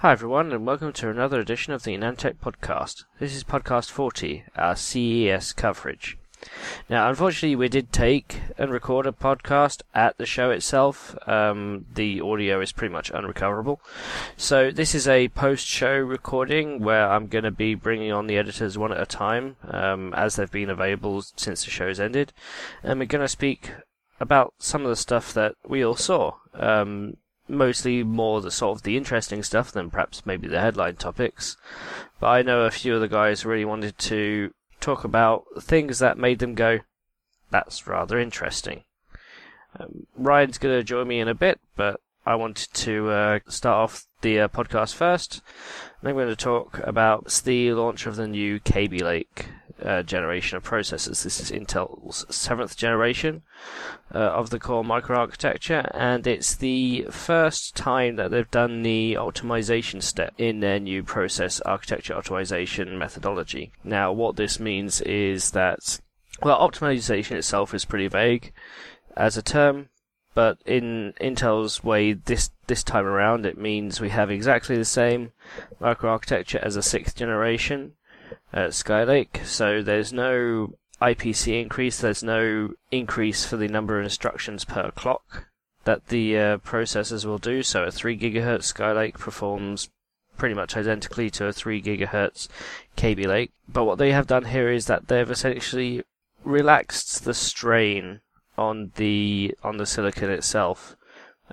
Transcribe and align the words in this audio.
Hi, 0.00 0.12
everyone, 0.12 0.52
and 0.52 0.66
welcome 0.66 0.92
to 0.92 1.08
another 1.08 1.40
edition 1.40 1.72
of 1.72 1.82
the 1.82 1.96
AnandTech 1.96 2.34
podcast. 2.34 3.04
This 3.18 3.34
is 3.34 3.44
podcast 3.44 3.90
40, 3.90 4.44
our 4.54 4.76
CES 4.76 5.54
coverage. 5.54 6.18
Now, 6.90 7.08
unfortunately, 7.08 7.56
we 7.56 7.70
did 7.70 7.94
take 7.94 8.42
and 8.58 8.70
record 8.70 9.06
a 9.06 9.12
podcast 9.12 9.80
at 9.94 10.18
the 10.18 10.26
show 10.26 10.50
itself. 10.50 11.16
Um, 11.26 11.86
the 11.94 12.20
audio 12.20 12.60
is 12.60 12.72
pretty 12.72 12.92
much 12.92 13.10
unrecoverable. 13.10 13.80
So, 14.36 14.70
this 14.70 14.94
is 14.94 15.08
a 15.08 15.28
post 15.28 15.66
show 15.66 15.96
recording 15.96 16.80
where 16.80 17.10
I'm 17.10 17.26
going 17.28 17.44
to 17.44 17.50
be 17.50 17.74
bringing 17.74 18.12
on 18.12 18.26
the 18.26 18.36
editors 18.36 18.76
one 18.76 18.92
at 18.92 19.00
a 19.00 19.06
time 19.06 19.56
um, 19.66 20.12
as 20.12 20.36
they've 20.36 20.50
been 20.50 20.68
available 20.68 21.22
since 21.36 21.64
the 21.64 21.70
show's 21.70 21.98
ended. 21.98 22.34
And 22.82 23.00
we're 23.00 23.06
going 23.06 23.24
to 23.24 23.28
speak 23.28 23.72
about 24.20 24.52
some 24.58 24.82
of 24.82 24.90
the 24.90 24.96
stuff 24.96 25.32
that 25.32 25.54
we 25.66 25.82
all 25.82 25.96
saw. 25.96 26.34
Um, 26.52 27.16
mostly 27.48 28.02
more 28.02 28.40
the 28.40 28.50
sort 28.50 28.78
of 28.78 28.82
the 28.82 28.96
interesting 28.96 29.42
stuff 29.42 29.72
than 29.72 29.90
perhaps 29.90 30.26
maybe 30.26 30.48
the 30.48 30.60
headline 30.60 30.96
topics. 30.96 31.56
But 32.20 32.28
I 32.28 32.42
know 32.42 32.62
a 32.62 32.70
few 32.70 32.94
of 32.94 33.00
the 33.00 33.08
guys 33.08 33.44
really 33.44 33.64
wanted 33.64 33.98
to 33.98 34.52
talk 34.80 35.04
about 35.04 35.44
things 35.60 35.98
that 35.98 36.18
made 36.18 36.38
them 36.38 36.54
go, 36.54 36.80
that's 37.50 37.86
rather 37.86 38.18
interesting. 38.18 38.84
Um, 39.78 40.06
Ryan's 40.16 40.58
going 40.58 40.76
to 40.76 40.84
join 40.84 41.08
me 41.08 41.20
in 41.20 41.28
a 41.28 41.34
bit, 41.34 41.60
but 41.76 42.00
I 42.24 42.34
wanted 42.34 42.72
to 42.72 43.10
uh, 43.10 43.38
start 43.48 43.76
off 43.76 44.06
the 44.20 44.40
uh, 44.40 44.48
podcast 44.48 44.94
first. 44.94 45.42
I'm 46.02 46.14
going 46.14 46.28
to 46.28 46.36
talk 46.36 46.80
about 46.84 47.42
the 47.44 47.72
launch 47.72 48.06
of 48.06 48.16
the 48.16 48.28
new 48.28 48.60
Kaby 48.60 49.00
Lake 49.00 49.46
uh, 49.82 50.02
generation 50.02 50.56
of 50.56 50.64
processors. 50.64 51.22
This 51.22 51.40
is 51.40 51.50
Intel's 51.50 52.24
seventh 52.34 52.76
generation 52.76 53.42
uh, 54.14 54.18
of 54.18 54.50
the 54.50 54.58
core 54.58 54.84
microarchitecture, 54.84 55.90
and 55.94 56.26
it's 56.26 56.54
the 56.54 57.06
first 57.10 57.76
time 57.76 58.16
that 58.16 58.30
they've 58.30 58.50
done 58.50 58.82
the 58.82 59.14
optimization 59.14 60.02
step 60.02 60.34
in 60.38 60.60
their 60.60 60.80
new 60.80 61.02
process 61.02 61.60
architecture 61.60 62.14
optimization 62.14 62.96
methodology. 62.98 63.72
Now, 63.84 64.12
what 64.12 64.36
this 64.36 64.58
means 64.58 65.00
is 65.02 65.50
that, 65.52 66.00
well, 66.42 66.58
optimization 66.58 67.32
itself 67.32 67.74
is 67.74 67.84
pretty 67.84 68.08
vague 68.08 68.52
as 69.16 69.36
a 69.36 69.42
term. 69.42 69.88
But 70.34 70.58
in 70.66 71.14
Intel's 71.18 71.82
way, 71.82 72.12
this 72.12 72.50
this 72.66 72.82
time 72.82 73.06
around, 73.06 73.46
it 73.46 73.56
means 73.56 74.02
we 74.02 74.10
have 74.10 74.30
exactly 74.30 74.76
the 74.76 74.84
same 74.84 75.32
microarchitecture 75.80 76.62
as 76.62 76.76
a 76.76 76.82
sixth 76.82 77.16
generation, 77.16 77.92
at 78.52 78.70
Skylake. 78.70 79.44
So 79.44 79.82
there's 79.82 80.12
no 80.12 80.74
IPC 81.00 81.60
increase, 81.60 82.00
there's 82.00 82.22
no 82.22 82.74
increase 82.90 83.44
for 83.44 83.56
the 83.56 83.68
number 83.68 83.98
of 83.98 84.04
instructions 84.04 84.64
per 84.64 84.90
clock 84.92 85.46
that 85.84 86.08
the 86.08 86.38
uh, 86.38 86.58
processors 86.58 87.24
will 87.24 87.38
do. 87.38 87.62
So 87.62 87.84
a 87.84 87.90
3 87.90 88.18
GHz 88.18 88.72
Skylake 88.72 89.18
performs 89.18 89.88
pretty 90.36 90.54
much 90.54 90.76
identically 90.76 91.30
to 91.30 91.46
a 91.46 91.52
3 91.52 91.80
GHz 91.82 92.48
Kaby 92.96 93.26
Lake. 93.26 93.52
But 93.68 93.84
what 93.84 93.98
they 93.98 94.12
have 94.12 94.26
done 94.26 94.46
here 94.46 94.70
is 94.70 94.86
that 94.86 95.08
they've 95.08 95.30
essentially 95.30 96.02
relaxed 96.44 97.24
the 97.24 97.34
strain 97.34 98.20
on 98.56 98.92
the 98.96 99.54
on 99.62 99.76
the 99.76 99.86
silicon 99.86 100.30
itself. 100.30 100.96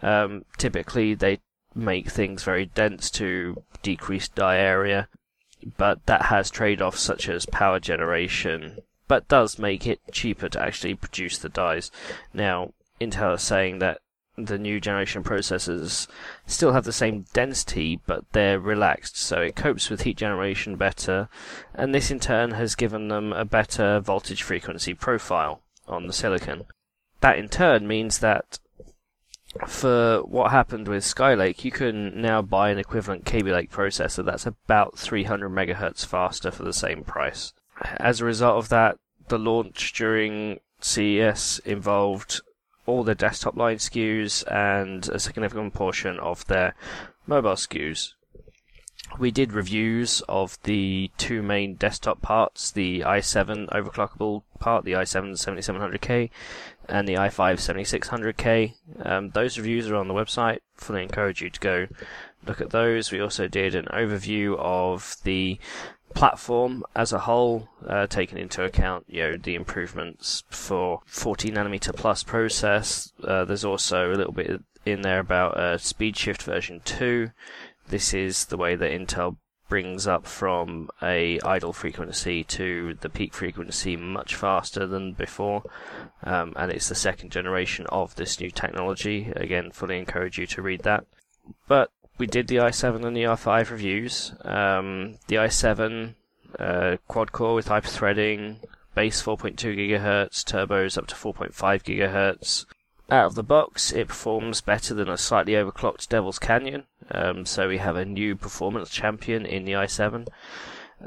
Um, 0.02 0.46
typically, 0.58 1.14
they 1.14 1.40
make 1.76 2.10
things 2.10 2.44
very 2.44 2.66
dense 2.66 3.10
to 3.12 3.64
decrease 3.82 4.28
die 4.28 4.58
area 4.58 5.08
but 5.78 6.06
that 6.06 6.24
has 6.24 6.50
trade-offs 6.50 7.00
such 7.00 7.30
as 7.30 7.46
power 7.46 7.80
generation, 7.80 8.80
but 9.08 9.28
does 9.28 9.60
make 9.60 9.86
it 9.86 10.02
cheaper 10.12 10.50
to 10.50 10.62
actually 10.62 10.96
produce 10.96 11.38
the 11.38 11.50
dies. 11.50 11.92
Now, 12.34 12.74
Intel 13.00 13.36
is 13.36 13.42
saying 13.42 13.80
that 13.80 14.00
the 14.36 14.58
new 14.58 14.80
generation 14.80 15.24
processors 15.24 16.08
still 16.48 16.74
have 16.74 16.86
the 16.86 16.92
same 16.92 17.26
density, 17.34 18.00
but 18.08 18.26
they're 18.32 18.60
relaxed, 18.60 19.18
so 19.18 19.42
it 19.42 19.56
copes 19.56 19.90
with 19.90 20.02
heat 20.02 20.18
generation 20.18 20.76
better, 20.76 21.30
and 21.74 21.94
this 21.94 22.10
in 22.10 22.20
turn 22.20 22.52
has 22.52 22.74
given 22.74 23.10
them 23.10 23.32
a 23.32 23.46
better 23.46 24.00
voltage 24.00 24.42
frequency 24.42 24.94
profile 24.94 25.62
on 25.88 26.08
the 26.08 26.14
silicon. 26.14 26.66
That 27.22 27.38
in 27.38 27.48
turn 27.48 27.88
means 27.88 28.20
that 28.20 28.60
for 29.68 30.20
what 30.24 30.52
happened 30.52 30.88
with 30.88 31.04
Skylake, 31.04 31.64
you 31.64 31.72
can 31.72 32.20
now 32.22 32.42
buy 32.42 32.70
an 32.70 32.80
equivalent 32.80 33.26
Kaby 33.26 33.52
Lake 33.52 33.72
processor 33.72 34.26
that's 34.26 34.46
about 34.46 34.98
300 34.98 35.50
megahertz 35.50 36.06
faster 36.06 36.52
for 36.52 36.64
the 36.64 36.74
same 36.74 37.04
price. 37.04 37.54
As 37.98 38.20
a 38.20 38.26
result 38.26 38.58
of 38.58 38.70
that, 38.70 38.98
the 39.28 39.40
launch 39.40 39.94
during 39.94 40.60
CES 40.80 41.60
involved 41.66 42.42
all 42.86 43.04
their 43.04 43.16
desktop 43.16 43.56
line 43.56 43.78
SKUs 43.78 44.44
and 44.52 45.08
a 45.10 45.20
significant 45.20 45.74
portion 45.74 46.20
of 46.20 46.46
their 46.48 46.76
mobile 47.26 47.54
SKUs. 47.54 48.14
We 49.20 49.32
did 49.32 49.54
reviews 49.54 50.22
of 50.28 50.58
the 50.64 51.12
two 51.18 51.44
main 51.44 51.76
desktop 51.76 52.22
parts, 52.22 52.72
the 52.72 53.02
i7 53.02 53.70
overclockable 53.70 54.44
part, 54.60 54.86
the 54.86 54.94
i7 54.94 55.34
7700K, 55.34 56.30
and 56.90 57.08
the 57.08 57.16
i5 57.16 57.56
7600K. 58.34 58.74
Um, 59.06 59.30
those 59.30 59.58
reviews 59.58 59.90
are 59.90 59.96
on 59.96 60.08
the 60.08 60.14
website. 60.14 60.60
Fully 60.76 61.04
encourage 61.04 61.42
you 61.42 61.50
to 61.50 61.60
go 61.60 61.88
look 62.46 62.60
at 62.60 62.72
those. 62.72 63.12
We 63.12 63.22
also 63.22 63.48
did 63.48 63.76
an 63.76 63.86
overview 63.86 64.58
of 64.58 65.18
the 65.24 65.60
platform 66.14 66.84
as 66.96 67.12
a 67.12 67.20
whole, 67.20 67.70
uh, 67.88 68.08
taking 68.08 68.38
into 68.38 68.64
account 68.64 69.06
you 69.08 69.24
know 69.24 69.38
the 69.38 69.56
improvements 69.56 70.44
for 70.50 71.02
40 71.06 71.52
nanometer 71.52 71.96
plus 71.96 72.24
process. 72.24 73.12
Uh, 73.24 73.46
there's 73.46 73.66
also 73.66 74.12
a 74.12 74.16
little 74.16 74.34
bit 74.34 74.62
in 74.86 75.02
there 75.02 75.20
about 75.20 75.58
uh, 75.58 75.78
SpeedShift 75.78 76.44
version 76.44 76.82
2. 76.84 77.32
This 77.88 78.14
is 78.14 78.46
the 78.46 78.58
way 78.58 78.76
that 78.76 78.92
Intel 78.92 79.38
brings 79.70 80.06
up 80.06 80.28
from 80.28 80.90
a 81.02 81.40
idle 81.42 81.74
frequency 81.74 82.44
to 82.44 82.96
the 83.02 83.10
peak 83.10 83.34
frequency 83.34 83.96
much 83.96 84.36
faster 84.36 84.86
than 84.86 85.14
before, 85.14 85.64
um, 86.24 86.54
and 86.56 86.72
it's 86.72 86.90
the 86.90 86.96
second 86.96 87.32
generation 87.32 87.86
of 87.90 88.16
this 88.16 88.40
new 88.40 88.52
technology. 88.52 89.32
Again, 89.36 89.72
fully 89.72 89.98
encourage 89.98 90.38
you 90.38 90.46
to 90.48 90.62
read 90.62 90.84
that. 90.84 91.06
But 91.68 91.92
we 92.18 92.28
did 92.28 92.48
the 92.48 92.58
i7 92.58 93.04
and 93.04 93.16
the 93.16 93.24
i5 93.24 93.72
reviews. 93.72 94.34
Um, 94.44 95.18
the 95.28 95.38
i7 95.38 96.16
uh, 96.60 96.98
quad 97.08 97.32
core 97.32 97.56
with 97.56 97.68
hyperthreading, 97.68 98.58
base 98.96 99.24
4.2 99.24 99.56
gigahertz, 99.76 100.44
turbos 100.44 100.98
up 100.98 101.08
to 101.08 101.16
4.5 101.16 101.52
gigahertz. 101.84 102.66
Out 103.14 103.28
of 103.28 103.36
the 103.36 103.44
box, 103.44 103.92
it 103.92 104.08
performs 104.08 104.62
better 104.62 104.96
than 104.96 105.08
a 105.08 105.20
slightly 105.20 105.54
overclocked 105.54 106.10
Devil's 106.10 106.40
Canyon. 106.40 106.86
Um, 107.12 107.46
so 107.46 107.68
we 107.68 107.78
have 107.78 107.96
a 107.96 108.06
new 108.06 108.36
performance 108.36 108.90
champion 108.90 109.46
in 109.46 109.66
the 109.66 109.74
i7. 109.74 110.28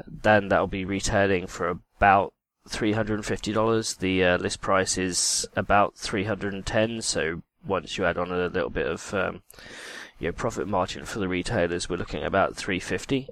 Then 0.07 0.47
that'll 0.47 0.67
be 0.67 0.85
retailing 0.85 1.47
for 1.47 1.67
about 1.67 2.33
$350. 2.69 3.97
The 3.97 4.23
uh, 4.23 4.37
list 4.37 4.61
price 4.61 4.97
is 4.97 5.45
about 5.57 5.97
310 5.97 7.01
so 7.01 7.41
once 7.65 7.97
you 7.97 8.05
add 8.05 8.17
on 8.17 8.31
a 8.31 8.47
little 8.47 8.69
bit 8.69 8.87
of 8.87 9.13
um, 9.13 9.41
you 10.17 10.29
know, 10.29 10.31
profit 10.31 10.65
margin 10.65 11.03
for 11.03 11.19
the 11.19 11.27
retailers, 11.27 11.89
we're 11.89 11.97
looking 11.97 12.21
at 12.21 12.27
about 12.27 12.55
350 12.55 13.27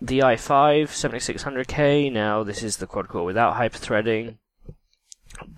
The 0.00 0.18
i5 0.18 0.88
7600K, 0.88 2.10
now 2.10 2.42
this 2.42 2.64
is 2.64 2.78
the 2.78 2.88
quad 2.88 3.06
core 3.06 3.24
without 3.24 3.54
hyperthreading. 3.54 4.38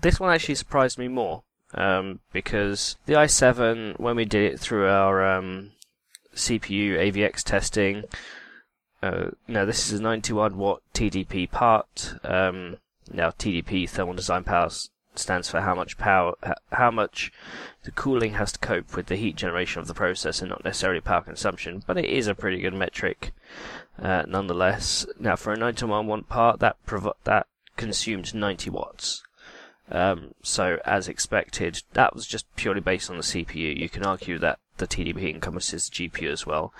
This 0.01 0.19
one 0.19 0.31
actually 0.31 0.53
surprised 0.53 0.99
me 0.99 1.07
more 1.07 1.41
um, 1.75 2.19
because 2.31 2.97
the 3.05 3.13
i7, 3.13 3.99
when 3.99 4.15
we 4.15 4.25
did 4.25 4.53
it 4.53 4.59
through 4.59 4.87
our 4.87 5.25
um, 5.25 5.71
CPU 6.33 6.93
AVX 6.93 7.43
testing, 7.43 8.03
uh, 9.03 9.31
now 9.47 9.65
this 9.65 9.91
is 9.91 9.99
a 9.99 10.03
91 10.03 10.57
watt 10.57 10.81
TDP 10.93 11.49
part. 11.49 12.15
Um, 12.23 12.77
now 13.11 13.29
TDP 13.29 13.87
thermal 13.89 14.15
design 14.15 14.43
power 14.43 14.69
stands 15.13 15.49
for 15.49 15.61
how 15.61 15.75
much 15.75 15.97
power, 15.97 16.35
how 16.71 16.91
much 16.91 17.31
the 17.83 17.91
cooling 17.91 18.33
has 18.33 18.51
to 18.53 18.59
cope 18.59 18.95
with 18.95 19.07
the 19.07 19.15
heat 19.15 19.35
generation 19.35 19.81
of 19.81 19.87
the 19.87 19.93
processor, 19.93 20.47
not 20.47 20.63
necessarily 20.63 21.01
power 21.01 21.21
consumption, 21.21 21.83
but 21.85 21.97
it 21.97 22.05
is 22.05 22.27
a 22.27 22.35
pretty 22.35 22.61
good 22.61 22.73
metric 22.73 23.31
uh, 24.01 24.23
nonetheless. 24.27 25.05
Now 25.19 25.35
for 25.35 25.53
a 25.53 25.57
91 25.57 26.07
watt 26.07 26.29
part, 26.29 26.59
that 26.59 26.83
prov- 26.85 27.13
that 27.25 27.47
consumed 27.77 28.33
90 28.33 28.69
watts. 28.69 29.23
Um, 29.91 30.33
so, 30.41 30.79
as 30.83 31.07
expected, 31.07 31.83
that 31.93 32.15
was 32.15 32.25
just 32.25 32.53
purely 32.55 32.81
based 32.81 33.09
on 33.09 33.17
the 33.17 33.23
CPU. 33.23 33.77
You 33.77 33.89
can 33.89 34.03
argue 34.03 34.39
that 34.39 34.59
the 34.77 34.87
TDP 34.87 35.33
encompasses 35.33 35.89
the 35.89 36.09
GPU 36.09 36.31
as 36.31 36.45
well, 36.45 36.73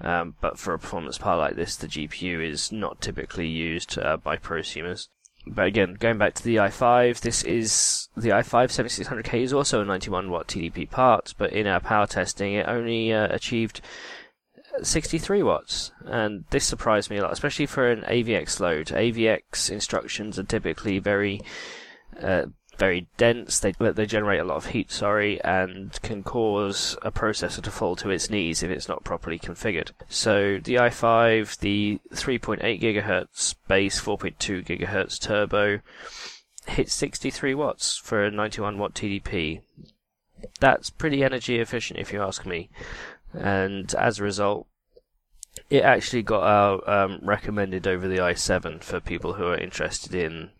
um, 0.00 0.34
but 0.40 0.58
for 0.58 0.74
a 0.74 0.78
performance 0.78 1.18
part 1.18 1.38
like 1.38 1.56
this, 1.56 1.76
the 1.76 1.86
GPU 1.86 2.46
is 2.46 2.70
not 2.70 3.00
typically 3.00 3.48
used 3.48 3.98
uh, 3.98 4.16
by 4.16 4.36
prosumers. 4.36 5.08
But 5.46 5.66
again, 5.66 5.94
going 5.94 6.18
back 6.18 6.34
to 6.34 6.44
the 6.44 6.56
i5, 6.56 7.20
this 7.20 7.42
is 7.42 8.08
the 8.16 8.28
i5 8.28 8.68
7600K 8.68 9.42
is 9.42 9.52
also 9.52 9.80
a 9.80 9.84
91 9.84 10.30
watt 10.30 10.46
TDP 10.46 10.88
part, 10.88 11.34
but 11.36 11.52
in 11.52 11.66
our 11.66 11.80
power 11.80 12.06
testing, 12.06 12.54
it 12.54 12.68
only 12.68 13.12
uh, 13.12 13.26
achieved 13.34 13.80
63 14.82 15.42
watts, 15.42 15.90
and 16.04 16.44
this 16.50 16.64
surprised 16.64 17.10
me 17.10 17.16
a 17.16 17.22
lot, 17.22 17.32
especially 17.32 17.66
for 17.66 17.90
an 17.90 18.02
AVX 18.02 18.60
load. 18.60 18.86
AVX 18.88 19.70
instructions 19.70 20.38
are 20.38 20.44
typically 20.44 20.98
very 20.98 21.40
uh, 22.20 22.46
very 22.78 23.06
dense. 23.16 23.60
They 23.60 23.72
they 23.78 24.06
generate 24.06 24.40
a 24.40 24.44
lot 24.44 24.56
of 24.56 24.66
heat, 24.66 24.90
sorry, 24.90 25.40
and 25.42 26.00
can 26.02 26.22
cause 26.22 26.96
a 27.02 27.12
processor 27.12 27.62
to 27.62 27.70
fall 27.70 27.96
to 27.96 28.10
its 28.10 28.30
knees 28.30 28.62
if 28.62 28.70
it's 28.70 28.88
not 28.88 29.04
properly 29.04 29.38
configured. 29.38 29.90
So 30.08 30.58
the 30.58 30.76
i5, 30.76 31.58
the 31.58 32.00
3.8 32.12 32.80
gigahertz 32.80 33.54
base, 33.68 34.00
4.2 34.00 34.64
gigahertz 34.64 35.20
turbo, 35.20 35.80
hits 36.66 36.94
63 36.94 37.54
watts 37.54 37.96
for 37.96 38.24
a 38.24 38.30
91 38.30 38.78
watt 38.78 38.94
TDP. 38.94 39.60
That's 40.58 40.90
pretty 40.90 41.22
energy 41.22 41.60
efficient, 41.60 42.00
if 42.00 42.12
you 42.12 42.20
ask 42.20 42.44
me. 42.46 42.70
And 43.32 43.94
as 43.94 44.18
a 44.18 44.24
result, 44.24 44.66
it 45.70 45.82
actually 45.82 46.22
got 46.22 46.42
our 46.42 46.90
um, 46.90 47.20
recommended 47.22 47.86
over 47.86 48.08
the 48.08 48.18
i7 48.18 48.82
for 48.82 49.00
people 49.00 49.34
who 49.34 49.46
are 49.46 49.56
interested 49.56 50.14
in 50.14 50.50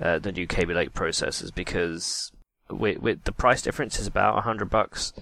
uh, 0.00 0.18
the 0.18 0.32
new 0.32 0.46
Kaby 0.46 0.74
Lake 0.74 0.92
processors 0.92 1.54
because 1.54 2.32
the 2.68 3.34
price 3.36 3.62
difference 3.62 3.98
is 3.98 4.06
about 4.06 4.42
hundred 4.42 4.70
bucks, 4.70 5.12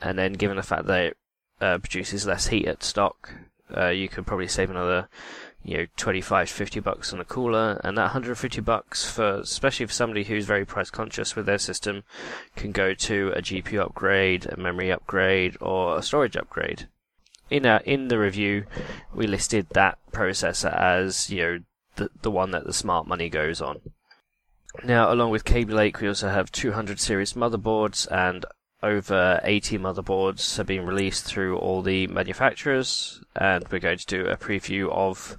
and 0.00 0.18
then 0.18 0.34
given 0.34 0.56
the 0.56 0.62
fact 0.62 0.86
that 0.86 1.02
it 1.04 1.16
uh, 1.60 1.78
produces 1.78 2.26
less 2.26 2.48
heat 2.48 2.66
at 2.66 2.82
stock, 2.82 3.32
uh, 3.76 3.88
you 3.88 4.08
could 4.08 4.26
probably 4.26 4.48
save 4.48 4.70
another 4.70 5.08
you 5.64 5.78
know 5.78 5.86
25 5.96 6.50
50 6.50 6.80
bucks 6.80 7.12
on 7.12 7.20
a 7.20 7.24
cooler. 7.24 7.80
And 7.82 7.96
that 7.96 8.02
150 8.02 8.60
bucks 8.60 9.10
for 9.10 9.36
especially 9.36 9.86
for 9.86 9.92
somebody 9.92 10.24
who's 10.24 10.44
very 10.44 10.64
price 10.64 10.90
conscious 10.90 11.34
with 11.34 11.46
their 11.46 11.58
system 11.58 12.04
can 12.54 12.70
go 12.72 12.94
to 12.94 13.32
a 13.34 13.40
GPU 13.40 13.80
upgrade 13.80 14.46
a 14.46 14.56
memory 14.56 14.92
upgrade 14.92 15.56
or 15.60 15.98
a 15.98 16.02
storage 16.02 16.36
upgrade. 16.36 16.88
In 17.50 17.66
our, 17.66 17.80
in 17.80 18.08
the 18.08 18.18
review 18.18 18.64
we 19.14 19.26
listed 19.26 19.68
that 19.70 19.98
processor 20.12 20.74
as 20.74 21.30
you 21.30 21.42
know 21.42 21.58
the 21.96 22.10
the 22.22 22.30
one 22.30 22.50
that 22.50 22.64
the 22.64 22.72
smart 22.72 23.06
money 23.06 23.28
goes 23.28 23.60
on 23.60 23.80
now, 24.82 25.12
along 25.12 25.30
with 25.30 25.44
Kaby 25.44 25.72
Lake, 25.72 26.00
we 26.00 26.08
also 26.08 26.28
have 26.28 26.50
200 26.50 26.98
series 26.98 27.34
motherboards 27.34 28.10
and 28.10 28.44
over 28.82 29.40
80 29.42 29.78
motherboards 29.78 30.56
have 30.58 30.66
been 30.66 30.84
released 30.84 31.24
through 31.24 31.56
all 31.56 31.80
the 31.80 32.06
manufacturers, 32.08 33.22
and 33.34 33.64
we're 33.70 33.78
going 33.78 33.98
to 33.98 34.06
do 34.06 34.26
a 34.26 34.36
preview 34.36 34.90
of 34.90 35.38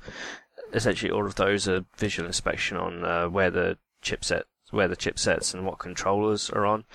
essentially 0.74 1.12
all 1.12 1.26
of 1.26 1.36
those, 1.36 1.68
a 1.68 1.86
visual 1.98 2.26
inspection 2.26 2.76
on 2.78 3.06
uh, 3.06 3.28
where 3.28 3.52
the 3.52 3.78
chipset, 4.02 4.44
where 4.72 4.88
the 4.88 4.98
chipsets 4.98 5.54
and 5.54 5.66
what 5.66 5.78
controllers 5.78 6.50
are 6.50 6.66
on. 6.66 6.86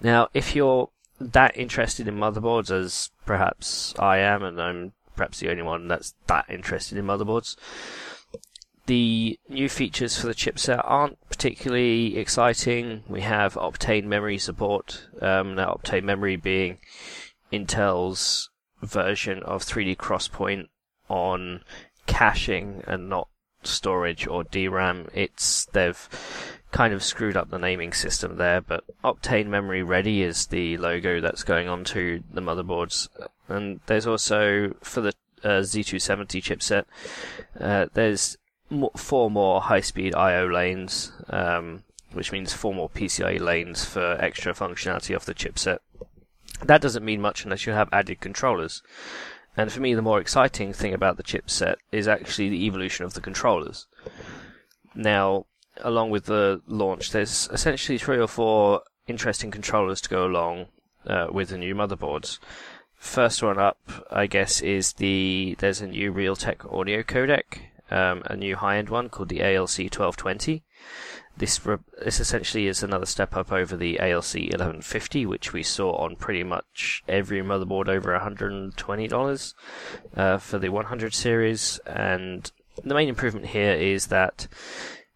Now, 0.00 0.28
if 0.32 0.54
you're 0.54 0.90
that 1.20 1.56
interested 1.56 2.06
in 2.06 2.16
motherboards 2.16 2.70
as 2.70 3.10
perhaps 3.24 3.94
I 3.98 4.18
am, 4.18 4.44
and 4.44 4.62
I'm 4.62 4.92
perhaps 5.16 5.40
the 5.40 5.50
only 5.50 5.62
one 5.62 5.88
that's 5.88 6.14
that 6.28 6.44
interested 6.48 6.98
in 6.98 7.06
motherboards, 7.06 7.56
the 8.86 9.38
new 9.48 9.68
features 9.68 10.18
for 10.18 10.26
the 10.28 10.34
chipset 10.34 10.80
aren't 10.84 11.18
particularly 11.28 12.16
exciting. 12.16 13.02
We 13.08 13.22
have 13.22 13.54
Optane 13.54 14.04
memory 14.04 14.38
support. 14.38 15.06
Um, 15.20 15.54
now, 15.54 15.78
Optane 15.80 16.04
memory 16.04 16.36
being 16.36 16.78
Intel's 17.52 18.50
version 18.82 19.42
of 19.42 19.64
3D 19.64 19.96
XPoint 19.96 20.68
on 21.08 21.62
caching 22.06 22.82
and 22.86 23.08
not 23.08 23.28
storage 23.62 24.26
or 24.26 24.44
DRAM. 24.44 25.08
It's 25.12 25.66
they've 25.66 26.08
kind 26.70 26.92
of 26.92 27.02
screwed 27.02 27.36
up 27.36 27.50
the 27.50 27.58
naming 27.58 27.92
system 27.92 28.36
there, 28.36 28.60
but 28.60 28.84
Optane 29.02 29.46
Memory 29.46 29.82
Ready 29.82 30.22
is 30.22 30.46
the 30.46 30.76
logo 30.76 31.20
that's 31.20 31.42
going 31.42 31.68
onto 31.68 32.22
the 32.32 32.40
motherboards. 32.40 33.08
And 33.48 33.80
there's 33.86 34.06
also 34.06 34.74
for 34.82 35.00
the 35.00 35.14
uh, 35.42 35.60
Z270 35.60 36.42
chipset, 36.42 36.84
uh, 37.60 37.86
there's 37.94 38.36
four 38.96 39.30
more 39.30 39.60
high-speed 39.60 40.14
I/O 40.14 40.46
lanes, 40.46 41.12
um, 41.28 41.84
which 42.12 42.32
means 42.32 42.52
four 42.52 42.74
more 42.74 42.88
PCIe 42.88 43.40
lanes 43.40 43.84
for 43.84 44.16
extra 44.20 44.52
functionality 44.54 45.14
of 45.14 45.24
the 45.24 45.34
chipset. 45.34 45.78
That 46.64 46.80
doesn't 46.80 47.04
mean 47.04 47.20
much 47.20 47.44
unless 47.44 47.66
you 47.66 47.72
have 47.72 47.88
added 47.92 48.20
controllers. 48.20 48.82
And 49.56 49.72
for 49.72 49.80
me, 49.80 49.94
the 49.94 50.02
more 50.02 50.20
exciting 50.20 50.72
thing 50.72 50.92
about 50.92 51.16
the 51.16 51.22
chipset 51.22 51.76
is 51.90 52.08
actually 52.08 52.50
the 52.50 52.64
evolution 52.66 53.04
of 53.04 53.14
the 53.14 53.20
controllers. 53.20 53.86
Now, 54.94 55.46
along 55.78 56.10
with 56.10 56.24
the 56.24 56.60
launch, 56.66 57.10
there's 57.10 57.48
essentially 57.52 57.98
three 57.98 58.18
or 58.18 58.28
four 58.28 58.82
interesting 59.06 59.50
controllers 59.50 60.00
to 60.02 60.08
go 60.08 60.26
along 60.26 60.66
uh, 61.06 61.28
with 61.30 61.50
the 61.50 61.58
new 61.58 61.74
motherboards. 61.74 62.38
First 62.94 63.42
one 63.42 63.58
up, 63.58 63.78
I 64.10 64.26
guess, 64.26 64.60
is 64.60 64.94
the 64.94 65.56
there's 65.58 65.80
a 65.80 65.86
new 65.86 66.12
Realtek 66.12 66.70
audio 66.72 67.02
codec 67.02 67.60
um, 67.90 68.22
a 68.26 68.36
new 68.36 68.56
high-end 68.56 68.88
one 68.88 69.08
called 69.08 69.28
the 69.28 69.42
ALC 69.42 69.78
1220. 69.78 70.64
This 71.36 71.64
re- 71.66 71.78
this 72.02 72.18
essentially 72.18 72.66
is 72.66 72.82
another 72.82 73.04
step 73.04 73.36
up 73.36 73.52
over 73.52 73.76
the 73.76 74.00
ALC 74.00 74.34
1150, 74.34 75.26
which 75.26 75.52
we 75.52 75.62
saw 75.62 75.92
on 75.96 76.16
pretty 76.16 76.42
much 76.42 77.02
every 77.06 77.42
motherboard 77.42 77.88
over 77.88 78.18
$120 78.18 79.54
uh, 80.16 80.38
for 80.38 80.58
the 80.58 80.70
100 80.70 81.14
series. 81.14 81.78
And 81.86 82.50
the 82.82 82.94
main 82.94 83.08
improvement 83.08 83.46
here 83.46 83.74
is 83.74 84.06
that 84.06 84.48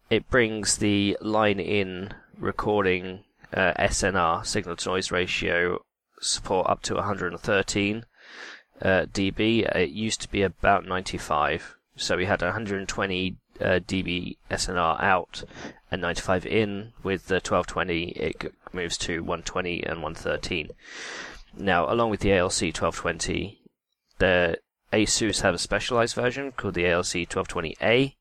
it 0.09 0.29
brings 0.29 0.77
the 0.77 1.17
line-in 1.21 2.13
recording 2.37 3.23
uh, 3.53 3.73
SNR 3.79 4.45
signal 4.45 4.75
to 4.75 4.89
noise 4.89 5.11
ratio 5.11 5.83
support 6.19 6.69
up 6.69 6.81
to 6.83 6.95
113 6.95 8.05
uh, 8.81 8.85
dB. 8.85 9.75
It 9.75 9.89
used 9.89 10.21
to 10.21 10.31
be 10.31 10.43
about 10.43 10.85
95. 10.85 11.77
So 12.01 12.17
we 12.17 12.25
had 12.25 12.41
120 12.41 13.37
uh, 13.59 13.63
dB 13.63 14.37
SNR 14.49 15.01
out 15.03 15.43
and 15.91 16.01
95 16.01 16.47
in. 16.47 16.93
With 17.03 17.27
the 17.27 17.35
1220, 17.35 18.09
it 18.09 18.53
moves 18.73 18.97
to 18.99 19.19
120 19.19 19.83
and 19.83 20.01
113. 20.01 20.69
Now, 21.55 21.91
along 21.91 22.09
with 22.09 22.21
the 22.21 22.33
ALC 22.33 22.73
1220, 22.73 23.61
the 24.17 24.57
ASUS 24.91 25.41
have 25.41 25.53
a 25.53 25.59
specialized 25.59 26.15
version 26.15 26.51
called 26.53 26.73
the 26.73 26.87
ALC 26.87 27.29
1220A. 27.29 28.15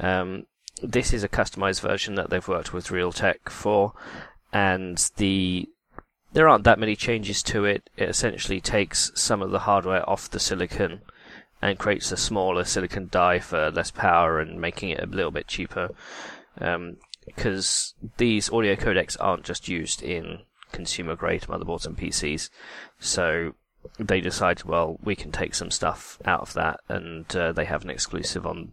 Um, 0.00 0.46
this 0.82 1.12
is 1.12 1.22
a 1.22 1.28
customized 1.28 1.80
version 1.80 2.16
that 2.16 2.30
they've 2.30 2.48
worked 2.48 2.72
with 2.72 2.88
Realtek 2.88 3.48
for, 3.48 3.92
and 4.52 5.08
the 5.16 5.68
there 6.32 6.48
aren't 6.48 6.64
that 6.64 6.78
many 6.78 6.94
changes 6.94 7.42
to 7.44 7.64
it. 7.64 7.88
It 7.96 8.08
essentially 8.08 8.60
takes 8.60 9.10
some 9.14 9.40
of 9.40 9.50
the 9.50 9.60
hardware 9.60 10.08
off 10.08 10.28
the 10.28 10.40
silicon 10.40 11.00
and 11.60 11.78
creates 11.78 12.12
a 12.12 12.16
smaller 12.16 12.64
silicon 12.64 13.08
die 13.10 13.38
for 13.38 13.70
less 13.70 13.90
power 13.90 14.38
and 14.38 14.60
making 14.60 14.90
it 14.90 15.02
a 15.02 15.06
little 15.06 15.30
bit 15.30 15.48
cheaper. 15.48 15.90
Because 16.54 17.94
um, 18.02 18.10
these 18.16 18.50
audio 18.50 18.74
codecs 18.74 19.16
aren't 19.20 19.44
just 19.44 19.68
used 19.68 20.02
in 20.02 20.40
consumer 20.72 21.16
grade 21.16 21.42
motherboards 21.42 21.86
and 21.86 21.96
PCs, 21.96 22.50
so 22.98 23.54
they 23.98 24.20
decided, 24.20 24.64
well, 24.64 24.98
we 25.02 25.16
can 25.16 25.32
take 25.32 25.54
some 25.54 25.70
stuff 25.70 26.18
out 26.24 26.40
of 26.40 26.52
that, 26.54 26.80
and 26.88 27.34
uh, 27.34 27.52
they 27.52 27.64
have 27.64 27.84
an 27.84 27.90
exclusive 27.90 28.46
on 28.46 28.72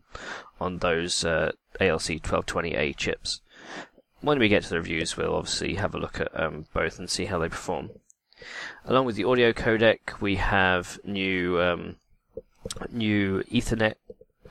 on 0.60 0.78
those 0.78 1.26
uh, 1.26 1.52
ALC 1.80 2.22
1220A 2.22 2.96
chips. 2.96 3.42
When 4.22 4.40
we 4.40 4.48
get 4.48 4.64
to 4.64 4.70
the 4.70 4.78
reviews, 4.78 5.18
we'll 5.18 5.36
obviously 5.36 5.76
have 5.76 5.94
a 5.94 6.00
look 6.00 6.20
at 6.20 6.40
um, 6.40 6.66
both 6.74 6.98
and 6.98 7.10
see 7.10 7.26
how 7.26 7.40
they 7.40 7.50
perform. 7.50 7.92
Along 8.86 9.06
with 9.06 9.16
the 9.16 9.26
audio 9.26 9.52
codec, 9.54 10.22
we 10.22 10.36
have 10.36 11.00
new 11.04 11.62
um, 11.62 11.98
new 12.92 13.44
Ethernet 13.52 13.96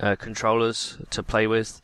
uh, 0.01 0.17
controllers 0.17 0.99
to 1.11 1.23
play 1.23 1.47
with. 1.47 1.81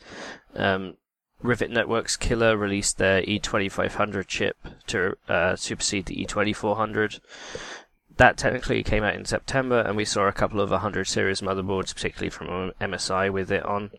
Um, 0.55 0.97
Rivet 1.43 1.71
Networks 1.71 2.17
Killer 2.17 2.57
released 2.57 2.99
their 2.99 3.23
E2500 3.23 4.27
chip 4.27 4.57
to 4.89 5.17
uh, 5.29 5.57
supersede 5.57 6.07
the 6.07 6.25
E2400. 6.25 7.21
That 8.17 8.37
technically 8.37 8.83
came 8.83 9.03
out 9.03 9.15
in 9.15 9.25
September, 9.25 9.81
and 9.81 9.97
we 9.97 10.05
saw 10.05 10.27
a 10.27 10.33
couple 10.33 10.61
of 10.61 10.71
100 10.71 11.07
series 11.07 11.41
motherboards, 11.41 11.95
particularly 11.95 12.29
from 12.29 12.73
MSI, 12.81 13.33
with 13.33 13.51
it 13.51 13.65
on. 13.65 13.91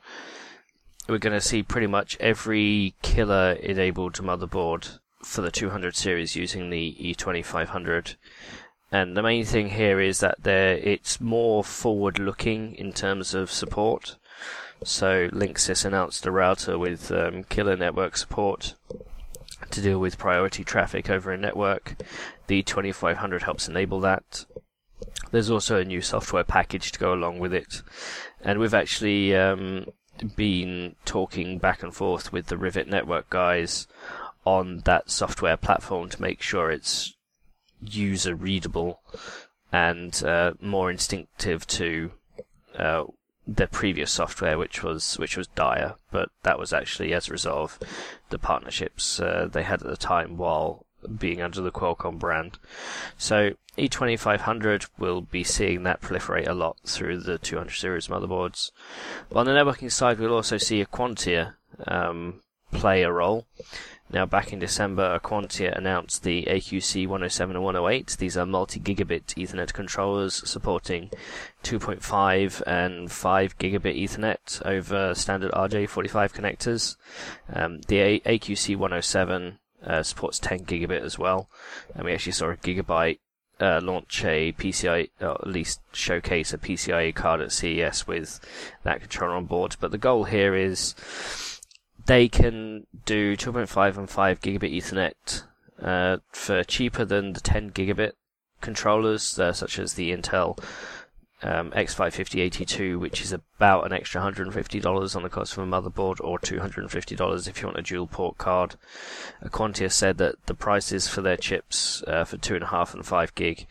We're 1.10 1.18
going 1.18 1.34
to 1.34 1.42
see 1.42 1.64
pretty 1.64 1.88
much 1.88 2.16
every 2.20 2.94
killer 3.02 3.54
enabled 3.54 4.14
motherboard 4.18 5.00
for 5.24 5.42
the 5.42 5.50
200 5.50 5.96
series 5.96 6.36
using 6.36 6.70
the 6.70 6.96
E2500. 7.00 8.16
And 8.92 9.16
the 9.16 9.24
main 9.24 9.46
thing 9.46 9.70
here 9.70 10.00
is 10.02 10.20
that 10.20 10.44
there 10.44 10.76
it's 10.76 11.22
more 11.22 11.64
forward 11.64 12.20
looking 12.20 12.76
in 12.76 12.92
terms 12.92 13.34
of 13.34 13.52
support. 13.52 14.18
So 14.84 15.30
Linksys 15.30 15.86
announced 15.86 16.26
a 16.26 16.32
router 16.32 16.78
with 16.78 17.12
um, 17.12 17.44
killer 17.46 17.78
network 17.78 18.18
support 18.18 18.76
to 19.70 19.82
deal 19.82 20.00
with 20.00 20.18
priority 20.18 20.64
traffic 20.64 21.10
over 21.10 21.32
a 21.32 21.38
network. 21.38 21.96
The 22.48 22.64
2500 22.64 23.44
helps 23.44 23.70
enable 23.70 24.00
that. 24.02 24.46
There's 25.32 25.50
also 25.50 25.78
a 25.78 25.86
new 25.86 26.02
software 26.02 26.44
package 26.44 26.92
to 26.92 27.00
go 27.00 27.14
along 27.14 27.40
with 27.40 27.54
it. 27.54 27.82
And 28.42 28.60
we've 28.60 28.74
actually 28.74 29.36
um, 29.36 29.86
been 30.36 30.96
talking 31.06 31.60
back 31.60 31.84
and 31.84 31.94
forth 31.94 32.34
with 32.34 32.48
the 32.48 32.58
Rivet 32.58 32.88
Network 32.88 33.30
guys 33.30 33.88
on 34.46 34.80
that 34.80 35.10
software 35.10 35.58
platform 35.58 36.10
to 36.10 36.22
make 36.22 36.42
sure 36.42 36.72
it's 36.72 37.16
user 37.82 38.36
readable 38.36 39.02
and 39.72 40.24
uh, 40.24 40.54
more 40.62 40.92
instinctive 40.92 41.66
to 41.68 42.12
uh, 42.78 43.04
their 43.48 43.68
previous 43.68 44.12
software, 44.12 44.58
which 44.58 44.84
was 44.84 45.18
which 45.18 45.38
was 45.38 45.48
dire, 45.48 45.96
but 46.12 46.30
that 46.44 46.60
was 46.60 46.74
actually 46.74 47.14
as 47.14 47.28
a 47.28 47.32
result 47.32 47.58
of 47.58 47.80
the 48.30 48.40
partnerships 48.40 49.20
uh, 49.20 49.48
they 49.52 49.64
had 49.64 49.82
at 49.82 49.90
the 49.90 49.98
time 49.98 50.38
while 50.38 50.86
being 51.18 51.42
under 51.42 51.62
the 51.62 51.72
Qualcomm 51.72 52.20
brand. 52.20 52.60
So 53.18 53.52
E2500 53.78 54.88
will 54.98 55.22
be 55.22 55.44
seeing 55.44 55.84
that 55.84 56.02
proliferate 56.02 56.48
a 56.48 56.54
lot 56.54 56.78
through 56.86 57.22
the 57.22 57.38
200 57.38 57.72
series 57.72 58.08
motherboards. 58.08 58.72
On 59.36 59.46
the 59.46 59.52
networking 59.52 59.92
side, 59.92 60.20
we'll 60.20 60.34
also 60.34 60.58
see 60.58 60.84
Aquantia 60.84 61.56
um, 61.88 62.42
play 62.72 63.04
a 63.04 63.12
role. 63.12 63.48
Now, 64.13 64.25
back 64.25 64.51
in 64.51 64.60
December, 64.60 65.18
Aquantia 65.18 65.77
announced 65.77 66.24
the 66.24 66.44
AQC 66.44 67.08
107 67.08 67.56
and 67.56 67.63
108. 67.63 68.18
These 68.20 68.36
are 68.36 68.46
multi-gigabit 68.46 69.36
Ethernet 69.36 69.72
controllers 69.72 70.48
supporting 70.50 71.12
2.5 71.63 72.62
and 72.68 73.10
5 73.10 73.58
gigabit 73.58 73.98
Ethernet 73.98 74.62
over 74.65 75.15
standard 75.15 75.51
RJ45 75.53 76.34
connectors. 76.34 76.98
Um, 77.53 77.80
the 77.88 78.20
AQC 78.25 78.75
107 78.75 79.60
uh, 79.86 80.03
supports 80.03 80.39
10 80.39 80.65
gigabit 80.65 81.01
as 81.01 81.18
well, 81.18 81.50
and 81.96 82.03
we 82.03 82.13
actually 82.13 82.34
saw 82.34 82.50
a 82.50 82.58
Gigabyte 82.58 83.20
uh, 83.62 83.80
launch 83.82 84.25
a 84.25 84.51
PCI, 84.53 85.10
or 85.22 85.32
at 85.32 85.48
least 85.48 85.80
showcase 85.94 86.51
a 86.51 86.58
PCIe 86.58 87.13
card 87.15 87.41
at 87.41 87.51
CES 87.51 88.08
with 88.08 88.39
that 88.84 89.00
controller 89.00 89.36
on 89.36 89.46
board. 89.46 89.77
But 89.80 89.91
the 89.91 89.98
goal 89.98 90.25
here 90.25 90.56
is 90.56 90.96
they 92.05 92.27
can 92.27 92.88
do 93.05 93.36
2.5 93.36 93.98
and 93.98 94.10
5 94.10 94.41
gigabit 94.41 94.75
Ethernet 94.75 95.43
uh, 95.81 96.17
for 96.31 96.63
cheaper 96.63 97.05
than 97.05 97.34
the 97.34 97.39
10 97.39 97.72
gigabit 97.72 98.13
controllers, 98.62 99.38
uh, 99.39 99.51
such 99.51 99.79
as 99.79 99.93
the 99.93 100.12
Intel 100.12 100.58
um, 101.43 101.72
X550 101.72 103.00
which 103.00 103.22
is 103.22 103.34
about 103.34 103.86
an 103.86 103.93
extra 103.93 104.22
$150 104.22 105.15
on 105.15 105.24
the 105.24 105.29
cost 105.29 105.58
of 105.58 105.63
a 105.63 105.65
motherboard, 105.65 106.22
or 106.22 106.38
$250 106.39 107.48
if 107.48 107.62
you 107.62 107.67
want 107.67 107.79
a 107.79 107.81
dual 107.81 108.08
port 108.08 108.38
card. 108.38 108.75
Aquantia 109.43 109.91
said 109.91 110.17
that 110.20 110.36
the 110.46 110.53
prices 110.53 111.08
for 111.08 111.22
their 111.22 111.38
chips 111.38 112.03
uh, 112.08 112.24
for 112.24 112.38
2.5 112.38 112.93
and 112.93 113.05
5 113.05 113.36
gig 113.36 113.67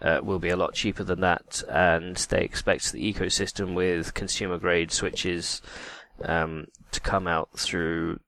uh, 0.00 0.20
will 0.22 0.38
be 0.38 0.48
a 0.48 0.56
lot 0.56 0.74
cheaper 0.74 1.04
than 1.04 1.20
that, 1.20 1.62
and 1.68 2.16
they 2.16 2.42
expect 2.42 2.90
the 2.90 3.12
ecosystem 3.12 3.74
with 3.74 4.14
consumer 4.14 4.58
grade 4.58 4.90
switches 4.90 5.62
um, 6.24 6.66
to 6.92 7.00
come 7.00 7.26
out 7.26 7.50
through 7.58 8.20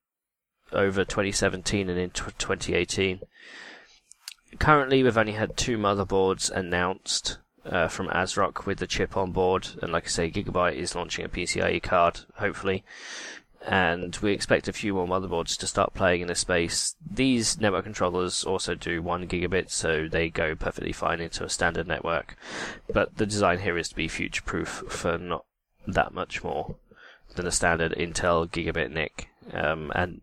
over 0.73 1.05
2017 1.05 1.89
and 1.89 1.99
into 1.99 2.25
2018. 2.25 3.21
Currently, 4.59 5.03
we've 5.03 5.19
only 5.19 5.33
had 5.33 5.57
two 5.57 5.79
motherboards 5.79 6.51
announced 6.51 7.39
uh, 7.65 7.89
from 7.89 8.09
ASRock 8.09 8.67
with 8.67 8.79
the 8.79 8.87
chip 8.87 9.17
on 9.17 9.33
board, 9.33 9.69
and 9.83 9.93
like 9.93 10.05
I 10.05 10.09
say, 10.09 10.31
Gigabyte 10.31 10.77
is 10.77 10.95
launching 10.95 11.25
a 11.25 11.29
PCIe 11.29 11.83
card, 11.83 12.21
hopefully. 12.37 12.85
And 13.67 14.15
we 14.17 14.33
expect 14.33 14.69
a 14.69 14.75
few 14.75 14.93
more 14.93 15.07
motherboards 15.07 15.57
to 15.59 15.67
start 15.67 15.95
playing 15.95 16.21
in 16.21 16.29
this 16.29 16.41
space. 16.41 16.97
These 17.11 17.59
network 17.59 17.85
controllers 17.85 18.45
also 18.45 18.75
do 18.75 19.01
1 19.01 19.27
gigabit, 19.27 19.71
so 19.71 20.07
they 20.07 20.29
go 20.29 20.55
perfectly 20.55 20.93
fine 20.93 21.21
into 21.21 21.45
a 21.45 21.49
standard 21.49 21.89
network. 21.89 22.37
But 22.93 23.17
the 23.17 23.25
design 23.25 23.61
here 23.61 23.79
is 23.79 23.89
to 23.89 23.95
be 23.95 24.07
future 24.07 24.43
proof 24.43 24.85
for 24.89 25.17
not 25.17 25.47
that 25.87 26.13
much 26.13 26.45
more 26.45 26.77
than 27.35 27.47
a 27.47 27.53
standard 27.53 27.93
Intel 27.93 28.49
gigabit 28.49 28.91
NIC, 28.91 29.29
um, 29.53 29.93
and 29.95 30.21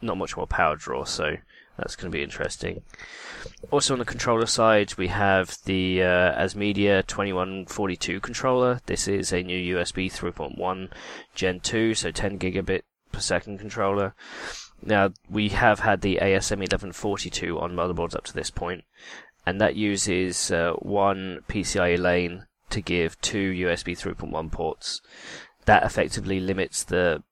not 0.00 0.18
much 0.18 0.36
more 0.36 0.46
power 0.46 0.76
draw, 0.76 1.04
so 1.04 1.36
that's 1.76 1.96
going 1.96 2.10
to 2.10 2.16
be 2.16 2.22
interesting. 2.22 2.82
Also 3.70 3.94
on 3.94 3.98
the 3.98 4.04
controller 4.04 4.46
side, 4.46 4.94
we 4.96 5.08
have 5.08 5.58
the 5.64 6.02
uh, 6.02 6.40
ASMedia 6.40 7.06
2142 7.06 8.20
controller. 8.20 8.80
This 8.86 9.08
is 9.08 9.32
a 9.32 9.42
new 9.42 9.76
USB 9.76 10.10
3.1 10.10 10.90
Gen 11.34 11.60
2, 11.60 11.94
so 11.94 12.10
10 12.10 12.38
gigabit 12.38 12.82
per 13.12 13.20
second 13.20 13.58
controller. 13.58 14.14
Now, 14.82 15.10
we 15.28 15.48
have 15.50 15.80
had 15.80 16.02
the 16.02 16.18
ASM 16.20 16.58
1142 16.58 17.58
on 17.58 17.74
motherboards 17.74 18.14
up 18.14 18.24
to 18.24 18.34
this 18.34 18.50
point, 18.50 18.84
and 19.46 19.60
that 19.60 19.76
uses 19.76 20.50
uh, 20.50 20.72
one 20.74 21.40
PCIe 21.48 21.98
lane 21.98 22.46
to 22.70 22.80
give 22.80 23.20
two 23.20 23.52
USB 23.52 23.96
3.1 23.96 24.50
ports 24.50 25.00
that 25.66 25.84
effectively 25.84 26.40
limits 26.40 26.82
the 26.82 27.22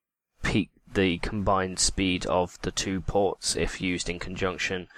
peak 0.42 0.70
the 0.94 1.18
combined 1.18 1.78
speed 1.78 2.26
of 2.26 2.60
the 2.62 2.70
two 2.70 3.00
ports 3.00 3.56
if 3.56 3.80
used 3.80 4.08
in 4.08 4.18
conjunction. 4.18 4.88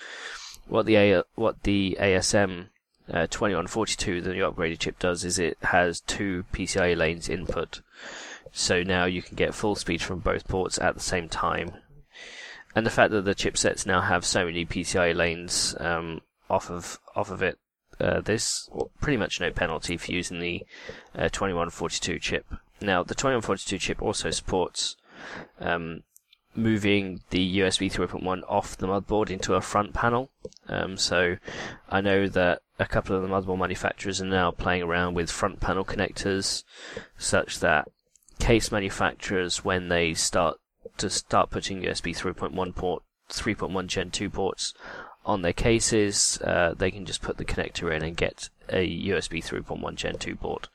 What 0.66 0.86
the 0.86 0.96
A- 0.96 1.24
what 1.34 1.62
the 1.62 1.96
ASM 2.00 2.68
uh, 3.08 3.26
2142, 3.26 4.20
the 4.20 4.32
new 4.32 4.50
upgraded 4.50 4.78
chip, 4.78 4.98
does 4.98 5.24
is 5.24 5.38
it 5.38 5.58
has 5.62 6.00
two 6.00 6.44
PCIe 6.52 6.96
lanes 6.96 7.28
input. 7.28 7.80
So 8.52 8.82
now 8.82 9.04
you 9.04 9.20
can 9.20 9.36
get 9.36 9.54
full 9.54 9.74
speed 9.74 10.00
from 10.00 10.20
both 10.20 10.48
ports 10.48 10.78
at 10.78 10.94
the 10.94 11.00
same 11.00 11.28
time. 11.28 11.72
And 12.74 12.86
the 12.86 12.90
fact 12.90 13.10
that 13.12 13.24
the 13.24 13.34
chipsets 13.34 13.86
now 13.86 14.00
have 14.00 14.24
so 14.24 14.46
many 14.46 14.64
PCIe 14.64 15.14
lanes 15.14 15.76
um, 15.78 16.22
off 16.48 16.70
of 16.70 16.98
off 17.14 17.30
of 17.30 17.42
it, 17.42 17.58
uh, 18.00 18.20
there's 18.20 18.68
pretty 19.00 19.16
much 19.16 19.40
no 19.40 19.50
penalty 19.50 19.96
for 19.96 20.10
using 20.10 20.40
the 20.40 20.64
uh, 21.14 21.28
2142 21.28 22.18
chip. 22.18 22.46
Now, 22.80 23.02
the 23.02 23.14
2142 23.14 23.78
chip 23.78 24.02
also 24.02 24.30
supports 24.30 24.96
um, 25.60 26.02
moving 26.54 27.22
the 27.30 27.58
USB 27.58 27.90
3.1 27.92 28.42
off 28.48 28.76
the 28.76 28.86
motherboard 28.86 29.30
into 29.30 29.54
a 29.54 29.60
front 29.60 29.92
panel. 29.92 30.30
Um, 30.68 30.96
so 30.96 31.36
I 31.88 32.00
know 32.00 32.28
that 32.28 32.62
a 32.78 32.86
couple 32.86 33.16
of 33.16 33.22
the 33.22 33.28
motherboard 33.28 33.58
manufacturers 33.58 34.20
are 34.20 34.26
now 34.26 34.50
playing 34.50 34.82
around 34.82 35.14
with 35.14 35.30
front 35.30 35.60
panel 35.60 35.84
connectors, 35.84 36.64
such 37.16 37.60
that 37.60 37.88
case 38.38 38.70
manufacturers, 38.72 39.64
when 39.64 39.88
they 39.88 40.14
start 40.14 40.58
to 40.98 41.10
start 41.10 41.50
putting 41.50 41.82
USB 41.82 42.16
3.1 42.16 42.74
port, 42.74 43.02
3.1 43.30 43.86
Gen 43.86 44.10
2 44.10 44.30
ports 44.30 44.74
on 45.24 45.42
their 45.42 45.52
cases, 45.52 46.38
uh, 46.42 46.74
they 46.76 46.90
can 46.90 47.06
just 47.06 47.22
put 47.22 47.38
the 47.38 47.44
connector 47.44 47.94
in 47.94 48.02
and 48.02 48.16
get 48.16 48.50
a 48.68 48.86
USB 49.08 49.42
3.1 49.42 49.94
Gen 49.94 50.18
2 50.18 50.36
port. 50.36 50.68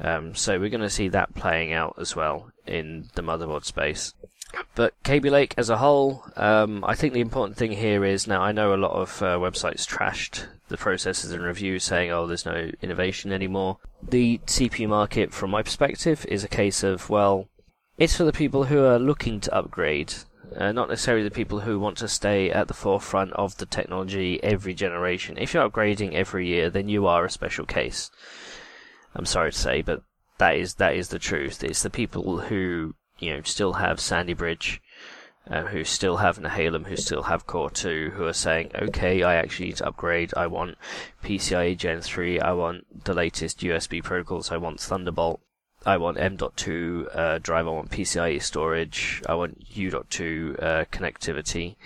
Um, 0.00 0.34
so 0.34 0.58
we're 0.58 0.70
going 0.70 0.80
to 0.80 0.90
see 0.90 1.08
that 1.08 1.34
playing 1.34 1.72
out 1.72 1.96
as 1.98 2.16
well 2.16 2.50
in 2.66 3.10
the 3.14 3.22
motherboard 3.22 3.64
space. 3.64 4.14
But 4.74 4.94
Kaby 5.02 5.30
Lake 5.30 5.54
as 5.56 5.70
a 5.70 5.78
whole, 5.78 6.24
um, 6.36 6.84
I 6.84 6.94
think 6.94 7.12
the 7.12 7.20
important 7.20 7.56
thing 7.56 7.72
here 7.72 8.04
is 8.04 8.26
now 8.26 8.42
I 8.42 8.52
know 8.52 8.74
a 8.74 8.76
lot 8.76 8.92
of 8.92 9.22
uh, 9.22 9.36
websites 9.38 9.86
trashed 9.86 10.46
the 10.68 10.76
processes 10.76 11.32
and 11.32 11.42
reviews 11.42 11.84
saying, 11.84 12.10
oh, 12.10 12.26
there's 12.26 12.46
no 12.46 12.70
innovation 12.80 13.32
anymore. 13.32 13.78
The 14.02 14.38
CPU 14.46 14.88
market, 14.88 15.32
from 15.32 15.50
my 15.50 15.62
perspective, 15.62 16.24
is 16.28 16.44
a 16.44 16.48
case 16.48 16.82
of, 16.82 17.10
well, 17.10 17.48
it's 17.98 18.16
for 18.16 18.24
the 18.24 18.32
people 18.32 18.64
who 18.64 18.84
are 18.84 18.98
looking 18.98 19.40
to 19.40 19.54
upgrade, 19.54 20.14
uh, 20.56 20.72
not 20.72 20.88
necessarily 20.88 21.24
the 21.24 21.30
people 21.30 21.60
who 21.60 21.78
want 21.78 21.96
to 21.98 22.08
stay 22.08 22.50
at 22.50 22.68
the 22.68 22.74
forefront 22.74 23.32
of 23.34 23.56
the 23.58 23.66
technology 23.66 24.42
every 24.42 24.74
generation. 24.74 25.36
If 25.38 25.54
you're 25.54 25.68
upgrading 25.68 26.14
every 26.14 26.48
year, 26.48 26.70
then 26.70 26.88
you 26.88 27.06
are 27.06 27.24
a 27.24 27.30
special 27.30 27.66
case. 27.66 28.10
I'm 29.14 29.26
sorry 29.26 29.52
to 29.52 29.58
say, 29.58 29.82
but 29.82 30.02
that 30.38 30.56
is 30.56 30.74
that 30.74 30.94
is 30.94 31.08
the 31.08 31.18
truth. 31.18 31.62
It's 31.62 31.82
the 31.82 31.90
people 31.90 32.40
who 32.40 32.94
you 33.18 33.34
know 33.34 33.42
still 33.42 33.74
have 33.74 34.00
Sandy 34.00 34.34
Bridge, 34.34 34.82
uh, 35.48 35.64
who 35.64 35.84
still 35.84 36.18
have 36.18 36.38
Nehalem, 36.38 36.86
who 36.86 36.96
still 36.96 37.24
have 37.24 37.46
Core 37.46 37.70
2, 37.70 38.12
who 38.14 38.24
are 38.24 38.32
saying, 38.32 38.70
okay, 38.74 39.22
I 39.22 39.36
actually 39.36 39.66
need 39.66 39.76
to 39.76 39.86
upgrade. 39.86 40.32
I 40.36 40.46
want 40.46 40.76
PCIe 41.22 41.76
Gen 41.76 42.00
3. 42.00 42.40
I 42.40 42.52
want 42.52 43.04
the 43.04 43.14
latest 43.14 43.60
USB 43.60 44.02
protocols. 44.02 44.50
I 44.50 44.56
want 44.56 44.80
Thunderbolt. 44.80 45.40
I 45.86 45.98
want 45.98 46.18
M.2 46.18 47.14
uh, 47.14 47.38
drive. 47.38 47.66
I 47.66 47.70
want 47.70 47.90
PCIe 47.90 48.42
storage. 48.42 49.22
I 49.28 49.34
want 49.34 49.64
U.2 49.68 50.62
uh, 50.62 50.84
connectivity. 50.90 51.76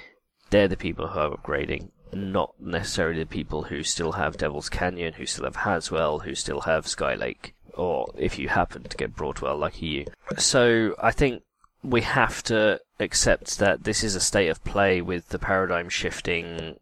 They're 0.50 0.68
the 0.68 0.76
people 0.76 1.08
who 1.08 1.18
are 1.18 1.36
upgrading 1.36 1.90
not 2.12 2.54
necessarily 2.60 3.20
the 3.20 3.26
people 3.26 3.64
who 3.64 3.82
still 3.82 4.12
have 4.12 4.36
Devil's 4.36 4.68
Canyon, 4.68 5.14
who 5.14 5.26
still 5.26 5.44
have 5.44 5.56
Haswell, 5.56 6.20
who 6.20 6.34
still 6.34 6.62
have 6.62 6.86
Skylake, 6.86 7.52
or 7.74 8.12
if 8.16 8.38
you 8.38 8.48
happen 8.48 8.84
to 8.84 8.96
get 8.96 9.16
Broadwell, 9.16 9.56
lucky 9.56 9.86
you. 9.86 10.06
So 10.36 10.94
I 11.02 11.12
think 11.12 11.42
we 11.82 12.02
have 12.02 12.42
to 12.44 12.80
accept 12.98 13.58
that 13.58 13.84
this 13.84 14.02
is 14.02 14.14
a 14.14 14.20
state 14.20 14.48
of 14.48 14.64
play 14.64 15.00
with 15.00 15.28
the 15.28 15.38
paradigm 15.38 15.88
shifting. 15.88 16.78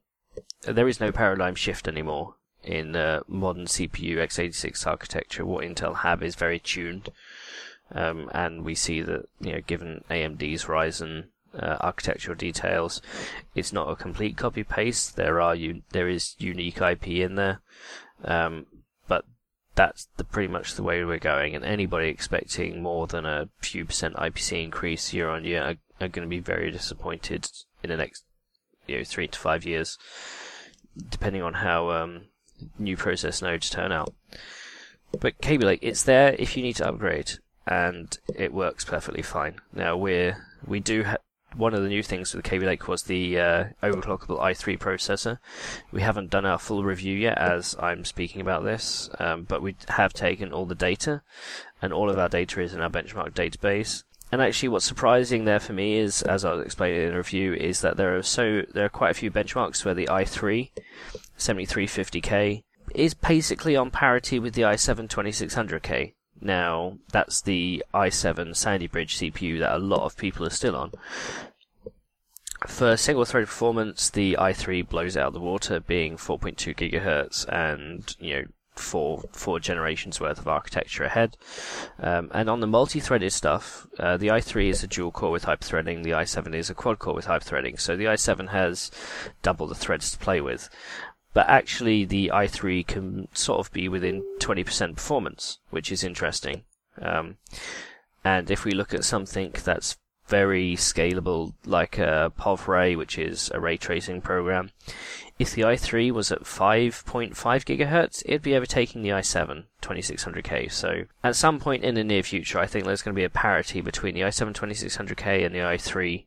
There 0.62 0.88
is 0.88 1.00
no 1.00 1.12
paradigm 1.12 1.54
shift 1.54 1.86
anymore 1.86 2.34
in 2.62 2.96
uh, 2.96 3.20
modern 3.28 3.66
CPU 3.66 4.16
x86 4.16 4.86
architecture. 4.86 5.44
What 5.44 5.64
Intel 5.64 5.98
have 5.98 6.22
is 6.22 6.34
very 6.34 6.58
tuned, 6.58 7.10
um, 7.92 8.30
and 8.34 8.64
we 8.64 8.74
see 8.74 9.00
that 9.02 9.28
you 9.40 9.52
know, 9.52 9.60
given 9.60 10.02
AMD's 10.10 10.64
Ryzen 10.64 11.26
uh, 11.58 11.76
architectural 11.80 12.36
details. 12.36 13.00
It's 13.54 13.72
not 13.72 13.90
a 13.90 13.96
complete 13.96 14.36
copy 14.36 14.64
paste. 14.64 15.16
There 15.16 15.40
are 15.40 15.54
u- 15.54 15.82
there 15.90 16.08
is 16.08 16.34
unique 16.38 16.80
IP 16.80 17.08
in 17.08 17.34
there, 17.36 17.60
um, 18.24 18.66
but 19.08 19.24
that's 19.74 20.08
the, 20.16 20.24
pretty 20.24 20.52
much 20.52 20.74
the 20.74 20.82
way 20.82 21.04
we're 21.04 21.18
going. 21.18 21.54
And 21.54 21.64
anybody 21.64 22.08
expecting 22.08 22.82
more 22.82 23.06
than 23.06 23.26
a 23.26 23.48
few 23.60 23.84
percent 23.84 24.14
IPC 24.16 24.62
increase 24.64 25.12
year 25.12 25.28
on 25.28 25.44
year 25.44 25.62
are, 25.62 25.76
are 26.04 26.08
going 26.08 26.26
to 26.26 26.28
be 26.28 26.40
very 26.40 26.70
disappointed 26.70 27.48
in 27.82 27.90
the 27.90 27.96
next 27.96 28.24
you 28.86 28.98
know 28.98 29.04
three 29.04 29.28
to 29.28 29.38
five 29.38 29.64
years, 29.64 29.98
depending 31.10 31.42
on 31.42 31.54
how 31.54 31.90
um, 31.90 32.22
new 32.78 32.96
process 32.96 33.42
nodes 33.42 33.68
turn 33.70 33.92
out. 33.92 34.14
but 35.20 35.40
Kaby 35.40 35.64
Lake, 35.64 35.80
it's 35.82 36.02
there 36.02 36.34
if 36.38 36.56
you 36.56 36.62
need 36.62 36.76
to 36.76 36.88
upgrade, 36.88 37.32
and 37.66 38.18
it 38.34 38.52
works 38.52 38.84
perfectly 38.84 39.22
fine. 39.22 39.56
Now 39.72 39.96
we're 39.96 40.46
we 40.66 40.80
do 40.80 41.04
ha- 41.04 41.16
one 41.54 41.74
of 41.74 41.82
the 41.82 41.88
new 41.88 42.02
things 42.02 42.34
with 42.34 42.44
Kaby 42.44 42.66
Lake 42.66 42.88
was 42.88 43.04
the 43.04 43.38
uh, 43.38 43.64
overclockable 43.82 44.38
i3 44.40 44.78
processor. 44.78 45.38
We 45.90 46.02
haven't 46.02 46.30
done 46.30 46.44
our 46.44 46.58
full 46.58 46.84
review 46.84 47.16
yet 47.16 47.38
as 47.38 47.76
I'm 47.78 48.04
speaking 48.04 48.40
about 48.40 48.64
this, 48.64 49.08
um, 49.18 49.44
but 49.44 49.62
we 49.62 49.76
have 49.88 50.12
taken 50.12 50.52
all 50.52 50.66
the 50.66 50.74
data, 50.74 51.22
and 51.80 51.92
all 51.92 52.10
of 52.10 52.18
our 52.18 52.28
data 52.28 52.60
is 52.60 52.74
in 52.74 52.80
our 52.80 52.90
benchmark 52.90 53.32
database. 53.32 54.04
And 54.32 54.42
actually, 54.42 54.70
what's 54.70 54.84
surprising 54.84 55.44
there 55.44 55.60
for 55.60 55.72
me 55.72 55.98
is, 55.98 56.22
as 56.22 56.44
I'll 56.44 56.60
explain 56.60 56.94
in 56.94 57.10
the 57.10 57.16
review, 57.16 57.54
is 57.54 57.80
that 57.82 57.96
there 57.96 58.16
are 58.16 58.22
so 58.22 58.62
there 58.74 58.84
are 58.84 58.90
quite 58.90 59.12
a 59.12 59.14
few 59.14 59.30
benchmarks 59.30 59.84
where 59.84 59.94
the 59.94 60.08
i3 60.08 60.70
7350K 61.38 62.64
is 62.94 63.14
basically 63.14 63.76
on 63.76 63.90
parity 63.90 64.38
with 64.38 64.54
the 64.54 64.62
i7 64.62 65.08
2600K. 65.08 66.14
Now, 66.40 66.98
that's 67.10 67.40
the 67.40 67.84
i7 67.94 68.54
Sandy 68.54 68.86
Bridge 68.86 69.18
CPU 69.18 69.58
that 69.60 69.74
a 69.74 69.78
lot 69.78 70.04
of 70.04 70.16
people 70.16 70.46
are 70.46 70.50
still 70.50 70.76
on. 70.76 70.92
For 72.66 72.96
single 72.96 73.24
thread 73.24 73.46
performance, 73.46 74.10
the 74.10 74.36
i3 74.38 74.88
blows 74.88 75.16
out 75.16 75.32
the 75.32 75.40
water, 75.40 75.80
being 75.80 76.16
4.2 76.16 76.74
gigahertz 76.74 77.46
and 77.48 78.16
you 78.18 78.34
know 78.34 78.44
four 78.78 79.22
four 79.32 79.58
generations 79.58 80.20
worth 80.20 80.38
of 80.38 80.48
architecture 80.48 81.04
ahead. 81.04 81.36
Um, 81.98 82.30
and 82.32 82.48
on 82.48 82.60
the 82.60 82.66
multi-threaded 82.66 83.32
stuff, 83.32 83.86
uh, 83.98 84.16
the 84.16 84.28
i3 84.28 84.68
is 84.68 84.82
a 84.82 84.86
dual 84.86 85.10
core 85.10 85.30
with 85.30 85.44
hyperthreading. 85.44 86.02
The 86.02 86.10
i7 86.10 86.54
is 86.54 86.70
a 86.70 86.74
quad 86.74 86.98
core 86.98 87.14
with 87.14 87.26
hyperthreading. 87.26 87.80
So 87.80 87.96
the 87.96 88.04
i7 88.04 88.50
has 88.50 88.90
double 89.42 89.66
the 89.66 89.74
threads 89.74 90.10
to 90.12 90.18
play 90.18 90.40
with 90.40 90.68
but 91.36 91.50
actually 91.50 92.06
the 92.06 92.30
i3 92.32 92.86
can 92.86 93.28
sort 93.34 93.60
of 93.60 93.70
be 93.70 93.90
within 93.90 94.24
20% 94.38 94.94
performance, 94.94 95.58
which 95.68 95.92
is 95.92 96.02
interesting. 96.02 96.62
Um, 96.98 97.36
and 98.24 98.50
if 98.50 98.64
we 98.64 98.72
look 98.72 98.94
at 98.94 99.04
something 99.04 99.52
that's 99.62 99.98
very 100.28 100.76
scalable, 100.76 101.52
like 101.66 101.98
a 101.98 102.32
POV-Ray, 102.38 102.96
which 102.96 103.18
is 103.18 103.50
a 103.52 103.60
ray 103.60 103.76
tracing 103.76 104.22
program, 104.22 104.70
if 105.38 105.54
the 105.54 105.60
i3 105.60 106.10
was 106.10 106.32
at 106.32 106.44
5.5 106.44 107.34
gigahertz, 107.34 108.22
it'd 108.24 108.40
be 108.40 108.56
overtaking 108.56 109.02
the 109.02 109.10
i7 109.10 109.64
2600K. 109.82 110.72
So 110.72 111.04
at 111.22 111.36
some 111.36 111.60
point 111.60 111.84
in 111.84 111.96
the 111.96 112.02
near 112.02 112.22
future, 112.22 112.58
I 112.58 112.66
think 112.66 112.86
there's 112.86 113.02
going 113.02 113.14
to 113.14 113.20
be 113.20 113.24
a 113.24 113.28
parity 113.28 113.82
between 113.82 114.14
the 114.14 114.22
i7 114.22 114.54
2600K 114.54 115.44
and 115.44 115.54
the 115.54 115.58
i3 115.58 116.24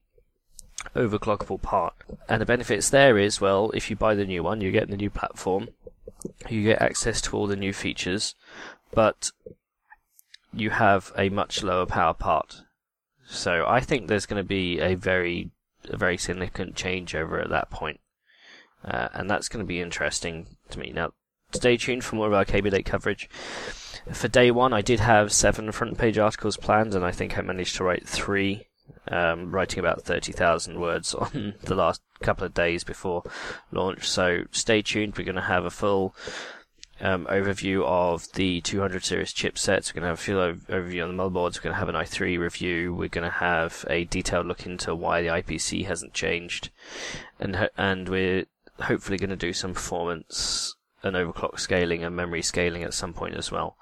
overclockable 0.95 1.61
part. 1.61 1.93
And 2.27 2.41
the 2.41 2.45
benefits 2.45 2.89
there 2.89 3.17
is, 3.17 3.41
well, 3.41 3.71
if 3.71 3.89
you 3.89 3.95
buy 3.95 4.15
the 4.15 4.25
new 4.25 4.43
one, 4.43 4.61
you 4.61 4.71
get 4.71 4.89
the 4.89 4.97
new 4.97 5.09
platform, 5.09 5.69
you 6.47 6.63
get 6.63 6.81
access 6.81 7.21
to 7.21 7.35
all 7.35 7.47
the 7.47 7.55
new 7.55 7.73
features, 7.73 8.35
but 8.93 9.31
you 10.53 10.71
have 10.71 11.11
a 11.17 11.29
much 11.29 11.63
lower 11.63 11.85
power 11.85 12.13
part. 12.13 12.61
So 13.27 13.65
I 13.67 13.79
think 13.79 14.07
there's 14.07 14.25
going 14.25 14.41
to 14.41 14.47
be 14.47 14.79
a 14.79 14.95
very, 14.95 15.51
a 15.89 15.97
very 15.97 16.17
significant 16.17 16.75
changeover 16.75 17.41
at 17.41 17.49
that 17.49 17.69
point. 17.69 17.99
Uh, 18.83 19.09
and 19.13 19.29
that's 19.29 19.49
going 19.49 19.63
to 19.63 19.67
be 19.67 19.81
interesting 19.81 20.47
to 20.69 20.79
me. 20.79 20.91
Now, 20.91 21.11
stay 21.51 21.77
tuned 21.77 22.03
for 22.03 22.15
more 22.15 22.27
of 22.27 22.33
our 22.33 22.45
Kaby 22.45 22.69
Lake 22.69 22.85
coverage. 22.85 23.29
For 24.11 24.27
day 24.27 24.49
one, 24.49 24.73
I 24.73 24.81
did 24.81 25.01
have 25.01 25.31
seven 25.31 25.71
front 25.71 25.97
page 25.97 26.17
articles 26.17 26.57
planned, 26.57 26.95
and 26.95 27.03
I 27.03 27.11
think 27.11 27.37
I 27.37 27.41
managed 27.41 27.75
to 27.75 27.83
write 27.83 28.07
three 28.07 28.68
um, 29.09 29.51
writing 29.51 29.79
about 29.79 30.01
30,000 30.01 30.79
words 30.79 31.13
on 31.15 31.55
the 31.63 31.75
last 31.75 32.01
couple 32.21 32.45
of 32.45 32.53
days 32.53 32.83
before 32.83 33.23
launch. 33.71 34.07
So 34.07 34.43
stay 34.51 34.81
tuned. 34.81 35.17
We're 35.17 35.25
going 35.25 35.35
to 35.35 35.41
have 35.41 35.65
a 35.65 35.71
full 35.71 36.15
um, 37.01 37.25
overview 37.25 37.83
of 37.85 38.31
the 38.33 38.61
200 38.61 39.03
series 39.03 39.33
chipsets. 39.33 39.89
We're 39.89 40.01
going 40.01 40.03
to 40.03 40.09
have 40.09 40.19
a 40.19 40.21
full 40.21 40.75
overview 40.75 41.07
on 41.07 41.15
the 41.15 41.23
motherboards. 41.23 41.57
We're 41.57 41.63
going 41.63 41.73
to 41.73 41.79
have 41.79 41.89
an 41.89 41.95
i3 41.95 42.39
review. 42.39 42.93
We're 42.93 43.09
going 43.09 43.29
to 43.29 43.37
have 43.37 43.85
a 43.89 44.05
detailed 44.05 44.45
look 44.45 44.65
into 44.65 44.93
why 44.95 45.21
the 45.21 45.29
IPC 45.29 45.85
hasn't 45.85 46.13
changed, 46.13 46.69
and 47.39 47.69
and 47.77 48.09
we're 48.09 48.45
hopefully 48.81 49.17
going 49.17 49.29
to 49.29 49.35
do 49.35 49.53
some 49.53 49.73
performance 49.73 50.75
and 51.03 51.15
overclock 51.15 51.59
scaling 51.59 52.03
and 52.03 52.15
memory 52.15 52.41
scaling 52.41 52.83
at 52.83 52.93
some 52.93 53.13
point 53.13 53.35
as 53.35 53.51
well. 53.51 53.77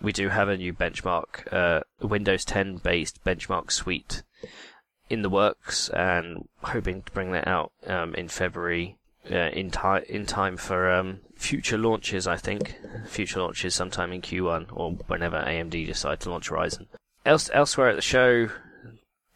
We 0.00 0.12
do 0.12 0.30
have 0.30 0.48
a 0.48 0.56
new 0.56 0.72
benchmark, 0.72 1.52
uh, 1.52 1.80
Windows 2.00 2.44
10 2.44 2.78
based 2.78 3.22
benchmark 3.24 3.70
suite 3.70 4.22
in 5.12 5.20
the 5.20 5.28
works 5.28 5.90
and 5.90 6.48
hoping 6.62 7.02
to 7.02 7.12
bring 7.12 7.32
that 7.32 7.46
out 7.46 7.70
um, 7.86 8.14
in 8.14 8.28
February 8.28 8.96
uh, 9.30 9.50
in 9.52 9.70
time 9.70 10.02
in 10.08 10.24
time 10.24 10.56
for 10.56 10.90
um, 10.90 11.20
future 11.36 11.76
launches. 11.76 12.26
I 12.26 12.38
think 12.38 12.80
future 13.06 13.40
launches 13.40 13.74
sometime 13.74 14.10
in 14.10 14.22
Q1 14.22 14.68
or 14.72 14.92
whenever 15.06 15.36
AMD 15.36 15.86
decide 15.86 16.20
to 16.20 16.30
launch 16.30 16.48
Ryzen. 16.48 16.86
Else 17.26 17.50
elsewhere 17.52 17.90
at 17.90 17.96
the 17.96 18.02
show, 18.02 18.48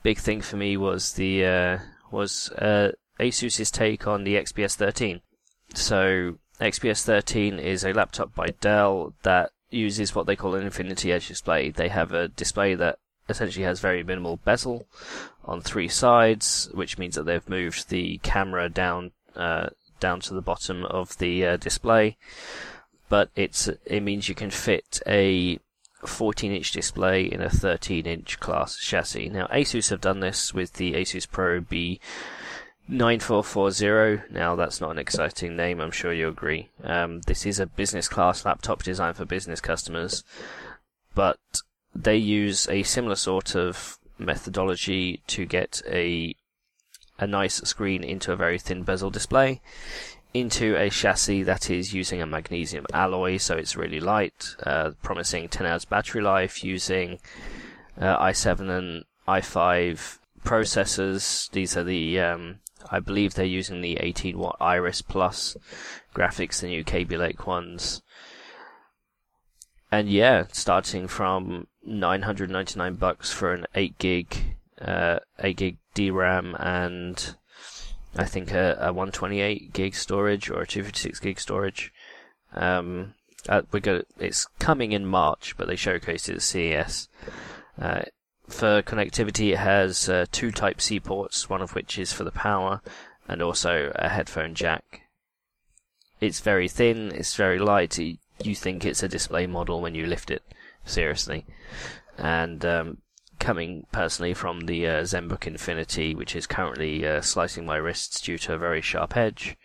big 0.03 0.19
thing 0.19 0.41
for 0.41 0.57
me 0.57 0.79
was 0.79 1.13
the 1.13 1.45
uh, 1.45 1.79
was 2.11 2.51
uh, 2.53 2.93
ASUS's 3.21 3.71
take 3.71 4.07
on 4.07 4.25
the 4.25 4.37
XPS 4.37 4.77
13. 4.77 5.21
So 5.75 6.39
XPS 6.59 7.05
13 7.05 7.59
is 7.59 7.85
a 7.85 7.93
laptop 7.93 8.35
by 8.35 8.49
Dell 8.63 9.13
that 9.25 9.51
uses 9.69 10.15
what 10.15 10.27
they 10.27 10.37
call 10.37 10.55
an 10.55 10.65
Infinity 10.65 11.13
Edge 11.13 11.29
display. 11.29 11.71
They 11.71 11.89
have 11.89 12.13
a 12.13 12.29
display 12.29 12.75
that 12.77 12.99
essentially 13.29 13.65
has 13.65 13.81
very 13.81 14.03
minimal 14.03 14.39
bezel 14.39 14.87
on 15.47 15.61
three 15.61 15.89
sides, 15.89 16.69
which 16.75 16.99
means 16.99 17.15
that 17.15 17.25
they've 17.25 17.49
moved 17.49 17.89
the 17.89 18.19
camera 18.19 18.69
down 18.69 19.13
uh, 19.35 19.69
down 20.01 20.21
to 20.21 20.35
the 20.35 20.43
bottom 20.43 20.85
of 20.85 21.17
the 21.19 21.47
uh, 21.47 21.57
display. 21.57 22.17
But 23.09 23.31
it's 23.37 23.69
it 23.85 24.01
means 24.03 24.29
you 24.29 24.35
can 24.35 24.51
fit 24.51 25.01
a 25.07 25.59
14 26.05 26.53
inch 26.53 26.73
display 26.73 27.25
in 27.25 27.41
a 27.41 27.51
13 27.51 28.07
inch 28.07 28.41
class 28.41 28.77
chassis. 28.77 29.29
Now 29.29 29.47
ASUS 29.47 29.91
have 29.91 30.01
done 30.01 30.21
this 30.21 30.53
with 30.53 30.75
the 30.75 30.95
Asus 30.95 31.29
Pro 31.31 31.61
B 31.61 32.01
9440. 32.89 34.33
Now 34.33 34.57
that's 34.57 34.81
not 34.81 34.91
an 34.91 34.99
exciting 34.99 35.57
name, 35.57 35.81
I'm 35.81 35.91
sure 35.91 36.13
you 36.13 36.29
agree. 36.29 36.69
Um, 36.83 37.21
this 37.23 37.47
is 37.47 37.59
a 37.59 37.67
business 37.67 38.09
class 38.09 38.45
laptop 38.45 38.83
designed 38.83 39.17
for 39.17 39.25
business 39.25 39.61
customers, 39.61 40.25
but 41.15 41.39
they 41.95 42.17
use 42.17 42.69
a 42.69 42.83
similar 42.83 43.17
sort 43.17 43.55
of 43.57 43.99
methodology 44.19 45.21
to 45.27 45.45
get 45.45 45.83
a 45.89 46.35
a 47.19 47.27
nice 47.27 47.55
screen 47.63 48.05
into 48.05 48.31
a 48.31 48.37
very 48.37 48.59
thin 48.59 48.83
bezel 48.83 49.11
display 49.11 49.61
into 50.35 50.77
a 50.77 50.91
chassis 50.91 51.43
that 51.43 51.71
is 51.71 51.95
using 51.95 52.21
a 52.21 52.27
magnesium 52.27 52.85
alloy, 52.93 53.39
so 53.39 53.57
it's 53.57 53.77
really 53.77 54.01
light, 54.01 54.55
uh, 54.65 54.91
promising 55.03 55.49
10 55.49 55.67
hours 55.67 55.85
battery 55.87 56.21
life 56.21 56.63
using 56.63 57.19
uh, 57.99 58.19
i7 58.19 58.69
and 58.69 59.05
i5 59.27 60.19
processors. 60.45 61.51
These 61.53 61.77
are 61.77 61.85
the, 61.85 62.21
um, 62.21 62.59
I 62.91 63.01
believe 63.01 63.35
they're 63.35 63.47
using 63.47 63.81
the 63.81 63.97
18 63.97 64.37
watt 64.39 64.57
Iris 64.61 65.01
Plus 65.01 65.57
graphics, 66.15 66.61
the 66.61 66.69
new 66.69 66.85
Kaby 66.85 67.17
Lake 67.17 67.47
ones. 67.47 68.03
And 69.91 70.09
yeah, 70.09 70.47
starting 70.53 71.07
from 71.09 71.69
999 71.85 72.95
bucks 72.95 73.33
for 73.33 73.53
an 73.53 73.67
8 73.75 73.99
gig, 73.99 74.57
uh, 74.81 75.21
8 75.39 75.57
gig 75.57 75.77
DRAM 75.95 76.57
and 76.59 77.37
I 78.17 78.25
think 78.25 78.53
a, 78.53 78.77
a 78.81 78.93
128 78.93 79.73
gig 79.73 79.95
storage 79.95 80.51
or 80.51 80.63
a 80.63 80.67
256 80.67 81.21
gig 81.21 81.39
storage. 81.39 81.93
Um, 82.55 83.15
uh, 83.49 83.63
we 83.71 83.81
go, 83.81 84.03
it's 84.19 84.47
coming 84.59 84.93
in 84.93 85.07
March, 85.07 85.57
but 85.57 85.69
they 85.69 85.77
showcased 85.77 86.29
it 86.29 86.37
at 86.37 86.43
CES. 86.43 87.09
Uh, 87.81 88.03
for 88.49 88.83
connectivity, 88.83 89.53
it 89.53 89.59
has 89.59 90.09
uh, 90.09 90.27
two 90.33 90.51
Type 90.51 90.81
C 90.81 90.99
ports, 90.99 91.51
one 91.51 91.63
of 91.63 91.75
which 91.75 91.99
is 91.99 92.13
for 92.13 92.25
the 92.25 92.31
power, 92.31 92.81
and 93.29 93.43
also 93.43 93.93
a 93.97 94.09
headphone 94.09 94.55
jack. 94.55 95.03
It's 96.21 96.41
very 96.41 96.69
thin, 96.69 97.13
it's 97.13 97.35
very 97.35 97.59
light. 97.59 97.99
Think 98.55 98.85
it's 98.85 99.03
a 99.03 99.09
display 99.09 99.47
model 99.47 99.81
when 99.81 99.95
you 99.95 100.07
lift 100.07 100.31
it 100.31 100.43
seriously. 100.85 101.47
And 102.19 102.65
um, 102.65 102.99
coming 103.39 103.87
personally 103.93 104.35
from 104.35 104.61
the 104.61 104.87
uh, 104.87 105.03
ZenBook 105.03 105.47
Infinity, 105.47 106.15
which 106.15 106.35
is 106.35 106.47
currently 106.47 107.07
uh, 107.07 107.21
slicing 107.21 107.67
my 107.67 107.77
wrists 107.77 108.21
due 108.21 108.39
to 108.39 108.55
a 108.55 108.59
very 108.59 108.81
sharp 108.81 109.17
edge, 109.17 109.57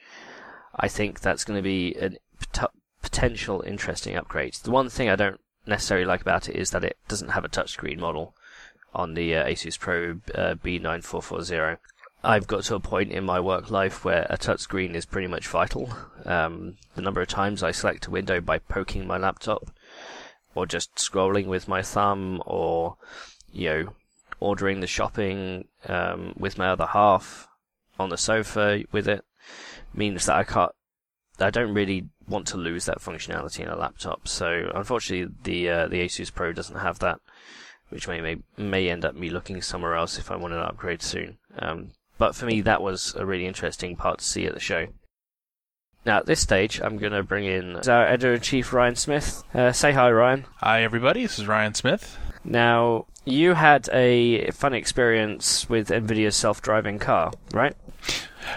I 0.76 0.88
think 0.88 1.20
that's 1.20 1.44
going 1.44 1.58
to 1.58 1.64
be 1.64 1.96
a 1.96 2.12
pot- 2.54 2.74
potential 3.02 3.64
interesting 3.66 4.16
upgrade. 4.16 4.54
The 4.56 4.72
one 4.72 4.90
thing 4.90 5.10
I 5.10 5.16
don't 5.16 5.40
necessarily 5.66 6.06
like 6.06 6.22
about 6.22 6.50
it 6.50 6.56
is 6.56 6.72
that 6.72 6.84
it 6.84 6.98
doesn't 7.08 7.30
have 7.30 7.46
a 7.46 7.50
touchscreen 7.50 8.00
model 8.00 8.36
on 8.94 9.14
the 9.14 9.36
uh, 9.36 9.46
Asus 9.46 9.80
Pro 9.80 10.20
uh, 10.36 10.56
B9440. 10.56 11.78
I've 12.24 12.48
got 12.48 12.64
to 12.66 12.76
a 12.76 12.80
point 12.80 13.12
in 13.12 13.24
my 13.24 13.40
work 13.40 13.72
life 13.72 14.06
where 14.06 14.28
a 14.30 14.38
touchscreen 14.38 14.94
is 14.94 15.06
pretty 15.06 15.28
much 15.28 15.48
vital. 15.48 15.92
Um, 16.26 16.78
the 16.96 17.02
number 17.02 17.22
of 17.22 17.28
times 17.28 17.64
I 17.64 17.72
select 17.72 18.08
a 18.08 18.12
window 18.12 18.40
by 18.40 18.60
poking 18.60 19.08
my 19.08 19.18
laptop 19.18 19.72
or 20.54 20.66
just 20.66 20.96
scrolling 20.96 21.48
with 21.48 21.68
my 21.68 21.82
thumb, 21.82 22.44
or 22.46 22.98
you 23.52 23.70
know, 23.70 23.94
ordering 24.40 24.82
the 24.82 24.88
shopping 24.88 25.66
um, 25.88 26.34
with 26.38 26.58
my 26.58 26.68
other 26.68 26.88
half 26.88 27.48
on 27.98 28.10
the 28.10 28.18
sofa 28.18 28.84
with 28.92 29.08
it, 29.08 29.24
means 29.94 30.26
that 30.26 30.36
I 30.36 30.44
can't 30.44 30.72
I 31.40 31.50
don't 31.50 31.74
really 31.74 32.08
want 32.28 32.48
to 32.48 32.58
lose 32.58 32.86
that 32.86 33.00
functionality 33.00 33.62
in 33.62 33.68
a 33.68 33.76
laptop. 33.76 34.28
So 34.28 34.72
unfortunately, 34.76 35.34
the 35.44 35.70
uh, 35.70 35.88
the 35.88 36.06
Asus 36.06 36.34
Pro 36.34 36.54
doesn't 36.54 36.78
have 36.78 37.00
that, 37.00 37.20
which 37.90 38.08
may, 38.08 38.22
may 38.22 38.38
may 38.58 38.90
end 38.90 39.06
up 39.06 39.16
me 39.16 39.30
looking 39.30 39.62
somewhere 39.62 39.96
else 39.96 40.20
if 40.20 40.30
I 40.30 40.36
want 40.36 40.54
to 40.54 40.60
upgrade 40.60 41.02
soon. 41.02 41.38
Um, 41.58 41.94
but 42.22 42.36
for 42.36 42.46
me, 42.46 42.62
that 42.62 42.84
was 42.84 43.16
a 43.18 43.26
really 43.26 43.48
interesting 43.48 43.96
part 43.96 44.20
to 44.20 44.24
see 44.24 44.46
at 44.46 44.54
the 44.54 44.60
show. 44.60 44.86
Now, 46.06 46.20
at 46.20 46.28
this 46.28 46.40
stage, 46.40 46.80
I'm 46.80 47.00
going 47.00 47.14
to 47.14 47.24
bring 47.24 47.46
in 47.46 47.78
our 47.90 48.06
editor 48.06 48.36
in 48.36 48.42
chief, 48.42 48.72
Ryan 48.74 48.96
Smith. 48.96 49.44
Uh, 49.56 49.72
say 49.72 49.92
hi, 49.94 50.12
Ryan. 50.12 50.46
Hi, 50.58 50.84
everybody. 50.84 51.24
This 51.24 51.40
is 51.40 51.48
Ryan 51.48 51.74
Smith. 51.74 52.20
Now, 52.44 53.08
you 53.26 53.56
had 53.56 53.90
a 53.92 54.52
fun 54.52 54.76
experience 54.76 55.68
with 55.68 55.90
NVIDIA's 55.90 56.36
self 56.36 56.62
driving 56.62 57.00
car, 57.00 57.32
right? 57.54 57.76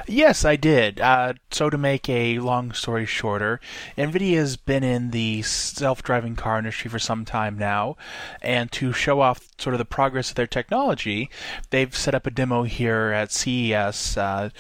Yes, 0.07 0.45
I 0.45 0.57
did. 0.57 1.01
Uh, 1.01 1.35
so, 1.51 1.71
to 1.71 1.79
make 1.79 2.09
a 2.09 2.39
long 2.39 2.73
story 2.73 3.07
shorter, 3.07 3.61
NVIDIA 3.97 4.37
has 4.37 4.57
been 4.57 4.83
in 4.83 5.11
the 5.11 5.43
self 5.43 6.03
driving 6.03 6.37
car 6.37 6.59
industry 6.59 6.91
for 6.91 6.99
some 6.99 7.25
time 7.25 7.59
now, 7.59 7.97
and 8.43 8.71
to 8.73 8.93
show 8.93 9.21
off 9.21 9.49
sort 9.59 9.75
of 9.75 9.79
the 9.79 9.85
progress 9.85 10.31
of 10.31 10.37
their 10.37 10.47
technology, 10.47 11.31
they've 11.71 11.95
set 11.97 12.15
up 12.15 12.27
a 12.27 12.31
demo 12.31 12.63
here 12.65 13.13
at 13.13 13.33
CES. 13.33 14.17
Uh, 14.17 14.51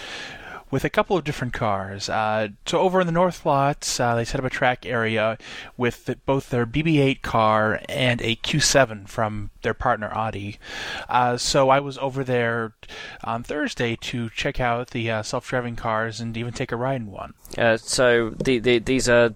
with 0.74 0.84
a 0.84 0.90
couple 0.90 1.16
of 1.16 1.22
different 1.22 1.52
cars. 1.52 2.08
Uh, 2.08 2.48
so 2.66 2.80
over 2.80 3.00
in 3.00 3.06
the 3.06 3.12
north 3.12 3.46
lot, 3.46 4.00
uh, 4.00 4.16
they 4.16 4.24
set 4.24 4.40
up 4.40 4.44
a 4.44 4.50
track 4.50 4.84
area 4.84 5.38
with 5.76 6.06
the, 6.06 6.16
both 6.26 6.50
their 6.50 6.66
BB-8 6.66 7.22
car 7.22 7.80
and 7.88 8.20
a 8.22 8.34
Q7 8.34 9.08
from 9.08 9.50
their 9.62 9.72
partner 9.72 10.10
Audi. 10.12 10.58
Uh, 11.08 11.36
so 11.36 11.68
I 11.68 11.78
was 11.78 11.96
over 11.98 12.24
there 12.24 12.72
on 13.22 13.44
Thursday 13.44 13.94
to 14.00 14.28
check 14.30 14.58
out 14.58 14.90
the 14.90 15.08
uh, 15.12 15.22
self-driving 15.22 15.76
cars 15.76 16.18
and 16.18 16.36
even 16.36 16.52
take 16.52 16.72
a 16.72 16.76
ride 16.76 17.02
in 17.02 17.12
one. 17.12 17.34
Uh, 17.56 17.76
so 17.76 18.30
the, 18.30 18.58
the, 18.58 18.80
these 18.80 19.08
are 19.08 19.32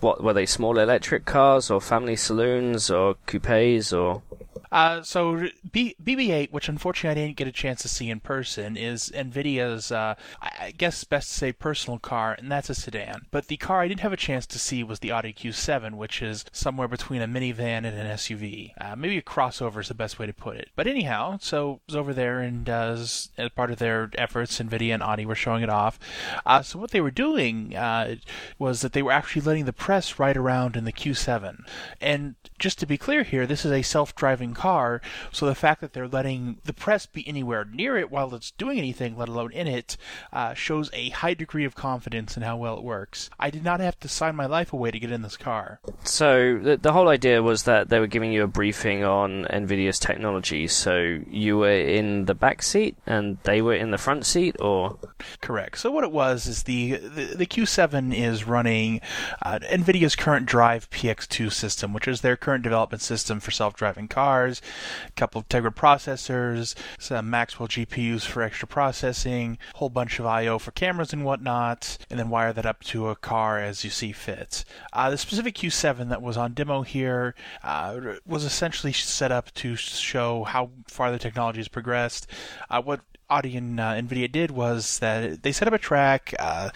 what 0.00 0.22
were 0.22 0.32
they? 0.32 0.46
Small 0.46 0.78
electric 0.78 1.26
cars 1.26 1.70
or 1.70 1.82
family 1.82 2.16
saloons 2.16 2.90
or 2.90 3.16
coupes 3.26 3.92
or? 3.92 4.22
Uh, 4.70 5.02
so 5.02 5.48
B- 5.70 5.96
BB-8, 6.02 6.50
which 6.50 6.68
unfortunately 6.68 7.22
I 7.22 7.26
didn't 7.26 7.36
get 7.36 7.48
a 7.48 7.52
chance 7.52 7.82
to 7.82 7.88
see 7.88 8.10
in 8.10 8.20
person, 8.20 8.76
is 8.76 9.10
Nvidia's, 9.14 9.90
uh, 9.92 10.14
I 10.40 10.72
guess 10.76 11.04
best 11.04 11.28
to 11.28 11.34
say 11.34 11.52
personal 11.52 11.98
car, 11.98 12.34
and 12.38 12.50
that's 12.50 12.70
a 12.70 12.74
sedan. 12.74 13.26
But 13.30 13.48
the 13.48 13.56
car 13.56 13.80
I 13.80 13.88
didn't 13.88 14.00
have 14.00 14.12
a 14.12 14.16
chance 14.16 14.46
to 14.46 14.58
see 14.58 14.82
was 14.82 15.00
the 15.00 15.12
Audi 15.12 15.32
Q7, 15.32 15.94
which 15.94 16.22
is 16.22 16.44
somewhere 16.52 16.88
between 16.88 17.22
a 17.22 17.28
minivan 17.28 17.84
and 17.84 17.86
an 17.86 18.06
SUV. 18.06 18.72
Uh, 18.80 18.96
maybe 18.96 19.18
a 19.18 19.22
crossover 19.22 19.80
is 19.80 19.88
the 19.88 19.94
best 19.94 20.18
way 20.18 20.26
to 20.26 20.32
put 20.32 20.56
it. 20.56 20.70
But 20.76 20.86
anyhow, 20.86 21.38
so 21.40 21.74
I 21.74 21.80
was 21.86 21.96
over 21.96 22.14
there, 22.14 22.40
and 22.40 22.68
uh, 22.68 22.94
as 22.96 23.30
part 23.54 23.70
of 23.70 23.78
their 23.78 24.10
efforts, 24.14 24.58
Nvidia 24.58 24.94
and 24.94 25.02
Audi 25.02 25.26
were 25.26 25.34
showing 25.34 25.62
it 25.62 25.70
off. 25.70 25.98
Uh, 26.44 26.62
so 26.62 26.78
what 26.78 26.90
they 26.90 27.00
were 27.00 27.10
doing 27.10 27.74
uh, 27.76 28.16
was 28.58 28.80
that 28.80 28.92
they 28.92 29.02
were 29.02 29.12
actually 29.12 29.42
letting 29.42 29.64
the 29.64 29.72
press 29.72 30.18
ride 30.18 30.36
around 30.36 30.76
in 30.76 30.84
the 30.84 30.92
Q7. 30.92 31.64
And 32.00 32.34
just 32.58 32.78
to 32.80 32.86
be 32.86 32.98
clear 32.98 33.22
here, 33.22 33.46
this 33.46 33.64
is 33.64 33.72
a 33.72 33.82
self-driving 33.82 34.54
car, 34.54 35.00
so 35.32 35.46
the 35.46 35.54
fact 35.54 35.80
that 35.80 35.92
they're 35.92 36.08
letting 36.08 36.58
the 36.64 36.72
press 36.72 37.06
be 37.06 37.26
anywhere 37.28 37.64
near 37.64 37.96
it 37.96 38.10
while 38.10 38.34
it's 38.34 38.50
doing 38.52 38.78
anything, 38.78 39.16
let 39.16 39.28
alone 39.28 39.52
in 39.52 39.66
it, 39.66 39.96
uh, 40.32 40.54
shows 40.54 40.90
a 40.92 41.10
high 41.10 41.34
degree 41.34 41.64
of 41.64 41.74
confidence 41.74 42.36
in 42.36 42.42
how 42.42 42.56
well 42.56 42.76
it 42.76 42.82
works. 42.82 43.30
I 43.38 43.50
did 43.50 43.64
not 43.64 43.80
have 43.80 43.98
to 44.00 44.08
sign 44.08 44.36
my 44.36 44.46
life 44.46 44.72
away 44.72 44.90
to 44.90 44.98
get 44.98 45.12
in 45.12 45.22
this 45.22 45.36
car. 45.36 45.80
So 46.04 46.58
the, 46.58 46.76
the 46.76 46.92
whole 46.92 47.08
idea 47.08 47.42
was 47.42 47.64
that 47.64 47.88
they 47.88 48.00
were 48.00 48.06
giving 48.06 48.32
you 48.32 48.42
a 48.42 48.48
briefing 48.48 49.04
on 49.04 49.44
Nvidia's 49.44 49.98
technology. 49.98 50.66
So 50.66 51.20
you 51.28 51.58
were 51.58 51.70
in 51.70 52.24
the 52.24 52.34
back 52.34 52.62
seat 52.62 52.96
and 53.06 53.38
they 53.44 53.62
were 53.62 53.74
in 53.74 53.90
the 53.90 53.98
front 53.98 54.26
seat, 54.26 54.56
or 54.60 54.98
correct. 55.40 55.78
So 55.78 55.90
what 55.90 56.04
it 56.04 56.12
was 56.12 56.46
is 56.46 56.64
the 56.64 56.96
the, 56.96 57.34
the 57.36 57.46
Q7 57.46 58.14
is 58.14 58.44
running 58.44 59.00
uh, 59.42 59.58
Nvidia's 59.62 60.16
current 60.16 60.46
Drive 60.46 60.90
PX2 60.90 61.52
system, 61.52 61.92
which 61.92 62.08
is 62.08 62.20
their 62.20 62.36
current 62.36 62.47
development 62.56 63.02
system 63.02 63.40
for 63.40 63.50
self-driving 63.50 64.08
cars, 64.08 64.62
a 65.06 65.10
couple 65.12 65.40
of 65.40 65.48
Tegra 65.48 65.74
processors, 65.74 66.74
some 66.98 67.28
Maxwell 67.28 67.68
GPUs 67.68 68.24
for 68.24 68.42
extra 68.42 68.66
processing, 68.66 69.58
a 69.74 69.78
whole 69.78 69.90
bunch 69.90 70.18
of 70.18 70.26
I/O 70.26 70.58
for 70.58 70.70
cameras 70.70 71.12
and 71.12 71.24
whatnot, 71.24 71.98
and 72.08 72.18
then 72.18 72.30
wire 72.30 72.52
that 72.52 72.66
up 72.66 72.82
to 72.84 73.08
a 73.08 73.16
car 73.16 73.58
as 73.58 73.84
you 73.84 73.90
see 73.90 74.12
fit. 74.12 74.64
Uh, 74.92 75.10
the 75.10 75.18
specific 75.18 75.54
Q7 75.54 76.08
that 76.08 76.22
was 76.22 76.36
on 76.36 76.54
demo 76.54 76.82
here 76.82 77.34
uh, 77.62 78.00
was 78.26 78.44
essentially 78.44 78.92
set 78.92 79.32
up 79.32 79.52
to 79.54 79.76
show 79.76 80.44
how 80.44 80.70
far 80.86 81.10
the 81.10 81.18
technology 81.18 81.58
has 81.58 81.68
progressed. 81.68 82.26
Uh, 82.70 82.80
what 82.80 83.00
Audi 83.30 83.56
and 83.56 83.78
uh, 83.78 83.92
Nvidia 83.92 84.30
did 84.30 84.50
was 84.50 84.98
that 85.00 85.42
they 85.42 85.52
set 85.52 85.68
up 85.68 85.74
a 85.74 85.78
track, 85.78 86.34
uh, 86.38 86.70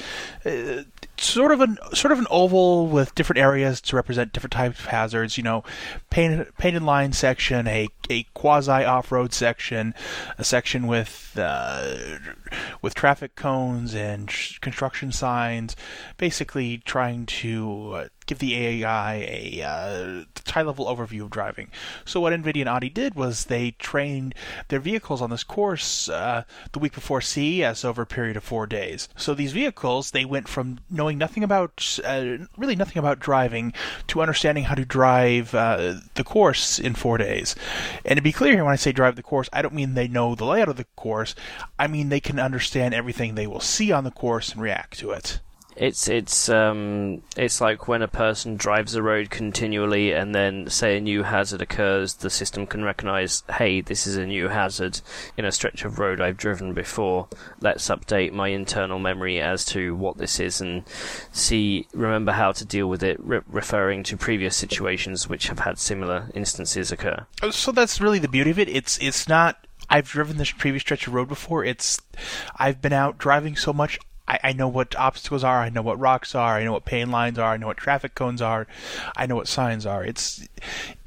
sort 1.22 1.52
of 1.52 1.60
an 1.60 1.78
sort 1.94 2.12
of 2.12 2.18
an 2.18 2.26
oval 2.30 2.86
with 2.86 3.14
different 3.14 3.38
areas 3.38 3.80
to 3.82 3.96
represent 3.96 4.32
different 4.32 4.52
types 4.52 4.78
of 4.80 4.86
hazards. 4.86 5.36
You 5.36 5.44
know, 5.44 5.64
painted 6.10 6.56
painted 6.58 6.82
line 6.82 7.12
section, 7.12 7.66
a 7.66 7.88
a 8.10 8.24
quasi 8.34 8.84
off 8.84 9.12
road 9.12 9.32
section, 9.32 9.94
a 10.38 10.44
section 10.44 10.86
with 10.86 11.32
uh, 11.36 12.18
with 12.80 12.94
traffic 12.94 13.36
cones 13.36 13.94
and 13.94 14.32
construction 14.60 15.12
signs, 15.12 15.76
basically 16.18 16.78
trying 16.78 17.26
to 17.26 17.92
uh, 17.94 18.08
give 18.26 18.38
the 18.38 18.56
AI 18.56 19.14
a 19.14 19.62
uh, 19.62 20.24
high 20.46 20.62
level 20.62 20.86
overview 20.86 21.22
of 21.22 21.30
driving. 21.30 21.70
So 22.04 22.20
what 22.20 22.32
NVIDIA 22.32 22.60
and 22.60 22.68
Audi 22.68 22.88
did 22.88 23.14
was 23.14 23.44
they 23.44 23.72
trained 23.72 24.34
their 24.68 24.80
vehicles 24.80 25.20
on 25.22 25.30
this 25.30 25.44
course 25.44 26.08
uh, 26.08 26.44
the 26.72 26.78
week 26.78 26.94
before 26.94 27.20
CES 27.20 27.84
over 27.84 28.02
a 28.02 28.06
period 28.06 28.36
of 28.36 28.44
four 28.44 28.66
days. 28.66 29.08
So 29.16 29.34
these 29.34 29.52
vehicles 29.52 30.10
they 30.10 30.24
went 30.24 30.48
from 30.48 30.78
knowing 30.90 31.11
nothing 31.14 31.44
about 31.44 31.98
uh, 32.04 32.38
really 32.56 32.76
nothing 32.76 32.98
about 32.98 33.20
driving 33.20 33.72
to 34.08 34.22
understanding 34.22 34.64
how 34.64 34.74
to 34.74 34.84
drive 34.84 35.54
uh, 35.54 35.94
the 36.14 36.24
course 36.24 36.78
in 36.78 36.94
four 36.94 37.18
days. 37.18 37.54
And 38.04 38.16
to 38.16 38.22
be 38.22 38.32
clear 38.32 38.54
here, 38.54 38.64
when 38.64 38.72
I 38.72 38.76
say 38.76 38.92
drive 38.92 39.16
the 39.16 39.22
course, 39.22 39.48
I 39.52 39.62
don't 39.62 39.74
mean 39.74 39.94
they 39.94 40.08
know 40.08 40.34
the 40.34 40.44
layout 40.44 40.68
of 40.68 40.76
the 40.76 40.86
course. 40.96 41.34
I 41.78 41.86
mean 41.86 42.08
they 42.08 42.20
can 42.20 42.38
understand 42.38 42.94
everything 42.94 43.34
they 43.34 43.46
will 43.46 43.60
see 43.60 43.92
on 43.92 44.04
the 44.04 44.10
course 44.10 44.52
and 44.52 44.60
react 44.60 44.98
to 44.98 45.10
it. 45.10 45.40
It's 45.76 46.08
it's 46.08 46.48
um 46.48 47.22
it's 47.36 47.60
like 47.60 47.88
when 47.88 48.02
a 48.02 48.08
person 48.08 48.56
drives 48.56 48.94
a 48.94 49.02
road 49.02 49.30
continually 49.30 50.12
and 50.12 50.34
then 50.34 50.68
say 50.68 50.96
a 50.96 51.00
new 51.00 51.22
hazard 51.22 51.62
occurs, 51.62 52.14
the 52.14 52.30
system 52.30 52.66
can 52.66 52.84
recognize, 52.84 53.42
hey, 53.54 53.80
this 53.80 54.06
is 54.06 54.16
a 54.16 54.26
new 54.26 54.48
hazard 54.48 55.00
in 55.36 55.44
a 55.44 55.52
stretch 55.52 55.84
of 55.84 55.98
road 55.98 56.20
I've 56.20 56.36
driven 56.36 56.74
before. 56.74 57.28
Let's 57.60 57.88
update 57.88 58.32
my 58.32 58.48
internal 58.48 58.98
memory 58.98 59.40
as 59.40 59.64
to 59.66 59.96
what 59.96 60.18
this 60.18 60.38
is 60.38 60.60
and 60.60 60.84
see 61.32 61.86
remember 61.92 62.32
how 62.32 62.52
to 62.52 62.64
deal 62.64 62.88
with 62.88 63.02
it, 63.02 63.18
re- 63.20 63.40
referring 63.48 64.02
to 64.04 64.16
previous 64.16 64.56
situations 64.56 65.28
which 65.28 65.48
have 65.48 65.60
had 65.60 65.78
similar 65.78 66.28
instances 66.34 66.92
occur. 66.92 67.26
So 67.50 67.72
that's 67.72 68.00
really 68.00 68.18
the 68.18 68.28
beauty 68.28 68.50
of 68.50 68.58
it. 68.58 68.68
It's 68.68 68.98
it's 68.98 69.28
not 69.28 69.66
I've 69.88 70.08
driven 70.08 70.36
this 70.36 70.50
previous 70.50 70.82
stretch 70.82 71.06
of 71.06 71.14
road 71.14 71.28
before. 71.28 71.64
It's 71.64 72.00
I've 72.56 72.80
been 72.80 72.92
out 72.92 73.18
driving 73.18 73.56
so 73.56 73.72
much 73.72 73.98
I, 74.28 74.38
I 74.42 74.52
know 74.52 74.68
what 74.68 74.96
obstacles 74.96 75.44
are. 75.44 75.60
I 75.60 75.68
know 75.68 75.82
what 75.82 75.98
rocks 75.98 76.34
are. 76.34 76.56
I 76.56 76.64
know 76.64 76.72
what 76.72 76.84
pain 76.84 77.10
lines 77.10 77.38
are. 77.38 77.52
I 77.52 77.56
know 77.56 77.66
what 77.66 77.76
traffic 77.76 78.14
cones 78.14 78.40
are. 78.40 78.66
I 79.16 79.26
know 79.26 79.36
what 79.36 79.48
signs 79.48 79.86
are. 79.86 80.04
It's 80.04 80.46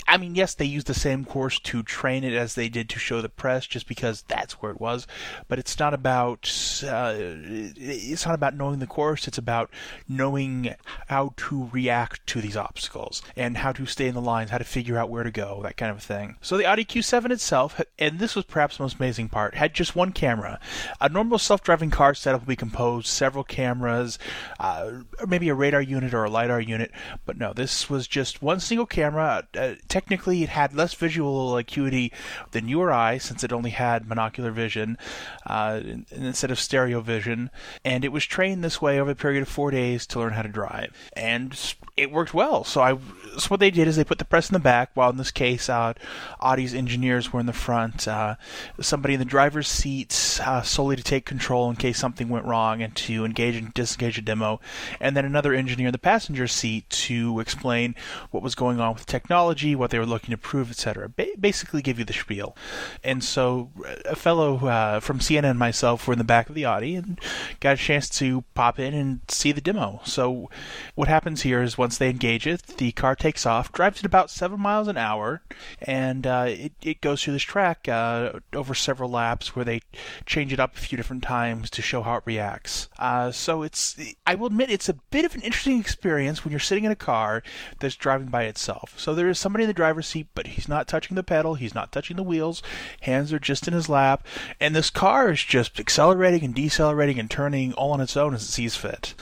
I 0.08 0.18
mean, 0.18 0.36
yes, 0.36 0.54
they 0.54 0.66
used 0.66 0.88
the 0.88 0.94
same 0.94 1.26
course 1.26 1.60
to 1.60 1.82
train 1.82 2.24
it 2.24 2.34
as 2.34 2.56
they 2.56 2.70
did 2.70 2.90
to 2.90 3.00
show 3.00 3.22
the 3.22 3.30
press, 3.30 3.66
just 3.66 3.88
because 3.88 4.24
that's 4.28 4.54
where 4.62 4.72
it 4.72 4.80
was. 4.80 5.08
But 5.48 5.58
it's 5.58 5.80
not 5.80 5.94
about 5.94 6.46
uh, 6.88 7.14
it's 7.18 8.26
not 8.26 8.36
about 8.36 8.56
knowing 8.56 8.80
the 8.80 8.88
course. 8.88 9.28
It's 9.28 9.38
about 9.38 9.70
knowing 10.08 10.76
how 11.08 11.34
to 11.38 11.70
react 11.72 12.26
to 12.28 12.42
these 12.42 12.56
obstacles 12.56 13.22
and 13.36 13.58
how 13.58 13.72
to 13.74 13.86
stay 13.86 14.08
in 14.08 14.14
the 14.14 14.22
lines, 14.22 14.52
how 14.52 14.60
to 14.60 14.64
figure 14.64 14.98
out 14.98 15.10
where 15.10 15.24
to 15.24 15.32
go, 15.32 15.62
that 15.64 15.78
kind 15.78 15.92
of 15.92 15.98
a 15.98 16.02
thing. 16.02 16.38
So 16.42 16.58
the 16.58 16.66
Audi 16.66 16.86
Q7 16.86 17.32
itself, 17.32 17.82
and 17.98 18.20
this 18.20 18.36
was 18.36 18.46
perhaps 18.46 18.78
the 18.78 18.84
most 18.84 18.98
amazing 18.98 19.30
part, 19.30 19.56
had 19.56 19.74
just 19.74 19.96
one 19.96 20.12
camera. 20.12 20.60
A 21.02 21.10
normal 21.10 21.40
self-driving 21.40 21.90
car 21.90 22.14
setup 22.14 22.42
will 22.42 22.48
be 22.48 22.56
composed 22.56 23.08
several 23.08 23.44
cameras, 23.44 24.20
uh, 24.60 24.92
maybe 25.28 25.50
a 25.50 25.56
radar 25.56 25.82
unit 25.82 26.14
or 26.14 26.24
a 26.24 26.30
lidar 26.30 26.62
unit, 26.62 26.92
but 27.26 27.38
no, 27.38 27.54
this 27.54 27.90
was 27.90 28.08
just 28.08 28.42
one 28.42 28.60
single 28.60 28.86
camera. 28.86 29.48
Uh, 29.58 29.76
technically 29.96 30.44
it 30.44 30.50
had 30.50 30.74
less 30.74 30.94
visual 30.94 31.56
acuity 31.56 32.12
than 32.52 32.68
your 32.68 32.92
eye 32.92 33.18
since 33.18 33.46
it 33.46 33.54
only 33.54 33.70
had 33.70 34.04
monocular 34.04 34.52
vision 34.52 34.98
uh, 35.46 35.80
instead 36.12 36.52
of 36.52 36.60
stereo 36.60 37.00
vision, 37.00 37.50
and 37.86 38.04
it 38.04 38.12
was 38.12 38.26
trained 38.26 38.62
this 38.62 38.82
way 38.82 39.00
over 39.00 39.12
a 39.12 39.16
period 39.16 39.42
of 39.42 39.48
four 39.48 39.72
days 39.72 40.06
to 40.06 40.20
learn 40.20 40.34
how 40.34 40.42
to 40.42 40.50
drive, 40.50 40.94
and 41.14 41.76
it 41.98 42.12
worked 42.12 42.34
well. 42.34 42.64
So 42.66 42.82
I, 42.82 42.98
so 43.38 43.48
what 43.48 43.62
they 43.62 43.72
did 43.72 43.88
is 43.88 43.96
they 43.96 44.04
put 44.04 44.18
the 44.20 44.26
press 44.26 44.50
in 44.50 44.54
the 44.54 44.60
back, 44.60 44.92
while 44.96 45.10
in 45.10 45.18
this 45.18 45.32
case, 45.32 45.70
uh, 45.70 45.94
Audi's 46.42 46.74
engineers 46.74 47.32
were 47.32 47.40
in 47.40 47.46
the 47.46 47.54
front. 47.54 48.06
Uh, 48.08 48.36
somebody 48.82 49.14
in 49.14 49.20
the 49.20 49.26
driver's 49.26 49.68
seat 49.68 50.40
uh, 50.44 50.62
solely 50.62 50.98
to 50.98 51.04
take 51.04 51.26
control 51.26 51.70
in 51.70 51.78
case 51.78 51.98
something 51.98 52.28
went 52.28 52.46
wrong 52.46 52.82
and 52.82 52.96
to 52.98 53.24
engage 53.24 53.56
and 53.56 53.74
disengage 53.74 54.18
a 54.18 54.22
demo, 54.22 54.60
and 55.00 55.16
then 55.16 55.24
another 55.24 55.54
engineer 55.54 55.88
in 55.88 55.92
the 55.94 55.98
passenger 55.98 56.48
seat 56.48 56.90
to 56.90 57.40
explain 57.40 57.96
what 58.32 58.44
was 58.44 58.56
going 58.56 58.80
on 58.80 58.94
with 58.94 59.06
technology, 59.06 59.74
what 59.74 59.90
they 59.90 60.00
were 60.00 60.06
looking 60.06 60.32
to 60.32 60.38
prove, 60.38 60.70
etc. 60.70 61.08
Ba- 61.08 61.28
basically, 61.40 61.82
give 61.82 61.98
you 61.98 62.06
the 62.06 62.14
spiel. 62.14 62.58
And 63.04 63.24
so, 63.24 63.72
a 64.04 64.18
fellow 64.18 64.68
uh, 64.68 65.00
from 65.00 65.20
CNN 65.20 65.52
and 65.52 65.60
myself 65.60 66.08
were 66.08 66.14
in 66.14 66.20
the 66.20 66.26
back 66.26 66.50
of 66.50 66.56
the 66.56 66.66
Audi 66.66 66.96
and 66.96 67.20
got 67.62 67.76
a 67.76 67.78
chance 67.78 68.10
to 68.10 68.44
pop 68.54 68.80
in 68.80 68.94
and 68.94 69.22
see 69.30 69.54
the 69.54 69.62
demo. 69.62 70.02
So, 70.04 70.50
what 70.96 71.08
happens 71.08 71.44
here 71.44 71.62
is 71.62 71.78
once 71.86 72.00
they 72.00 72.10
engage 72.10 72.48
it, 72.48 72.64
the 72.78 72.92
car 72.94 73.16
takes 73.16 73.46
off, 73.46 73.72
drives 73.72 74.00
at 74.00 74.06
about 74.06 74.32
seven 74.32 74.60
miles 74.60 74.88
an 74.88 74.98
hour, 74.98 75.44
and 75.84 76.26
uh, 76.26 76.48
it 76.48 76.74
it 76.82 77.00
goes 77.00 77.24
through 77.24 77.34
this 77.34 77.44
track 77.44 77.88
uh, 77.88 78.32
over 78.54 78.74
several 78.74 79.08
laps 79.08 79.56
where 79.56 79.64
they 79.64 79.80
change 80.26 80.52
it 80.52 80.60
up 80.60 80.76
a 80.76 80.80
few 80.80 80.98
different 80.98 81.22
times 81.22 81.70
to 81.70 81.84
show 81.84 82.02
how 82.02 82.16
it 82.16 82.24
reacts. 82.26 82.90
Uh, 82.98 83.30
so 83.30 83.62
it's 83.62 83.96
I 84.26 84.34
will 84.34 84.48
admit 84.48 84.72
it's 84.72 84.90
a 84.90 84.96
bit 85.12 85.26
of 85.26 85.36
an 85.36 85.42
interesting 85.42 85.80
experience 85.80 86.44
when 86.44 86.50
you're 86.50 86.60
sitting 86.60 86.86
in 86.86 86.92
a 86.92 86.96
car 86.96 87.44
that's 87.80 87.96
driving 87.96 88.30
by 88.30 88.46
itself. 88.46 88.96
So 88.98 89.14
there 89.14 89.30
is 89.30 89.38
somebody 89.38 89.66
in 89.66 89.68
the 89.68 89.74
driver's 89.76 90.08
seat, 90.08 90.26
but 90.34 90.48
he's 90.48 90.68
not 90.68 90.88
touching 90.88 91.14
the 91.14 91.22
pedal, 91.22 91.54
he's 91.54 91.76
not 91.76 91.92
touching 91.92 92.18
the 92.18 92.24
wheels, 92.24 92.64
hands 93.02 93.32
are 93.32 93.38
just 93.38 93.68
in 93.68 93.76
his 93.76 93.90
lap, 93.90 94.26
and 94.60 94.76
this 94.76 94.90
car 94.90 95.30
is 95.30 95.44
just 95.44 95.80
accelerating 95.80 96.44
and 96.44 96.56
decelerating 96.56 97.20
and 97.20 97.30
turning 97.30 97.74
all 97.74 97.92
on 97.92 98.02
its 98.02 98.18
own 98.18 98.34
as 98.34 98.42
it 98.42 98.52
sees 98.52 98.76
fit. 98.76 99.14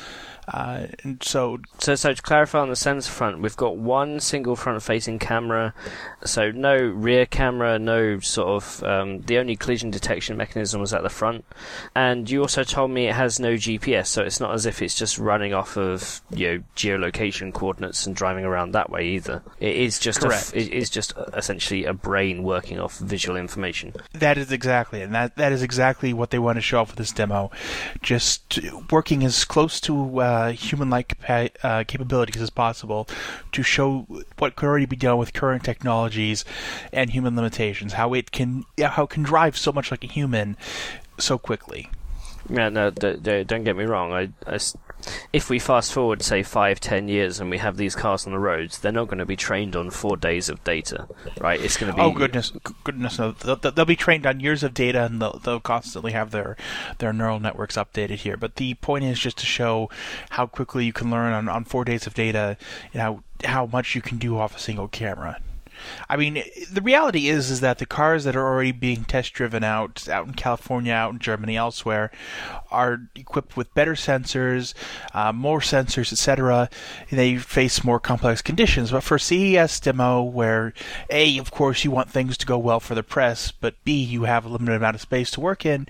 Uh, 0.47 0.88
and 1.03 1.23
so, 1.23 1.60
so, 1.79 1.95
so 1.95 2.13
to 2.13 2.21
clarify 2.21 2.60
on 2.60 2.69
the 2.69 2.75
sensor 2.75 3.12
front, 3.12 3.41
we've 3.41 3.56
got 3.56 3.77
one 3.77 4.19
single 4.19 4.56
front-facing 4.56 5.19
camera, 5.19 5.73
so 6.25 6.51
no 6.51 6.75
rear 6.75 7.25
camera, 7.25 7.79
no 7.79 8.19
sort 8.19 8.47
of 8.47 8.84
um, 8.84 9.21
the 9.21 9.38
only 9.38 9.56
collision 9.56 9.89
detection 9.89 10.36
mechanism 10.36 10.82
was 10.82 10.93
at 10.93 11.01
the 11.03 11.10
front, 11.10 11.45
and 11.95 12.29
you 12.29 12.41
also 12.41 12.63
told 12.63 12.91
me 12.91 13.08
it 13.08 13.15
has 13.15 13.39
no 13.39 13.53
GPS, 13.53 14.08
so 14.08 14.23
it's 14.23 14.39
not 14.39 14.53
as 14.53 14.65
if 14.65 14.82
it's 14.82 14.95
just 14.95 15.17
running 15.17 15.53
off 15.53 15.77
of 15.77 16.21
you 16.32 16.47
know 16.47 16.63
geolocation 16.75 17.53
coordinates 17.53 18.06
and 18.06 18.15
driving 18.15 18.43
around 18.43 18.71
that 18.71 18.89
way 18.89 19.08
either. 19.08 19.41
It 19.60 19.75
is 19.75 19.97
just 19.99 20.19
Correct. 20.19 20.53
A, 20.53 20.60
it 20.60 20.73
is 20.73 20.89
just 20.89 21.13
essentially 21.34 21.86
a 21.86 21.93
brain 21.93 22.43
working 22.43 22.79
off 22.79 22.97
visual 22.97 23.38
information. 23.38 23.93
That 24.13 24.38
is 24.38 24.51
exactly, 24.51 25.01
and 25.01 25.15
that 25.15 25.38
that 25.38 25.53
is 25.53 25.63
exactly 25.63 26.12
what 26.12 26.32
they 26.32 26.39
want 26.39 26.58
to 26.58 26.62
show 26.62 26.82
off 26.82 26.89
with 26.89 26.97
this 26.97 27.12
demo, 27.12 27.49
just 28.01 28.60
working 28.91 29.23
as 29.23 29.45
close 29.45 29.79
to. 29.82 30.19
Uh, 30.19 30.33
uh, 30.34 30.52
human-like 30.52 31.17
uh, 31.30 31.84
capabilities 31.86 32.41
as 32.41 32.50
possible 32.50 33.08
to 33.52 33.62
show 33.62 34.08
what 34.39 34.56
could 34.56 34.65
already 34.65 34.88
be 34.88 34.96
done 34.96 35.17
with 35.17 35.32
current 35.34 35.63
technologies 35.63 36.43
and 36.91 37.12
human 37.12 37.36
limitations. 37.36 37.93
How 37.93 38.13
it 38.13 38.32
can 38.32 38.65
how 38.80 39.04
it 39.04 39.10
can 39.12 39.24
drive 39.24 39.56
so 39.56 39.72
much 39.72 39.91
like 39.91 40.04
a 40.04 40.08
human 40.08 40.58
so 41.19 41.38
quickly. 41.38 41.89
Yeah, 42.49 42.69
no, 42.69 42.89
d- 42.89 43.17
d- 43.21 43.43
don't 43.43 43.63
get 43.63 43.77
me 43.77 43.86
wrong. 43.86 44.12
I, 44.12 44.29
I, 44.45 44.60
if 45.32 45.49
we 45.49 45.60
fast 45.60 45.93
forward, 45.93 46.21
say 46.21 46.43
five, 46.43 46.79
ten 46.79 47.08
years, 47.08 47.39
and 47.39 47.49
we 47.49 47.58
have 47.58 47.77
these 47.77 47.95
cars 47.95 48.25
on 48.25 48.34
the 48.34 48.39
roads, 48.39 48.79
they're 48.79 48.91
not 48.91 49.08
going 49.08 49.19
to 49.19 49.25
be 49.25 49.36
trained 49.36 49.75
on 49.75 49.89
four 49.89 50.17
days 50.17 50.49
of 50.49 50.63
data, 50.63 51.08
right? 51.39 51.60
It's 51.62 51.77
going 51.77 51.91
to 51.91 51.95
be. 51.95 52.01
Oh 52.01 52.12
goodness, 52.12 52.51
goodness! 52.84 53.17
No. 53.17 53.32
They'll, 53.32 53.56
they'll 53.56 53.86
be 53.86 53.95
trained 53.95 54.25
on 54.25 54.39
years 54.39 54.63
of 54.63 54.73
data, 54.73 55.06
and 55.06 55.21
they'll, 55.21 55.39
they'll 55.39 55.60
constantly 55.60 56.12
have 56.12 56.32
their 56.32 56.58
their 56.97 57.13
neural 57.13 57.39
networks 57.39 57.77
updated 57.77 58.17
here. 58.17 58.38
But 58.38 58.56
the 58.56 58.73
point 58.75 59.06
is 59.06 59.19
just 59.19 59.38
to 59.38 59.45
show 59.45 59.89
how 60.32 60.45
quickly 60.45 60.86
you 60.86 60.93
can 60.93 61.10
learn 61.10 61.34
on, 61.34 61.47
on 61.47 61.63
four 61.63 61.86
days 61.86 62.08
of 62.08 62.13
data, 62.13 62.58
and 62.93 63.01
how 63.01 63.23
how 63.45 63.65
much 63.67 63.95
you 63.95 64.01
can 64.01 64.17
do 64.17 64.38
off 64.38 64.56
a 64.56 64.60
single 64.60 64.88
camera. 64.88 65.39
I 66.10 66.17
mean, 66.17 66.43
the 66.72 66.82
reality 66.82 67.28
is 67.28 67.50
is 67.50 67.60
that 67.62 67.78
the 67.78 67.86
cars 67.86 68.24
that 68.24 68.36
are 68.36 68.46
already 68.46 68.72
being 68.72 69.04
test 69.06 69.34
driven 69.34 69.63
out 69.63 70.08
out 70.10 70.28
in 70.28 70.34
California, 70.34 70.93
out 70.93 71.13
in 71.13 71.19
Germany, 71.19 71.58
elsewhere, 71.58 72.12
are 72.72 73.02
equipped 73.15 73.56
with 73.56 73.74
better 73.74 73.93
sensors, 73.93 74.74
uh, 75.13 75.32
more 75.32 75.60
sensors, 75.60 76.12
etc. 76.12 76.69
They 77.10 77.38
face 77.38 77.84
more 77.84 78.00
complex 78.00 78.41
conditions. 78.41 78.91
But 78.91 79.04
for 79.04 79.19
CES 79.19 79.80
demo, 79.80 80.24
where 80.24 80.74
a, 81.10 81.38
of 81.38 81.52
course, 81.52 81.84
you 81.84 81.91
want 81.91 82.10
things 82.10 82.38
to 82.38 82.46
go 82.46 82.58
well 82.58 82.80
for 82.80 82.96
the 82.96 83.04
press, 83.04 83.52
but 83.52 83.76
b, 83.84 83.93
you 83.93 84.24
have 84.24 84.46
a 84.46 84.50
limited 84.50 84.76
amount 84.76 84.96
of 84.96 85.02
space 85.02 85.32
to 85.32 85.41
work 85.41 85.65
in, 85.65 85.88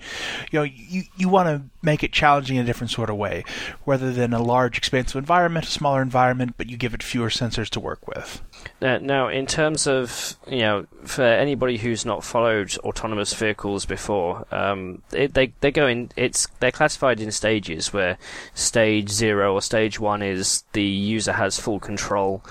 you 0.50 0.58
know, 0.58 0.64
you 0.64 1.02
you 1.16 1.28
want 1.28 1.48
to 1.48 1.62
make 1.82 2.02
it 2.02 2.12
challenging 2.12 2.56
in 2.56 2.62
a 2.62 2.66
different 2.66 2.90
sort 2.90 3.10
of 3.10 3.16
way, 3.16 3.44
rather 3.86 4.12
than 4.12 4.32
a 4.32 4.42
large, 4.42 4.78
expansive 4.78 5.16
environment, 5.16 5.66
a 5.66 5.70
smaller 5.70 6.02
environment, 6.02 6.54
but 6.56 6.68
you 6.68 6.76
give 6.76 6.94
it 6.94 7.02
fewer 7.02 7.28
sensors 7.28 7.68
to 7.70 7.80
work 7.80 8.06
with. 8.06 8.42
Uh, 8.80 8.98
now, 8.98 9.28
in 9.28 9.46
terms 9.46 9.86
of 9.86 10.36
you 10.48 10.58
know, 10.58 10.86
for 11.04 11.22
anybody 11.22 11.78
who's 11.78 12.04
not 12.04 12.24
followed 12.24 12.76
autonomous 12.78 13.32
vehicles 13.34 13.86
before, 13.86 14.46
um, 14.52 15.02
it, 15.12 15.34
they 15.34 15.52
they 15.60 15.70
go 15.70 15.86
in. 15.86 16.10
It's 16.16 16.46
they're 16.60 16.72
classified 16.72 17.20
in 17.20 17.30
stages 17.32 17.92
where 17.92 18.18
stage 18.54 19.10
zero 19.10 19.54
or 19.54 19.62
stage 19.62 19.98
one 19.98 20.22
is 20.22 20.64
the 20.72 20.84
user 20.84 21.32
has 21.32 21.58
full 21.58 21.80
control, 21.80 22.42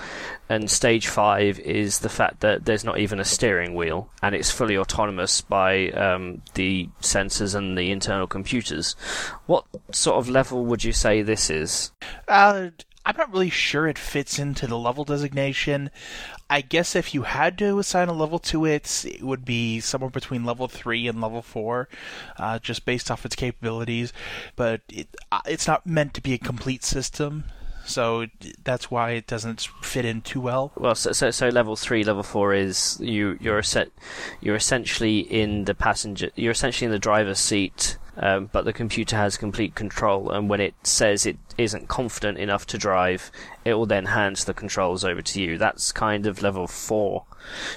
and 0.48 0.70
stage 0.70 1.06
five 1.06 1.58
is 1.60 2.00
the 2.00 2.08
fact 2.08 2.40
that 2.40 2.64
there's 2.64 2.84
not 2.84 2.98
even 2.98 3.18
a 3.18 3.24
steering 3.24 3.74
wheel 3.74 4.10
and 4.22 4.34
it's 4.34 4.50
fully 4.50 4.76
autonomous 4.76 5.40
by 5.40 5.90
um, 5.90 6.42
the 6.54 6.88
sensors 7.00 7.54
and 7.54 7.76
the 7.78 7.90
internal 7.90 8.26
computers. 8.26 8.94
What 9.46 9.64
sort 9.90 10.18
of 10.18 10.28
level 10.28 10.64
would 10.66 10.84
you 10.84 10.92
say 10.92 11.22
this 11.22 11.50
is? 11.50 11.92
Uh, 12.28 12.70
I'm 13.06 13.16
not 13.16 13.32
really 13.32 13.50
sure 13.50 13.86
it 13.86 13.98
fits 13.98 14.38
into 14.38 14.66
the 14.66 14.78
level 14.78 15.04
designation. 15.04 15.90
I 16.48 16.60
guess 16.60 16.96
if 16.96 17.14
you 17.14 17.22
had 17.22 17.58
to 17.58 17.78
assign 17.78 18.08
a 18.08 18.12
level 18.12 18.38
to 18.40 18.64
it, 18.64 19.04
it 19.04 19.22
would 19.22 19.44
be 19.44 19.80
somewhere 19.80 20.10
between 20.10 20.44
level 20.44 20.68
three 20.68 21.06
and 21.06 21.20
level 21.20 21.42
four, 21.42 21.88
uh, 22.38 22.58
just 22.58 22.84
based 22.84 23.10
off 23.10 23.24
its 23.24 23.36
capabilities. 23.36 24.12
But 24.56 24.82
it, 24.88 25.08
uh, 25.30 25.40
it's 25.46 25.66
not 25.66 25.86
meant 25.86 26.14
to 26.14 26.22
be 26.22 26.32
a 26.32 26.38
complete 26.38 26.84
system 26.84 27.44
so 27.86 28.26
that's 28.62 28.90
why 28.90 29.10
it 29.10 29.26
doesn't 29.26 29.68
fit 29.82 30.04
in 30.04 30.22
too 30.22 30.40
well. 30.40 30.72
Well, 30.76 30.94
so 30.94 31.12
so, 31.12 31.30
so 31.30 31.48
level 31.48 31.76
three, 31.76 32.02
level 32.02 32.22
four 32.22 32.54
is 32.54 32.98
you 33.00 33.38
you're 33.40 33.62
set 33.62 33.90
you're 34.40 34.56
essentially 34.56 35.20
in 35.20 35.64
the 35.64 35.74
passenger 35.74 36.30
you're 36.34 36.52
essentially 36.52 36.86
in 36.86 36.92
the 36.92 36.98
driver's 36.98 37.38
seat 37.38 37.98
um, 38.16 38.48
but 38.52 38.64
the 38.64 38.72
computer 38.72 39.16
has 39.16 39.36
complete 39.36 39.74
control, 39.74 40.30
and 40.30 40.48
when 40.48 40.60
it 40.60 40.74
says 40.82 41.26
it 41.26 41.36
isn't 41.58 41.88
confident 41.88 42.38
enough 42.38 42.66
to 42.66 42.78
drive, 42.78 43.30
it 43.64 43.74
will 43.74 43.86
then 43.86 44.06
hand 44.06 44.36
the 44.36 44.54
controls 44.54 45.04
over 45.04 45.22
to 45.22 45.40
you. 45.40 45.58
That's 45.58 45.92
kind 45.92 46.26
of 46.26 46.42
level 46.42 46.66
four. 46.66 47.24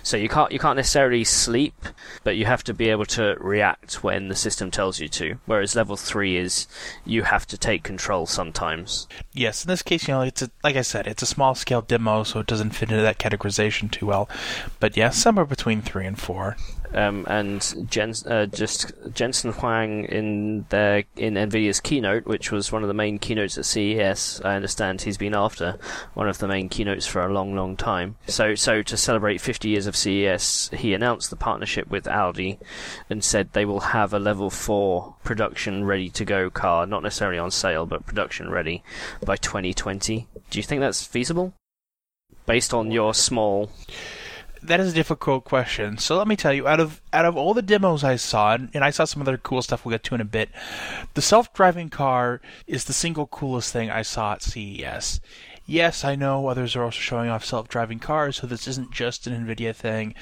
So 0.03 0.15
you 0.15 0.29
can't 0.29 0.51
you 0.51 0.59
can't 0.59 0.77
necessarily 0.77 1.23
sleep, 1.23 1.75
but 2.23 2.37
you 2.37 2.45
have 2.45 2.63
to 2.65 2.73
be 2.73 2.89
able 2.89 3.05
to 3.07 3.35
react 3.39 4.03
when 4.03 4.29
the 4.29 4.35
system 4.35 4.71
tells 4.71 4.99
you 4.99 5.09
to. 5.09 5.39
Whereas 5.45 5.75
level 5.75 5.97
three 5.97 6.37
is 6.37 6.67
you 7.05 7.23
have 7.23 7.45
to 7.47 7.57
take 7.57 7.83
control 7.83 8.25
sometimes. 8.25 9.07
Yes, 9.33 9.65
in 9.65 9.69
this 9.69 9.81
case, 9.81 10.07
you 10.07 10.13
know, 10.13 10.21
it's 10.21 10.41
a, 10.41 10.49
like 10.63 10.75
I 10.75 10.81
said, 10.81 11.07
it's 11.07 11.23
a 11.23 11.27
small 11.27 11.53
scale 11.55 11.81
demo, 11.81 12.23
so 12.23 12.39
it 12.39 12.47
doesn't 12.47 12.71
fit 12.71 12.91
into 12.91 13.01
that 13.01 13.19
categorization 13.19 13.91
too 13.91 14.05
well. 14.05 14.29
But 14.79 14.95
yeah, 14.95 15.09
somewhere 15.09 15.45
between 15.45 15.81
three 15.81 16.05
and 16.05 16.17
four. 16.17 16.55
Um, 16.93 17.25
and 17.27 17.61
uh, 18.27 18.45
just 18.45 18.91
Jensen 19.13 19.51
Huang 19.51 20.05
in 20.05 20.65
their 20.69 21.03
in 21.15 21.33
Nvidia's 21.33 21.79
keynote, 21.79 22.25
which 22.25 22.51
was 22.51 22.71
one 22.71 22.81
of 22.81 22.87
the 22.87 22.93
main 22.93 23.19
keynotes 23.19 23.57
at 23.57 23.65
CES. 23.65 24.41
I 24.43 24.55
understand 24.55 25.01
he's 25.01 25.17
been 25.17 25.35
after 25.35 25.77
one 26.13 26.29
of 26.29 26.37
the 26.37 26.47
main 26.47 26.69
keynotes 26.69 27.05
for 27.05 27.21
a 27.21 27.31
long, 27.31 27.55
long 27.55 27.75
time. 27.75 28.15
So, 28.27 28.55
so 28.55 28.81
to 28.81 28.97
celebrate 28.97 29.41
50 29.41 29.69
years 29.69 29.87
of 29.87 29.95
CES, 29.95 30.69
he 30.73 30.93
announced 30.93 31.29
the 31.29 31.35
partnership 31.35 31.89
with 31.89 32.07
Audi, 32.07 32.59
and 33.09 33.23
said 33.23 33.51
they 33.51 33.65
will 33.65 33.81
have 33.81 34.13
a 34.13 34.19
level 34.19 34.49
four 34.49 35.15
production 35.23 35.83
ready 35.85 36.09
to 36.09 36.25
go 36.25 36.49
car, 36.49 36.85
not 36.85 37.03
necessarily 37.03 37.37
on 37.37 37.51
sale, 37.51 37.85
but 37.85 38.05
production 38.05 38.49
ready 38.49 38.83
by 39.25 39.35
2020. 39.35 40.27
Do 40.49 40.59
you 40.59 40.63
think 40.63 40.79
that's 40.79 41.05
feasible? 41.05 41.53
Based 42.45 42.73
on 42.73 42.91
your 42.91 43.13
small 43.13 43.69
that 44.67 44.79
is 44.79 44.91
a 44.91 44.95
difficult 44.95 45.43
question. 45.43 45.97
So 45.97 46.17
let 46.17 46.27
me 46.27 46.35
tell 46.35 46.53
you, 46.53 46.67
out 46.67 46.79
of 46.79 47.01
out 47.11 47.25
of 47.25 47.35
all 47.35 47.53
the 47.53 47.61
demos 47.61 48.03
I 48.03 48.15
saw, 48.17 48.53
and, 48.53 48.69
and 48.73 48.83
I 48.83 48.89
saw 48.91 49.05
some 49.05 49.21
other 49.21 49.37
cool 49.37 49.61
stuff 49.61 49.85
we'll 49.85 49.93
get 49.93 50.03
to 50.03 50.15
in 50.15 50.21
a 50.21 50.25
bit, 50.25 50.49
the 51.13 51.21
self-driving 51.21 51.89
car 51.89 52.41
is 52.67 52.85
the 52.85 52.93
single 52.93 53.27
coolest 53.27 53.73
thing 53.73 53.89
I 53.89 54.01
saw 54.01 54.33
at 54.33 54.43
CES. 54.43 55.19
Yes, 55.65 56.05
I 56.05 56.15
know 56.15 56.47
others 56.47 56.75
are 56.75 56.83
also 56.83 56.99
showing 56.99 57.29
off 57.29 57.43
self-driving 57.43 57.99
cars, 57.99 58.37
so 58.37 58.47
this 58.47 58.67
isn't 58.67 58.91
just 58.91 59.27
an 59.27 59.45
Nvidia 59.45 59.75
thing, 59.75 60.15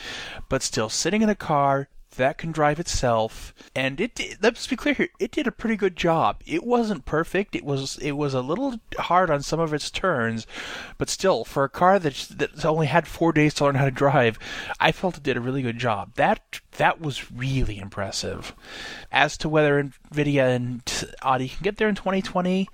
but 0.49 0.63
still, 0.63 0.89
sitting 0.89 1.21
in 1.21 1.29
a 1.29 1.35
car, 1.35 1.87
that 2.15 2.37
can 2.37 2.51
drive 2.51 2.79
itself. 2.79 3.53
And 3.75 3.99
it 3.99 4.37
let's 4.41 4.67
be 4.67 4.75
clear 4.75 4.95
here 4.95 5.09
it 5.19 5.31
did 5.31 5.47
a 5.47 5.51
pretty 5.51 5.75
good 5.75 5.95
job. 5.95 6.41
It 6.45 6.63
wasn't 6.63 7.05
perfect. 7.05 7.55
It 7.55 7.65
was 7.65 7.97
it 7.97 8.13
was 8.13 8.33
a 8.33 8.41
little 8.41 8.79
hard 8.97 9.29
on 9.29 9.41
some 9.41 9.59
of 9.59 9.73
its 9.73 9.89
turns 9.91 10.47
but 10.97 11.09
still 11.09 11.43
for 11.43 11.63
a 11.63 11.69
car 11.69 11.99
that 11.99 12.27
that's 12.31 12.65
only 12.65 12.87
had 12.87 13.07
4 13.07 13.33
days 13.33 13.53
to 13.55 13.65
learn 13.65 13.75
how 13.75 13.85
to 13.85 13.91
drive 13.91 14.39
i 14.79 14.91
felt 14.91 15.17
it 15.17 15.23
did 15.23 15.37
a 15.37 15.41
really 15.41 15.61
good 15.61 15.77
job. 15.79 16.13
That 16.15 16.59
that 16.77 16.99
was 17.01 17.31
really 17.31 17.77
impressive. 17.79 18.53
As 19.11 19.37
to 19.37 19.49
whether 19.49 19.81
nvidia 19.81 20.55
and 20.55 20.81
audi 21.21 21.49
can 21.49 21.63
get 21.63 21.77
there 21.77 21.89
in 21.89 21.95
2020 21.95 22.67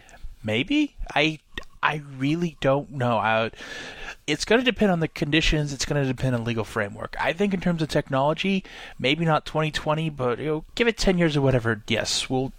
maybe. 0.43 0.95
I 1.13 1.39
I 1.83 2.01
really 2.17 2.57
don't 2.61 2.91
know. 2.91 3.17
I, 3.17 3.51
it's 4.27 4.45
going 4.45 4.59
to 4.59 4.65
depend 4.65 4.91
on 4.91 4.99
the 4.99 5.07
conditions. 5.07 5.73
It's 5.73 5.85
going 5.85 6.01
to 6.01 6.07
depend 6.07 6.35
on 6.35 6.43
legal 6.43 6.63
framework. 6.63 7.15
I 7.19 7.33
think 7.33 7.53
in 7.53 7.59
terms 7.59 7.81
of 7.81 7.89
technology, 7.89 8.63
maybe 8.99 9.25
not 9.25 9.45
2020, 9.45 10.09
but 10.09 10.39
you 10.39 10.45
know, 10.45 10.65
give 10.75 10.87
it 10.87 10.97
10 10.97 11.17
years 11.17 11.35
or 11.35 11.41
whatever. 11.41 11.83
Yes, 11.87 12.29
we'll 12.29 12.53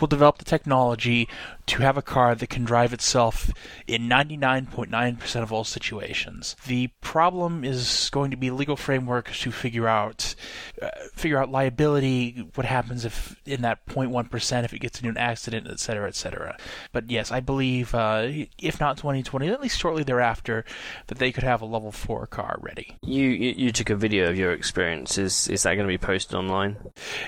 we'll 0.00 0.08
develop 0.08 0.38
the 0.38 0.44
technology 0.44 1.28
to 1.70 1.82
have 1.82 1.96
a 1.96 2.02
car 2.02 2.34
that 2.34 2.48
can 2.48 2.64
drive 2.64 2.92
itself 2.92 3.52
in 3.86 4.08
99.9% 4.08 5.42
of 5.42 5.52
all 5.52 5.62
situations. 5.62 6.56
The 6.66 6.88
problem 7.00 7.64
is 7.64 8.10
going 8.10 8.32
to 8.32 8.36
be 8.36 8.50
legal 8.50 8.76
framework 8.76 9.30
to 9.30 9.52
figure 9.52 9.86
out 9.86 10.34
uh, 10.82 10.88
figure 11.14 11.38
out 11.38 11.50
liability, 11.50 12.48
what 12.54 12.66
happens 12.66 13.04
if 13.04 13.40
in 13.46 13.62
that 13.62 13.86
0.1% 13.86 14.64
if 14.64 14.72
it 14.72 14.80
gets 14.80 14.98
into 14.98 15.10
an 15.10 15.16
accident, 15.16 15.68
etc., 15.68 16.08
etc. 16.08 16.56
But 16.92 17.08
yes, 17.08 17.30
I 17.30 17.38
believe 17.38 17.94
uh, 17.94 18.26
if 18.58 18.80
not 18.80 18.96
2020, 18.96 19.48
at 19.48 19.60
least 19.60 19.78
shortly 19.78 20.02
thereafter, 20.02 20.64
that 21.10 21.18
they 21.18 21.32
could 21.32 21.42
have 21.42 21.60
a 21.60 21.66
level 21.66 21.90
four 21.90 22.24
car 22.28 22.56
ready. 22.60 22.96
You 23.02 23.28
you, 23.28 23.54
you 23.56 23.72
took 23.72 23.90
a 23.90 23.96
video 23.96 24.30
of 24.30 24.38
your 24.38 24.52
experience. 24.52 25.18
Is 25.18 25.48
is 25.48 25.64
that 25.64 25.74
going 25.74 25.86
to 25.86 25.92
be 25.92 25.98
posted 25.98 26.36
online? 26.36 26.76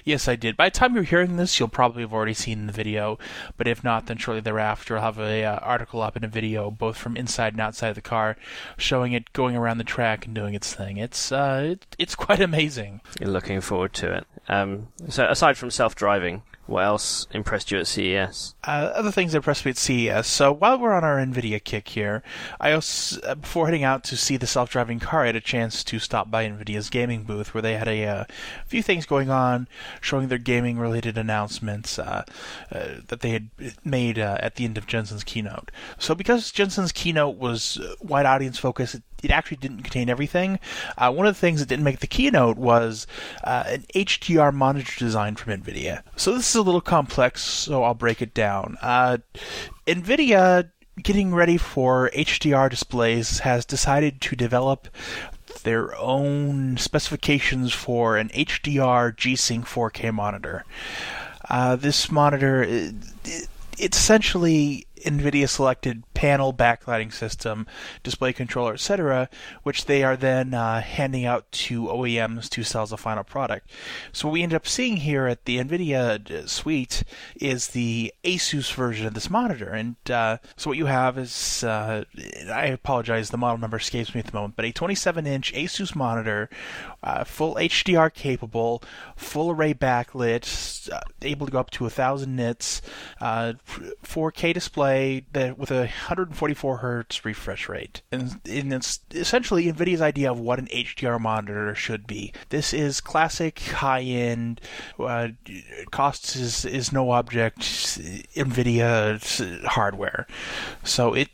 Yes, 0.05 0.29
I 0.29 0.37
did. 0.37 0.57
By 0.57 0.69
the 0.69 0.79
time 0.79 0.95
you're 0.95 1.03
hearing 1.03 1.37
this, 1.37 1.59
you'll 1.59 1.69
probably 1.69 2.03
have 2.03 2.15
already 2.15 2.33
seen 2.33 2.69
the 2.69 2.73
video. 2.73 3.19
But 3.57 3.67
if 3.67 3.83
not, 3.83 4.07
then 4.07 4.19
shortly 4.19 4.41
thereafter, 4.41 4.97
I'll 4.97 5.03
have 5.03 5.19
a 5.19 5.45
uh, 5.45 5.57
article 5.57 6.01
up 6.01 6.15
and 6.15 6.25
a 6.25 6.29
video, 6.29 6.71
both 6.71 6.97
from 6.97 7.17
inside 7.17 7.55
and 7.55 7.61
outside 7.61 7.89
of 7.89 7.97
the 7.97 8.03
car, 8.03 8.37
showing 8.77 9.15
it 9.15 9.33
going 9.33 9.57
around 9.57 9.79
the 9.79 9.85
track 9.85 10.27
and 10.27 10.35
doing 10.35 10.55
its 10.55 10.73
thing. 10.73 10.97
It's 10.99 11.33
uh, 11.33 11.71
it, 11.73 11.97
it's 11.99 12.15
quite 12.15 12.41
amazing. 12.41 13.01
You're 13.21 13.31
looking 13.31 13.61
forward 13.61 13.95
to 13.95 14.13
it. 14.13 14.27
Um, 14.49 14.89
so 15.09 15.27
aside 15.27 15.57
from 15.57 15.73
self-driving, 15.73 16.43
what 16.67 16.85
else 16.85 17.27
impressed 17.33 17.71
you 17.71 17.79
at 17.79 17.87
CES? 17.87 18.55
Uh, 18.65 18.93
other 18.95 19.11
things 19.11 19.33
that 19.33 19.39
impressed 19.39 19.65
me 19.65 19.71
at 19.71 19.77
CES. 19.77 20.27
So 20.27 20.53
while 20.53 20.79
we're 20.79 20.93
on 20.93 21.05
our 21.05 21.19
NVIDIA 21.19 21.63
kick 21.63 21.89
here, 21.89 22.23
I 22.61 22.73
also, 22.73 23.21
uh, 23.23 23.35
before 23.35 23.67
heading 23.67 23.85
out 23.85 24.05
to 24.05 24.17
see 24.17 24.37
the 24.37 24.47
self-driving 24.47 25.01
car, 25.01 25.25
I 25.25 25.27
had 25.27 25.37
a 25.37 25.41
chance 25.41 25.83
to 25.85 25.99
stop 25.99 26.31
by 26.31 26.49
NVIDIA's 26.49 26.89
gaming 26.89 27.25
booth 27.25 27.53
where 27.53 27.63
they 27.63 27.75
had 27.75 27.89
a 27.89 28.05
uh, 28.07 28.25
few 28.67 28.83
things 28.83 29.07
going 29.07 29.29
on, 29.29 29.67
showing 30.01 30.29
their 30.29 30.39
gaming-related 30.39 31.19
announcements 31.19 31.99
uh, 31.99 32.25
uh 32.71 32.89
that 33.09 33.21
they 33.21 33.31
had 33.31 33.51
made 33.85 34.19
at 34.19 34.55
the 34.55 34.65
end 34.65 34.79
of 34.79 34.87
Jensen's 34.87 35.25
keynote. 35.25 35.71
So 35.99 36.15
because 36.15 36.53
Jensen's 36.53 36.93
keynote 36.93 37.37
was 37.37 37.81
wide 38.01 38.27
audience 38.27 38.59
focused, 38.59 39.01
it 39.23 39.31
actually 39.31 39.57
didn't 39.59 39.83
contain 39.83 40.09
everything. 40.09 40.59
Uh, 40.99 41.13
one 41.13 41.27
of 41.27 41.35
the 41.35 41.41
things 41.41 41.61
that 41.61 41.69
didn't 41.69 41.85
make 41.85 42.01
the 42.01 42.07
keynote 42.07 42.57
was 42.57 43.07
uh, 43.45 43.65
an 43.67 43.85
HDR 43.95 44.53
monitor 44.53 44.99
design 44.99 45.37
from 45.37 45.61
NVIDIA. 45.61 46.03
So 46.17 46.35
this 46.35 46.49
is 46.49 46.57
a 46.57 46.63
little 46.63 46.81
complex, 46.81 47.43
so 47.43 47.83
I'll 47.85 47.95
break 47.95 48.21
it 48.21 48.35
down. 48.35 48.77
Uh, 48.83 49.19
NVIDIA, 49.87 50.71
getting 51.03 51.35
ready 51.35 51.57
for 51.57 52.11
HDR 52.15 52.69
displays, 52.69 53.41
has 53.41 53.65
decided 53.65 54.21
to 54.23 54.37
develop 54.37 54.89
their 55.63 55.97
own 55.97 56.77
specifications 56.77 57.73
for 57.73 58.17
an 58.17 58.29
HDR 58.31 59.17
G-Sync 59.17 59.67
4K 59.67 60.13
monitor. 60.13 60.65
Uh, 61.49 61.77
this 61.77 62.11
monitor, 62.11 62.63
it, 62.63 62.95
it, 63.25 63.49
it's 63.79 63.99
essentially 63.99 64.87
NVIDIA 65.05 65.49
selected 65.49 66.03
panel 66.15 66.53
backlighting 66.55 67.13
system, 67.13 67.67
display 68.03 68.33
controller, 68.33 68.75
etc., 68.75 69.29
which 69.63 69.87
they 69.87 70.05
are 70.05 70.17
then 70.17 70.55
uh, 70.55 70.81
handing 70.81 71.25
out 71.25 71.51
to 71.51 71.85
OEMs 71.85 72.49
to 72.51 72.63
sell 72.63 72.85
as 72.85 72.93
a 72.93 72.97
final 72.97 73.25
product. 73.25 73.69
So 74.13 74.29
what 74.29 74.35
we 74.35 74.43
end 74.43 74.55
up 74.55 74.67
seeing 74.67 74.99
here 74.99 75.27
at 75.27 75.47
the 75.47 75.59
NVIDIA 75.59 76.31
uh, 76.31 76.47
suite 76.47 77.03
is 77.37 77.69
the 77.69 78.13
ASUS 78.25 78.73
version 78.73 79.07
of 79.07 79.15
this 79.15 79.31
monitor. 79.31 79.71
And 79.71 79.97
uh, 80.09 80.39
so 80.57 80.71
what 80.71 80.79
you 80.79 80.87
have 80.87 81.19
is, 81.19 81.65
uh, 81.65 82.05
I 82.53 82.67
apologize, 82.67 83.31
the 83.31 83.37
model 83.37 83.59
number 83.59 83.79
escapes 83.79 84.15
me 84.15 84.21
at 84.21 84.27
the 84.27 84.35
moment, 84.35 84.55
but 84.57 84.65
a 84.65 84.73
27-inch 84.73 85.53
ASUS 85.55 85.95
monitor, 85.95 86.49
uh, 87.03 87.25
full 87.25 87.57
HDR 87.57 88.13
capable, 88.15 88.83
full 89.17 89.51
array 89.51 89.75
backlit, 89.75 90.91
uh, 90.93 91.01
able 91.23 91.47
to 91.47 91.53
go 91.53 91.59
up 91.59 91.71
to 91.71 91.85
1,000 91.85 92.37
nits, 92.37 92.81
4K 93.21 94.55
display 94.55 94.92
that 95.33 95.59
with 95.59 95.71
a 95.71 95.81
144 95.81 96.79
hertz 96.79 97.25
refresh 97.25 97.69
rate. 97.69 98.03
And, 98.11 98.41
and 98.49 98.73
it's 98.73 99.01
essentially 99.13 99.73
NVIDIA's 99.73 100.01
idea 100.01 100.31
of 100.31 100.39
what 100.39 100.59
an 100.59 100.67
HDR 100.67 101.21
monitor 101.21 101.75
should 101.75 102.07
be. 102.07 102.33
This 102.49 102.73
is 102.73 103.01
classic 103.01 103.61
high 103.61 104.03
end, 104.03 104.61
uh, 104.99 105.29
costs 105.91 106.37
is, 106.37 106.65
is 106.65 106.93
no 106.93 107.11
object 107.11 107.61
NVIDIA 107.61 109.67
hardware. 109.67 110.27
So 110.85 111.15
it, 111.15 111.29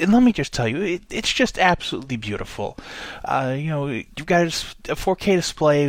and 0.00 0.12
let 0.12 0.22
me 0.22 0.32
just 0.32 0.52
tell 0.52 0.68
you, 0.68 0.82
it, 0.82 1.02
it's 1.10 1.32
just 1.32 1.58
absolutely 1.58 2.16
beautiful. 2.16 2.76
Uh, 3.24 3.54
you 3.56 3.68
know, 3.68 3.86
you've 3.86 4.26
got 4.26 4.42
a 4.42 4.94
4K 4.94 5.36
display 5.36 5.88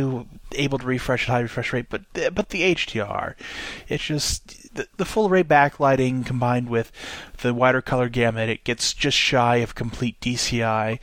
able 0.52 0.78
to 0.78 0.86
refresh 0.86 1.24
at 1.24 1.32
high 1.32 1.40
refresh 1.40 1.72
rate, 1.72 1.86
but 1.88 2.02
but 2.12 2.50
the 2.50 2.74
HDR, 2.74 3.34
it's 3.88 4.04
just 4.04 4.74
the, 4.74 4.86
the 4.96 5.04
full 5.04 5.28
array 5.28 5.42
backlighting 5.42 6.24
combined 6.24 6.68
with 6.68 6.92
the 7.42 7.52
wider 7.52 7.82
color 7.82 8.08
gamut, 8.08 8.48
it 8.48 8.64
gets 8.64 8.94
just 8.94 9.16
shy 9.16 9.56
of 9.56 9.74
complete 9.74 10.20
DCI. 10.20 10.98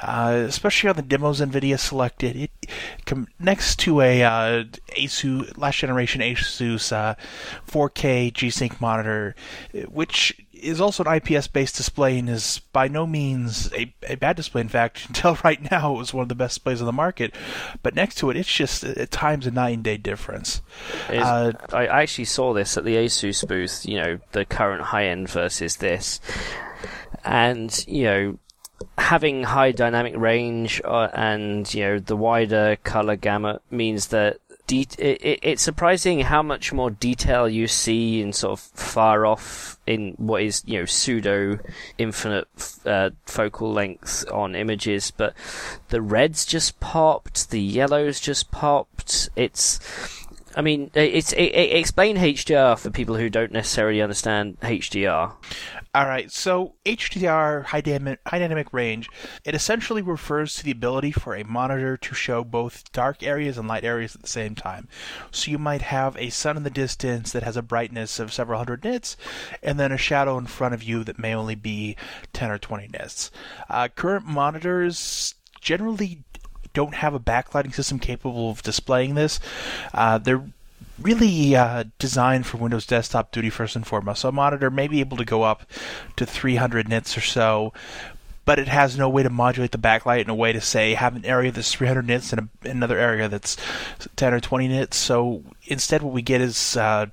Uh, 0.00 0.44
especially 0.48 0.90
on 0.90 0.96
the 0.96 1.02
demos 1.02 1.40
NVIDIA 1.40 1.78
selected, 1.78 2.36
it 2.36 2.50
connects 3.04 3.76
to 3.76 4.00
a 4.00 4.22
uh, 4.22 4.64
ASUS 4.96 5.56
last 5.56 5.78
generation 5.78 6.20
ASUS 6.20 6.92
uh, 6.92 7.14
4K 7.68 8.32
G-Sync 8.32 8.80
monitor, 8.80 9.36
which 9.88 10.36
is 10.62 10.80
also 10.80 11.04
an 11.04 11.14
IPS 11.16 11.48
based 11.48 11.76
display 11.76 12.18
and 12.18 12.28
is 12.28 12.60
by 12.72 12.88
no 12.88 13.06
means 13.06 13.72
a, 13.72 13.92
a 14.06 14.14
bad 14.14 14.36
display. 14.36 14.60
In 14.60 14.68
fact, 14.68 15.06
until 15.08 15.36
right 15.44 15.70
now, 15.70 15.94
it 15.94 15.98
was 15.98 16.14
one 16.14 16.22
of 16.22 16.28
the 16.28 16.34
best 16.34 16.54
displays 16.54 16.80
on 16.80 16.86
the 16.86 16.92
market. 16.92 17.34
But 17.82 17.94
next 17.94 18.16
to 18.16 18.30
it, 18.30 18.36
it's 18.36 18.52
just 18.52 18.84
at 18.84 19.10
times 19.10 19.46
a 19.46 19.50
night 19.50 19.74
and 19.74 19.84
day 19.84 19.96
difference. 19.96 20.62
Uh, 21.08 21.52
I 21.72 21.86
actually 21.86 22.26
saw 22.26 22.52
this 22.52 22.76
at 22.76 22.84
the 22.84 22.96
Asus 22.96 23.46
booth, 23.46 23.84
you 23.86 24.00
know, 24.00 24.18
the 24.32 24.44
current 24.44 24.82
high 24.82 25.06
end 25.06 25.28
versus 25.28 25.76
this. 25.76 26.20
And, 27.24 27.84
you 27.86 28.04
know, 28.04 28.38
having 28.98 29.44
high 29.44 29.72
dynamic 29.72 30.14
range 30.16 30.80
uh, 30.84 31.08
and 31.14 31.72
you 31.72 31.84
know 31.84 31.98
the 31.98 32.16
wider 32.16 32.76
color 32.82 33.16
gamut 33.16 33.62
means 33.70 34.08
that 34.08 34.38
de- 34.66 34.86
it, 34.98 35.40
it's 35.42 35.62
surprising 35.62 36.20
how 36.20 36.42
much 36.42 36.72
more 36.72 36.90
detail 36.90 37.48
you 37.48 37.66
see 37.66 38.20
in 38.20 38.32
sort 38.32 38.52
of 38.52 38.60
far 38.60 39.26
off 39.26 39.78
in 39.86 40.12
what 40.16 40.42
is 40.42 40.62
you 40.66 40.78
know 40.78 40.84
pseudo 40.84 41.58
infinite 41.98 42.48
uh, 42.86 43.10
focal 43.26 43.72
length 43.72 44.24
on 44.30 44.54
images, 44.54 45.10
but 45.10 45.34
the 45.88 46.00
reds 46.00 46.46
just 46.46 46.78
popped, 46.80 47.50
the 47.50 47.60
yellows 47.60 48.20
just 48.20 48.50
popped. 48.50 49.28
It's 49.36 49.80
I 50.54 50.60
mean, 50.60 50.90
it's 50.94 51.32
it, 51.32 51.42
it, 51.42 51.76
explain 51.76 52.16
HDR 52.16 52.78
for 52.78 52.90
people 52.90 53.16
who 53.16 53.30
don't 53.30 53.52
necessarily 53.52 54.02
understand 54.02 54.60
HDR. 54.60 55.32
All 55.94 56.06
right, 56.06 56.32
so 56.32 56.76
HDR 56.86 57.66
high 57.66 57.82
dynamic, 57.82 58.20
high 58.26 58.38
dynamic 58.38 58.72
range 58.72 59.10
it 59.44 59.54
essentially 59.54 60.00
refers 60.00 60.54
to 60.54 60.64
the 60.64 60.70
ability 60.70 61.12
for 61.12 61.36
a 61.36 61.44
monitor 61.44 61.98
to 61.98 62.14
show 62.14 62.44
both 62.44 62.90
dark 62.92 63.22
areas 63.22 63.58
and 63.58 63.68
light 63.68 63.84
areas 63.84 64.14
at 64.14 64.22
the 64.22 64.28
same 64.28 64.54
time. 64.54 64.88
So 65.30 65.50
you 65.50 65.58
might 65.58 65.82
have 65.82 66.16
a 66.16 66.30
sun 66.30 66.56
in 66.56 66.62
the 66.62 66.70
distance 66.70 67.30
that 67.32 67.42
has 67.42 67.58
a 67.58 67.62
brightness 67.62 68.18
of 68.18 68.32
several 68.32 68.56
hundred 68.56 68.84
nits, 68.84 69.18
and 69.62 69.78
then 69.78 69.92
a 69.92 69.98
shadow 69.98 70.38
in 70.38 70.46
front 70.46 70.72
of 70.72 70.82
you 70.82 71.04
that 71.04 71.18
may 71.18 71.34
only 71.34 71.56
be 71.56 71.98
10 72.32 72.50
or 72.50 72.56
20 72.56 72.88
nits. 72.88 73.30
Uh, 73.68 73.88
current 73.88 74.24
monitors 74.24 75.34
generally 75.60 76.24
don't 76.72 76.94
have 76.94 77.12
a 77.12 77.20
backlighting 77.20 77.74
system 77.74 77.98
capable 77.98 78.48
of 78.48 78.62
displaying 78.62 79.14
this. 79.14 79.40
Uh, 79.92 80.16
they're 80.16 80.46
really 81.02 81.54
uh, 81.56 81.84
designed 81.98 82.46
for 82.46 82.58
Windows 82.58 82.86
Desktop 82.86 83.32
duty 83.32 83.50
first 83.50 83.76
and 83.76 83.86
foremost. 83.86 84.22
So 84.22 84.28
a 84.28 84.32
monitor 84.32 84.70
may 84.70 84.88
be 84.88 85.00
able 85.00 85.16
to 85.16 85.24
go 85.24 85.42
up 85.42 85.70
to 86.16 86.26
300 86.26 86.88
nits 86.88 87.16
or 87.16 87.20
so, 87.20 87.72
but 88.44 88.58
it 88.58 88.68
has 88.68 88.98
no 88.98 89.08
way 89.08 89.22
to 89.22 89.30
modulate 89.30 89.70
the 89.70 89.78
backlight 89.78 90.22
in 90.22 90.30
a 90.30 90.34
way 90.34 90.52
to 90.52 90.60
say 90.60 90.94
have 90.94 91.14
an 91.14 91.24
area 91.24 91.52
that's 91.52 91.72
300 91.72 92.06
nits 92.06 92.32
and 92.32 92.48
a, 92.64 92.68
another 92.68 92.98
area 92.98 93.28
that's 93.28 93.56
10 94.16 94.34
or 94.34 94.40
20 94.40 94.68
nits. 94.68 94.96
So 94.96 95.42
instead, 95.64 96.02
what 96.02 96.12
we 96.12 96.22
get 96.22 96.40
is 96.40 96.76
uh, 96.76 97.06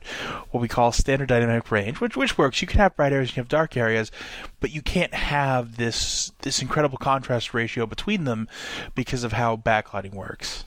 what 0.52 0.62
we 0.62 0.68
call 0.68 0.92
standard 0.92 1.30
dynamic 1.30 1.72
range, 1.72 2.02
which 2.02 2.18
which 2.18 2.38
works. 2.38 2.62
You 2.62 2.68
can 2.68 2.80
have 2.80 2.96
bright 2.96 3.14
areas, 3.14 3.30
you 3.30 3.34
can 3.36 3.42
have 3.42 3.50
dark 3.50 3.78
areas, 3.78 4.12
but 4.60 4.72
you 4.72 4.82
can't 4.82 5.14
have 5.14 5.78
this 5.78 6.32
this 6.42 6.62
incredible 6.62 6.98
contrast 6.98 7.54
ratio 7.54 7.86
between 7.86 8.24
them 8.24 8.48
because 8.96 9.24
of 9.24 9.34
how 9.34 9.56
backlighting 9.56 10.14
works. 10.14 10.66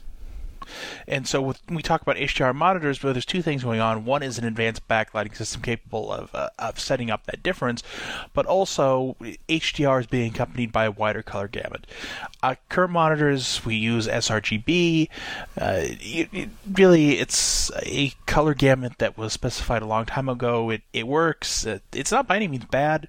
And 1.07 1.27
so 1.27 1.41
with, 1.41 1.61
when 1.67 1.75
we 1.75 1.81
talk 1.81 2.01
about 2.01 2.15
HDR 2.17 2.53
monitors, 2.53 3.03
well, 3.03 3.13
there's 3.13 3.25
two 3.25 3.41
things 3.41 3.63
going 3.63 3.79
on. 3.79 4.05
One 4.05 4.23
is 4.23 4.37
an 4.37 4.45
advanced 4.45 4.87
backlighting 4.87 5.35
system 5.35 5.61
capable 5.61 6.11
of 6.11 6.33
uh, 6.33 6.49
of 6.59 6.79
setting 6.79 7.09
up 7.09 7.25
that 7.25 7.43
difference, 7.43 7.83
but 8.33 8.45
also 8.45 9.15
HDR 9.49 10.01
is 10.01 10.07
being 10.07 10.31
accompanied 10.31 10.71
by 10.71 10.85
a 10.85 10.91
wider 10.91 11.21
color 11.21 11.47
gamut. 11.47 11.87
Uh, 12.41 12.55
current 12.69 12.91
monitors 12.91 13.65
we 13.65 13.75
use 13.75 14.07
sRGB. 14.07 15.09
Uh, 15.59 15.79
it, 15.81 16.29
it 16.31 16.49
really, 16.71 17.19
it's 17.19 17.71
a 17.83 18.11
color 18.25 18.53
gamut 18.53 18.97
that 18.99 19.17
was 19.17 19.33
specified 19.33 19.81
a 19.81 19.87
long 19.87 20.05
time 20.05 20.29
ago. 20.29 20.69
It 20.69 20.81
it 20.91 21.07
works. 21.07 21.65
It, 21.65 21.83
it's 21.93 22.11
not 22.11 22.27
by 22.27 22.35
any 22.35 22.47
means 22.47 22.65
bad, 22.65 23.07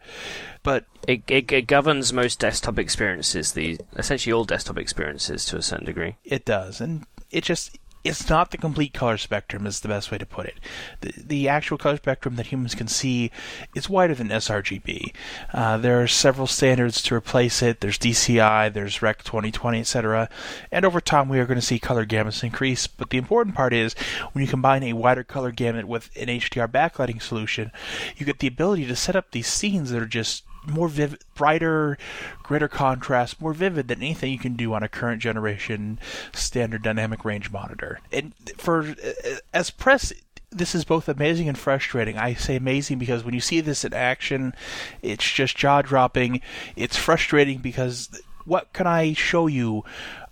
but 0.63 0.85
it, 1.07 1.23
it, 1.29 1.53
it 1.53 1.67
governs 1.67 2.13
most 2.13 2.41
desktop 2.41 2.79
experiences, 2.79 3.53
the 3.53 3.79
essentially 3.97 4.33
all 4.33 4.45
desktop 4.45 4.79
experiences 4.79 5.45
to 5.47 5.57
a 5.57 5.63
certain 5.63 5.87
degree. 5.87 6.17
It 6.25 6.45
does, 6.45 6.81
and 6.81 7.07
it 7.35 7.45
just 7.45 7.79
it's 8.05 8.29
not 8.29 8.51
the 8.51 8.59
complete 8.59 8.93
color 8.93 9.17
spectrum 9.17 9.67
is 9.67 9.81
the 9.81 9.89
best 9.89 10.11
way 10.11 10.19
to 10.19 10.27
put 10.27 10.45
it. 10.45 10.61
The, 11.01 11.13
the 11.17 11.49
actual 11.49 11.79
color 11.79 11.97
spectrum 11.97 12.37
that 12.37 12.49
humans 12.49 12.75
can 12.75 12.87
see 12.87 13.31
is 13.75 13.89
wider 13.89 14.15
than 14.15 14.29
sRGB. 14.29 15.15
Uh, 15.55 15.79
there 15.79 16.03
are 16.03 16.07
several 16.07 16.47
standards 16.47 17.01
to 17.01 17.15
replace 17.15 17.63
it. 17.63 17.81
There's 17.81 17.99
DCI, 17.99 18.75
there's 18.75 19.01
Rec 19.01 19.25
2020, 19.25 19.81
etc. 19.81 20.29
And 20.71 20.85
over 20.85 21.01
time, 21.01 21.31
we 21.31 21.39
are 21.39 21.47
going 21.47 21.59
to 21.59 21.65
see 21.65 21.79
color 21.79 22.05
gamuts 22.05 22.45
increase. 22.45 22.87
But 22.87 23.09
the 23.09 23.17
important 23.17 23.57
part 23.57 23.73
is 23.73 23.95
when 24.33 24.45
you 24.45 24.51
combine 24.51 24.83
a 24.83 24.93
wider 24.93 25.25
color 25.25 25.51
gamut 25.51 25.89
with 25.89 26.11
an 26.15 26.29
HDR 26.29 26.69
backlighting 26.69 27.23
solution, 27.23 27.73
you 28.19 28.27
get 28.27 28.41
the 28.41 28.49
ability 28.49 28.85
to 28.85 28.97
set 28.97 29.17
up 29.17 29.31
these 29.31 29.47
scenes 29.47 29.91
that 29.91 30.03
are 30.03 30.07
just 30.07 30.45
more 30.67 30.89
vivid, 30.89 31.21
brighter, 31.35 31.99
greater 32.43 32.69
contrast, 32.69 33.41
more 33.41 33.53
vivid 33.53 33.89
than 33.89 34.03
anything 34.03 34.33
you 34.33 34.39
can 34.39 34.55
do 34.55 34.75
on 34.75 34.83
a 34.83 34.89
current 34.89 35.23
generation 35.23 35.99
standard 36.33 36.83
dynamic 36.83 37.25
range 37.25 37.51
monitor. 37.51 38.01
And 38.13 38.33
for 38.57 38.83
uh, 38.83 39.37
as 39.53 39.71
press 39.71 40.13
this 40.55 40.75
is 40.75 40.85
both 40.85 41.09
amazing 41.09 41.49
and 41.49 41.59
frustrating. 41.59 42.17
I 42.17 42.35
say 42.35 42.55
amazing 42.57 42.99
because 42.99 43.25
when 43.25 43.35
you 43.35 43.41
see 43.41 43.61
this 43.61 43.85
in 43.85 43.93
action, 43.93 44.55
it's 45.03 45.29
just 45.29 45.57
jaw 45.57 45.83
dropping. 45.83 46.41
It's 46.77 46.97
frustrating 46.97 47.59
because 47.59 48.21
what 48.45 48.73
can 48.73 48.87
I 48.87 49.15
show 49.15 49.49
you 49.49 49.85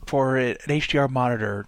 for 0.07 0.37
an 0.37 0.57
HDR 0.67 1.11
monitor 1.11 1.67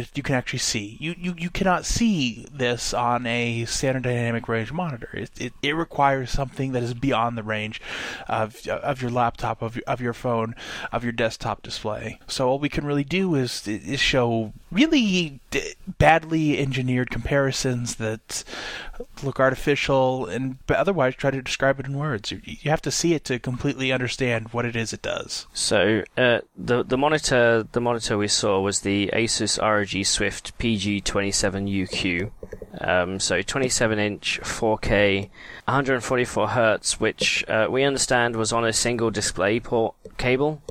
that 0.00 0.16
you 0.16 0.22
can 0.22 0.34
actually 0.34 0.58
see. 0.58 0.96
You, 1.00 1.14
you, 1.18 1.34
you 1.36 1.50
cannot 1.50 1.84
see 1.84 2.46
this 2.52 2.94
on 2.94 3.26
a 3.26 3.64
standard 3.66 4.04
dynamic 4.04 4.48
range 4.48 4.72
monitor. 4.72 5.08
It, 5.12 5.30
it, 5.38 5.52
it 5.62 5.72
requires 5.72 6.30
something 6.30 6.72
that 6.72 6.82
is 6.82 6.94
beyond 6.94 7.36
the 7.36 7.42
range 7.42 7.80
of, 8.28 8.66
of 8.68 9.02
your 9.02 9.10
laptop, 9.10 9.62
of, 9.62 9.76
your, 9.76 9.84
of 9.86 10.00
your 10.00 10.12
phone, 10.12 10.54
of 10.92 11.02
your 11.02 11.12
desktop 11.12 11.62
display. 11.62 12.18
So 12.26 12.48
all 12.48 12.58
we 12.58 12.68
can 12.68 12.84
really 12.84 13.04
do 13.04 13.34
is, 13.34 13.66
is 13.66 14.00
show 14.00 14.52
really 14.70 15.40
badly 15.98 16.58
engineered 16.58 17.10
comparisons 17.10 17.96
that 17.96 18.44
look 19.22 19.38
artificial 19.38 20.26
and 20.26 20.58
but 20.66 20.76
otherwise 20.76 21.14
try 21.14 21.30
to 21.30 21.42
describe 21.42 21.78
it 21.80 21.86
in 21.86 21.96
words. 21.96 22.30
You, 22.30 22.40
you 22.44 22.70
have 22.70 22.82
to 22.82 22.90
see 22.90 23.14
it 23.14 23.24
to 23.24 23.38
completely 23.38 23.92
understand 23.92 24.48
what 24.52 24.64
it 24.64 24.76
is 24.76 24.92
it 24.92 25.02
does. 25.02 25.46
So 25.52 26.04
uh, 26.16 26.40
the 26.56 26.82
the 26.82 26.96
monitor 26.96 27.66
the 27.70 27.80
monitor 27.80 28.16
we 28.16 28.28
saw 28.28 28.60
was 28.60 28.80
the 28.80 29.10
Asus 29.12 29.60
ROG 29.60 29.81
Swift 30.04 30.56
PG27UQ. 30.58 32.30
Um, 32.80 33.20
so 33.20 33.42
27 33.42 33.98
inch 33.98 34.40
4K, 34.42 35.28
144 35.66 36.48
hertz, 36.48 36.98
which 37.00 37.44
uh, 37.48 37.68
we 37.70 37.82
understand 37.84 38.36
was 38.36 38.52
on 38.52 38.64
a 38.64 38.72
single 38.72 39.10
display 39.10 39.60
port 39.60 39.94
cable. 40.16 40.62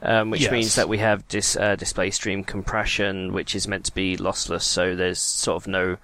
Um, 0.00 0.30
which 0.30 0.42
Yes. 0.42 0.52
means 0.52 0.74
that 0.76 0.88
we 0.88 0.98
have 0.98 1.26
dis, 1.26 1.56
uh, 1.56 1.74
display 1.74 2.12
stream 2.12 2.44
compression, 2.44 3.32
which 3.32 3.56
is 3.56 3.66
meant 3.66 3.84
to 3.86 3.94
be 3.94 4.16
lossless, 4.16 4.62
so 4.62 4.94
there's 4.94 5.20
sort 5.20 5.60
of 5.60 5.66
no 5.66 5.96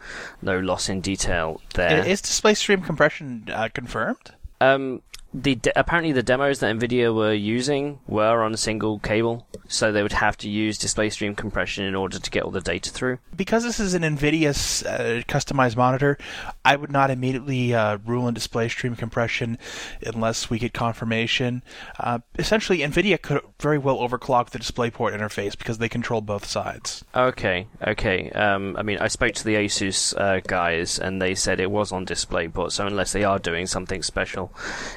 no 0.42 0.58
loss 0.58 0.88
in 0.88 1.00
detail 1.00 1.60
there. 1.74 2.04
Is 2.04 2.20
display 2.20 2.54
stream 2.54 2.82
compression 2.82 3.44
uh, 3.52 3.68
confirmed? 3.72 4.32
Um, 4.60 5.02
the 5.42 5.54
de- 5.54 5.78
apparently 5.78 6.12
the 6.12 6.22
demos 6.22 6.58
that 6.60 6.74
Nvidia 6.74 7.14
were 7.14 7.32
using 7.32 8.00
were 8.06 8.42
on 8.42 8.52
a 8.52 8.56
single 8.56 8.98
cable, 8.98 9.46
so 9.68 9.92
they 9.92 10.02
would 10.02 10.12
have 10.12 10.36
to 10.38 10.48
use 10.48 10.78
display 10.78 11.10
stream 11.10 11.34
compression 11.34 11.84
in 11.84 11.94
order 11.94 12.18
to 12.18 12.30
get 12.30 12.42
all 12.42 12.50
the 12.50 12.60
data 12.60 12.90
through. 12.90 13.18
because 13.36 13.62
this 13.62 13.78
is 13.78 13.94
an 13.94 14.02
NVIDIA 14.02 14.50
uh, 14.86 15.22
customized 15.24 15.76
monitor, 15.76 16.18
I 16.64 16.76
would 16.76 16.90
not 16.90 17.10
immediately 17.10 17.72
uh, 17.74 17.98
rule 18.04 18.26
in 18.26 18.34
display 18.34 18.68
stream 18.68 18.96
compression 18.96 19.58
unless 20.04 20.50
we 20.50 20.58
get 20.58 20.72
confirmation. 20.74 21.62
Uh, 21.98 22.18
essentially, 22.38 22.78
NVIDIA 22.78 23.20
could 23.20 23.40
very 23.60 23.78
well 23.78 23.98
overclock 23.98 24.50
the 24.50 24.58
DisplayPort 24.58 25.16
interface 25.16 25.56
because 25.56 25.78
they 25.78 25.88
control 25.88 26.20
both 26.20 26.44
sides. 26.44 27.04
Okay, 27.14 27.68
okay. 27.86 28.30
Um, 28.30 28.76
I 28.76 28.82
mean, 28.82 28.98
I 28.98 29.08
spoke 29.08 29.34
to 29.34 29.44
the 29.44 29.54
Asus 29.54 30.18
uh, 30.18 30.40
guys, 30.46 30.98
and 30.98 31.22
they 31.22 31.34
said 31.34 31.60
it 31.60 31.70
was 31.70 31.92
on 31.92 32.06
DisplayPort. 32.06 32.72
So 32.72 32.86
unless 32.86 33.12
they 33.12 33.24
are 33.24 33.38
doing 33.38 33.66
something 33.66 34.02
special, 34.02 34.52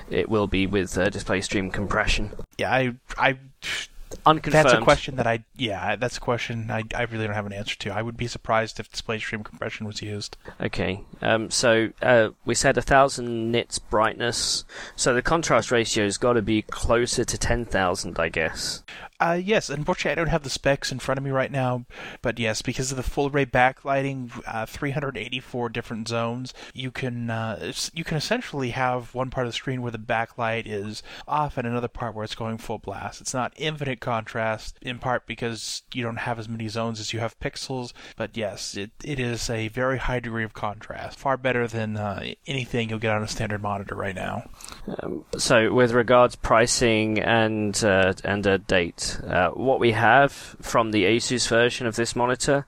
it 0.09 0.29
will 0.31 0.47
be 0.47 0.65
with 0.65 0.97
uh, 0.97 1.09
display 1.09 1.41
stream 1.41 1.69
compression. 1.69 2.31
Yeah, 2.57 2.71
I, 2.71 2.93
I, 3.17 3.37
Unconfirmed. 4.25 4.65
that's 4.65 4.73
a 4.73 4.81
question 4.81 5.15
that 5.17 5.27
I, 5.27 5.43
yeah, 5.55 5.95
that's 5.95 6.17
a 6.17 6.19
question 6.19 6.69
I, 6.69 6.83
I 6.95 7.03
really 7.03 7.25
don't 7.25 7.35
have 7.35 7.45
an 7.45 7.53
answer 7.53 7.75
to. 7.77 7.91
I 7.91 8.01
would 8.01 8.17
be 8.17 8.27
surprised 8.27 8.79
if 8.79 8.91
display 8.91 9.19
stream 9.19 9.43
compression 9.43 9.85
was 9.85 10.01
used. 10.01 10.37
Okay. 10.59 11.01
Um, 11.21 11.49
so 11.49 11.89
uh, 12.01 12.29
we 12.45 12.55
said 12.55 12.77
a 12.77 12.81
thousand 12.81 13.51
nits 13.51 13.79
brightness. 13.79 14.65
So 14.95 15.13
the 15.13 15.21
contrast 15.21 15.71
ratio's 15.71 16.17
got 16.17 16.33
to 16.33 16.41
be 16.41 16.61
closer 16.61 17.23
to 17.23 17.37
ten 17.37 17.65
thousand, 17.65 18.19
I 18.19 18.29
guess. 18.29 18.83
Uh, 19.21 19.33
yes, 19.33 19.69
unfortunately, 19.69 20.13
I 20.13 20.15
don't 20.15 20.31
have 20.31 20.41
the 20.41 20.49
specs 20.49 20.91
in 20.91 20.97
front 20.97 21.19
of 21.19 21.23
me 21.23 21.29
right 21.29 21.51
now, 21.51 21.85
but 22.23 22.39
yes, 22.39 22.63
because 22.63 22.89
of 22.89 22.97
the 22.97 23.03
full 23.03 23.27
array 23.29 23.45
backlighting, 23.45 24.31
uh, 24.47 24.65
384 24.65 25.69
different 25.69 26.07
zones, 26.07 26.55
you 26.73 26.89
can 26.89 27.29
uh, 27.29 27.71
you 27.93 28.03
can 28.03 28.17
essentially 28.17 28.71
have 28.71 29.13
one 29.13 29.29
part 29.29 29.45
of 29.45 29.53
the 29.53 29.55
screen 29.55 29.83
where 29.83 29.91
the 29.91 29.99
backlight 29.99 30.63
is 30.65 31.03
off, 31.27 31.55
and 31.55 31.67
another 31.67 31.87
part 31.87 32.15
where 32.15 32.23
it's 32.23 32.33
going 32.33 32.57
full 32.57 32.79
blast. 32.79 33.21
It's 33.21 33.33
not 33.33 33.53
infinite 33.57 33.99
contrast, 33.99 34.79
in 34.81 34.97
part 34.97 35.27
because 35.27 35.83
you 35.93 36.01
don't 36.01 36.17
have 36.17 36.39
as 36.39 36.49
many 36.49 36.67
zones 36.67 36.99
as 36.99 37.13
you 37.13 37.19
have 37.19 37.39
pixels, 37.39 37.93
but 38.15 38.35
yes, 38.35 38.75
it, 38.75 38.89
it 39.03 39.19
is 39.19 39.51
a 39.51 39.67
very 39.67 39.99
high 39.99 40.19
degree 40.19 40.43
of 40.43 40.53
contrast, 40.53 41.19
far 41.19 41.37
better 41.37 41.67
than 41.67 41.95
uh, 41.95 42.23
anything 42.47 42.89
you'll 42.89 42.97
get 42.97 43.15
on 43.15 43.21
a 43.21 43.27
standard 43.27 43.61
monitor 43.61 43.93
right 43.93 44.15
now. 44.15 44.49
So, 45.37 45.71
with 45.71 45.91
regards 45.91 46.35
pricing 46.35 47.19
and 47.19 47.81
uh, 47.83 48.13
and 48.23 48.47
a 48.47 48.57
date, 48.57 49.10
uh, 49.19 49.49
what 49.51 49.79
we 49.79 49.91
have 49.91 50.31
from 50.61 50.91
the 50.91 51.03
Asus 51.03 51.47
version 51.47 51.87
of 51.87 51.95
this 51.95 52.15
monitor, 52.15 52.65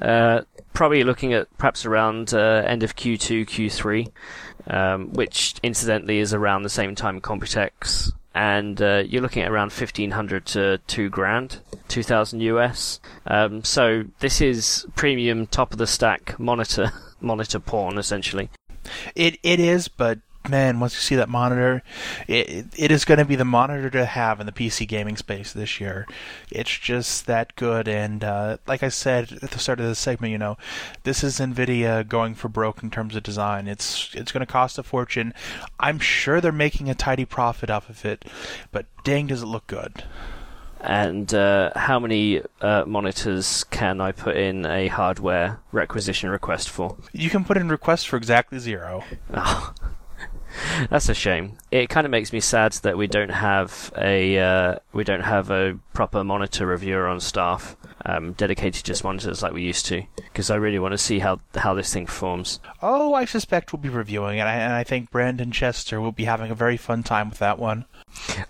uh, 0.00 0.42
probably 0.72 1.04
looking 1.04 1.32
at 1.32 1.56
perhaps 1.58 1.84
around 1.86 2.34
uh, 2.34 2.62
end 2.66 2.82
of 2.82 2.96
Q2, 2.96 3.46
Q3, 3.46 4.10
um, 4.72 5.12
which 5.12 5.54
incidentally 5.62 6.18
is 6.18 6.34
around 6.34 6.62
the 6.62 6.68
same 6.68 6.94
time 6.94 7.20
Computex, 7.20 8.12
and 8.34 8.80
uh, 8.80 9.02
you're 9.06 9.22
looking 9.22 9.42
at 9.42 9.50
around 9.50 9.72
fifteen 9.72 10.12
hundred 10.12 10.46
to 10.46 10.78
two 10.86 11.08
grand, 11.08 11.60
two 11.88 12.02
thousand 12.02 12.40
US. 12.40 13.00
Um, 13.26 13.64
so 13.64 14.04
this 14.20 14.40
is 14.40 14.86
premium, 14.94 15.46
top 15.46 15.72
of 15.72 15.78
the 15.78 15.86
stack 15.86 16.38
monitor, 16.38 16.92
monitor 17.20 17.58
porn 17.58 17.98
essentially. 17.98 18.50
It 19.14 19.38
it 19.42 19.60
is, 19.60 19.88
but 19.88 20.20
man, 20.48 20.80
once 20.80 20.94
you 20.94 21.00
see 21.00 21.16
that 21.16 21.28
monitor, 21.28 21.82
it 22.26 22.66
it 22.76 22.90
is 22.90 23.04
going 23.04 23.18
to 23.18 23.24
be 23.24 23.36
the 23.36 23.44
monitor 23.44 23.90
to 23.90 24.04
have 24.04 24.40
in 24.40 24.46
the 24.46 24.52
PC 24.52 24.86
gaming 24.86 25.16
space 25.16 25.52
this 25.52 25.80
year. 25.80 26.06
It's 26.50 26.78
just 26.78 27.26
that 27.26 27.54
good, 27.56 27.88
and 27.88 28.24
uh, 28.24 28.58
like 28.66 28.82
I 28.82 28.88
said 28.88 29.38
at 29.42 29.50
the 29.50 29.58
start 29.58 29.80
of 29.80 29.86
this 29.86 29.98
segment, 29.98 30.32
you 30.32 30.38
know, 30.38 30.56
this 31.04 31.22
is 31.22 31.38
Nvidia 31.38 32.06
going 32.06 32.34
for 32.34 32.48
broke 32.48 32.82
in 32.82 32.90
terms 32.90 33.16
of 33.16 33.22
design. 33.22 33.68
It's 33.68 34.14
it's 34.14 34.32
going 34.32 34.44
to 34.44 34.52
cost 34.52 34.78
a 34.78 34.82
fortune. 34.82 35.34
I'm 35.78 35.98
sure 35.98 36.40
they're 36.40 36.52
making 36.52 36.88
a 36.88 36.94
tidy 36.94 37.24
profit 37.24 37.70
off 37.70 37.88
of 37.90 38.04
it, 38.04 38.24
but 38.72 38.86
dang, 39.04 39.28
does 39.28 39.42
it 39.42 39.46
look 39.46 39.66
good. 39.66 40.04
And 40.80 41.32
uh, 41.34 41.72
how 41.74 41.98
many 41.98 42.42
uh, 42.60 42.84
monitors 42.86 43.64
can 43.64 44.00
I 44.00 44.12
put 44.12 44.36
in 44.36 44.64
a 44.64 44.88
hardware 44.88 45.58
requisition 45.72 46.30
request 46.30 46.68
for? 46.68 46.96
You 47.12 47.30
can 47.30 47.44
put 47.44 47.56
in 47.56 47.68
requests 47.68 48.04
for 48.04 48.16
exactly 48.16 48.58
zero. 48.58 49.04
Oh, 49.34 49.72
that's 50.90 51.08
a 51.08 51.14
shame. 51.14 51.58
It 51.70 51.88
kind 51.88 52.06
of 52.06 52.10
makes 52.10 52.32
me 52.32 52.40
sad 52.40 52.72
that 52.82 52.96
we 52.96 53.06
don't 53.06 53.30
have 53.30 53.92
a 53.96 54.38
uh, 54.38 54.76
we 54.92 55.04
don't 55.04 55.22
have 55.22 55.50
a 55.50 55.78
proper 55.92 56.24
monitor 56.24 56.66
reviewer 56.66 57.06
on 57.06 57.20
staff 57.20 57.76
um, 58.04 58.32
dedicated 58.32 58.84
just 58.84 59.04
monitors 59.04 59.42
like 59.42 59.52
we 59.52 59.62
used 59.62 59.86
to. 59.86 60.02
Because 60.16 60.50
I 60.50 60.56
really 60.56 60.78
want 60.78 60.92
to 60.92 60.98
see 60.98 61.18
how 61.18 61.40
how 61.54 61.74
this 61.74 61.92
thing 61.92 62.06
performs. 62.06 62.60
Oh, 62.82 63.14
I 63.14 63.24
suspect 63.24 63.72
we'll 63.72 63.82
be 63.82 63.88
reviewing 63.88 64.38
it, 64.38 64.40
and 64.40 64.48
I, 64.48 64.54
and 64.54 64.72
I 64.72 64.84
think 64.84 65.10
Brandon 65.10 65.50
Chester 65.52 66.00
will 66.00 66.12
be 66.12 66.24
having 66.24 66.50
a 66.50 66.54
very 66.54 66.76
fun 66.76 67.02
time 67.02 67.30
with 67.30 67.38
that 67.38 67.58
one. 67.58 67.84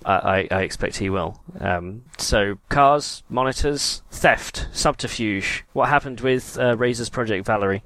I, 0.04 0.46
I, 0.50 0.62
expect 0.62 0.96
he 0.98 1.10
will. 1.10 1.42
Um, 1.60 2.04
so 2.16 2.58
cars, 2.68 3.22
monitors, 3.28 4.02
theft, 4.10 4.68
subterfuge. 4.72 5.64
What 5.72 5.88
happened 5.88 6.20
with 6.20 6.56
uh, 6.58 6.76
Razer's 6.76 7.10
Project 7.10 7.44
Valerie? 7.44 7.82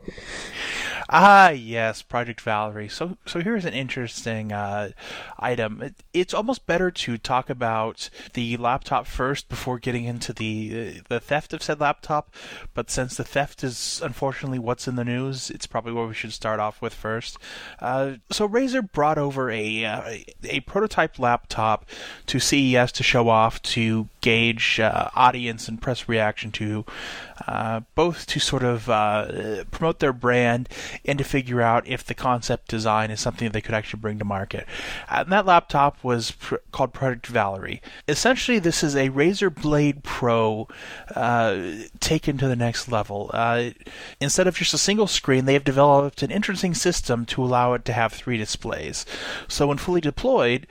Ah, 1.08 1.50
yes, 1.50 2.02
Project 2.02 2.40
Valerie. 2.40 2.88
So, 2.88 3.16
so 3.26 3.40
here's 3.40 3.64
an 3.64 3.74
interesting 3.74 4.52
uh, 4.52 4.90
item. 5.38 5.82
It, 5.82 5.94
it's 6.12 6.34
almost 6.34 6.66
better 6.66 6.90
to 6.90 7.18
talk 7.18 7.50
about 7.50 8.10
the 8.34 8.56
laptop 8.56 9.06
first 9.06 9.48
before 9.48 9.78
getting 9.78 10.04
into 10.04 10.32
the 10.32 11.00
the 11.08 11.20
theft 11.20 11.52
of 11.52 11.62
said 11.62 11.80
laptop. 11.80 12.34
But 12.74 12.90
since 12.90 13.16
the 13.16 13.24
theft 13.24 13.64
is 13.64 14.00
unfortunately 14.04 14.58
what's 14.58 14.88
in 14.88 14.96
the 14.96 15.04
news, 15.04 15.50
it's 15.50 15.66
probably 15.66 15.92
what 15.92 16.08
we 16.08 16.14
should 16.14 16.32
start 16.32 16.60
off 16.60 16.80
with 16.82 16.94
first. 16.94 17.38
Uh, 17.80 18.14
so 18.30 18.48
Razer 18.48 18.90
brought 18.90 19.18
over 19.18 19.50
a 19.50 19.84
uh, 19.84 20.16
a 20.44 20.60
prototype 20.60 21.18
laptop 21.18 21.86
to 22.26 22.38
CES 22.38 22.92
to 22.92 23.02
show 23.02 23.28
off 23.28 23.60
to 23.62 24.08
gauge 24.22 24.80
uh, 24.80 25.10
audience 25.14 25.68
and 25.68 25.82
press 25.82 26.08
reaction 26.08 26.50
to 26.52 26.86
uh, 27.46 27.80
both 27.94 28.24
to 28.26 28.38
sort 28.38 28.62
of 28.62 28.88
uh, 28.88 29.64
promote 29.70 29.98
their 29.98 30.12
brand 30.12 30.68
and 31.04 31.18
to 31.18 31.24
figure 31.24 31.60
out 31.60 31.86
if 31.86 32.04
the 32.04 32.14
concept 32.14 32.68
design 32.68 33.10
is 33.10 33.20
something 33.20 33.48
that 33.48 33.52
they 33.52 33.60
could 33.60 33.74
actually 33.74 34.00
bring 34.00 34.18
to 34.18 34.24
market. 34.24 34.66
Uh, 35.08 35.22
and 35.22 35.32
that 35.32 35.44
laptop 35.44 36.02
was 36.04 36.30
pr- 36.30 36.56
called 36.70 36.92
Project 36.92 37.26
Valerie. 37.26 37.82
Essentially, 38.06 38.58
this 38.58 38.82
is 38.82 38.94
a 38.94 39.10
Razer 39.10 39.52
Blade 39.52 40.04
Pro 40.04 40.68
uh, 41.16 41.72
taken 41.98 42.38
to 42.38 42.46
the 42.46 42.56
next 42.56 42.88
level. 42.88 43.30
Uh, 43.34 43.70
instead 44.20 44.46
of 44.46 44.54
just 44.54 44.72
a 44.72 44.78
single 44.78 45.08
screen, 45.08 45.44
they 45.44 45.54
have 45.54 45.64
developed 45.64 46.22
an 46.22 46.30
interesting 46.30 46.74
system 46.74 47.26
to 47.26 47.42
allow 47.42 47.74
it 47.74 47.84
to 47.86 47.92
have 47.92 48.12
three 48.12 48.38
displays. 48.38 49.04
So 49.48 49.66
when 49.66 49.78
fully 49.78 50.00
deployed, 50.00 50.68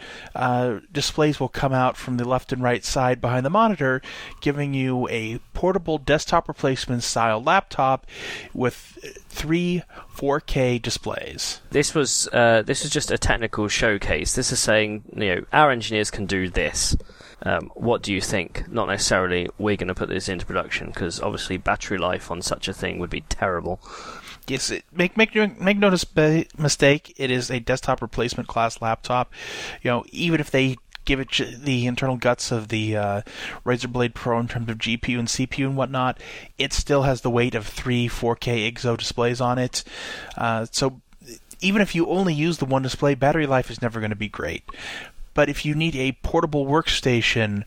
displays 0.91 1.39
will 1.39 1.49
come 1.49 1.73
out 1.73 1.97
from 1.97 2.15
the 2.15 2.27
left 2.27 2.53
and 2.53 2.63
right 2.63 2.85
side 2.85 3.19
behind 3.19 3.40
the 3.43 3.49
monitor, 3.49 4.01
giving 4.41 4.73
you 4.73 5.07
a 5.09 5.39
portable 5.53 5.97
desktop 5.97 6.47
replacement 6.47 7.03
style 7.03 7.41
laptop 7.41 8.05
with 8.53 8.75
three 9.29 9.83
4K 10.15 10.81
displays. 10.81 11.61
This 11.71 11.95
was 11.95 12.27
uh, 12.33 12.61
this 12.63 12.85
is 12.85 12.91
just 12.91 13.11
a 13.11 13.17
technical 13.17 13.67
showcase. 13.67 14.35
This 14.35 14.51
is 14.51 14.59
saying 14.59 15.03
you 15.15 15.35
know 15.35 15.45
our 15.51 15.71
engineers 15.71 16.11
can 16.11 16.25
do 16.25 16.49
this. 16.49 16.95
Um, 17.43 17.71
what 17.73 18.03
do 18.03 18.13
you 18.13 18.21
think? 18.21 18.69
Not 18.71 18.87
necessarily 18.87 19.49
we're 19.57 19.77
going 19.77 19.87
to 19.87 19.95
put 19.95 20.09
this 20.09 20.29
into 20.29 20.45
production 20.45 20.87
because 20.87 21.19
obviously 21.19 21.57
battery 21.57 21.97
life 21.97 22.29
on 22.29 22.41
such 22.41 22.67
a 22.67 22.73
thing 22.73 22.99
would 22.99 23.09
be 23.09 23.21
terrible. 23.21 23.79
Yes, 24.47 24.69
it, 24.69 24.83
make 24.91 25.17
make 25.17 25.33
make 25.59 25.77
no 25.77 25.89
mistake. 25.89 27.13
It 27.17 27.31
is 27.31 27.49
a 27.49 27.59
desktop 27.59 28.01
replacement 28.01 28.47
class 28.47 28.81
laptop. 28.81 29.31
You 29.81 29.91
know, 29.91 30.05
even 30.11 30.39
if 30.39 30.51
they 30.51 30.77
give 31.05 31.19
it 31.19 31.29
the 31.63 31.87
internal 31.87 32.17
guts 32.17 32.51
of 32.51 32.67
the 32.67 32.95
uh, 32.95 33.21
Razer 33.65 33.91
Blade 33.91 34.15
Pro 34.15 34.39
in 34.39 34.47
terms 34.47 34.69
of 34.69 34.77
GPU 34.77 35.19
and 35.19 35.27
CPU 35.27 35.65
and 35.65 35.77
whatnot, 35.77 36.19
it 36.57 36.73
still 36.73 37.03
has 37.03 37.21
the 37.21 37.29
weight 37.29 37.55
of 37.55 37.67
three 37.67 38.07
4K 38.07 38.71
IGZO 38.71 38.97
displays 38.97 39.41
on 39.41 39.57
it. 39.57 39.83
Uh, 40.37 40.65
so 40.71 41.01
even 41.59 41.81
if 41.81 41.95
you 41.95 42.07
only 42.07 42.33
use 42.33 42.57
the 42.57 42.65
one 42.65 42.81
display, 42.81 43.15
battery 43.15 43.47
life 43.47 43.69
is 43.69 43.81
never 43.81 43.99
going 43.99 44.09
to 44.09 44.15
be 44.15 44.29
great. 44.29 44.63
But 45.33 45.49
if 45.49 45.65
you 45.65 45.75
need 45.75 45.95
a 45.95 46.17
portable 46.23 46.65
workstation, 46.65 47.63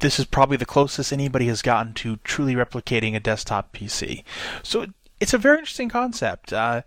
this 0.00 0.18
is 0.18 0.26
probably 0.26 0.56
the 0.56 0.66
closest 0.66 1.12
anybody 1.12 1.46
has 1.46 1.62
gotten 1.62 1.94
to 1.94 2.16
truly 2.24 2.54
replicating 2.54 3.14
a 3.14 3.20
desktop 3.20 3.72
PC. 3.72 4.22
So 4.62 4.86
it's 5.20 5.34
a 5.34 5.38
very 5.38 5.58
interesting 5.58 5.90
concept. 5.90 6.52
Uh, 6.52 6.82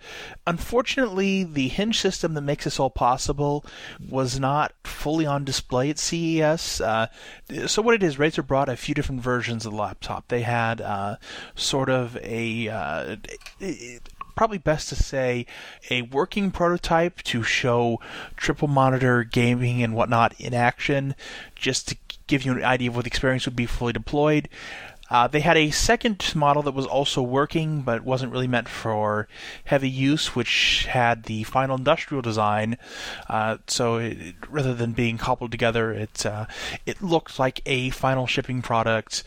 unfortunately, 0.48 1.44
the 1.44 1.68
hinge 1.68 2.00
system 2.00 2.34
that 2.34 2.42
makes 2.42 2.66
this 2.66 2.80
all 2.80 2.90
possible 2.90 3.64
was 4.10 4.40
not 4.40 4.74
fully 4.84 5.26
on 5.26 5.46
display 5.46 5.92
at 5.92 6.00
CES. 6.00 6.82
Uh, 6.82 7.08
so 7.68 7.82
what 7.82 7.94
it 7.94 8.02
is, 8.02 8.18
Razer 8.18 8.46
brought 8.46 8.70
a 8.70 8.76
few 8.76 8.96
different 8.96 9.22
versions 9.22 9.66
of 9.66 9.72
the 9.72 9.78
laptop. 9.78 10.28
They 10.28 10.42
had 10.42 10.82
uh, 10.82 11.18
sort 11.56 11.90
of 11.90 12.18
a 12.24 12.70
uh, 12.70 13.16
probably 14.36 14.58
best 14.58 14.90
to 14.90 14.96
say 14.96 15.46
a 15.92 16.02
working 16.02 16.50
prototype 16.50 17.22
to 17.24 17.44
show 17.44 18.00
triple 18.36 18.68
monitor 18.68 19.24
gaming 19.24 19.84
and 19.84 19.94
whatnot 19.94 20.34
in 20.40 20.56
action, 20.56 21.16
just 21.56 21.88
to 21.90 21.98
give 22.28 22.44
you 22.44 22.54
an 22.54 22.64
idea 22.64 22.90
of 22.90 22.96
what 22.96 23.04
the 23.04 23.10
experience 23.10 23.46
would 23.46 23.56
be 23.56 23.66
fully 23.66 23.94
deployed. 23.94 24.50
Uh, 25.10 25.28
they 25.28 25.42
had 25.42 25.58
a 25.58 25.72
second 25.72 26.34
model 26.36 26.64
that 26.64 26.74
was 26.74 26.86
also 26.86 27.22
working, 27.22 27.82
but 27.82 28.04
wasn't 28.04 28.32
really 28.32 28.48
meant 28.48 28.70
for 28.70 29.28
heavy 29.66 29.90
use, 29.90 30.36
which 30.36 30.86
had 30.90 31.24
the 31.24 31.44
final 31.44 31.78
industrial 31.78 32.22
design. 32.22 32.78
Uh, 33.30 33.58
so 33.68 33.98
it, 33.98 34.36
rather 34.50 34.74
than 34.74 34.94
being 34.94 35.18
coupled 35.18 35.52
together, 35.52 35.92
it 35.92 36.26
uh, 36.26 36.46
it 36.86 37.02
looked 37.02 37.38
like 37.40 37.62
a 37.66 37.90
final 37.92 38.28
shipping 38.28 38.62
product. 38.62 39.24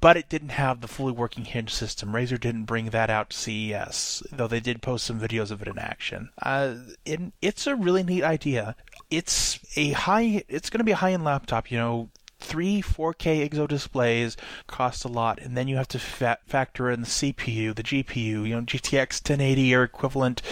But 0.00 0.18
it 0.18 0.28
didn't 0.28 0.50
have 0.50 0.82
the 0.82 0.88
fully 0.88 1.12
working 1.12 1.46
hinge 1.46 1.72
system. 1.72 2.12
Razer 2.12 2.38
didn't 2.38 2.64
bring 2.64 2.90
that 2.90 3.08
out 3.08 3.30
to 3.30 3.36
CES, 3.38 4.22
though 4.30 4.46
they 4.46 4.60
did 4.60 4.82
post 4.82 5.06
some 5.06 5.18
videos 5.18 5.50
of 5.50 5.62
it 5.62 5.68
in 5.68 5.78
action. 5.78 6.28
Uh, 6.42 6.74
it, 7.06 7.20
it's 7.40 7.66
a 7.66 7.74
really 7.74 8.02
neat 8.02 8.22
idea. 8.22 8.76
It's 9.10 9.58
a 9.76 9.92
high. 9.92 10.44
It's 10.46 10.68
going 10.68 10.80
to 10.80 10.84
be 10.84 10.92
a 10.92 10.96
high-end 10.96 11.24
laptop. 11.24 11.70
You 11.70 11.78
know, 11.78 12.10
three 12.44 12.82
4K 12.82 13.48
IGZO 13.48 13.66
displays 13.66 14.36
cost 14.66 15.04
a 15.04 15.08
lot, 15.08 15.40
and 15.40 15.56
then 15.56 15.66
you 15.66 15.76
have 15.76 15.88
to 15.88 15.98
fa- 15.98 16.38
factor 16.46 16.90
in 16.90 17.00
the 17.00 17.06
CPU, 17.06 17.74
the 17.74 17.82
GPU, 17.82 18.46
you 18.46 18.48
know, 18.48 18.60
GTX 18.60 19.20
1080 19.22 19.74
or 19.74 19.82
equivalent, 19.82 20.42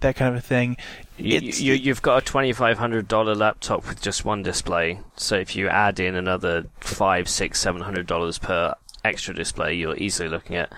that 0.00 0.16
kind 0.16 0.34
of 0.34 0.42
a 0.42 0.46
thing. 0.46 0.76
You, 1.18 1.40
you, 1.40 1.72
you've 1.74 2.02
got 2.02 2.22
a 2.22 2.24
twenty-five 2.24 2.76
hundred 2.78 3.08
dollar 3.08 3.34
laptop 3.34 3.88
with 3.88 4.02
just 4.02 4.24
one 4.24 4.42
display. 4.42 5.00
So 5.16 5.36
if 5.36 5.56
you 5.56 5.68
add 5.68 5.98
in 5.98 6.14
another 6.14 6.66
five, 6.80 7.28
six, 7.28 7.58
seven 7.58 7.80
hundred 7.80 8.06
dollars 8.06 8.38
per 8.38 8.74
extra 9.04 9.34
display, 9.34 9.74
you're 9.74 9.96
easily 9.96 10.28
looking 10.28 10.56
at, 10.56 10.72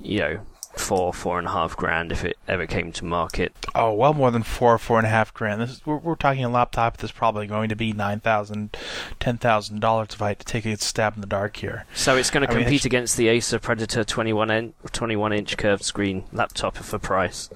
you 0.00 0.18
know, 0.18 0.40
four, 0.78 1.12
four 1.12 1.38
and 1.38 1.48
a 1.48 1.50
half 1.50 1.76
grand 1.76 2.12
if 2.12 2.24
it 2.24 2.38
ever 2.46 2.66
came 2.66 2.92
to 2.92 3.04
market. 3.04 3.54
Oh, 3.74 3.92
well 3.92 4.14
more 4.14 4.30
than 4.30 4.42
four, 4.42 4.78
four 4.78 4.98
and 4.98 5.06
a 5.06 5.10
half 5.10 5.32
grand. 5.34 5.60
This 5.60 5.70
is, 5.70 5.86
we're, 5.86 5.96
we're 5.96 6.14
talking 6.14 6.44
a 6.44 6.48
laptop 6.48 6.96
that's 6.96 7.12
probably 7.12 7.46
going 7.46 7.68
to 7.68 7.76
be 7.76 7.92
nine 7.92 8.20
thousand, 8.20 8.76
ten 9.18 9.38
thousand 9.38 9.80
dollars 9.80 10.08
if 10.12 10.22
I 10.22 10.28
had 10.28 10.38
to 10.40 10.44
take 10.44 10.66
a 10.66 10.76
stab 10.76 11.14
in 11.14 11.20
the 11.20 11.26
dark 11.26 11.56
here. 11.56 11.86
So 11.94 12.16
it's 12.16 12.30
going 12.30 12.46
to 12.46 12.50
I 12.50 12.54
compete 12.54 12.84
mean, 12.84 12.88
against 12.88 13.16
the 13.16 13.28
Acer 13.28 13.58
Predator 13.58 14.04
21 14.04 14.50
in, 14.50 14.74
21 14.92 15.32
inch 15.32 15.56
curved 15.56 15.84
screen 15.84 16.24
laptop 16.32 16.76
for 16.76 16.98
price. 16.98 17.50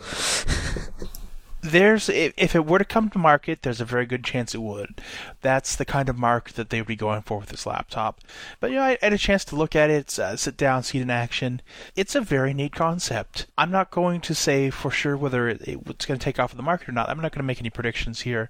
there's 1.63 2.09
if 2.09 2.55
it 2.55 2.67
were 2.67 2.79
to 2.79 2.85
come 2.85 3.11
to 3.11 3.19
market, 3.19 3.63
there's 3.63 3.81
a 3.81 3.85
very 3.85 4.07
good 4.07 4.25
chance 4.25 4.55
it 4.55 4.63
would. 4.63 5.01
That's 5.41 5.77
the 5.77 5.85
kind 5.85 6.09
of 6.09 6.19
mark 6.19 6.53
that 6.53 6.71
they 6.71 6.81
would 6.81 6.89
be 6.89 6.97
going 6.97 7.23
for 7.23 7.39
with 7.39 7.51
this 7.51 7.67
laptop. 7.67 8.21
But 8.61 8.71
you 8.71 8.77
know, 8.77 8.83
I 8.83 8.99
had 9.01 9.13
a 9.13 9.19
chance 9.19 9.45
to 9.47 9.57
look 9.57 9.77
at 9.77 9.91
it, 9.91 10.19
uh, 10.19 10.37
sit 10.37 10.57
down, 10.57 10.83
see 10.83 10.99
it 10.99 11.03
in 11.03 11.11
action. 11.11 11.61
It's 11.97 12.15
a 12.15 12.21
very 12.21 12.55
neat 12.55 12.75
concept. 12.75 13.47
I'm 13.59 13.71
not 13.71 13.91
going 13.91 14.21
to 14.23 14.35
say 14.35 14.71
for 14.71 14.91
sure 14.91 15.17
whether 15.17 15.49
it, 15.49 15.61
it's 15.63 16.07
going 16.07 16.19
to 16.19 16.25
take 16.25 16.39
off 16.39 16.53
in 16.53 16.57
the 16.57 16.63
market 16.63 16.89
or 16.89 16.93
not. 16.93 17.09
I'm 17.09 17.21
not 17.21 17.33
going 17.33 17.43
to 17.43 17.47
make 17.47 17.61
any 17.61 17.71
predictions 17.71 18.23
here, 18.23 18.49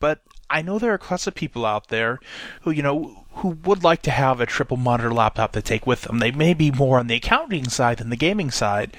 but 0.00 0.20
I 0.48 0.62
know 0.62 0.78
there 0.78 0.92
are 0.92 1.00
a 1.02 1.14
of 1.26 1.34
people 1.34 1.66
out 1.66 1.88
there 1.88 2.20
who, 2.62 2.70
you 2.70 2.82
know, 2.82 3.24
who 3.36 3.48
would 3.64 3.82
like 3.82 4.02
to 4.02 4.10
have 4.10 4.40
a 4.40 4.46
triple 4.46 4.76
monitor 4.76 5.12
laptop 5.12 5.52
to 5.52 5.62
take 5.62 5.86
with 5.86 6.02
them. 6.02 6.20
They 6.20 6.30
may 6.30 6.54
be 6.54 6.70
more 6.70 6.98
on 6.98 7.08
the 7.08 7.16
accounting 7.16 7.68
side 7.68 7.98
than 7.98 8.10
the 8.10 8.16
gaming 8.16 8.50
side, 8.50 8.96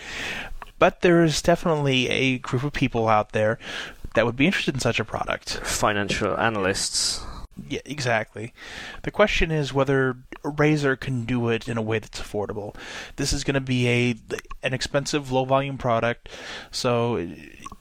but 0.80 1.02
there 1.02 1.24
is 1.24 1.42
definitely 1.42 2.10
a 2.10 2.38
group 2.40 2.64
of 2.64 2.74
people 2.74 3.08
out 3.08 3.32
there 3.32 3.58
that 4.16 4.26
would 4.26 4.36
be 4.36 4.46
interested 4.46 4.74
in 4.74 4.80
such 4.80 5.00
a 5.00 5.06
product. 5.06 5.60
Financial 5.64 6.38
analysts. 6.38 7.22
Yeah, 7.68 7.80
exactly. 7.86 8.54
The 9.04 9.12
question 9.12 9.52
is 9.52 9.74
whether 9.74 10.18
Razer 10.44 11.00
can 11.00 11.26
do 11.26 11.50
it 11.50 11.68
in 11.68 11.78
a 11.78 11.82
way 11.82 12.00
that's 12.00 12.22
affordable. 12.22 12.76
This 13.16 13.34
is 13.34 13.44
going 13.44 13.56
to 13.56 13.62
be 13.62 13.88
a 13.88 14.16
an 14.64 14.74
expensive, 14.74 15.32
low 15.32 15.46
volume 15.46 15.78
product, 15.78 16.30
so 16.72 17.28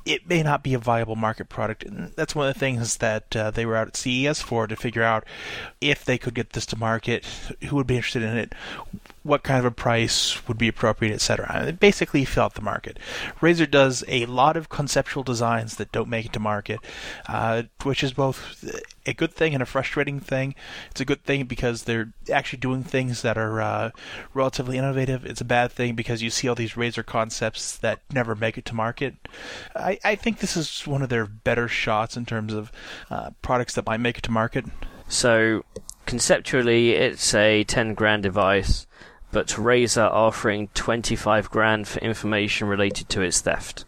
it 0.06 0.28
may 0.28 0.42
not 0.42 0.62
be 0.62 0.72
a 0.72 0.78
viable 0.78 1.16
market 1.16 1.48
product. 1.48 1.82
And 1.82 2.12
that's 2.12 2.34
one 2.34 2.48
of 2.48 2.54
the 2.54 2.60
things 2.60 2.98
that 2.98 3.34
uh, 3.34 3.50
they 3.50 3.66
were 3.66 3.76
out 3.76 3.88
at 3.88 3.96
CES 3.96 4.40
for 4.40 4.66
to 4.68 4.76
figure 4.76 5.02
out 5.02 5.24
if 5.80 6.04
they 6.04 6.16
could 6.16 6.34
get 6.34 6.50
this 6.50 6.64
to 6.66 6.78
market, 6.78 7.24
who 7.68 7.76
would 7.76 7.88
be 7.88 7.96
interested 7.96 8.22
in 8.22 8.38
it, 8.38 8.54
what 9.24 9.42
kind 9.42 9.58
of 9.58 9.64
a 9.64 9.70
price 9.72 10.46
would 10.46 10.56
be 10.56 10.68
appropriate, 10.68 11.12
etc. 11.12 11.66
It 11.66 11.80
basically 11.80 12.24
felt 12.24 12.54
the 12.54 12.62
market. 12.62 12.98
Razer 13.40 13.68
does 13.68 14.04
a 14.06 14.26
lot 14.26 14.56
of 14.56 14.68
conceptual 14.68 15.24
designs 15.24 15.76
that 15.76 15.90
don't 15.90 16.08
make 16.08 16.26
it 16.26 16.32
to 16.34 16.40
market, 16.40 16.78
uh, 17.28 17.64
which 17.82 18.04
is 18.04 18.12
both 18.12 18.64
a 19.06 19.14
good 19.14 19.32
thing 19.32 19.54
and 19.54 19.62
a 19.62 19.66
frustrating 19.66 20.20
thing. 20.20 20.54
It's 20.90 21.00
a 21.00 21.04
good 21.04 21.24
thing 21.24 21.44
because 21.44 21.84
they're 21.84 22.12
actually 22.32 22.58
doing 22.58 22.82
things 22.82 23.22
that 23.22 23.38
are 23.38 23.60
uh, 23.60 23.90
relatively 24.34 24.78
innovative. 24.78 25.24
It's 25.24 25.40
a 25.40 25.44
bad 25.44 25.72
thing 25.72 25.94
because 25.94 26.22
you 26.22 26.30
see 26.30 26.48
all 26.48 26.54
these 26.54 26.72
Razer 26.72 27.06
concepts 27.06 27.76
that 27.78 28.00
never 28.12 28.34
make 28.34 28.58
it 28.58 28.64
to 28.66 28.74
market. 28.74 29.14
I, 29.74 29.98
I, 30.04 30.14
think 30.16 30.38
this 30.38 30.56
is 30.56 30.86
one 30.86 31.02
of 31.02 31.08
their 31.08 31.26
better 31.26 31.68
shots 31.68 32.16
in 32.16 32.26
terms 32.26 32.52
of 32.52 32.72
uh, 33.10 33.30
products 33.42 33.74
that 33.74 33.86
might 33.86 34.00
make 34.00 34.18
it 34.18 34.24
to 34.24 34.30
market. 34.30 34.64
So, 35.08 35.64
conceptually, 36.04 36.90
it's 36.92 37.34
a 37.34 37.64
10 37.64 37.94
grand 37.94 38.24
device, 38.24 38.86
but 39.30 39.48
Razer 39.48 40.10
offering 40.10 40.68
25 40.74 41.50
grand 41.50 41.86
for 41.86 42.00
information 42.00 42.66
related 42.66 43.08
to 43.10 43.22
its 43.22 43.40
theft. 43.40 43.84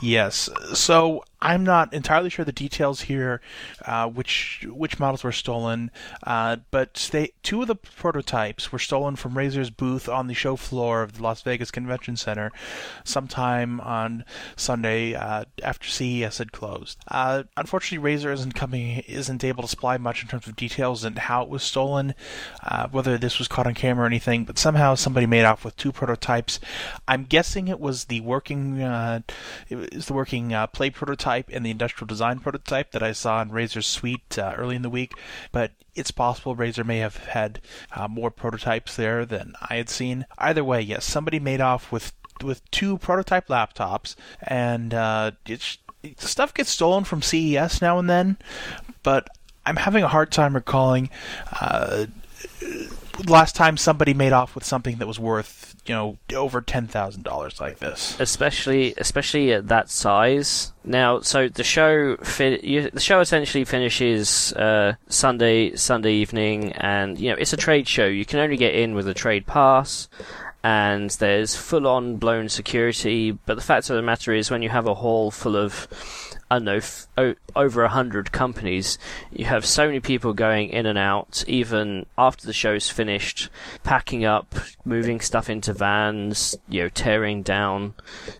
Yes. 0.00 0.50
So 0.74 1.24
I'm 1.44 1.62
not 1.62 1.92
entirely 1.92 2.30
sure 2.30 2.46
the 2.46 2.52
details 2.52 3.02
here, 3.02 3.42
uh, 3.84 4.08
which 4.08 4.66
which 4.66 4.98
models 4.98 5.22
were 5.22 5.30
stolen, 5.30 5.90
uh, 6.22 6.56
but 6.70 7.10
they 7.12 7.32
two 7.42 7.60
of 7.60 7.68
the 7.68 7.74
prototypes 7.74 8.72
were 8.72 8.78
stolen 8.78 9.14
from 9.14 9.34
Razer's 9.34 9.68
booth 9.68 10.08
on 10.08 10.26
the 10.26 10.32
show 10.32 10.56
floor 10.56 11.02
of 11.02 11.18
the 11.18 11.22
Las 11.22 11.42
Vegas 11.42 11.70
Convention 11.70 12.16
Center, 12.16 12.50
sometime 13.04 13.78
on 13.82 14.24
Sunday 14.56 15.12
uh, 15.12 15.44
after 15.62 15.86
CES 15.86 16.38
had 16.38 16.50
closed. 16.50 16.98
Uh, 17.08 17.42
unfortunately, 17.58 18.10
Razer 18.10 18.32
isn't 18.32 18.54
coming 18.54 19.00
isn't 19.06 19.44
able 19.44 19.64
to 19.64 19.68
supply 19.68 19.98
much 19.98 20.22
in 20.22 20.28
terms 20.28 20.46
of 20.46 20.56
details 20.56 21.04
and 21.04 21.18
how 21.18 21.42
it 21.42 21.50
was 21.50 21.62
stolen, 21.62 22.14
uh, 22.62 22.88
whether 22.88 23.18
this 23.18 23.38
was 23.38 23.48
caught 23.48 23.66
on 23.66 23.74
camera 23.74 24.04
or 24.04 24.06
anything. 24.06 24.46
But 24.46 24.56
somehow 24.58 24.94
somebody 24.94 25.26
made 25.26 25.44
off 25.44 25.62
with 25.62 25.76
two 25.76 25.92
prototypes. 25.92 26.58
I'm 27.06 27.24
guessing 27.24 27.68
it 27.68 27.80
was 27.80 28.06
the 28.06 28.22
working 28.22 28.80
uh, 28.80 29.20
it 29.68 29.94
was 29.94 30.06
the 30.06 30.14
working 30.14 30.54
play 30.72 30.88
prototype 30.88 31.33
prototype 31.42 31.56
and 31.56 31.66
the 31.66 31.70
industrial 31.70 32.06
design 32.06 32.38
prototype 32.38 32.92
that 32.92 33.02
I 33.02 33.12
saw 33.12 33.42
in 33.42 33.50
Razer's 33.50 33.86
suite 33.86 34.38
uh, 34.38 34.54
early 34.56 34.76
in 34.76 34.82
the 34.82 34.90
week, 34.90 35.12
but 35.52 35.72
it's 35.94 36.10
possible 36.10 36.56
Razer 36.56 36.84
may 36.84 36.98
have 36.98 37.16
had 37.16 37.60
uh, 37.92 38.08
more 38.08 38.30
prototypes 38.30 38.96
there 38.96 39.24
than 39.24 39.54
I 39.60 39.76
had 39.76 39.88
seen. 39.88 40.26
Either 40.38 40.64
way, 40.64 40.80
yes, 40.80 41.04
somebody 41.04 41.38
made 41.40 41.60
off 41.60 41.92
with 41.92 42.12
with 42.42 42.68
two 42.70 42.98
prototype 42.98 43.46
laptops, 43.48 44.16
and 44.42 44.92
uh, 44.92 45.32
it's 45.46 45.78
stuff 46.18 46.52
gets 46.52 46.70
stolen 46.70 47.04
from 47.04 47.22
CES 47.22 47.80
now 47.80 47.98
and 47.98 48.10
then, 48.10 48.36
but 49.02 49.28
I'm 49.64 49.76
having 49.76 50.04
a 50.04 50.08
hard 50.08 50.30
time 50.30 50.54
recalling 50.54 51.10
uh, 51.60 52.06
last 53.26 53.56
time 53.56 53.76
somebody 53.76 54.12
made 54.12 54.32
off 54.32 54.54
with 54.54 54.64
something 54.64 54.98
that 54.98 55.06
was 55.06 55.18
worth 55.18 55.73
you 55.86 55.94
know 55.94 56.18
over 56.34 56.60
ten 56.60 56.86
thousand 56.86 57.22
dollars 57.22 57.60
like 57.60 57.78
this. 57.78 58.18
Especially, 58.20 58.94
especially 58.96 59.52
at 59.52 59.68
that 59.68 59.90
size. 59.90 60.72
Now, 60.84 61.20
so 61.20 61.48
the 61.48 61.64
show, 61.64 62.16
fi- 62.18 62.60
you, 62.62 62.90
the 62.90 63.00
show 63.00 63.20
essentially 63.20 63.64
finishes 63.64 64.52
uh, 64.54 64.94
Sunday 65.08 65.76
Sunday 65.76 66.14
evening, 66.14 66.72
and 66.72 67.18
you 67.18 67.30
know 67.30 67.36
it's 67.38 67.52
a 67.52 67.58
trade 67.58 67.88
show. 67.88 68.06
You 68.06 68.24
can 68.24 68.40
only 68.40 68.56
get 68.56 68.74
in 68.74 68.94
with 68.94 69.08
a 69.08 69.14
trade 69.14 69.46
pass. 69.46 70.08
And 70.66 71.10
there's 71.10 71.54
full 71.54 71.86
on 71.86 72.16
blown 72.16 72.48
security, 72.48 73.32
but 73.32 73.56
the 73.56 73.60
fact 73.60 73.90
of 73.90 73.96
the 73.96 74.02
matter 74.02 74.32
is, 74.32 74.50
when 74.50 74.62
you 74.62 74.70
have 74.70 74.86
a 74.86 74.94
hall 74.94 75.30
full 75.30 75.56
of 75.56 75.86
I 76.50 76.56
don't 76.56 76.64
know, 76.64 76.76
f- 76.76 77.06
o- 77.16 77.34
over 77.56 77.84
a 77.84 77.88
hundred 77.88 78.32
companies. 78.32 78.98
You 79.32 79.46
have 79.46 79.64
so 79.64 79.86
many 79.86 80.00
people 80.00 80.32
going 80.32 80.70
in 80.70 80.86
and 80.86 80.98
out, 80.98 81.44
even 81.46 82.06
after 82.18 82.46
the 82.46 82.52
show's 82.52 82.90
finished, 82.90 83.48
packing 83.82 84.24
up, 84.24 84.54
moving 84.84 85.20
stuff 85.20 85.48
into 85.48 85.72
vans, 85.72 86.56
you 86.68 86.82
know, 86.82 86.88
tearing 86.88 87.42
down, 87.42 87.94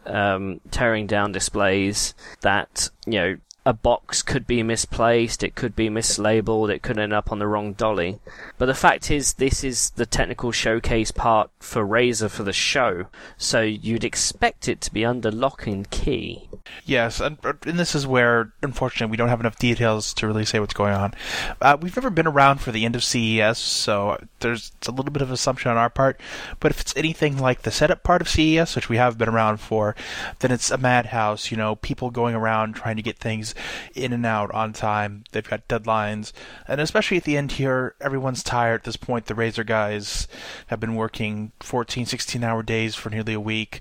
um, 0.07 0.61
tearing 0.71 1.07
down 1.07 1.33
displays. 1.33 2.15
That 2.43 2.91
you 3.07 3.13
know, 3.13 3.37
a 3.67 3.73
box 3.73 4.23
could 4.23 4.47
be 4.47 4.63
misplaced, 4.63 5.43
it 5.43 5.55
could 5.55 5.75
be 5.75 5.89
mislabeled, 5.89 6.71
it 6.71 6.83
could 6.83 6.99
end 6.99 7.13
up 7.15 7.33
on 7.33 7.39
the 7.39 7.47
wrong 7.47 7.73
dolly. 7.73 8.19
But 8.59 8.67
the 8.67 8.75
fact 8.75 9.11
is, 9.11 9.35
this 9.35 9.65
is 9.65 9.91
the 9.91 10.07
technical 10.07 10.53
showcase 10.53 11.11
part 11.11 11.51
for 11.61 11.87
Razer 11.87 12.31
for 12.31 12.43
the 12.43 12.53
show, 12.53 13.07
so 13.39 13.63
you'd 13.63 14.05
expect 14.05 14.69
it 14.69 14.81
to 14.83 14.93
be 14.93 15.05
under 15.05 15.31
lock 15.31 15.67
and 15.67 15.89
key. 15.89 16.49
Yes, 16.87 17.21
and, 17.21 17.39
and 17.45 17.79
this 17.79 17.95
is 17.95 18.07
where, 18.07 18.53
unfortunately, 18.63 19.11
we 19.11 19.17
don't 19.17 19.29
have 19.29 19.41
enough 19.41 19.59
details 19.59 20.13
to 20.15 20.27
really 20.27 20.45
say 20.45 20.61
what's 20.61 20.75
going 20.75 20.95
on. 20.95 21.15
Uh, 21.61 21.77
we've 21.81 21.97
never 21.97 22.11
been 22.11 22.27
around 22.27 22.59
for 22.59 22.73
the 22.73 22.85
end 22.85 22.97
of 22.97 23.05
CES, 23.05 23.59
so 23.59 24.19
there's 24.41 24.73
a 24.87 24.91
little 24.91 25.13
bit 25.13 25.23
of 25.23 25.31
assumption 25.31 25.71
on 25.71 25.77
our 25.77 25.91
part. 25.91 26.21
But 26.61 26.71
if 26.71 26.81
it's 26.81 26.97
anything 26.97 27.39
like 27.39 27.63
the 27.63 27.71
setup 27.71 28.03
part 28.03 28.23
of 28.23 28.29
CES, 28.29 28.77
which 28.77 28.89
we 28.89 28.97
have 28.97 29.19
been 29.19 29.29
around 29.29 29.59
for, 29.59 29.95
then 30.41 30.51
it's 30.51 30.71
a 30.71 30.79
madhouse. 30.79 31.51
You 31.51 31.57
know, 31.57 31.77
people 31.77 32.11
going 32.11 32.35
around 32.35 32.75
trying 32.75 32.97
to 32.97 33.03
get 33.03 33.19
things 33.19 33.55
in 33.95 34.13
and 34.13 34.25
out 34.25 34.51
on 34.53 34.73
time. 34.73 35.25
They've 35.33 35.49
got 35.49 35.69
deadlines, 35.69 36.33
and 36.67 36.81
especially 36.81 37.19
at 37.19 37.25
the 37.25 37.37
end 37.37 37.53
here, 37.53 37.95
everyone's 38.01 38.43
tired 38.43 38.81
at 38.81 38.85
this 38.85 38.97
point. 38.97 39.27
The 39.27 39.35
Razer 39.35 39.67
guys 39.67 40.29
have 40.69 40.81
been 40.81 40.97
working 40.97 41.53
14, 41.61 42.07
16 42.07 42.43
hour 42.45 42.63
days 42.63 42.95
for 42.95 43.11
nearly 43.11 43.35
a 43.35 43.41
week. 43.41 43.81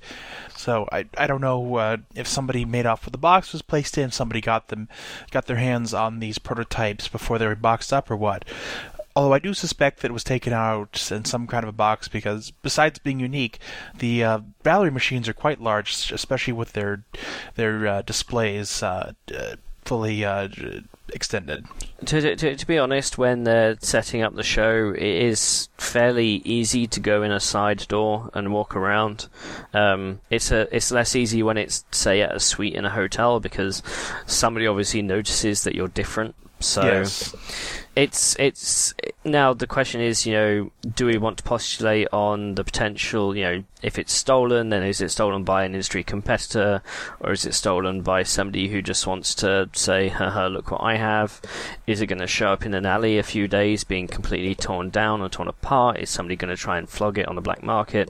So 0.63 0.87
I 0.93 1.05
I 1.17 1.27
don't 1.27 1.41
know 1.41 1.75
uh, 1.75 1.97
if 2.15 2.25
somebody 2.25 2.63
made 2.63 2.85
off 2.85 3.03
with 3.03 3.11
the 3.11 3.17
box 3.17 3.51
was 3.51 3.61
placed 3.61 3.97
in, 3.97 4.11
somebody 4.11 4.39
got 4.39 4.69
them 4.69 4.87
got 5.29 5.45
their 5.45 5.57
hands 5.57 5.93
on 5.93 6.19
these 6.19 6.37
prototypes 6.39 7.09
before 7.09 7.37
they 7.37 7.47
were 7.47 7.55
boxed 7.55 7.91
up 7.91 8.09
or 8.09 8.15
what. 8.15 8.45
Although 9.13 9.33
I 9.33 9.39
do 9.39 9.53
suspect 9.53 9.99
that 9.99 10.09
it 10.09 10.13
was 10.13 10.23
taken 10.23 10.53
out 10.53 11.11
in 11.11 11.25
some 11.25 11.47
kind 11.47 11.63
of 11.63 11.69
a 11.69 11.73
box 11.73 12.07
because, 12.07 12.51
besides 12.51 12.97
being 12.97 13.19
unique, 13.19 13.59
the 13.99 14.23
uh, 14.23 14.39
Valerie 14.63 14.89
machines 14.89 15.27
are 15.27 15.33
quite 15.33 15.61
large, 15.61 16.11
especially 16.13 16.53
with 16.53 16.71
their 16.71 17.03
their 17.55 17.85
uh, 17.85 18.01
displays. 18.01 18.81
Uh, 18.81 19.11
fully 19.83 20.23
uh, 20.23 20.47
extended. 21.09 21.65
To, 22.05 22.35
to, 22.35 22.55
to 22.55 22.67
be 22.67 22.77
honest, 22.77 23.17
when 23.17 23.43
they're 23.43 23.77
setting 23.81 24.21
up 24.21 24.35
the 24.35 24.43
show, 24.43 24.93
it 24.95 25.01
is 25.01 25.69
fairly 25.77 26.41
easy 26.45 26.87
to 26.87 26.99
go 26.99 27.23
in 27.23 27.31
a 27.31 27.39
side 27.39 27.87
door 27.87 28.29
and 28.33 28.53
walk 28.53 28.75
around. 28.75 29.27
Um, 29.73 30.19
it's 30.29 30.51
a 30.51 30.73
it's 30.75 30.91
less 30.91 31.15
easy 31.15 31.43
when 31.43 31.57
it's 31.57 31.85
say 31.91 32.21
at 32.21 32.35
a 32.35 32.39
suite 32.39 32.75
in 32.75 32.85
a 32.85 32.89
hotel 32.89 33.39
because 33.39 33.83
somebody 34.25 34.67
obviously 34.67 35.01
notices 35.01 35.63
that 35.63 35.75
you're 35.75 35.87
different. 35.87 36.35
So 36.63 36.83
yes 36.83 37.33
it's 37.95 38.35
it's 38.39 38.93
now 39.23 39.53
the 39.53 39.67
question 39.67 40.01
is, 40.01 40.25
you 40.25 40.33
know, 40.33 40.71
do 40.95 41.05
we 41.05 41.17
want 41.17 41.37
to 41.37 41.43
postulate 41.43 42.07
on 42.11 42.55
the 42.55 42.63
potential, 42.63 43.35
you 43.35 43.43
know, 43.43 43.63
if 43.83 43.99
it's 43.99 44.11
stolen, 44.11 44.69
then 44.69 44.81
is 44.81 44.99
it 44.99 45.09
stolen 45.09 45.43
by 45.43 45.63
an 45.63 45.73
industry 45.73 46.03
competitor, 46.03 46.81
or 47.19 47.33
is 47.33 47.45
it 47.45 47.53
stolen 47.53 48.01
by 48.01 48.23
somebody 48.23 48.69
who 48.69 48.81
just 48.81 49.05
wants 49.05 49.35
to 49.35 49.69
say, 49.73 50.09
haha, 50.09 50.47
look 50.47 50.71
what 50.71 50.81
I 50.81 50.95
have? 50.95 51.39
Is 51.85 52.01
it 52.01 52.07
going 52.07 52.19
to 52.19 52.27
show 52.27 52.47
up 52.47 52.65
in 52.65 52.73
an 52.73 52.85
alley 52.85 53.19
a 53.19 53.23
few 53.23 53.47
days, 53.47 53.83
being 53.83 54.07
completely 54.07 54.55
torn 54.55 54.89
down 54.89 55.21
or 55.21 55.29
torn 55.29 55.47
apart? 55.47 55.99
Is 55.99 56.09
somebody 56.09 56.35
going 56.35 56.55
to 56.55 56.61
try 56.61 56.79
and 56.79 56.89
flog 56.89 57.19
it 57.19 57.27
on 57.27 57.35
the 57.35 57.41
black 57.41 57.61
market? 57.61 58.09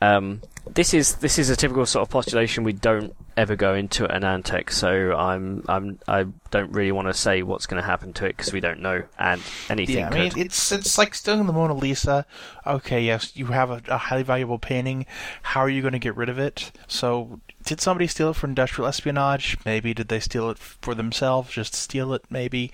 Um, 0.00 0.42
this 0.74 0.92
is 0.92 1.16
this 1.16 1.38
is 1.38 1.48
a 1.48 1.56
typical 1.56 1.86
sort 1.86 2.02
of 2.02 2.10
postulation 2.10 2.64
we 2.64 2.72
don't 2.72 3.14
ever 3.36 3.54
go 3.54 3.74
into 3.74 4.04
at 4.04 4.22
AnandTech, 4.22 4.70
so 4.70 5.14
I'm 5.16 5.64
I'm 5.68 5.98
I 6.08 6.26
don't 6.50 6.72
really 6.72 6.92
want 6.92 7.08
to 7.08 7.14
say 7.14 7.42
what's 7.42 7.66
going 7.66 7.80
to 7.80 7.86
happen 7.86 8.12
to 8.14 8.26
it 8.26 8.36
because 8.36 8.52
we 8.52 8.60
don't 8.60 8.80
know 8.80 9.02
and 9.18 9.40
anything. 9.70 9.98
Yeah, 9.98 10.10
I 10.10 10.14
mean 10.14 10.32
it's 10.36 10.72
it's 10.72 10.98
like 10.98 11.14
stealing 11.14 11.46
the 11.46 11.52
Mona 11.52 11.74
Lisa. 11.74 12.26
Okay, 12.66 13.02
yes, 13.02 13.36
you 13.36 13.46
have 13.46 13.70
a, 13.70 13.80
a 13.88 13.96
highly 13.96 14.22
valuable 14.22 14.58
painting. 14.58 15.06
How 15.42 15.60
are 15.60 15.68
you 15.68 15.82
going 15.82 15.92
to 15.92 15.98
get 15.98 16.16
rid 16.16 16.28
of 16.28 16.38
it? 16.38 16.72
So 16.88 17.40
did 17.64 17.80
somebody 17.80 18.06
steal 18.06 18.30
it 18.30 18.36
for 18.36 18.46
industrial 18.46 18.88
espionage? 18.88 19.58
Maybe 19.64 19.94
did 19.94 20.08
they 20.08 20.20
steal 20.20 20.50
it 20.50 20.58
for 20.58 20.94
themselves, 20.94 21.52
just 21.52 21.74
steal 21.74 22.12
it? 22.12 22.24
Maybe. 22.30 22.72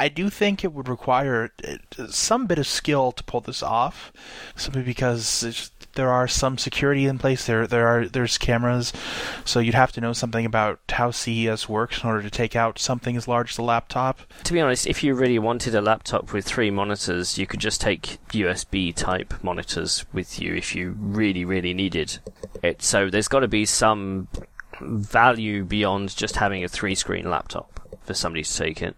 I 0.00 0.08
do 0.08 0.30
think 0.30 0.64
it 0.64 0.72
would 0.72 0.88
require 0.88 1.52
uh, 1.66 2.06
some 2.08 2.46
bit 2.46 2.58
of 2.58 2.66
skill 2.66 3.10
to 3.12 3.24
pull 3.24 3.40
this 3.40 3.62
off, 3.62 4.12
simply 4.54 4.82
because 4.82 5.72
there 5.98 6.12
are 6.12 6.28
some 6.28 6.56
security 6.56 7.06
in 7.06 7.18
place. 7.18 7.44
There, 7.44 7.66
there 7.66 7.88
are 7.88 8.06
there's 8.06 8.38
cameras, 8.38 8.92
so 9.44 9.58
you'd 9.58 9.74
have 9.74 9.90
to 9.92 10.00
know 10.00 10.12
something 10.12 10.46
about 10.46 10.78
how 10.88 11.10
CES 11.10 11.68
works 11.68 12.04
in 12.04 12.08
order 12.08 12.22
to 12.22 12.30
take 12.30 12.54
out 12.54 12.78
something 12.78 13.16
as 13.16 13.26
large 13.26 13.50
as 13.50 13.58
a 13.58 13.62
laptop. 13.62 14.20
To 14.44 14.52
be 14.52 14.60
honest, 14.60 14.86
if 14.86 15.02
you 15.02 15.14
really 15.14 15.40
wanted 15.40 15.74
a 15.74 15.80
laptop 15.80 16.32
with 16.32 16.44
three 16.44 16.70
monitors, 16.70 17.36
you 17.36 17.48
could 17.48 17.58
just 17.58 17.80
take 17.80 18.18
USB 18.28 18.94
type 18.94 19.34
monitors 19.42 20.06
with 20.12 20.40
you 20.40 20.54
if 20.54 20.72
you 20.72 20.94
really, 21.00 21.44
really 21.44 21.74
needed 21.74 22.20
it. 22.62 22.80
So 22.80 23.10
there's 23.10 23.28
got 23.28 23.40
to 23.40 23.48
be 23.48 23.66
some 23.66 24.28
value 24.80 25.64
beyond 25.64 26.16
just 26.16 26.36
having 26.36 26.62
a 26.62 26.68
three 26.68 26.94
screen 26.94 27.28
laptop 27.28 27.80
for 28.04 28.14
somebody 28.14 28.44
to 28.44 28.56
take 28.56 28.82
it. 28.82 28.94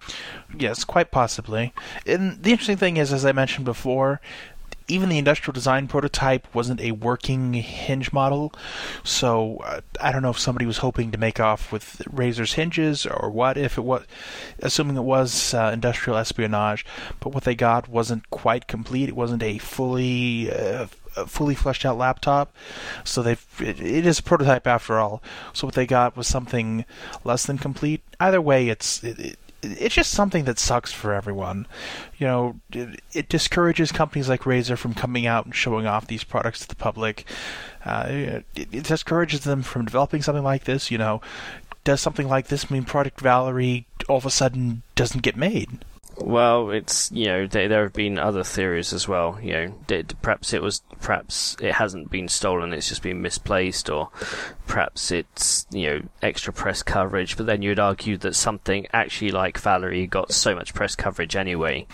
Yes, 0.58 0.84
quite 0.84 1.10
possibly. 1.10 1.72
And 2.06 2.42
the 2.42 2.50
interesting 2.50 2.76
thing 2.76 2.98
is, 2.98 3.10
as 3.10 3.24
I 3.24 3.32
mentioned 3.32 3.64
before, 3.64 4.20
even 4.90 5.08
the 5.08 5.18
industrial 5.18 5.52
design 5.52 5.88
prototype 5.88 6.52
wasn't 6.54 6.80
a 6.80 6.92
working 6.92 7.54
hinge 7.54 8.12
model, 8.12 8.52
so 9.04 9.58
uh, 9.58 9.80
I 10.00 10.12
don't 10.12 10.22
know 10.22 10.30
if 10.30 10.38
somebody 10.38 10.66
was 10.66 10.78
hoping 10.78 11.10
to 11.12 11.18
make 11.18 11.40
off 11.40 11.72
with 11.72 12.02
Razer's 12.10 12.54
hinges 12.54 13.06
or 13.06 13.30
what. 13.30 13.56
If 13.56 13.78
it 13.78 13.82
was, 13.82 14.04
assuming 14.58 14.96
it 14.96 15.02
was 15.02 15.54
uh, 15.54 15.70
industrial 15.72 16.18
espionage, 16.18 16.84
but 17.20 17.32
what 17.32 17.44
they 17.44 17.54
got 17.54 17.88
wasn't 17.88 18.28
quite 18.30 18.66
complete. 18.66 19.08
It 19.08 19.16
wasn't 19.16 19.42
a 19.42 19.58
fully 19.58 20.50
uh, 20.52 20.86
fully 21.26 21.54
fleshed 21.54 21.84
out 21.84 21.98
laptop. 21.98 22.54
So 23.04 23.22
they 23.22 23.32
it, 23.58 23.80
it 23.80 24.06
is 24.06 24.18
a 24.18 24.22
prototype 24.22 24.66
after 24.66 24.98
all. 24.98 25.22
So 25.52 25.66
what 25.66 25.74
they 25.74 25.86
got 25.86 26.16
was 26.16 26.26
something 26.26 26.84
less 27.24 27.46
than 27.46 27.58
complete. 27.58 28.02
Either 28.18 28.40
way, 28.40 28.68
it's 28.68 29.02
it, 29.02 29.38
it's 29.62 29.94
just 29.94 30.12
something 30.12 30.44
that 30.44 30.58
sucks 30.58 30.92
for 30.92 31.12
everyone. 31.12 31.66
You 32.18 32.26
know, 32.26 32.60
it, 32.72 33.00
it, 33.12 33.28
discourages 33.28 33.92
companies 33.92 34.28
like 34.28 34.42
Razer 34.42 34.76
from 34.76 34.94
coming 34.94 35.26
out 35.26 35.44
and 35.44 35.54
showing 35.54 35.86
off 35.86 36.06
these 36.06 36.24
products 36.24 36.60
to 36.60 36.68
the 36.68 36.76
public. 36.76 37.24
Uh, 37.84 38.06
it, 38.08 38.44
it, 38.54 38.84
discourages 38.84 39.40
them 39.40 39.62
from 39.62 39.84
developing 39.84 40.22
something 40.22 40.44
like 40.44 40.64
this. 40.64 40.90
You 40.90 40.98
know, 40.98 41.20
does 41.84 42.00
something 42.00 42.28
like 42.28 42.48
this 42.48 42.70
mean 42.70 42.84
Project 42.84 43.20
Valerie 43.20 43.86
all 44.08 44.16
of 44.16 44.26
a 44.26 44.30
sudden 44.30 44.82
doesn't 44.94 45.22
get 45.22 45.36
made? 45.36 45.84
Well, 46.22 46.70
it's 46.70 47.10
you 47.12 47.26
know 47.26 47.46
there, 47.46 47.68
there 47.68 47.82
have 47.84 47.92
been 47.92 48.18
other 48.18 48.44
theories 48.44 48.92
as 48.92 49.08
well. 49.08 49.38
You 49.42 49.52
know, 49.52 49.74
d- 49.86 50.04
perhaps 50.20 50.52
it 50.52 50.62
was 50.62 50.82
perhaps 51.00 51.56
it 51.60 51.74
hasn't 51.74 52.10
been 52.10 52.28
stolen; 52.28 52.72
it's 52.72 52.88
just 52.88 53.02
been 53.02 53.22
misplaced, 53.22 53.88
or 53.88 54.10
perhaps 54.66 55.10
it's 55.10 55.66
you 55.70 55.86
know 55.88 56.00
extra 56.22 56.52
press 56.52 56.82
coverage. 56.82 57.36
But 57.36 57.46
then 57.46 57.62
you'd 57.62 57.78
argue 57.78 58.16
that 58.18 58.34
something 58.34 58.86
actually 58.92 59.30
like 59.30 59.58
Valerie 59.58 60.06
got 60.06 60.32
so 60.32 60.54
much 60.54 60.74
press 60.74 60.94
coverage 60.94 61.36
anyway. 61.36 61.86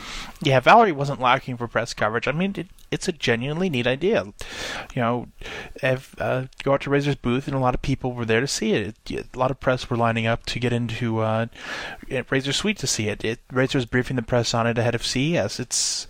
Yeah, 0.42 0.60
Valerie 0.60 0.92
wasn't 0.92 1.20
lacking 1.20 1.56
for 1.56 1.68
press 1.68 1.94
coverage. 1.94 2.26
I 2.26 2.32
mean, 2.32 2.54
it, 2.56 2.66
it's 2.90 3.08
a 3.08 3.12
genuinely 3.12 3.68
neat 3.68 3.86
idea. 3.86 4.24
You 4.94 5.02
know, 5.02 5.28
if, 5.82 6.14
uh, 6.20 6.46
go 6.62 6.74
out 6.74 6.82
to 6.82 6.90
Razer's 6.90 7.16
booth, 7.16 7.46
and 7.46 7.56
a 7.56 7.60
lot 7.60 7.74
of 7.74 7.82
people 7.82 8.12
were 8.12 8.24
there 8.24 8.40
to 8.40 8.46
see 8.46 8.72
it. 8.72 8.96
a 9.10 9.38
lot 9.38 9.50
of 9.50 9.60
press 9.60 9.88
were 9.88 9.96
lining 9.96 10.26
up 10.26 10.46
to 10.46 10.58
get 10.58 10.72
into 10.72 11.20
uh, 11.20 11.46
Razer 12.08 12.54
Suite 12.54 12.78
to 12.78 12.86
see 12.86 13.08
it. 13.08 13.24
it. 13.24 13.40
Razer's 13.48 13.86
briefing 13.86 14.16
the 14.16 14.22
press 14.22 14.54
on 14.54 14.66
it 14.66 14.78
ahead 14.78 14.94
of 14.94 15.04
CES. 15.04 15.60
It's 15.60 16.06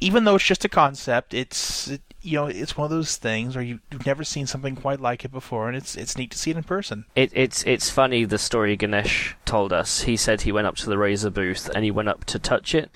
even 0.00 0.24
though 0.24 0.34
it's 0.36 0.44
just 0.44 0.64
a 0.64 0.68
concept, 0.68 1.32
it's 1.32 1.88
it, 1.88 2.02
you 2.26 2.36
know 2.36 2.46
it's 2.46 2.76
one 2.76 2.86
of 2.86 2.90
those 2.90 3.16
things 3.16 3.54
where 3.54 3.64
you, 3.64 3.78
have 3.92 4.04
never 4.04 4.24
seen 4.24 4.46
something 4.46 4.74
quite 4.74 5.00
like 5.00 5.24
it 5.24 5.30
before, 5.30 5.68
and 5.68 5.76
it's 5.76 5.96
it's 5.96 6.18
neat 6.18 6.32
to 6.32 6.38
see 6.38 6.50
it 6.50 6.56
in 6.56 6.64
person. 6.64 7.04
It, 7.14 7.30
it's 7.32 7.62
it's 7.62 7.88
funny 7.88 8.24
the 8.24 8.38
story 8.38 8.76
Ganesh 8.76 9.36
told 9.44 9.72
us. 9.72 10.02
He 10.02 10.16
said 10.16 10.42
he 10.42 10.52
went 10.52 10.66
up 10.66 10.76
to 10.76 10.90
the 10.90 10.96
Razer 10.96 11.32
booth 11.32 11.70
and 11.74 11.84
he 11.84 11.90
went 11.90 12.08
up 12.08 12.24
to 12.24 12.38
touch 12.38 12.74
it, 12.74 12.90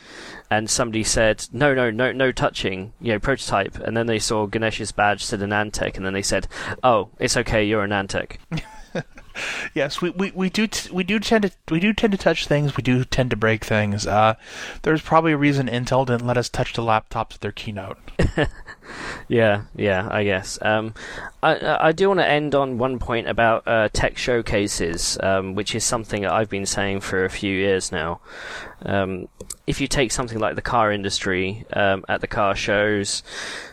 and 0.51 0.69
somebody 0.69 1.05
said 1.05 1.47
no 1.53 1.73
no 1.75 1.91
no 1.91 2.11
no 2.11 2.33
touching 2.33 2.93
you 3.01 3.13
know 3.13 3.21
prototype, 3.21 3.77
and 3.79 3.97
then 3.97 4.07
they 4.07 4.19
saw 4.19 4.47
Ganesh's 4.47 4.93
badge 4.93 5.25
said 5.25 5.41
AnandTech, 5.41 5.97
and 5.97 6.05
then 6.05 6.13
they 6.13 6.23
said 6.23 6.49
oh 6.83 7.11
it's 7.19 7.37
okay 7.37 7.65
you're 7.65 7.87
AnandTech. 7.87 8.39
yes, 9.75 10.01
we, 10.01 10.11
we, 10.11 10.33
we 10.33 10.51
do 10.51 10.67
t- 10.67 10.91
we 10.91 11.05
do 11.05 11.19
tend 11.19 11.43
to 11.43 11.53
we 11.71 11.81
do 11.81 11.93
tend 11.93 12.13
to 12.13 12.19
touch 12.19 12.47
things. 12.47 12.77
We 12.77 12.83
do 12.83 13.05
tend 13.05 13.31
to 13.31 13.37
break 13.37 13.65
things. 13.65 14.07
Uh, 14.07 14.35
there's 14.83 15.03
probably 15.03 15.33
a 15.33 15.37
reason 15.37 15.69
Intel 15.69 16.07
didn't 16.07 16.27
let 16.27 16.37
us 16.37 16.49
touch 16.49 16.75
the 16.75 16.83
laptops 16.83 17.35
at 17.35 17.41
their 17.41 17.53
keynote. 17.53 17.99
yeah, 19.29 19.63
yeah, 19.77 20.09
I 20.11 20.25
guess. 20.25 20.59
Um, 20.63 20.95
I 21.43 21.89
I 21.89 21.93
do 21.93 22.09
want 22.09 22.21
to 22.21 22.29
end 22.29 22.55
on 22.55 22.79
one 22.79 22.99
point 22.99 23.29
about 23.29 23.67
uh, 23.67 23.89
tech 23.93 24.19
showcases, 24.19 25.19
um, 25.23 25.55
which 25.55 25.75
is 25.75 25.85
something 25.85 26.23
that 26.23 26.33
I've 26.33 26.51
been 26.51 26.67
saying 26.67 27.01
for 27.01 27.25
a 27.25 27.31
few 27.31 27.55
years 27.55 27.93
now. 27.93 28.21
Um, 28.85 29.29
if 29.71 29.81
you 29.81 29.87
take 29.87 30.11
something 30.11 30.41
like 30.41 30.57
the 30.57 30.63
car 30.63 30.91
industry 30.91 31.65
um, 31.75 32.05
at 32.09 32.21
the 32.21 32.27
car 32.27 32.57
shows, 32.57 33.23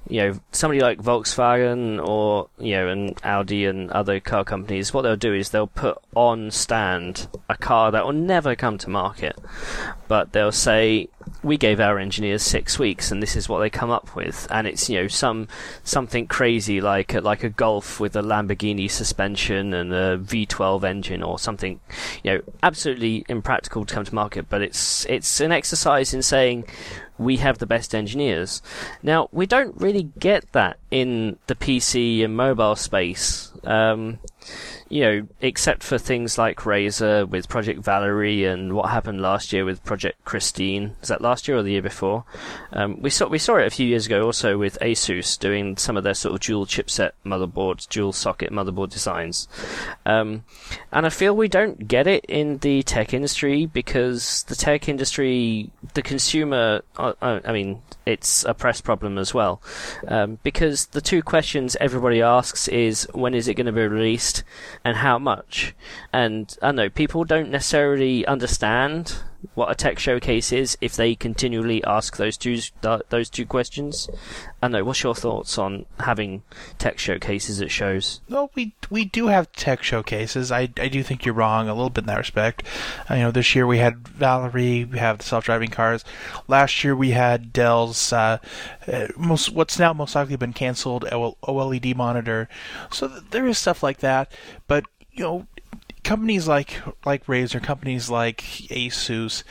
you 0.08 0.22
know 0.22 0.40
somebody 0.52 0.80
like 0.80 1.02
Volkswagen 1.02 2.06
or 2.06 2.50
you 2.60 2.76
know 2.76 2.88
and 2.88 3.20
Audi 3.24 3.66
and 3.66 3.90
other 3.90 4.20
car 4.20 4.44
companies, 4.46 4.94
what 4.94 5.02
they'll 5.02 5.16
do 5.16 5.34
is 5.34 5.50
they'll 5.50 5.66
put 5.66 5.98
on 6.16 6.52
stand 6.52 7.28
a 7.50 7.58
car 7.58 7.90
that 7.92 8.06
will 8.06 8.14
never 8.14 8.56
come 8.56 8.78
to 8.78 8.92
market, 8.92 9.40
but 10.08 10.34
they'll 10.34 10.52
say 10.52 11.10
we 11.44 11.58
gave 11.58 11.80
our 11.80 11.98
engineers 12.00 12.44
six 12.44 12.80
weeks 12.80 13.12
and 13.12 13.22
this 13.22 13.36
is 13.36 13.50
what 13.50 13.60
they 13.60 13.70
come 13.70 13.90
up 13.90 14.16
with, 14.16 14.48
and 14.52 14.68
it's 14.68 14.88
you 14.92 15.02
know 15.02 15.08
some 15.08 15.48
something 15.84 16.28
crazy 16.28 16.80
like 16.80 17.16
a, 17.16 17.22
like 17.22 17.44
a 17.44 17.50
Golf 17.50 18.00
with 18.00 18.16
a 18.16 18.22
Lamborghini 18.22 18.90
suspension 18.90 19.74
and 19.74 19.92
a 19.92 20.20
V12 20.20 20.84
engine 20.84 21.24
or 21.24 21.40
something, 21.40 21.80
you 22.24 22.34
know 22.34 22.42
absolutely 22.62 23.26
impractical 23.28 23.84
to 23.84 23.96
come 23.96 24.06
to 24.06 24.14
market, 24.14 24.48
but 24.48 24.62
it's 24.62 25.06
it's 25.08 25.42
an 25.42 25.52
exercise 25.52 25.87
in 25.88 26.22
saying 26.22 26.66
we 27.18 27.38
have 27.38 27.58
the 27.58 27.66
best 27.66 27.96
engineers. 27.96 28.62
Now, 29.02 29.30
we 29.32 29.46
don't 29.46 29.80
really 29.80 30.10
get 30.20 30.52
that 30.52 30.78
in 30.92 31.38
the 31.48 31.56
PC 31.56 32.24
and 32.24 32.36
mobile 32.36 32.76
space. 32.76 33.52
Um, 33.64 34.20
you 34.90 35.02
know, 35.02 35.28
except 35.42 35.84
for 35.84 35.98
things 35.98 36.38
like 36.38 36.60
Razer 36.60 37.28
with 37.28 37.50
Project 37.50 37.84
Valerie 37.84 38.46
and 38.46 38.74
what 38.74 38.90
happened 38.90 39.22
last 39.22 39.52
year 39.52 39.66
with 39.66 39.84
Project 39.84 40.24
Christine. 40.26 40.96
Is 41.02 41.10
that 41.10 41.22
last 41.22 41.48
year 41.48 41.58
or 41.58 41.64
the 41.64 41.72
year 41.72 41.82
before? 41.82 42.24
Um, 42.72 43.02
we 43.02 43.10
saw 43.10 43.28
we 43.28 43.40
saw 43.40 43.58
it 43.58 43.68
a 43.68 43.72
few 43.72 43.88
years 43.88 44.06
ago 44.06 44.24
also 44.24 44.58
with 44.58 44.78
ASUS 44.82 45.38
doing 45.38 45.78
some 45.78 45.98
of 45.98 46.04
their 46.04 46.14
sort 46.14 46.36
of 46.36 46.42
dual 46.42 46.66
chipset 46.66 47.12
motherboards, 47.26 47.88
dual 47.88 48.14
socket 48.14 48.52
motherboard 48.52 48.90
designs. 48.90 49.48
Um, 50.06 50.44
and 50.92 51.06
I 51.06 51.10
feel 51.10 51.36
we 51.36 51.48
don't 51.48 51.88
get 51.88 52.08
it 52.08 52.26
in 52.26 52.60
the 52.60 52.84
tech 52.84 53.14
industry 53.14 53.66
because 53.66 54.44
the 54.44 54.56
tech 54.56 54.88
industry, 54.88 55.70
the 55.94 56.02
consumer, 56.02 56.82
uh, 56.98 57.14
uh, 57.22 57.40
I 57.44 57.52
mean, 57.52 57.82
it's 58.06 58.46
a 58.46 58.54
press 58.54 58.80
problem 58.80 59.18
as 59.18 59.34
well. 59.34 59.62
Um, 60.08 60.40
because 60.44 60.88
the 60.88 61.02
two 61.02 61.22
questions 61.22 61.76
everybody 61.82 62.22
asks 62.22 62.68
is 62.70 63.08
when 63.14 63.34
is 63.34 63.48
it 63.48 63.56
going 63.56 63.66
to 63.66 63.72
be 63.72 63.86
released 63.86 64.44
and 64.88 64.96
how 64.96 65.20
much. 65.20 65.76
And 66.14 66.58
I 66.62 66.72
know 66.72 66.90
people 66.90 67.26
don't 67.26 67.52
necessarily 67.52 68.26
understand 68.26 69.18
what 69.54 69.72
a 69.72 69.76
tech 69.76 70.00
showcase 70.00 70.52
is 70.52 70.78
if 70.82 70.96
they 70.96 71.16
continually 71.16 71.84
ask 71.84 72.18
those 72.18 72.38
two 72.38 72.60
those 72.82 73.30
two 73.30 73.46
questions. 73.46 74.10
I 74.62 74.68
know. 74.68 74.84
What's 74.84 75.04
your 75.04 75.16
thoughts 75.16 75.58
on 75.58 75.86
having 76.00 76.44
tech 76.78 76.98
showcases 76.98 77.62
at 77.62 77.72
shows? 77.72 78.22
Well, 78.30 78.50
we 78.56 78.74
we 78.90 79.06
do 79.06 79.28
have 79.28 79.52
tech 79.52 79.84
showcases. 79.84 80.52
I, 80.52 80.70
I 80.78 80.88
do 80.88 81.04
think 81.04 81.26
you're 81.26 81.36
wrong 81.36 81.68
a 81.68 81.74
little 81.74 81.90
bit 81.90 82.04
in 82.04 82.08
that 82.08 82.18
respect. 82.18 82.64
Uh, 83.10 83.16
you 83.16 83.22
know, 83.22 83.32
this 83.32 83.56
year 83.56 83.68
we 83.68 83.78
had 83.78 84.08
Valerie, 84.08 84.86
we 84.86 84.98
have 84.98 85.20
the 85.20 85.24
self-driving 85.24 85.70
cars. 85.70 86.04
Last 86.48 86.84
year 86.84 86.96
we 86.96 87.12
had 87.12 87.54
Dell's 87.54 88.12
uh, 88.12 88.40
uh 88.88 89.08
most 89.18 89.52
what's 89.52 89.78
now 89.78 89.94
most 89.94 90.16
likely 90.16 90.36
been 90.36 90.54
canceled 90.54 91.06
OLED 91.06 91.96
monitor. 91.96 92.50
So 92.92 93.08
there 93.08 93.48
is 93.48 93.58
stuff 93.58 93.84
like 93.84 94.00
that, 94.00 94.32
but 94.68 94.86
you 95.12 95.24
know 95.24 95.48
companies 96.08 96.48
like 96.48 96.82
like 97.06 97.26
Razer, 97.26 97.62
companies 97.62 98.10
like 98.10 98.42
Asus, 98.70 99.44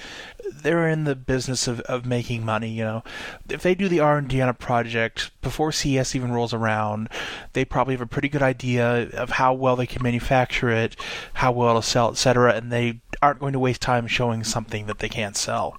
they're 0.50 0.88
in 0.88 1.04
the 1.04 1.14
business 1.14 1.68
of, 1.68 1.80
of 1.80 2.06
making 2.06 2.46
money. 2.46 2.70
You 2.70 2.84
know, 2.84 3.04
if 3.50 3.62
they 3.62 3.74
do 3.74 3.88
the 3.88 4.00
R 4.00 4.16
and 4.16 4.26
D 4.26 4.40
on 4.40 4.48
a 4.48 4.54
project 4.54 5.30
before 5.42 5.70
CES 5.70 6.16
even 6.16 6.32
rolls 6.32 6.54
around, 6.54 7.10
they 7.52 7.66
probably 7.66 7.92
have 7.92 8.00
a 8.00 8.06
pretty 8.06 8.30
good 8.30 8.42
idea 8.42 9.10
of 9.10 9.30
how 9.30 9.52
well 9.52 9.76
they 9.76 9.86
can 9.86 10.02
manufacture 10.02 10.70
it, 10.70 10.96
how 11.34 11.52
well 11.52 11.78
to 11.78 11.86
sell, 11.86 12.08
etc. 12.10 12.54
And 12.54 12.72
they 12.72 13.00
aren't 13.20 13.40
going 13.40 13.52
to 13.52 13.58
waste 13.58 13.82
time 13.82 14.06
showing 14.06 14.42
something 14.42 14.86
that 14.86 15.00
they 15.00 15.10
can't 15.10 15.36
sell. 15.36 15.78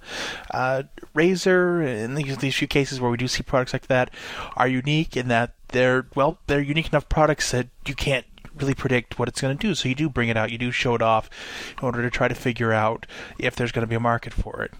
Uh, 0.52 0.84
Razer, 1.12 1.84
in 1.84 2.14
these, 2.14 2.36
these 2.38 2.54
few 2.54 2.68
cases 2.68 3.00
where 3.00 3.10
we 3.10 3.16
do 3.16 3.26
see 3.26 3.42
products 3.42 3.72
like 3.72 3.88
that, 3.88 4.10
are 4.56 4.68
unique 4.68 5.16
in 5.16 5.26
that 5.26 5.54
they're 5.68 6.06
well, 6.14 6.38
they're 6.46 6.60
unique 6.60 6.88
enough 6.88 7.08
products 7.08 7.50
that 7.50 7.68
you 7.84 7.94
can't 7.94 8.24
really 8.60 8.74
predict 8.74 9.18
what 9.18 9.28
it's 9.28 9.40
going 9.40 9.56
to 9.56 9.66
do. 9.66 9.74
So 9.74 9.88
you 9.88 9.94
do 9.94 10.08
bring 10.08 10.28
it 10.28 10.36
out, 10.36 10.50
you 10.50 10.58
do 10.58 10.70
show 10.70 10.94
it 10.94 11.02
off 11.02 11.30
in 11.78 11.84
order 11.84 12.02
to 12.02 12.10
try 12.10 12.28
to 12.28 12.34
figure 12.34 12.72
out 12.72 13.06
if 13.38 13.56
there's 13.56 13.72
going 13.72 13.82
to 13.82 13.88
be 13.88 13.96
a 13.96 14.00
market 14.00 14.32
for 14.32 14.62
it. 14.62 14.72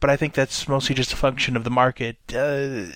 But 0.00 0.10
I 0.10 0.16
think 0.16 0.34
that's 0.34 0.68
mostly 0.68 0.94
just 0.94 1.12
a 1.12 1.16
function 1.16 1.56
of 1.56 1.64
the 1.64 1.70
market. 1.70 2.16
Uh, 2.34 2.86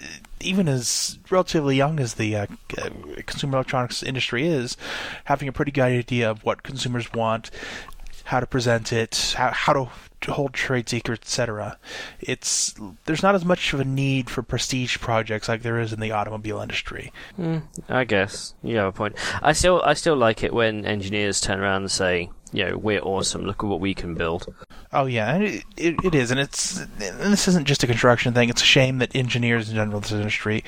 even 0.40 0.68
as 0.68 1.18
relatively 1.30 1.76
young 1.76 1.98
as 1.98 2.14
the 2.14 2.36
uh, 2.36 2.46
uh 2.76 2.90
consumer 3.24 3.56
electronics 3.56 4.02
industry 4.02 4.46
is, 4.46 4.76
having 5.24 5.48
a 5.48 5.52
pretty 5.52 5.72
good 5.72 5.82
idea 5.82 6.30
of 6.30 6.44
what 6.44 6.62
consumers 6.62 7.12
want, 7.12 7.50
how 8.26 8.40
to 8.40 8.46
present 8.46 8.92
it, 8.92 9.34
how, 9.36 9.52
how 9.52 9.72
to 9.72 10.32
hold 10.32 10.52
trade 10.52 10.88
secrets, 10.88 11.22
etc. 11.22 11.78
It's 12.20 12.74
there's 13.04 13.22
not 13.22 13.36
as 13.36 13.44
much 13.44 13.72
of 13.72 13.78
a 13.78 13.84
need 13.84 14.28
for 14.28 14.42
prestige 14.42 14.98
projects 14.98 15.48
like 15.48 15.62
there 15.62 15.78
is 15.78 15.92
in 15.92 16.00
the 16.00 16.10
automobile 16.10 16.60
industry. 16.60 17.12
Mm, 17.38 17.62
I 17.88 18.02
guess 18.04 18.54
you 18.64 18.76
have 18.76 18.88
a 18.88 18.92
point. 18.92 19.14
I 19.42 19.52
still 19.52 19.80
I 19.84 19.94
still 19.94 20.16
like 20.16 20.42
it 20.42 20.52
when 20.52 20.84
engineers 20.84 21.40
turn 21.40 21.60
around 21.60 21.82
and 21.82 21.90
say, 21.90 22.30
you 22.52 22.64
know, 22.64 22.76
we're 22.76 23.00
awesome. 23.00 23.42
Look 23.42 23.62
at 23.62 23.68
what 23.68 23.78
we 23.80 23.94
can 23.94 24.14
build. 24.14 24.52
Oh 24.92 25.06
yeah, 25.06 25.36
it, 25.36 25.64
it, 25.76 26.04
it 26.04 26.14
is, 26.16 26.32
and 26.32 26.40
it's 26.40 26.78
and 26.78 27.32
this 27.32 27.46
isn't 27.46 27.68
just 27.68 27.84
a 27.84 27.86
construction 27.86 28.34
thing. 28.34 28.48
It's 28.48 28.62
a 28.62 28.66
shame 28.66 28.98
that 28.98 29.14
engineers 29.14 29.68
in 29.68 29.76
general 29.76 29.98
in 29.98 30.02
this 30.02 30.10
industry 30.10 30.64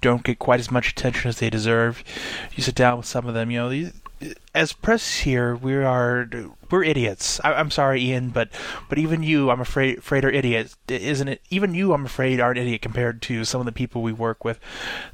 don't 0.00 0.24
get 0.24 0.38
quite 0.38 0.60
as 0.60 0.70
much 0.70 0.88
attention 0.88 1.28
as 1.28 1.38
they 1.38 1.50
deserve. 1.50 2.02
You 2.54 2.62
sit 2.62 2.74
down 2.74 2.96
with 2.96 3.06
some 3.06 3.26
of 3.26 3.34
them, 3.34 3.50
you 3.50 3.58
know, 3.58 3.90
as 4.54 4.72
press 4.72 5.18
here, 5.18 5.56
we 5.56 5.74
are 5.74 6.28
we're 6.70 6.84
idiots. 6.84 7.40
I, 7.44 7.60
am 7.60 7.70
sorry, 7.70 8.02
Ian, 8.02 8.30
but 8.30 8.48
but 8.88 8.98
even 8.98 9.22
you, 9.22 9.50
I'm 9.50 9.60
afraid, 9.60 9.98
afraid 9.98 10.24
are 10.24 10.30
idiots, 10.30 10.76
isn't 10.88 11.28
it? 11.28 11.40
Even 11.50 11.74
you, 11.74 11.92
I'm 11.92 12.06
afraid, 12.06 12.40
are 12.40 12.50
an 12.50 12.56
idiot 12.56 12.82
compared 12.82 13.22
to 13.22 13.44
some 13.44 13.60
of 13.60 13.66
the 13.66 13.72
people 13.72 14.02
we 14.02 14.12
work 14.12 14.44
with, 14.44 14.58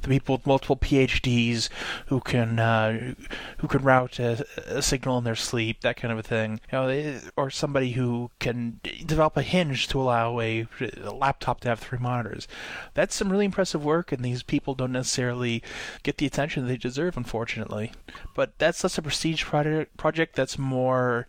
the 0.01 0.07
people 0.07 0.35
with 0.35 0.47
multiple 0.47 0.77
PhDs 0.77 1.69
who 2.07 2.19
can 2.19 2.59
uh, 2.59 3.13
who 3.57 3.67
can 3.67 3.81
route 3.83 4.19
a, 4.19 4.45
a, 4.67 4.81
signal 4.81 5.17
in 5.17 5.23
their 5.23 5.35
sleep, 5.35 5.81
that 5.81 5.97
kind 5.97 6.11
of 6.11 6.19
a 6.19 6.23
thing. 6.23 6.59
You 6.71 6.77
know, 6.77 7.19
or 7.35 7.49
somebody 7.49 7.91
who 7.91 8.31
can 8.39 8.79
develop 9.05 9.37
a 9.37 9.41
hinge 9.41 9.87
to 9.89 10.01
allow 10.01 10.39
a, 10.39 10.67
a 11.03 11.11
laptop 11.11 11.61
to 11.61 11.69
have 11.69 11.79
three 11.79 11.99
monitors. 11.99 12.47
That's 12.93 13.15
some 13.15 13.31
really 13.31 13.45
impressive 13.45 13.83
work, 13.83 14.11
and 14.11 14.23
these 14.23 14.43
people 14.43 14.75
don't 14.75 14.91
necessarily 14.91 15.63
get 16.03 16.17
the 16.17 16.25
attention 16.25 16.67
they 16.67 16.77
deserve, 16.77 17.17
unfortunately. 17.17 17.91
But 18.35 18.57
that's 18.57 18.83
less 18.83 18.97
a 18.97 19.01
prestige 19.01 19.43
project. 19.43 19.97
Project 19.97 20.35
that's 20.35 20.57
more 20.57 21.27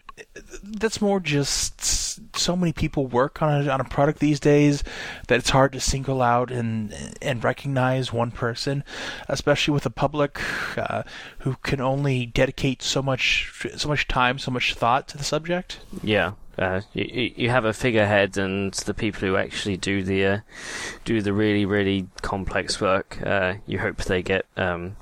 that's 0.62 1.00
more 1.00 1.20
just 1.20 2.36
so 2.36 2.56
many 2.56 2.72
people 2.72 3.06
work 3.06 3.42
on 3.42 3.66
a, 3.66 3.70
on 3.70 3.80
a 3.80 3.84
product 3.84 4.18
these 4.18 4.40
days 4.40 4.82
that 5.28 5.38
it's 5.38 5.50
hard 5.50 5.72
to 5.72 5.80
single 5.80 6.22
out 6.22 6.50
and 6.50 6.94
and 7.20 7.42
recognize 7.44 8.12
one 8.12 8.30
person, 8.30 8.84
especially 9.28 9.74
with 9.74 9.86
a 9.86 9.90
public 9.90 10.40
uh, 10.78 11.02
who 11.40 11.56
can 11.62 11.80
only 11.80 12.26
dedicate 12.26 12.82
so 12.82 13.02
much 13.02 13.66
so 13.76 13.88
much 13.88 14.08
time, 14.08 14.38
so 14.38 14.50
much 14.50 14.74
thought 14.74 15.08
to 15.08 15.18
the 15.18 15.24
subject. 15.24 15.80
Yeah, 16.02 16.32
uh, 16.58 16.82
you, 16.92 17.32
you 17.36 17.50
have 17.50 17.64
a 17.64 17.72
figurehead 17.72 18.36
and 18.36 18.72
the 18.74 18.94
people 18.94 19.20
who 19.20 19.36
actually 19.36 19.76
do 19.76 20.02
the 20.02 20.26
uh, 20.26 20.38
do 21.04 21.22
the 21.22 21.32
really 21.32 21.64
really 21.64 22.08
complex 22.20 22.80
work. 22.80 23.18
Uh, 23.24 23.54
you 23.66 23.78
hope 23.78 23.96
they 24.04 24.22
get 24.22 24.46
um, 24.56 24.96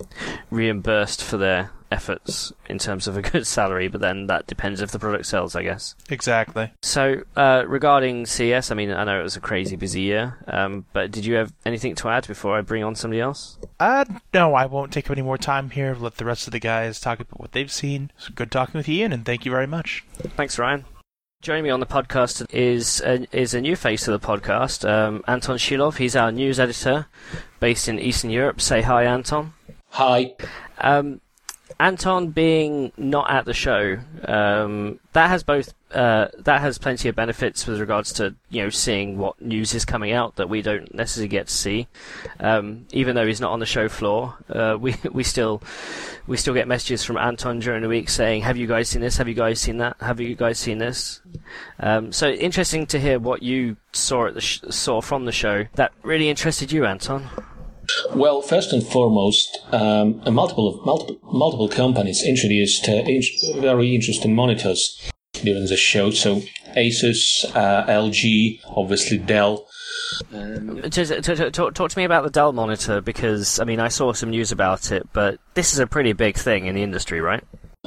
reimbursed 0.51 1.23
for 1.23 1.37
their 1.37 1.71
efforts 1.91 2.53
in 2.69 2.79
terms 2.79 3.07
of 3.07 3.17
a 3.17 3.23
good 3.23 3.47
salary, 3.59 3.89
but 3.89 4.01
then 4.01 4.27
that 4.27 4.47
depends 4.47 4.81
if 4.81 4.91
the 4.91 4.99
product 4.99 5.27
sells, 5.27 5.57
I 5.57 5.63
guess. 5.63 5.95
Exactly. 6.09 6.73
So 6.83 7.23
uh, 7.37 7.65
regarding 7.67 8.27
CES, 8.27 8.71
I 8.71 8.75
mean, 8.75 8.91
I 8.91 9.05
know 9.05 9.21
it 9.21 9.25
was 9.25 9.37
a 9.37 9.41
crazy 9.41 9.77
busy 9.77 10.03
year, 10.03 10.39
um, 10.47 10.87
but 10.93 11.11
did 11.11 11.25
you 11.25 11.35
have 11.35 11.53
anything 11.65 11.95
to 11.97 12.09
add 12.09 12.27
before 12.27 12.57
I 12.57 12.61
bring 12.61 12.85
on 12.85 12.95
somebody 12.95 13.21
else? 13.21 13.59
Uh, 13.79 14.05
no, 14.33 14.55
I 14.55 14.67
won't 14.67 14.93
take 14.93 15.07
up 15.07 15.13
any 15.13 15.23
more 15.23 15.39
time 15.39 15.71
here. 15.71 15.95
Let 15.99 16.17
the 16.17 16.25
rest 16.25 16.47
of 16.47 16.53
the 16.53 16.61
guys 16.61 17.01
talk 17.01 17.21
about 17.21 17.41
what 17.41 17.53
they've 17.53 17.73
seen. 17.73 18.11
It's 18.17 18.29
good 18.29 18.51
talking 18.51 18.79
with 18.79 18.89
you, 18.89 19.01
Ian, 19.01 19.13
and 19.13 19.25
thank 19.25 19.45
you 19.45 19.51
very 19.51 19.67
much. 19.67 20.05
Thanks, 20.37 20.59
Ryan. 20.59 20.85
Joining 21.43 21.65
me 21.65 21.71
on 21.71 21.81
the 21.81 21.87
podcast 21.87 22.47
is 22.53 23.01
a, 23.01 23.27
is 23.33 23.55
a 23.55 23.63
new 23.63 23.75
face 23.75 24.05
to 24.05 24.11
the 24.11 24.21
podcast, 24.21 24.87
um, 24.87 25.25
Anton 25.27 25.57
Shilov. 25.57 25.97
He's 25.97 26.15
our 26.15 26.31
news 26.31 26.61
editor 26.61 27.07
based 27.61 27.89
in 27.89 27.99
Eastern 27.99 28.31
Europe. 28.31 28.61
Say 28.61 28.83
hi, 28.83 29.05
Anton. 29.05 29.55
Hi. 29.93 30.35
Um, 30.77 31.23
Anton 31.79 32.31
being 32.31 32.93
not 32.97 33.31
at 33.31 33.45
the 33.45 33.55
show, 33.55 33.99
um, 34.25 35.01
that 35.13 35.29
has 35.29 35.43
both 35.43 35.75
uh, 35.93 36.29
that 36.39 36.61
has 36.61 36.79
plenty 36.79 37.09
of 37.09 37.17
benefits 37.17 37.67
with 37.67 37.81
regards 37.81 38.13
to 38.15 38.35
you 38.49 38.63
know 38.63 38.71
seeing 38.71 39.19
what 39.19 39.41
news 39.41 39.75
is 39.75 39.85
coming 39.85 40.13
out 40.13 40.37
that 40.37 40.49
we 40.49 40.63
don't 40.63 40.95
necessarily 40.95 41.29
get 41.29 41.49
to 41.49 41.53
see. 41.53 41.89
Um, 42.39 42.87
even 42.93 43.15
though 43.17 43.27
he's 43.27 43.41
not 43.41 43.53
on 43.53 43.61
the 43.61 43.67
show 43.67 43.89
floor, 43.89 44.37
uh, 44.49 44.77
we 44.81 44.97
we 45.13 45.23
still 45.23 45.63
we 46.27 46.37
still 46.37 46.55
get 46.55 46.69
messages 46.69 47.05
from 47.05 47.17
Anton 47.17 47.59
during 47.59 47.83
the 47.83 47.89
week 47.89 48.09
saying, 48.09 48.43
"Have 48.43 48.57
you 48.57 48.67
guys 48.67 48.89
seen 48.89 49.03
this? 49.03 49.17
Have 49.17 49.29
you 49.29 49.35
guys 49.35 49.61
seen 49.61 49.79
that? 49.79 49.97
Have 50.01 50.21
you 50.21 50.35
guys 50.35 50.59
seen 50.59 50.79
this?" 50.79 51.21
Um, 51.79 52.13
so 52.13 52.29
interesting 52.29 52.87
to 52.87 53.01
hear 53.01 53.19
what 53.19 53.43
you 53.43 53.77
saw 53.93 54.27
at 54.27 54.35
the 54.35 54.41
sh- 54.41 54.61
saw 54.71 55.01
from 55.01 55.25
the 55.25 55.33
show 55.33 55.67
that 55.75 55.93
really 56.03 56.29
interested 56.29 56.73
you, 56.73 56.85
Anton. 56.87 57.29
Well, 58.15 58.43
first 58.43 58.73
and 58.73 58.83
foremost, 58.83 59.59
um, 59.73 60.21
multiple 60.33 60.81
multiple 60.85 61.19
multiple 61.33 61.69
companies 61.69 62.23
introduced 62.23 62.89
uh, 62.89 62.93
in- 62.93 63.23
very 63.61 63.95
interesting 63.95 64.35
monitors 64.35 65.11
during 65.33 65.67
the 65.67 65.77
show. 65.77 66.11
So 66.11 66.43
Asus, 66.77 67.45
uh, 67.55 67.87
LG, 67.87 68.61
obviously 68.77 69.19
Dell. 69.19 69.67
Um, 70.33 70.83
to, 70.83 70.91
to, 71.07 71.21
to, 71.23 71.51
talk, 71.51 71.75
talk 71.75 71.91
to 71.91 71.99
me 71.99 72.05
about 72.05 72.25
the 72.25 72.31
Dell 72.31 72.53
monitor 72.53 73.01
because 73.01 73.59
I 73.61 73.65
mean 73.65 73.81
I 73.81 73.89
saw 73.89 74.13
some 74.13 74.31
news 74.31 74.53
about 74.53 74.91
it, 74.93 75.09
but 75.13 75.39
this 75.55 75.73
is 75.73 75.79
a 75.79 75.87
pretty 75.87 76.13
big 76.13 76.37
thing 76.37 76.67
in 76.67 76.75
the 76.75 76.83
industry, 76.83 77.21
right? 77.21 77.45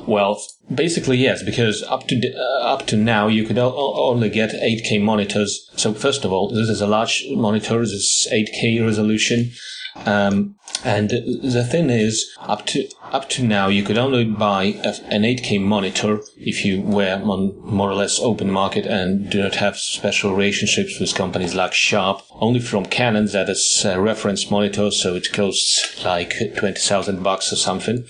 Well, 0.07 0.41
basically 0.73 1.17
yes, 1.17 1.43
because 1.43 1.83
up 1.83 2.07
to 2.07 2.15
uh, 2.35 2.65
up 2.65 2.87
to 2.87 2.97
now 2.97 3.27
you 3.27 3.45
could 3.45 3.57
o- 3.57 3.93
only 3.95 4.29
get 4.29 4.49
8K 4.51 5.01
monitors. 5.01 5.69
So 5.75 5.93
first 5.93 6.25
of 6.25 6.31
all, 6.31 6.49
this 6.49 6.67
is 6.69 6.81
a 6.81 6.87
large 6.87 7.23
monitor. 7.31 7.79
This 7.79 7.91
is 7.91 8.27
8K 8.31 8.83
resolution. 8.83 9.51
Um, 9.95 10.55
and 10.83 11.09
the 11.09 11.65
thing 11.69 11.89
is, 11.89 12.35
up 12.39 12.65
to 12.67 12.87
up 13.11 13.29
to 13.29 13.43
now, 13.43 13.67
you 13.67 13.83
could 13.83 13.97
only 13.97 14.25
buy 14.25 14.63
a, 14.83 14.95
an 15.07 15.21
8K 15.21 15.61
monitor 15.61 16.19
if 16.35 16.65
you 16.65 16.81
were 16.81 17.21
on 17.23 17.55
more 17.63 17.91
or 17.91 17.95
less 17.95 18.19
open 18.19 18.49
market 18.49 18.85
and 18.85 19.29
do 19.29 19.41
not 19.43 19.55
have 19.55 19.77
special 19.77 20.33
relationships 20.33 20.99
with 20.99 21.15
companies 21.15 21.53
like 21.53 21.73
Sharp. 21.73 22.23
Only 22.31 22.59
from 22.59 22.85
Canon, 22.85 23.27
that 23.27 23.49
is 23.49 23.85
a 23.85 24.01
reference 24.01 24.49
monitor, 24.49 24.91
so 24.91 25.15
it 25.15 25.31
costs 25.31 26.03
like 26.03 26.33
twenty 26.57 26.79
thousand 26.79 27.23
bucks 27.23 27.53
or 27.53 27.57
something. 27.57 28.05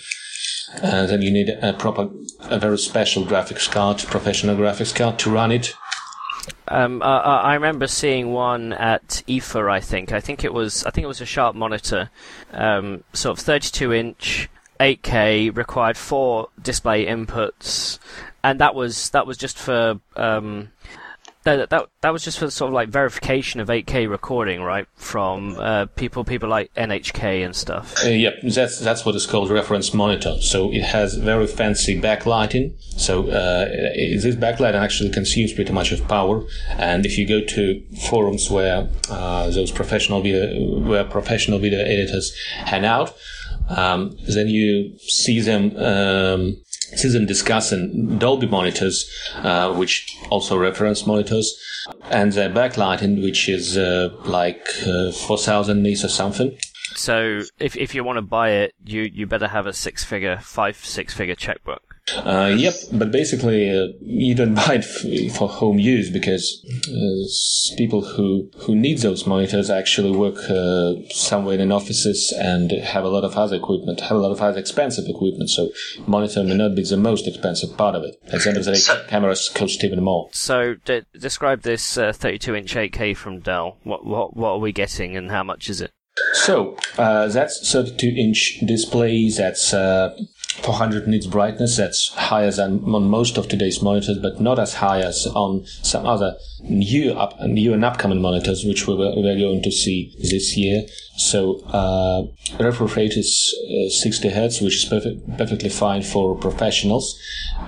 And 0.81 1.09
then 1.09 1.21
you 1.21 1.31
need 1.31 1.49
a 1.49 1.73
proper, 1.73 2.09
a 2.39 2.57
very 2.57 2.79
special 2.79 3.25
graphics 3.25 3.69
card, 3.69 3.99
professional 3.99 4.55
graphics 4.55 4.95
card 4.95 5.19
to 5.19 5.29
run 5.29 5.51
it. 5.51 5.75
Um, 6.67 7.01
uh, 7.01 7.05
I 7.05 7.55
remember 7.55 7.87
seeing 7.87 8.31
one 8.31 8.73
at 8.73 9.23
IFA. 9.27 9.71
I 9.71 9.79
think. 9.79 10.11
I 10.11 10.19
think 10.19 10.43
it 10.43 10.53
was. 10.53 10.85
I 10.85 10.91
think 10.91 11.03
it 11.03 11.07
was 11.07 11.21
a 11.21 11.25
Sharp 11.25 11.55
monitor, 11.55 12.09
um, 12.51 13.03
sort 13.13 13.37
of 13.37 13.43
32 13.43 13.93
inch, 13.93 14.49
8K. 14.79 15.55
Required 15.55 15.97
four 15.97 16.49
display 16.61 17.05
inputs, 17.05 17.99
and 18.43 18.59
that 18.59 18.75
was 18.75 19.09
that 19.09 19.27
was 19.27 19.37
just 19.37 19.57
for 19.57 19.99
um, 20.15 20.69
that, 21.43 21.69
that 21.69 21.89
that 22.01 22.13
was 22.13 22.23
just 22.23 22.39
for 22.39 22.49
sort 22.49 22.69
of 22.69 22.73
like 22.73 22.89
verification 22.89 23.59
of 23.59 23.67
8K 23.67 24.09
recording, 24.09 24.61
right? 24.61 24.87
From 24.95 25.57
uh, 25.59 25.85
people 25.87 26.23
people 26.23 26.49
like 26.49 26.73
NHK 26.75 27.43
and 27.43 27.55
stuff. 27.55 27.95
Uh, 28.03 28.09
yep, 28.09 28.35
that's 28.43 28.79
that's 28.79 29.05
what 29.05 29.15
is 29.15 29.25
called 29.25 29.49
reference 29.49 29.93
monitor. 29.93 30.37
So 30.41 30.71
it 30.71 30.83
has 30.83 31.15
very 31.15 31.47
fancy 31.47 31.99
backlighting. 31.99 32.73
So 32.97 33.29
uh, 33.29 33.65
this 33.65 34.35
backlight 34.35 34.73
actually 34.73 35.11
consumes 35.11 35.53
pretty 35.53 35.73
much 35.73 35.91
of 35.91 36.07
power. 36.07 36.43
And 36.77 37.05
if 37.05 37.17
you 37.17 37.27
go 37.27 37.41
to 37.41 37.83
forums 38.09 38.49
where 38.49 38.89
uh, 39.09 39.49
those 39.49 39.71
professional 39.71 40.21
video 40.21 40.79
where 40.79 41.03
professional 41.03 41.59
video 41.59 41.79
editors 41.79 42.33
hang 42.55 42.85
out, 42.85 43.15
um, 43.69 44.17
then 44.27 44.47
you 44.47 44.97
see 44.99 45.41
them. 45.41 45.75
Um, 45.77 46.57
Season 46.97 47.25
discussing 47.25 48.17
Dolby 48.17 48.47
monitors, 48.47 49.09
uh, 49.37 49.73
which 49.73 50.17
also 50.29 50.57
reference 50.57 51.05
monitors, 51.05 51.57
and 52.09 52.31
the 52.33 52.49
backlighting, 52.49 53.21
which 53.23 53.49
is 53.49 53.77
uh, 53.77 54.09
like 54.25 54.67
uh, 54.87 55.11
4,000 55.11 55.81
nits 55.81 56.03
or 56.03 56.09
something. 56.09 56.57
So 56.95 57.41
if 57.59 57.75
if 57.75 57.95
you 57.95 58.03
want 58.03 58.17
to 58.17 58.21
buy 58.21 58.51
it, 58.51 58.75
you 58.85 59.01
you 59.01 59.25
better 59.25 59.47
have 59.47 59.65
a 59.65 59.73
six 59.73 60.03
figure, 60.03 60.37
five 60.41 60.77
six 60.77 61.13
figure 61.13 61.35
checkbook. 61.35 61.92
Uh, 62.17 62.53
yep, 62.55 62.73
but 62.91 63.11
basically 63.11 63.69
uh, 63.69 63.87
you 64.01 64.35
don't 64.35 64.53
buy 64.63 64.75
it 64.75 64.85
f- 64.85 65.35
for 65.37 65.47
home 65.47 65.79
use 65.79 66.09
because 66.09 66.61
uh, 66.89 67.77
people 67.77 68.03
who 68.03 68.49
who 68.59 68.75
need 68.75 68.97
those 68.99 69.25
monitors 69.25 69.69
actually 69.69 70.11
work 70.11 70.35
uh, 70.49 70.93
somewhere 71.09 71.57
in 71.57 71.71
offices 71.71 72.33
and 72.37 72.71
have 72.71 73.05
a 73.05 73.07
lot 73.09 73.23
of 73.23 73.35
other 73.37 73.55
equipment, 73.55 74.01
have 74.01 74.17
a 74.17 74.19
lot 74.19 74.31
of 74.31 74.41
other 74.41 74.59
expensive 74.59 75.05
equipment. 75.07 75.49
So 75.49 75.69
monitor 76.05 76.43
may 76.43 76.55
not 76.55 76.75
be 76.75 76.83
the 76.83 76.97
most 76.97 77.25
expensive 77.27 77.77
part 77.77 77.95
of 77.95 78.03
it. 78.03 78.15
At 78.25 78.41
the 78.41 78.49
end 78.49 78.57
of 78.57 78.65
the 78.65 78.73
day, 78.73 79.07
cameras 79.07 79.49
cost 79.49 79.83
even 79.83 80.03
more. 80.03 80.29
So 80.33 80.75
de- 80.85 81.05
describe 81.17 81.61
this 81.61 81.95
32 81.95 82.55
inch 82.55 82.75
8K 82.75 83.15
from 83.15 83.39
Dell. 83.39 83.77
What 83.83 84.05
what 84.05 84.35
what 84.35 84.49
are 84.51 84.59
we 84.59 84.73
getting 84.73 85.15
and 85.15 85.31
how 85.31 85.43
much 85.43 85.69
is 85.69 85.79
it? 85.79 85.91
So 86.33 86.77
uh, 86.97 87.27
that's 87.27 87.71
32 87.71 88.07
inch 88.17 88.59
display. 88.65 89.29
That's 89.29 89.73
uh, 89.73 90.15
400 90.61 91.07
nits 91.07 91.25
brightness. 91.25 91.77
That's 91.77 92.13
higher 92.13 92.51
than 92.51 92.83
on 92.83 93.09
most 93.09 93.37
of 93.37 93.47
today's 93.47 93.81
monitors, 93.81 94.19
but 94.19 94.39
not 94.39 94.59
as 94.59 94.75
high 94.75 95.01
as 95.01 95.25
on 95.27 95.65
some 95.65 96.05
other 96.05 96.37
new 96.61 97.11
up 97.13 97.39
new 97.41 97.73
and 97.73 97.83
upcoming 97.83 98.21
monitors, 98.21 98.63
which 98.63 98.87
we 98.87 98.95
were, 98.95 99.15
we 99.15 99.21
going 99.39 99.63
to 99.63 99.71
see 99.71 100.15
this 100.19 100.55
year. 100.55 100.85
So 101.17 101.59
uh, 101.67 102.23
refresh 102.63 102.95
rate 102.95 103.13
is 103.13 103.55
uh, 103.69 103.89
60 103.89 104.29
hertz, 104.29 104.61
which 104.61 104.77
is 104.77 104.85
perfect, 104.85 105.37
perfectly 105.37 105.69
fine 105.69 106.01
for 106.01 106.35
professionals. 106.35 107.19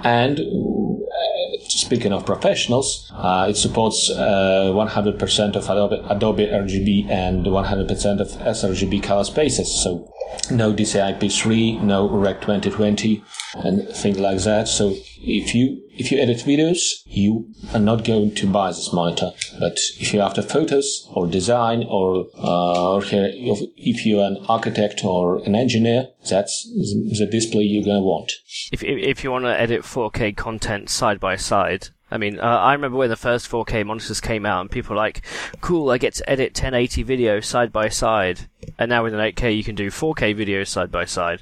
And 0.04 0.40
uh, 0.40 1.60
speaking 1.68 2.12
of 2.12 2.26
professionals, 2.26 3.12
uh, 3.14 3.48
it 3.50 3.56
supports 3.56 4.10
uh, 4.10 4.72
100% 4.74 5.56
of 5.56 5.70
Adobe, 5.70 6.02
Adobe 6.10 6.48
RGB 6.48 7.10
and 7.10 7.46
100% 7.46 8.20
of 8.20 8.28
sRGB 8.30 9.04
color 9.04 9.24
spaces. 9.24 9.84
So 9.84 10.12
no 10.52 10.74
DCI 10.74 11.20
P3, 11.20 11.82
no 11.82 12.10
Rec 12.10 12.42
2020, 12.42 13.24
and 13.56 13.88
things 13.90 14.20
like 14.20 14.40
that. 14.44 14.68
So 14.68 14.96
if 15.18 15.56
you 15.56 15.82
if 15.92 16.12
you 16.12 16.20
edit 16.20 16.38
videos, 16.38 16.80
you 17.06 17.48
are 17.74 17.80
not 17.80 18.04
going 18.04 18.36
to 18.36 18.48
buy 18.48 18.70
this 18.70 18.92
monitor. 18.92 19.32
But 19.60 19.78
if 20.00 20.14
you're 20.14 20.24
after 20.24 20.42
photos 20.42 21.08
or 21.14 21.28
design, 21.28 21.86
or 21.88 22.28
uh, 22.38 22.96
or 22.96 23.04
if 23.04 24.06
you're 24.06 24.26
an 24.26 24.38
architect 24.48 25.04
or 25.04 25.38
an 25.46 25.56
engineer, 25.56 26.10
that's 26.30 26.66
the 26.66 27.28
display 27.32 27.64
you're 27.64 27.86
gonna 27.86 28.02
want. 28.02 28.32
If 28.72 28.84
if 28.84 29.24
you 29.24 29.32
want 29.32 29.46
to 29.46 29.60
edit 29.60 29.82
4K 29.82 30.36
content 30.36 30.90
side 30.90 31.20
by 31.20 31.36
side, 31.38 31.90
I 32.16 32.18
mean, 32.18 32.40
uh, 32.40 32.44
I 32.44 32.72
remember 32.72 32.98
when 32.98 33.10
the 33.10 33.18
first 33.18 33.52
4K 33.52 33.86
monitors 33.86 34.22
came 34.22 34.46
out, 34.46 34.62
and 34.62 34.72
people 34.72 34.96
were 34.96 35.02
like, 35.02 35.22
"Cool, 35.60 35.90
I 35.90 35.98
get 35.98 36.14
to 36.16 36.30
edit 36.30 36.54
1080 36.54 37.04
video 37.04 37.42
side 37.42 37.74
by 37.74 37.90
side." 37.90 38.48
And 38.80 38.90
now 38.90 39.04
with 39.04 39.14
an 39.14 39.20
8K, 39.20 39.52
you 39.56 39.66
can 39.66 39.76
do 39.76 39.92
4K 39.92 40.32
video 40.34 40.64
side 40.64 40.92
by 40.94 41.04
side. 41.04 41.42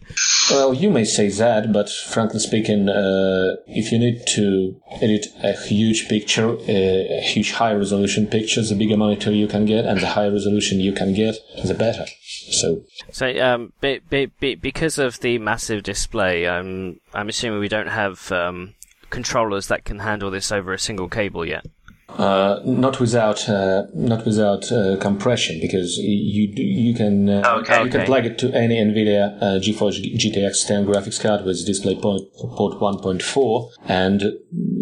Well, 0.49 0.73
you 0.73 0.89
may 0.89 1.05
say 1.05 1.29
that, 1.29 1.71
but 1.71 1.89
frankly 1.89 2.39
speaking, 2.39 2.89
uh, 2.89 3.57
if 3.67 3.91
you 3.91 3.99
need 3.99 4.25
to 4.29 4.75
edit 4.99 5.27
a 5.43 5.53
huge 5.53 6.09
picture, 6.09 6.49
uh, 6.49 7.19
a 7.19 7.21
huge 7.21 7.51
high 7.51 7.73
resolution 7.73 8.25
picture, 8.25 8.63
the 8.63 8.75
bigger 8.75 8.97
monitor 8.97 9.31
you 9.31 9.47
can 9.47 9.65
get, 9.65 9.85
and 9.85 10.01
the 10.01 10.07
higher 10.07 10.31
resolution 10.31 10.79
you 10.79 10.91
can 10.91 11.13
get, 11.13 11.35
the 11.63 11.75
better. 11.75 12.05
So, 12.49 12.81
so 13.11 13.27
um, 13.39 13.73
be, 13.79 13.99
be, 14.09 14.25
be, 14.25 14.55
because 14.55 14.97
of 14.97 15.19
the 15.19 15.37
massive 15.37 15.83
display, 15.83 16.47
um, 16.47 16.99
I'm 17.13 17.29
assuming 17.29 17.59
we 17.59 17.69
don't 17.69 17.87
have 17.87 18.31
um, 18.31 18.73
controllers 19.13 19.67
that 19.67 19.85
can 19.85 19.99
handle 19.99 20.29
this 20.31 20.51
over 20.51 20.73
a 20.73 20.79
single 20.79 21.07
cable 21.07 21.45
yet. 21.45 21.65
Uh, 22.09 22.59
not 22.63 22.99
without 22.99 23.47
uh, 23.49 23.83
not 23.95 24.23
without 24.25 24.71
uh, 24.71 24.97
compression 25.07 25.59
because 25.61 25.97
you 25.97 26.43
you 26.55 26.93
can 26.93 27.15
uh, 27.29 27.57
Okay. 27.59 27.83
you 27.83 27.89
can 27.89 28.05
plug 28.05 28.25
it 28.25 28.37
to 28.37 28.47
any 28.53 28.75
NVIDIA 28.75 29.23
uh, 29.41 29.45
GeForce 29.65 29.97
GTX 30.21 30.67
10 30.67 30.85
graphics 30.85 31.19
card 31.19 31.43
with 31.45 31.65
display 31.65 31.95
port, 31.95 32.21
port 32.57 32.73
1.4 32.79 33.69
and 33.87 34.19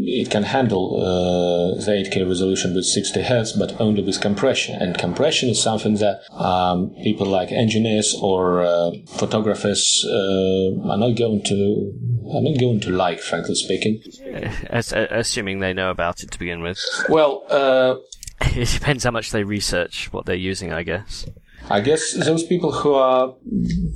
it 0.04 0.30
can 0.30 0.44
handle 0.44 1.02
uh, 1.02 1.84
the 1.86 1.92
8K 1.92 2.28
resolution 2.28 2.74
with 2.76 2.86
60 2.86 3.22
Hz 3.22 3.58
but 3.58 3.80
only 3.80 4.04
with 4.04 4.20
compression 4.22 4.82
and 4.82 4.98
compression 4.98 5.50
is 5.50 5.62
something 5.62 5.96
that 5.96 6.22
um, 6.32 6.92
people 7.04 7.28
like 7.28 7.52
engineers 7.52 8.16
or 8.22 8.62
uh, 8.62 8.92
photographers 9.08 10.06
uh, 10.08 10.90
are 10.90 10.98
not 10.98 11.16
going 11.16 11.44
to 11.44 11.94
are 12.34 12.42
not 12.42 12.60
going 12.60 12.80
to 12.80 12.90
like 12.92 13.20
frankly 13.20 13.56
speaking. 13.56 14.02
As, 14.70 14.94
uh, 14.94 15.08
assuming 15.12 15.60
they 15.60 15.74
know 15.74 15.90
about 15.90 16.24
it 16.24 16.32
to 16.32 16.40
begin 16.40 16.62
with. 16.62 16.80
Well. 17.10 17.44
Uh, 17.50 17.96
It 18.56 18.70
depends 18.70 19.04
how 19.04 19.12
much 19.12 19.32
they 19.32 19.44
research 19.44 20.12
what 20.12 20.26
they're 20.26 20.36
using, 20.36 20.74
I 20.74 20.82
guess. 20.82 21.28
I 21.72 21.80
guess 21.80 22.14
those 22.14 22.44
people 22.44 22.72
who 22.72 22.94
are 22.96 23.34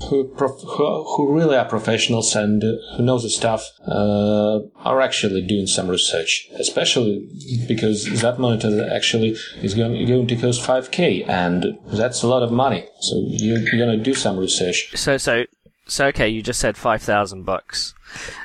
who 0.10 0.24
prof, 0.30 0.62
who, 0.62 1.36
really 1.36 1.58
are 1.58 1.66
professionals 1.66 2.34
and 2.36 2.62
who 2.62 3.04
know 3.04 3.20
the 3.20 3.30
stuff 3.30 3.70
uh, 3.86 4.60
are 4.78 5.02
actually 5.02 5.42
doing 5.42 5.68
some 5.68 5.90
research, 5.90 6.48
especially 6.58 7.28
because 7.68 8.22
that 8.22 8.40
monitor 8.40 8.90
actually 8.90 9.36
is 9.62 9.74
going, 9.74 10.06
going 10.08 10.26
to 10.28 10.36
cost 10.38 10.62
5k, 10.62 11.28
and 11.28 11.78
that's 11.88 12.24
a 12.24 12.28
lot 12.28 12.44
of 12.44 12.52
money. 12.52 12.88
So 13.02 13.26
you're, 13.28 13.60
you're 13.60 13.86
going 13.86 13.98
to 13.98 14.04
do 14.04 14.14
some 14.14 14.38
research. 14.38 14.92
So, 14.96 15.18
so, 15.18 15.44
so, 15.86 16.08
okay, 16.08 16.30
you 16.30 16.42
just 16.42 16.62
said 16.62 16.78
5,000 16.78 17.44
bucks. 17.44 17.94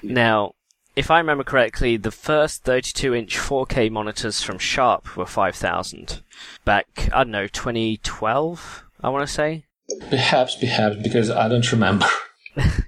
Now, 0.03 0.55
if 0.97 1.09
I 1.09 1.19
remember 1.19 1.45
correctly, 1.45 1.97
the 1.97 2.11
first 2.11 2.65
32 2.65 3.15
inch 3.15 3.39
4K 3.39 3.91
monitors 3.93 4.43
from 4.43 4.59
Sharp 4.59 5.17
were 5.17 5.27
5,000. 5.27 6.21
Back, 6.65 7.09
I 7.15 7.23
don't 7.23 7.31
know, 7.31 7.47
2012, 7.47 8.85
I 9.03 9.09
want 9.09 9.27
to 9.27 9.33
say? 9.33 9.65
Perhaps, 10.09 10.57
perhaps 10.57 10.97
because 10.97 11.31
I 11.31 11.49
don't 11.49 11.71
remember. 11.73 12.07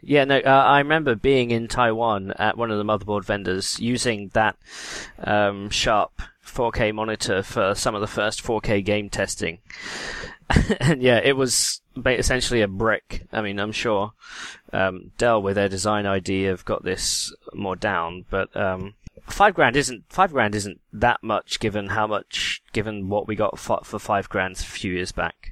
Yeah, 0.04 0.24
no, 0.24 0.38
uh, 0.38 0.50
I 0.50 0.78
remember 0.78 1.14
being 1.14 1.52
in 1.52 1.68
Taiwan 1.68 2.32
at 2.32 2.58
one 2.58 2.72
of 2.72 2.78
the 2.78 2.84
motherboard 2.84 3.24
vendors 3.24 3.78
using 3.78 4.30
that 4.34 4.56
um, 5.22 5.70
Sharp 5.70 6.20
4K 6.44 6.92
monitor 6.92 7.42
for 7.42 7.74
some 7.74 7.94
of 7.94 8.00
the 8.00 8.08
first 8.08 8.42
4K 8.42 8.84
game 8.84 9.08
testing. 9.08 9.58
and 10.80 11.00
yeah, 11.00 11.20
it 11.22 11.36
was 11.36 11.80
essentially 12.04 12.62
a 12.62 12.68
brick. 12.68 13.26
I 13.32 13.40
mean, 13.42 13.58
I'm 13.58 13.72
sure 13.72 14.12
um, 14.72 15.12
Dell, 15.18 15.40
with 15.40 15.54
their 15.54 15.68
design 15.68 16.04
ID, 16.04 16.42
have 16.42 16.64
got 16.64 16.84
this 16.84 17.34
more 17.54 17.76
down, 17.76 18.24
but 18.28 18.54
um, 18.56 18.94
five 19.28 19.54
grand 19.54 19.76
isn't 19.76 20.04
five 20.08 20.32
grand 20.32 20.54
isn't 20.54 20.80
that 20.92 21.22
much 21.22 21.60
given 21.60 21.88
how 21.88 22.06
much 22.06 22.62
given 22.72 23.08
what 23.08 23.28
we 23.28 23.36
got 23.36 23.58
for, 23.58 23.80
for 23.84 23.98
five 23.98 24.28
grand 24.28 24.56
a 24.56 24.62
few 24.62 24.92
years 24.92 25.12
back. 25.12 25.51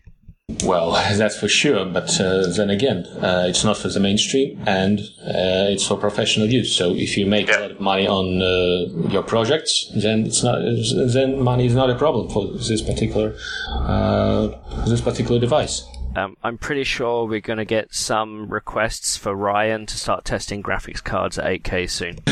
Well, 0.64 0.92
that's 0.92 1.38
for 1.38 1.48
sure. 1.48 1.84
But 1.84 2.20
uh, 2.20 2.46
then 2.57 2.70
again, 2.70 3.07
uh, 3.22 3.46
it's 3.48 3.64
not 3.64 3.76
for 3.76 3.88
the 3.88 4.01
mainstream, 4.01 4.62
and 4.66 5.01
uh, 5.01 5.70
it's 5.72 5.86
for 5.86 5.96
professional 5.96 6.46
use. 6.46 6.74
So 6.74 6.94
if 6.94 7.16
you 7.16 7.26
make 7.26 7.48
a 7.48 7.61
lot 7.61 7.70
of 7.70 7.80
money 7.80 8.07
on 8.07 8.42
uh, 8.42 9.09
your 9.09 9.22
projects, 9.22 9.90
then 9.94 10.26
it's 10.26 10.42
not. 10.42 10.61
Then 11.12 11.40
money 11.42 11.66
is 11.66 11.74
not 11.74 11.90
a 11.90 11.94
problem 11.94 12.28
for 12.30 12.46
this 12.46 12.82
particular 12.82 13.36
uh, 13.70 14.48
this 14.86 15.01
particular 15.01 15.40
device. 15.40 15.84
Um, 16.16 16.36
I'm 16.42 16.59
pretty 16.59 16.82
sure 16.84 17.24
we're 17.24 17.40
going 17.40 17.59
to 17.59 17.64
get 17.64 17.94
some 17.94 18.48
requests 18.48 19.16
for 19.16 19.34
Ryan 19.34 19.86
to 19.86 19.96
start 19.96 20.24
testing 20.24 20.61
graphics 20.61 21.03
cards 21.03 21.38
at 21.38 21.44
8K 21.44 21.88
soon. 21.88 22.18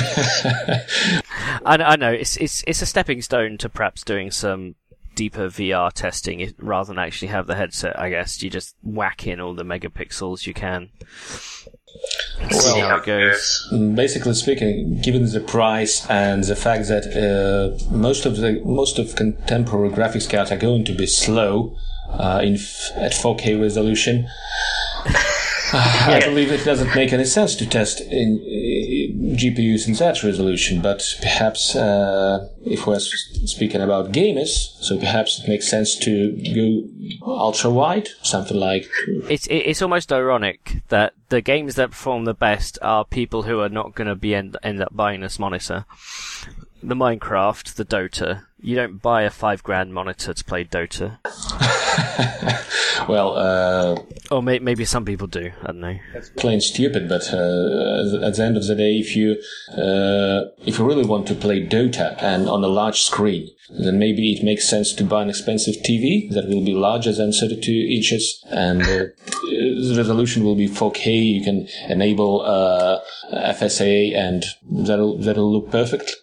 I, 1.64 1.76
I 1.76 1.96
know 1.96 2.10
it's 2.10 2.36
it's 2.38 2.64
it's 2.66 2.82
a 2.82 2.86
stepping 2.86 3.22
stone 3.22 3.56
to 3.58 3.68
perhaps 3.68 4.02
doing 4.02 4.30
some 4.32 4.74
deeper 5.18 5.48
VR 5.48 5.90
testing 5.92 6.38
if- 6.40 6.54
rather 6.58 6.88
than 6.92 6.98
actually 7.06 7.28
have 7.28 7.46
the 7.48 7.56
headset. 7.56 7.98
I 7.98 8.08
guess 8.10 8.40
you 8.42 8.48
just 8.50 8.76
whack 8.84 9.26
in 9.26 9.40
all 9.40 9.54
the 9.54 9.64
megapixels 9.64 10.46
you 10.46 10.54
can. 10.54 10.90
See 12.50 12.78
how 12.80 12.96
it 12.98 13.04
goes. 13.04 13.68
Basically 13.96 14.34
speaking, 14.34 15.00
given 15.02 15.24
the 15.32 15.40
price 15.40 16.08
and 16.08 16.44
the 16.44 16.54
fact 16.54 16.86
that 16.88 17.04
uh, 17.26 17.84
most 17.92 18.26
of 18.26 18.36
the 18.36 18.60
most 18.64 18.98
of 19.00 19.16
contemporary 19.16 19.90
graphics 19.90 20.30
cards 20.30 20.52
are 20.52 20.56
going 20.68 20.84
to 20.84 20.92
be 20.92 21.06
slow 21.06 21.74
uh, 22.10 22.40
in 22.42 22.54
f- 22.54 22.90
at 22.94 23.12
4K 23.12 23.60
resolution, 23.60 24.28
I 25.72 26.20
believe 26.24 26.50
it 26.50 26.64
doesn't 26.64 26.94
make 26.94 27.12
any 27.12 27.24
sense 27.24 27.54
to 27.56 27.66
test 27.66 28.00
in 28.00 28.38
uh, 28.40 29.36
GPUs 29.36 29.86
in 29.86 29.94
that 29.94 30.22
resolution. 30.22 30.80
But 30.80 31.02
perhaps 31.20 31.76
uh, 31.76 32.48
if 32.64 32.86
we're 32.86 33.00
speaking 33.00 33.82
about 33.82 34.12
gamers, 34.12 34.80
so 34.80 34.98
perhaps 34.98 35.40
it 35.40 35.48
makes 35.48 35.68
sense 35.68 35.94
to 35.96 36.32
go 36.54 37.26
ultra 37.26 37.70
wide, 37.70 38.08
something 38.22 38.56
like 38.56 38.88
It's 39.28 39.46
it's 39.50 39.82
almost 39.82 40.12
ironic 40.12 40.82
that 40.88 41.12
the 41.28 41.42
games 41.42 41.74
that 41.74 41.90
perform 41.90 42.24
the 42.24 42.34
best 42.34 42.78
are 42.80 43.04
people 43.04 43.42
who 43.42 43.60
are 43.60 43.68
not 43.68 43.94
going 43.94 44.08
to 44.08 44.14
be 44.14 44.34
end, 44.34 44.56
end 44.62 44.80
up 44.82 44.96
buying 44.96 45.20
this 45.20 45.38
monitor. 45.38 45.84
The 46.82 46.94
Minecraft, 46.94 47.74
the 47.74 47.84
Dota. 47.84 48.44
You 48.60 48.74
don't 48.74 49.00
buy 49.00 49.22
a 49.22 49.30
five 49.30 49.62
grand 49.62 49.94
monitor 49.94 50.34
to 50.34 50.44
play 50.44 50.64
Dota, 50.64 51.18
well. 53.08 53.36
Uh, 53.36 54.02
or 54.32 54.42
may, 54.42 54.58
maybe 54.58 54.84
some 54.84 55.04
people 55.04 55.28
do. 55.28 55.52
I 55.62 55.66
don't 55.68 55.80
know. 55.80 55.96
That's 56.12 56.30
plain 56.30 56.60
stupid. 56.60 57.08
But 57.08 57.32
uh, 57.32 58.26
at 58.26 58.34
the 58.34 58.42
end 58.44 58.56
of 58.56 58.66
the 58.66 58.74
day, 58.74 58.98
if 58.98 59.14
you 59.14 59.36
uh, 59.70 60.50
if 60.66 60.78
you 60.78 60.86
really 60.86 61.06
want 61.06 61.28
to 61.28 61.34
play 61.34 61.64
Dota 61.64 62.20
and 62.20 62.48
on 62.48 62.64
a 62.64 62.68
large 62.68 63.02
screen, 63.02 63.48
then 63.70 63.98
maybe 63.98 64.32
it 64.32 64.42
makes 64.42 64.68
sense 64.68 64.92
to 64.94 65.04
buy 65.04 65.22
an 65.22 65.28
expensive 65.28 65.76
TV 65.76 66.28
that 66.32 66.48
will 66.48 66.64
be 66.64 66.74
larger 66.74 67.12
than 67.12 67.32
32 67.32 67.70
inches, 67.90 68.44
and 68.50 68.82
uh, 68.82 69.06
the 69.44 69.94
resolution 69.96 70.42
will 70.42 70.56
be 70.56 70.68
4K. 70.68 71.34
You 71.34 71.44
can 71.44 71.68
enable 71.88 72.42
uh, 72.42 72.98
FSA, 73.32 74.16
and 74.16 74.44
that'll 74.68 75.18
that'll 75.18 75.52
look 75.52 75.70
perfect. 75.70 76.16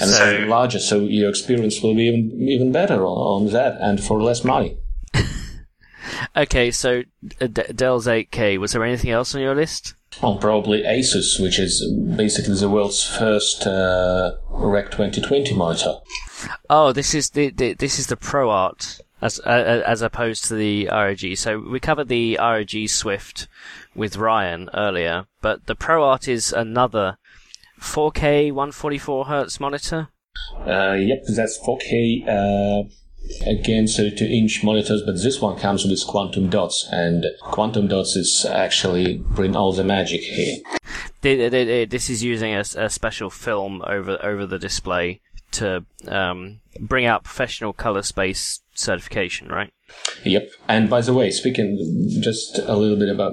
And 0.00 0.10
So- 0.10 0.44
larger, 0.48 0.78
so 0.78 1.00
your 1.00 1.30
experience 1.30 1.80
will 1.82 1.94
be 1.94 2.04
even 2.04 2.48
even 2.48 2.72
better 2.72 3.04
on, 3.06 3.44
on 3.46 3.52
that, 3.52 3.76
and 3.80 4.02
for 4.02 4.22
less 4.22 4.44
money. 4.44 4.76
Okay, 6.36 6.70
so 6.70 7.02
uh, 7.40 7.46
D- 7.46 7.62
Dell's 7.74 8.06
8K. 8.06 8.58
Was 8.58 8.72
there 8.72 8.84
anything 8.84 9.10
else 9.10 9.34
on 9.34 9.40
your 9.40 9.54
list? 9.54 9.94
Well, 10.22 10.36
probably 10.36 10.82
Asus, 10.82 11.40
which 11.40 11.58
is 11.58 11.84
basically 12.16 12.54
the 12.54 12.68
world's 12.68 13.04
first 13.06 13.66
uh, 13.66 14.32
Rec 14.48 14.90
2020 14.90 15.54
monitor. 15.54 15.94
Oh, 16.68 16.92
this 16.92 17.14
is 17.14 17.30
the, 17.30 17.50
the 17.50 17.74
this 17.74 17.98
is 17.98 18.08
the 18.08 18.16
Pro 18.16 18.50
Art 18.50 19.00
as 19.22 19.38
uh, 19.40 19.82
as 19.86 20.02
opposed 20.02 20.44
to 20.46 20.54
the 20.54 20.88
ROG. 20.90 21.36
So 21.36 21.58
we 21.58 21.80
covered 21.80 22.08
the 22.08 22.36
ROG 22.40 22.88
Swift 22.88 23.46
with 23.94 24.16
Ryan 24.16 24.68
earlier, 24.74 25.26
but 25.40 25.66
the 25.66 25.76
ProArt 25.76 26.28
is 26.28 26.52
another 26.52 27.18
4K 27.80 28.52
144 28.52 29.24
hertz 29.26 29.60
monitor. 29.60 30.08
Uh, 30.66 30.96
yep, 30.98 31.24
that's 31.34 31.58
4K 31.66 32.28
uh, 32.28 32.88
again 33.46 33.86
32 33.86 34.24
inch 34.24 34.62
monitors, 34.62 35.02
but 35.04 35.14
this 35.22 35.40
one 35.40 35.58
comes 35.58 35.84
with 35.84 36.06
quantum 36.06 36.48
dots, 36.48 36.88
and 36.90 37.26
quantum 37.40 37.88
dots 37.88 38.16
is 38.16 38.46
actually 38.48 39.18
bring 39.18 39.56
all 39.56 39.72
the 39.72 39.84
magic 39.84 40.20
here. 40.20 40.58
This 41.22 42.10
is 42.10 42.22
using 42.22 42.54
a 42.54 42.90
special 42.90 43.30
film 43.30 43.82
over 43.86 44.18
over 44.22 44.46
the 44.46 44.58
display 44.58 45.20
to 45.52 45.84
um, 46.08 46.60
bring 46.78 47.06
out 47.06 47.24
professional 47.24 47.72
color 47.72 48.02
space 48.02 48.60
certification, 48.74 49.48
right? 49.48 49.72
Yep. 50.24 50.50
And 50.68 50.90
by 50.90 51.00
the 51.00 51.14
way, 51.14 51.30
speaking 51.30 51.78
just 52.20 52.58
a 52.58 52.76
little 52.76 52.98
bit 52.98 53.08
about, 53.08 53.32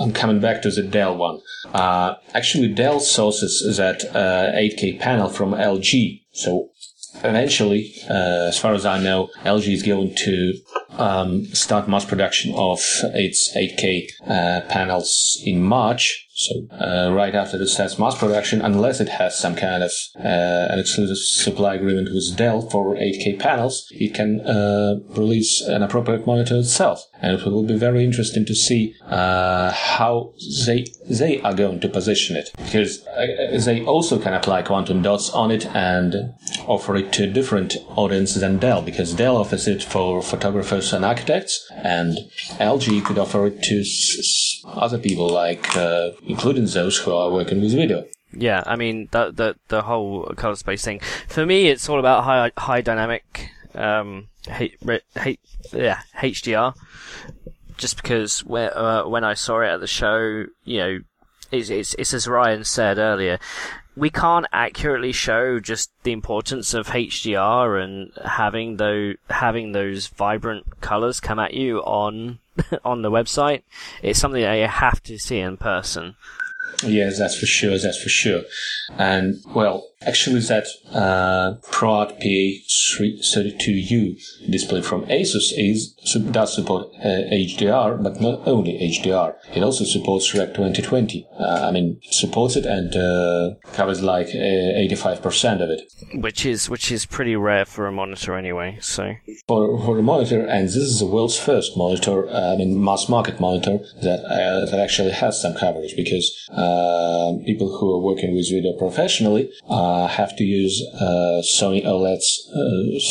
I'm 0.00 0.12
coming 0.12 0.40
back 0.40 0.62
to 0.62 0.70
the 0.70 0.82
Dell 0.82 1.16
one. 1.16 1.40
Uh, 1.72 2.14
actually, 2.34 2.68
Dell 2.68 3.00
sources 3.00 3.76
that 3.76 4.04
uh, 4.14 4.52
8K 4.56 4.98
panel 4.98 5.28
from 5.28 5.52
LG. 5.52 6.22
So 6.32 6.70
eventually, 7.16 7.94
uh, 8.10 8.48
as 8.48 8.58
far 8.58 8.74
as 8.74 8.84
I 8.84 8.98
know, 9.00 9.30
LG 9.44 9.72
is 9.72 9.82
going 9.82 10.14
to 10.16 10.54
um, 10.98 11.44
start 11.46 11.88
mass 11.88 12.04
production 12.04 12.52
of 12.54 12.80
its 13.14 13.54
8K 13.56 14.08
uh, 14.26 14.60
panels 14.68 15.40
in 15.44 15.62
March. 15.62 16.23
So 16.36 16.66
uh, 16.72 17.12
right 17.12 17.32
after 17.32 17.62
it 17.62 17.68
starts 17.68 17.96
mass 17.96 18.18
production, 18.18 18.60
unless 18.60 19.00
it 19.00 19.08
has 19.08 19.38
some 19.38 19.54
kind 19.54 19.84
of 19.84 19.92
uh, 20.18 20.72
an 20.72 20.80
exclusive 20.80 21.16
supply 21.16 21.76
agreement 21.76 22.08
with 22.12 22.36
Dell 22.36 22.60
for 22.60 22.96
8K 22.96 23.38
panels, 23.38 23.86
it 23.92 24.14
can 24.14 24.40
uh, 24.40 24.96
release 25.10 25.60
an 25.60 25.84
appropriate 25.84 26.26
monitor 26.26 26.56
itself. 26.56 27.06
And 27.24 27.40
it 27.40 27.46
will 27.46 27.62
be 27.62 27.78
very 27.78 28.04
interesting 28.04 28.44
to 28.44 28.54
see 28.54 28.96
uh, 29.06 29.72
how 29.72 30.34
they 30.66 30.84
they 31.08 31.40
are 31.40 31.54
going 31.54 31.80
to 31.80 31.88
position 31.88 32.36
it, 32.36 32.50
because 32.58 33.02
uh, 33.06 33.58
they 33.64 33.82
also 33.82 34.18
can 34.18 34.34
apply 34.34 34.60
quantum 34.60 35.00
dots 35.00 35.30
on 35.30 35.50
it 35.50 35.64
and 35.74 36.34
offer 36.66 36.96
it 36.96 37.14
to 37.14 37.26
different 37.26 37.78
audience 37.96 38.34
than 38.34 38.58
Dell, 38.58 38.82
because 38.82 39.14
Dell 39.14 39.38
offers 39.38 39.66
it 39.66 39.82
for 39.82 40.20
photographers 40.20 40.92
and 40.92 41.02
architects, 41.02 41.66
and 41.72 42.18
LG 42.60 43.06
could 43.06 43.18
offer 43.18 43.46
it 43.46 43.62
to 43.62 43.84
other 44.66 44.98
people 44.98 45.26
like 45.26 45.74
uh, 45.78 46.10
including 46.24 46.66
those 46.66 46.98
who 46.98 47.14
are 47.14 47.30
working 47.30 47.62
with 47.62 47.72
video. 47.72 48.04
Yeah, 48.34 48.62
I 48.66 48.76
mean 48.76 49.08
the 49.12 49.30
the 49.30 49.56
the 49.68 49.80
whole 49.80 50.24
color 50.36 50.56
space 50.56 50.84
thing. 50.84 51.00
For 51.28 51.46
me, 51.46 51.68
it's 51.68 51.88
all 51.88 51.98
about 51.98 52.24
high 52.24 52.52
high 52.58 52.82
dynamic 52.82 53.48
um, 53.74 54.28
yeah, 54.46 56.00
HDR. 56.16 56.74
Just 57.76 57.96
because 57.96 58.44
when 58.44 58.70
uh, 58.70 59.04
when 59.04 59.24
I 59.24 59.34
saw 59.34 59.60
it 59.60 59.68
at 59.68 59.80
the 59.80 59.86
show, 59.86 60.46
you 60.64 60.78
know, 60.78 60.98
it's, 61.50 61.70
it's 61.70 61.94
it's 61.94 62.14
as 62.14 62.28
Ryan 62.28 62.64
said 62.64 62.98
earlier, 62.98 63.38
we 63.96 64.10
can't 64.10 64.46
accurately 64.52 65.12
show 65.12 65.60
just 65.60 65.90
the 66.02 66.12
importance 66.12 66.74
of 66.74 66.88
HDR 66.88 67.82
and 67.82 68.12
having 68.24 68.76
those 68.76 69.16
having 69.30 69.72
those 69.72 70.08
vibrant 70.08 70.80
colors 70.80 71.20
come 71.20 71.38
at 71.38 71.54
you 71.54 71.78
on 71.80 72.38
on 72.84 73.02
the 73.02 73.10
website. 73.10 73.62
It's 74.02 74.18
something 74.18 74.42
that 74.42 74.54
you 74.54 74.68
have 74.68 75.02
to 75.04 75.18
see 75.18 75.38
in 75.38 75.56
person. 75.56 76.16
Yes, 76.82 77.18
that's 77.18 77.38
for 77.38 77.46
sure. 77.46 77.78
That's 77.78 78.02
for 78.02 78.08
sure. 78.08 78.42
And 78.98 79.36
well, 79.54 79.88
actually, 80.06 80.40
that 80.40 80.66
uh, 80.92 81.54
ProArt 81.70 82.20
PA32U 82.22 84.50
display 84.50 84.82
from 84.82 85.04
Asus 85.06 85.52
is 85.56 85.94
does 86.30 86.54
support 86.54 86.88
uh, 87.02 87.08
HDR, 87.32 88.02
but 88.02 88.20
not 88.20 88.46
only 88.46 88.78
HDR. 88.78 89.34
It 89.54 89.62
also 89.62 89.84
supports 89.84 90.34
Rec 90.34 90.48
2020. 90.48 91.26
Uh, 91.38 91.66
I 91.68 91.70
mean, 91.70 92.00
supports 92.10 92.56
it 92.56 92.66
and 92.66 92.94
uh, 92.94 93.54
covers 93.72 94.02
like 94.02 94.28
85% 94.28 95.60
uh, 95.60 95.64
of 95.64 95.70
it. 95.70 95.82
Which 96.14 96.46
is 96.46 96.70
which 96.70 96.92
is 96.92 97.06
pretty 97.06 97.36
rare 97.36 97.64
for 97.64 97.86
a 97.86 97.92
monitor 97.92 98.36
anyway. 98.36 98.78
So 98.80 99.14
for 99.48 99.78
for 99.84 99.98
a 99.98 100.02
monitor, 100.02 100.46
and 100.46 100.66
this 100.66 100.76
is 100.76 101.00
the 101.00 101.06
world's 101.06 101.38
first 101.38 101.76
monitor, 101.76 102.28
uh, 102.28 102.54
I 102.54 102.56
mean, 102.56 102.82
mass 102.82 103.08
market 103.08 103.40
monitor 103.40 103.78
that 104.02 104.20
uh, 104.24 104.70
that 104.70 104.80
actually 104.80 105.12
has 105.12 105.40
some 105.40 105.54
coverage 105.54 105.96
because 105.96 106.24
people 107.46 107.76
who 107.76 107.94
are 107.94 108.00
working 108.00 108.34
with 108.34 108.50
video 108.50 108.72
professionally 108.78 109.50
have 110.08 110.36
to 110.36 110.44
use 110.44 110.82
Sony 111.44 111.84
OLEDs, 111.84 112.24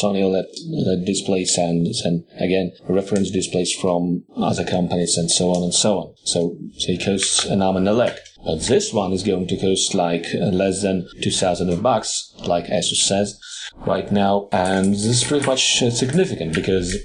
Sony 0.01 0.21
OLED 0.23 1.05
displays, 1.05 1.57
and 1.57 1.87
and 2.03 2.23
again 2.39 2.71
reference 2.87 3.31
displays 3.31 3.73
from 3.73 4.23
other 4.35 4.65
companies 4.65 5.17
and 5.17 5.29
so 5.29 5.51
on 5.51 5.63
and 5.63 5.73
so 5.73 5.97
on. 5.99 6.13
So, 6.23 6.57
so 6.75 6.91
it 6.91 7.03
costs 7.03 7.45
an 7.45 7.61
arm 7.61 7.77
and 7.77 7.87
a 7.87 7.93
leg. 7.93 8.13
But 8.45 8.61
this 8.63 8.91
one 8.91 9.13
is 9.13 9.23
going 9.23 9.47
to 9.47 9.57
cost 9.57 9.93
like 9.93 10.25
uh, 10.33 10.47
less 10.47 10.81
than 10.81 11.07
2000 11.21 11.81
bucks, 11.81 12.33
like 12.45 12.65
Asus 12.65 13.07
says 13.07 13.39
right 13.85 14.11
now. 14.11 14.49
And 14.51 14.93
this 14.93 15.05
is 15.05 15.23
pretty 15.23 15.45
much 15.45 15.81
uh, 15.81 15.89
significant 15.91 16.53
because 16.53 16.95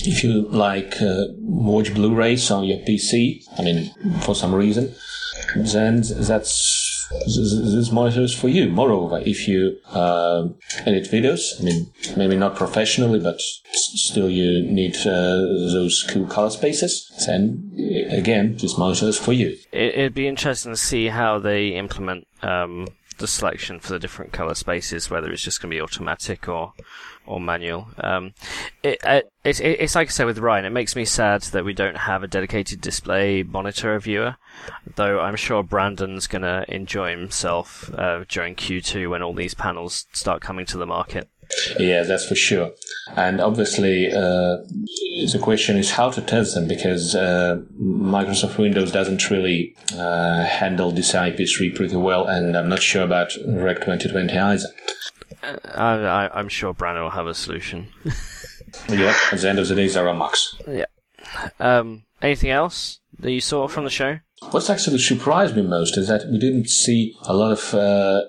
if 0.00 0.22
you 0.22 0.48
like 0.48 1.00
uh, 1.00 1.24
watch 1.38 1.94
Blu-rays 1.94 2.50
on 2.50 2.64
your 2.64 2.78
PC, 2.78 3.42
I 3.58 3.62
mean, 3.62 4.20
for 4.20 4.34
some 4.34 4.54
reason, 4.54 4.94
then 5.56 6.02
that's 6.02 6.85
this 7.26 7.90
monitor 7.92 8.22
is 8.22 8.34
for 8.34 8.48
you. 8.48 8.68
Moreover, 8.68 9.20
if 9.24 9.46
you 9.48 9.78
uh, 9.90 10.48
edit 10.84 11.04
videos, 11.10 11.60
I 11.60 11.64
mean, 11.64 11.90
maybe 12.16 12.36
not 12.36 12.56
professionally, 12.56 13.20
but 13.20 13.40
still 13.72 14.30
you 14.30 14.62
need 14.62 14.96
uh, 15.06 15.36
those 15.72 16.04
cool 16.10 16.26
color 16.26 16.50
spaces, 16.50 17.10
then 17.26 17.72
again, 18.10 18.56
this 18.56 18.76
monitor 18.78 19.06
is 19.06 19.18
for 19.18 19.32
you. 19.32 19.56
It'd 19.72 20.14
be 20.14 20.28
interesting 20.28 20.72
to 20.72 20.76
see 20.76 21.08
how 21.08 21.38
they 21.38 21.68
implement 21.68 22.26
um, 22.42 22.88
the 23.18 23.26
selection 23.26 23.80
for 23.80 23.92
the 23.92 23.98
different 23.98 24.32
color 24.32 24.54
spaces, 24.54 25.10
whether 25.10 25.30
it's 25.30 25.42
just 25.42 25.60
going 25.60 25.70
to 25.70 25.76
be 25.76 25.80
automatic 25.80 26.48
or 26.48 26.72
or 27.26 27.40
manual. 27.40 27.88
Um, 27.98 28.34
it, 28.82 28.98
it, 29.04 29.32
it's, 29.44 29.60
it's 29.60 29.94
like 29.94 30.08
I 30.08 30.10
said 30.10 30.26
with 30.26 30.38
Ryan, 30.38 30.64
it 30.64 30.70
makes 30.70 30.94
me 30.94 31.04
sad 31.04 31.42
that 31.42 31.64
we 31.64 31.72
don't 31.72 31.96
have 31.96 32.22
a 32.22 32.28
dedicated 32.28 32.80
display 32.80 33.42
monitor 33.42 33.98
viewer, 33.98 34.36
though 34.94 35.20
I'm 35.20 35.36
sure 35.36 35.62
Brandon's 35.62 36.26
going 36.26 36.42
to 36.42 36.64
enjoy 36.72 37.10
himself 37.10 37.92
uh, 37.94 38.24
during 38.28 38.54
Q2 38.54 39.10
when 39.10 39.22
all 39.22 39.34
these 39.34 39.54
panels 39.54 40.06
start 40.12 40.40
coming 40.40 40.66
to 40.66 40.78
the 40.78 40.86
market. 40.86 41.28
Yeah, 41.78 42.02
that's 42.02 42.26
for 42.26 42.34
sure. 42.34 42.72
And 43.16 43.40
obviously, 43.40 44.12
uh, 44.12 44.58
the 45.32 45.38
question 45.40 45.76
is 45.76 45.92
how 45.92 46.10
to 46.10 46.20
test 46.20 46.54
them 46.54 46.66
because 46.66 47.14
uh, 47.14 47.62
Microsoft 47.80 48.58
Windows 48.58 48.92
doesn't 48.92 49.30
really 49.30 49.74
uh, 49.96 50.44
handle 50.44 50.90
this 50.90 51.12
IP3 51.12 51.74
pretty 51.74 51.96
well, 51.96 52.26
and 52.26 52.56
I'm 52.56 52.68
not 52.68 52.82
sure 52.82 53.02
about 53.02 53.32
Rec 53.46 53.76
2020 53.76 54.36
either. 54.36 54.66
I, 55.42 56.30
am 56.34 56.48
sure 56.48 56.74
Brandon 56.74 57.04
will 57.04 57.10
have 57.10 57.26
a 57.26 57.34
solution. 57.34 57.88
yeah, 58.88 59.16
at 59.32 59.40
the 59.40 59.48
end 59.48 59.58
of 59.58 59.68
the 59.68 59.74
day, 59.74 59.88
Zara 59.88 60.14
Max. 60.14 60.56
Yeah. 60.66 60.86
Um, 61.60 62.04
anything 62.22 62.50
else 62.50 63.00
that 63.18 63.32
you 63.32 63.40
saw 63.40 63.68
from 63.68 63.84
the 63.84 63.90
show? 63.90 64.18
What's 64.50 64.68
actually 64.68 64.98
surprised 64.98 65.56
me 65.56 65.62
most 65.62 65.96
is 65.96 66.08
that 66.08 66.28
we 66.30 66.38
didn't 66.38 66.68
see 66.68 67.16
a 67.22 67.32
lot 67.32 67.52
of 67.52 67.72
uh, 67.72 68.20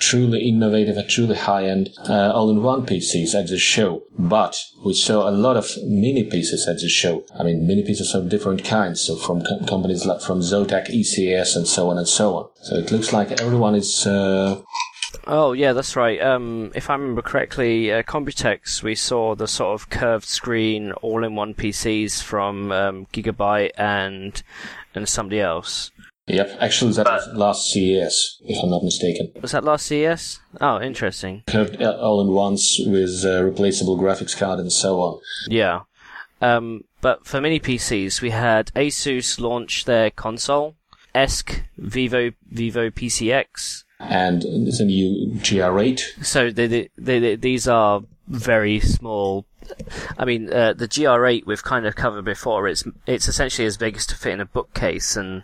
truly 0.00 0.48
innovative 0.48 0.96
and 0.96 1.08
truly 1.08 1.36
high-end 1.36 1.90
uh, 2.08 2.32
all-in-one 2.32 2.86
PCs 2.86 3.34
at 3.36 3.48
the 3.48 3.58
show, 3.58 4.02
but 4.18 4.60
we 4.84 4.94
saw 4.94 5.28
a 5.28 5.30
lot 5.30 5.56
of 5.56 5.70
mini 5.84 6.24
PCs 6.24 6.66
at 6.68 6.80
the 6.80 6.88
show. 6.88 7.24
I 7.38 7.44
mean, 7.44 7.68
mini 7.68 7.84
PCs 7.84 8.14
of 8.16 8.28
different 8.28 8.64
kinds, 8.64 9.00
so 9.02 9.14
from 9.14 9.42
com- 9.42 9.64
companies 9.64 10.04
like 10.04 10.20
from 10.20 10.40
Zotac, 10.40 10.88
ECS, 10.88 11.54
and 11.54 11.68
so 11.68 11.88
on 11.88 11.98
and 11.98 12.08
so 12.08 12.34
on. 12.34 12.48
So 12.62 12.74
it 12.74 12.90
looks 12.90 13.12
like 13.12 13.40
everyone 13.40 13.76
is 13.76 14.08
uh, 14.08 14.60
Oh 15.26 15.52
yeah, 15.52 15.72
that's 15.72 15.96
right. 15.96 16.20
Um, 16.20 16.72
if 16.74 16.90
I 16.90 16.94
remember 16.94 17.22
correctly, 17.22 17.92
uh, 17.92 18.02
Computex 18.02 18.82
we 18.82 18.94
saw 18.94 19.34
the 19.34 19.46
sort 19.46 19.80
of 19.80 19.88
curved 19.88 20.26
screen 20.26 20.92
all-in-one 20.92 21.54
PCs 21.54 22.22
from 22.22 22.72
um, 22.72 23.06
Gigabyte 23.12 23.70
and 23.78 24.42
and 24.96 25.08
somebody 25.08 25.40
else. 25.40 25.90
Yep, 26.26 26.56
actually 26.58 26.92
that 26.92 27.06
was 27.06 27.28
last 27.34 27.70
CES, 27.70 28.40
if 28.44 28.62
I'm 28.62 28.70
not 28.70 28.82
mistaken. 28.82 29.30
Was 29.42 29.52
that 29.52 29.64
last 29.64 29.86
CES? 29.86 30.40
Oh, 30.60 30.80
interesting. 30.80 31.42
Curved 31.46 31.82
uh, 31.82 31.98
all-in-ones 32.00 32.80
with 32.86 33.24
uh, 33.26 33.42
replaceable 33.42 33.98
graphics 33.98 34.36
card 34.36 34.58
and 34.58 34.72
so 34.72 35.00
on. 35.00 35.20
Yeah. 35.48 35.80
Um, 36.40 36.84
but 37.02 37.26
for 37.26 37.42
mini 37.42 37.60
PCs, 37.60 38.22
we 38.22 38.30
had 38.30 38.72
Asus 38.74 39.38
launch 39.38 39.84
their 39.84 40.10
console, 40.10 40.76
ESC 41.14 41.64
Vivo 41.76 42.32
Vivo 42.50 42.88
PCX, 42.88 43.84
and 44.00 44.42
the 44.42 44.84
new 44.84 45.34
GR8. 45.40 46.24
So 46.24 46.50
they, 46.50 46.66
they, 46.66 46.88
they, 46.96 47.36
these 47.36 47.68
are 47.68 48.02
very 48.28 48.80
small. 48.80 49.46
I 50.18 50.24
mean, 50.24 50.52
uh, 50.52 50.74
the 50.74 50.88
GR8 50.88 51.46
we've 51.46 51.62
kind 51.62 51.86
of 51.86 51.96
covered 51.96 52.24
before. 52.24 52.68
It's 52.68 52.84
it's 53.06 53.28
essentially 53.28 53.66
as 53.66 53.76
big 53.76 53.96
as 53.96 54.06
to 54.06 54.16
fit 54.16 54.34
in 54.34 54.40
a 54.40 54.46
bookcase, 54.46 55.16
and 55.16 55.42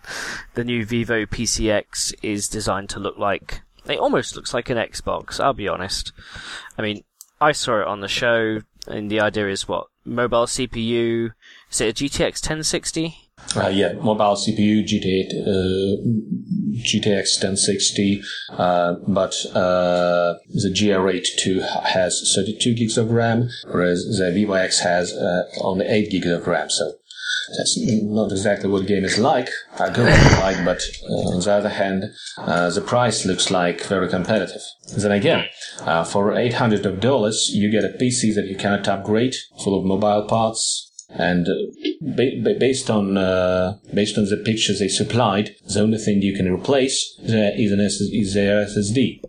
the 0.55 0.65
new 0.65 0.85
Vivo 0.85 1.27
PCX 1.27 2.15
is 2.23 2.49
designed 2.49 2.91
to 2.91 3.01
look 3.01 3.19
like 3.19 3.63
it 3.87 3.99
almost 3.99 4.37
looks 4.37 4.55
like 4.55 4.71
an 4.71 4.77
Xbox. 4.77 5.41
I'll 5.41 5.53
be 5.53 5.69
honest. 5.69 6.13
I 6.79 6.83
mean, 6.83 7.05
I 7.41 7.53
saw 7.53 7.81
it 7.81 7.87
on 7.87 8.01
the 8.01 8.09
show, 8.09 8.61
and 8.87 9.11
the 9.11 9.21
idea 9.21 9.49
is 9.49 9.69
what 9.69 9.89
mobile 10.05 10.47
CPU. 10.47 11.33
Is 11.71 11.81
it 11.81 12.01
a 12.01 12.05
GTX 12.05 12.43
1060? 12.43 13.30
Uh, 13.57 13.69
yeah, 13.69 13.95
mobile 13.95 14.37
CPU, 14.37 14.85
GT8, 14.85 15.33
uh, 15.43 15.97
GTX 16.85 17.43
1060, 17.43 18.23
uh, 18.51 18.95
but 19.09 19.35
uh, 19.55 20.35
the 20.51 20.73
GR8 20.73 21.27
2 21.37 21.61
has 21.85 22.33
32 22.37 22.75
gigs 22.75 22.97
of 22.97 23.11
RAM, 23.11 23.49
whereas 23.73 24.05
the 24.19 24.31
Vivo 24.33 24.53
X 24.53 24.81
has 24.81 25.13
uh, 25.13 25.43
only 25.63 25.87
8 25.87 26.11
gigs 26.13 26.29
of 26.29 26.47
RAM. 26.47 26.71
So 26.71 26.93
that's 27.59 27.77
not 28.05 28.31
exactly 28.31 28.71
what 28.71 28.83
the 28.83 28.89
game 28.89 29.05
is 29.05 29.19
like. 29.19 29.49
I 29.81 29.91
go 29.91 30.05
like, 30.05 30.65
but 30.65 30.81
uh, 31.09 31.35
on 31.35 31.41
the 31.41 31.53
other 31.53 31.71
hand, 31.71 32.05
the 32.37 32.85
price 32.87 33.27
looks 33.27 33.51
like 33.51 33.85
very 33.85 34.09
competitive. 34.09 34.63
Then 34.97 35.11
again, 35.11 35.47
for 36.07 36.37
800 36.37 36.87
of 36.87 37.01
dollars, 37.01 37.51
you 37.53 37.69
get 37.69 37.83
a 37.83 37.89
PC 37.89 38.33
that 38.37 38.47
you 38.47 38.55
cannot 38.55 38.87
upgrade, 38.87 39.35
full 39.65 39.77
of 39.77 39.85
mobile 39.85 40.29
parts, 40.29 40.90
and 41.13 41.47
uh, 41.49 41.53
ba- 42.01 42.57
based 42.59 42.91
on 42.91 43.17
uh, 43.17 43.79
based 43.93 44.17
on 44.17 44.25
the 44.27 44.37
pictures 44.37 44.79
they 44.79 44.89
supplied, 44.89 45.57
the 45.67 45.81
only 45.81 45.99
thing 45.99 46.23
you 46.23 46.37
can 46.37 46.53
replace 46.53 47.19
is 47.23 47.73
an 47.73 47.81
is 47.81 48.35
their 48.35 48.65
SSD. 48.65 49.23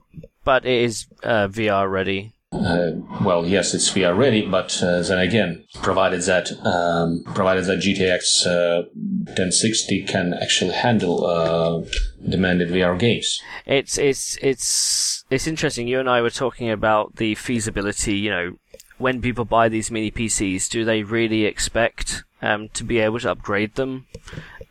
But 0.43 0.65
it 0.65 0.83
is 0.83 1.07
uh, 1.23 1.47
VR 1.47 1.89
ready. 1.89 2.33
Uh, 2.51 2.91
well, 3.23 3.45
yes, 3.45 3.73
it's 3.73 3.89
VR 3.91 4.17
ready, 4.17 4.45
but 4.45 4.83
uh, 4.83 5.01
then 5.01 5.19
again, 5.19 5.63
provided 5.75 6.21
that 6.23 6.51
um, 6.65 7.23
provided 7.33 7.63
that 7.65 7.79
GTX 7.79 8.45
1060 8.45 10.03
uh, 10.03 10.07
can 10.07 10.33
actually 10.33 10.71
handle 10.71 11.87
demanded 12.27 12.69
VR 12.69 12.99
games. 12.99 13.39
It's 13.65 13.97
it's 13.97 14.37
it's 14.41 15.23
it's 15.29 15.47
interesting. 15.47 15.87
You 15.87 16.01
and 16.01 16.09
I 16.09 16.21
were 16.21 16.29
talking 16.29 16.69
about 16.69 17.15
the 17.15 17.35
feasibility. 17.35 18.17
You 18.17 18.29
know, 18.29 18.51
when 19.01 19.21
people 19.21 19.45
buy 19.45 19.67
these 19.67 19.91
mini 19.91 20.11
PCs, 20.11 20.69
do 20.69 20.85
they 20.85 21.03
really 21.03 21.45
expect 21.45 22.23
um, 22.41 22.69
to 22.69 22.83
be 22.83 22.99
able 22.99 23.19
to 23.19 23.31
upgrade 23.31 23.75
them? 23.75 24.07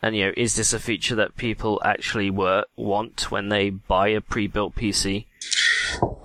And 0.02 0.16
you 0.16 0.26
know, 0.26 0.32
is 0.36 0.56
this 0.56 0.72
a 0.72 0.78
feature 0.78 1.14
that 1.16 1.36
people 1.36 1.80
actually 1.84 2.30
were, 2.30 2.64
want 2.76 3.30
when 3.30 3.48
they 3.48 3.70
buy 3.70 4.08
a 4.08 4.20
pre-built 4.20 4.74
PC? 4.74 5.26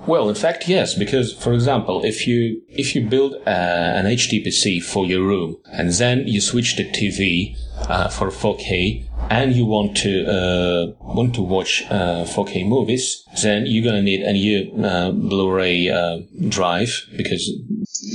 Well, 0.08 0.30
in 0.30 0.36
fact, 0.36 0.68
yes, 0.68 0.94
because 0.94 1.34
for 1.34 1.52
example, 1.54 2.06
if 2.06 2.28
you 2.28 2.62
if 2.70 2.96
you 2.96 3.08
build 3.08 3.34
uh, 3.34 3.50
an 3.50 4.06
HD 4.06 4.46
PC 4.46 4.84
for 4.84 5.06
your 5.06 5.24
room 5.24 5.58
and 5.72 5.90
then 5.92 6.28
you 6.28 6.42
switch 6.42 6.76
the 6.76 6.84
TV 6.84 7.58
uh, 7.90 8.10
for 8.10 8.30
4K, 8.30 9.08
and 9.30 9.56
you 9.56 9.66
want 9.66 9.98
to 9.98 10.26
uh, 10.26 10.94
want 11.00 11.34
to 11.36 11.42
watch 11.42 11.84
uh, 11.90 12.26
4K 12.26 12.68
movies, 12.68 13.24
then 13.42 13.66
you're 13.66 13.84
gonna 13.84 14.02
need 14.02 14.22
a 14.22 14.34
new 14.34 14.84
uh, 14.84 15.12
Blu-ray 15.12 15.90
uh, 15.90 16.20
drive 16.50 16.90
because 17.18 17.52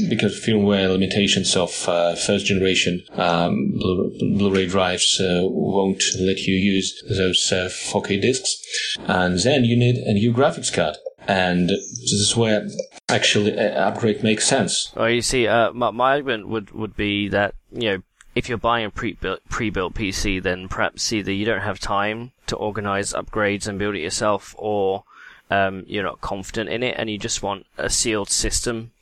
because 0.08 0.40
firmware 0.40 0.88
limitations 0.88 1.56
of 1.56 1.88
uh, 1.88 2.14
first 2.14 2.46
generation 2.46 3.02
um, 3.12 3.72
Blu- 3.72 4.36
Blu-ray 4.36 4.66
drives 4.66 5.20
uh, 5.20 5.40
won't 5.42 6.02
let 6.18 6.38
you 6.40 6.54
use 6.54 7.02
those 7.08 7.40
4K 7.50 8.20
discs, 8.20 8.96
and 9.00 9.38
then 9.40 9.64
you 9.64 9.76
need 9.76 9.96
a 9.96 10.12
new 10.12 10.32
graphics 10.32 10.72
card, 10.72 10.96
and 11.26 11.68
this 11.68 12.12
is 12.12 12.36
where 12.36 12.68
actually 13.08 13.56
an 13.56 13.76
upgrade 13.76 14.22
makes 14.22 14.46
sense. 14.46 14.92
Well, 14.94 15.10
you 15.10 15.22
see, 15.22 15.46
uh, 15.46 15.72
my, 15.72 15.90
my 15.90 16.12
argument 16.12 16.48
would, 16.48 16.70
would 16.70 16.96
be 16.96 17.28
that, 17.28 17.54
you 17.72 17.90
know, 17.90 18.02
if 18.34 18.48
you're 18.48 18.58
buying 18.58 18.86
a 18.86 18.90
pre-built, 18.90 19.40
pre-built 19.48 19.94
PC, 19.94 20.40
then 20.40 20.68
perhaps 20.68 21.12
either 21.12 21.32
you 21.32 21.44
don't 21.44 21.62
have 21.62 21.80
time 21.80 22.30
to 22.46 22.56
organize 22.56 23.12
upgrades 23.12 23.66
and 23.66 23.78
build 23.78 23.96
it 23.96 24.00
yourself, 24.00 24.54
or 24.56 25.04
um, 25.50 25.84
you're 25.86 26.04
not 26.04 26.20
confident 26.20 26.70
in 26.70 26.82
it 26.82 26.94
and 26.96 27.10
you 27.10 27.18
just 27.18 27.42
want 27.42 27.66
a 27.76 27.90
sealed 27.90 28.30
system 28.30 28.92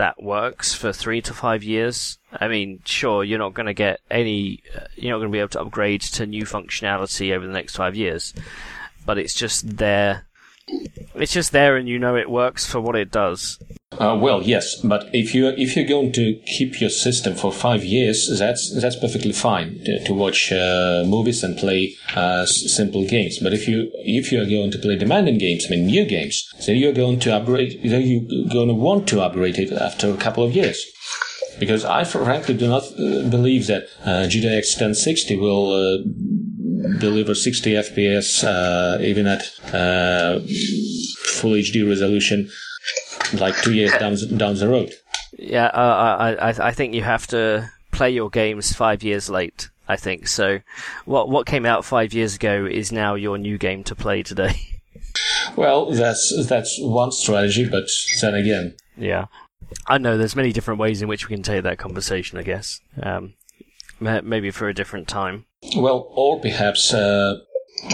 that 0.00 0.22
works 0.22 0.72
for 0.72 0.94
three 0.94 1.20
to 1.20 1.34
five 1.34 1.62
years. 1.62 2.18
I 2.32 2.48
mean, 2.48 2.80
sure, 2.86 3.22
you're 3.22 3.38
not 3.38 3.52
going 3.52 3.66
to 3.66 3.74
get 3.74 4.00
any, 4.10 4.62
uh, 4.74 4.86
you're 4.96 5.12
not 5.12 5.18
going 5.18 5.28
to 5.28 5.32
be 5.32 5.40
able 5.40 5.50
to 5.50 5.60
upgrade 5.60 6.00
to 6.00 6.24
new 6.24 6.44
functionality 6.44 7.36
over 7.36 7.46
the 7.46 7.52
next 7.52 7.76
five 7.76 7.94
years, 7.94 8.32
but 9.04 9.18
it's 9.18 9.34
just 9.34 9.76
there. 9.76 10.24
It's 11.14 11.32
just 11.32 11.52
there, 11.52 11.76
and 11.76 11.88
you 11.88 11.98
know 11.98 12.16
it 12.16 12.30
works 12.30 12.66
for 12.66 12.80
what 12.80 12.96
it 12.96 13.10
does. 13.10 13.58
Uh, 13.98 14.16
well, 14.18 14.40
yes, 14.42 14.76
but 14.76 15.10
if 15.12 15.34
you 15.34 15.48
if 15.48 15.74
you're 15.74 15.86
going 15.86 16.12
to 16.12 16.34
keep 16.46 16.80
your 16.80 16.90
system 16.90 17.34
for 17.34 17.52
five 17.52 17.84
years, 17.84 18.38
that's 18.38 18.80
that's 18.80 18.96
perfectly 18.96 19.32
fine 19.32 19.80
to, 19.84 20.04
to 20.04 20.14
watch 20.14 20.52
uh, 20.52 21.02
movies 21.06 21.42
and 21.42 21.58
play 21.58 21.94
uh, 22.14 22.46
simple 22.46 23.04
games. 23.04 23.40
But 23.40 23.52
if 23.52 23.66
you 23.66 23.90
if 23.94 24.30
you 24.30 24.40
are 24.40 24.46
going 24.46 24.70
to 24.70 24.78
play 24.78 24.96
demanding 24.96 25.38
games, 25.38 25.66
I 25.66 25.70
mean 25.70 25.86
new 25.86 26.04
games, 26.04 26.48
then 26.66 26.76
you're 26.76 26.92
going 26.92 27.18
to 27.20 27.34
upgrade. 27.34 27.80
Then 27.82 28.02
you're 28.02 28.48
going 28.48 28.68
to 28.68 28.74
want 28.74 29.08
to 29.08 29.20
upgrade 29.22 29.58
it 29.58 29.72
after 29.72 30.08
a 30.10 30.16
couple 30.16 30.44
of 30.44 30.54
years. 30.54 30.86
Because 31.58 31.84
I 31.84 32.04
frankly 32.04 32.54
do 32.54 32.68
not 32.68 32.84
uh, 32.84 33.28
believe 33.28 33.66
that 33.66 33.82
uh, 34.02 34.24
GTX 34.30 34.80
1060 34.80 35.36
will 35.36 35.72
uh, 35.72 35.98
deliver 36.98 37.34
60 37.34 37.72
FPS 37.72 38.44
uh, 38.44 39.00
even 39.00 39.26
at 39.26 39.42
uh, 39.74 40.40
full 41.40 41.52
HD 41.52 41.86
resolution 41.86 42.48
like 43.34 43.56
two 43.62 43.74
years 43.74 43.92
down 43.98 44.16
down 44.36 44.54
the 44.56 44.68
road. 44.68 44.92
Yeah, 45.38 45.66
uh, 45.66 46.16
I, 46.18 46.48
I 46.50 46.68
I 46.68 46.72
think 46.72 46.94
you 46.94 47.02
have 47.02 47.26
to 47.28 47.70
play 47.92 48.10
your 48.10 48.30
games 48.30 48.72
five 48.72 49.02
years 49.02 49.28
late. 49.30 49.68
I 49.88 49.96
think 49.96 50.28
so. 50.28 50.60
What 51.04 51.28
what 51.28 51.46
came 51.46 51.66
out 51.66 51.84
five 51.84 52.12
years 52.12 52.36
ago 52.36 52.66
is 52.66 52.92
now 52.92 53.14
your 53.14 53.38
new 53.38 53.58
game 53.58 53.84
to 53.84 53.94
play 53.94 54.22
today. 54.22 54.54
Well, 55.56 55.90
that's 55.90 56.46
that's 56.46 56.78
one 56.80 57.10
strategy, 57.10 57.68
but 57.68 57.88
then 58.20 58.34
again, 58.34 58.74
yeah, 58.96 59.26
I 59.86 59.98
know 59.98 60.16
there's 60.16 60.36
many 60.36 60.52
different 60.52 60.78
ways 60.78 61.02
in 61.02 61.08
which 61.08 61.28
we 61.28 61.34
can 61.34 61.42
take 61.42 61.64
that 61.64 61.78
conversation. 61.78 62.38
I 62.38 62.42
guess 62.42 62.80
um, 63.02 63.34
maybe 64.00 64.50
for 64.50 64.68
a 64.68 64.74
different 64.74 65.08
time. 65.08 65.44
Well, 65.76 66.10
or 66.14 66.40
perhaps. 66.40 66.92
Uh, 66.92 67.36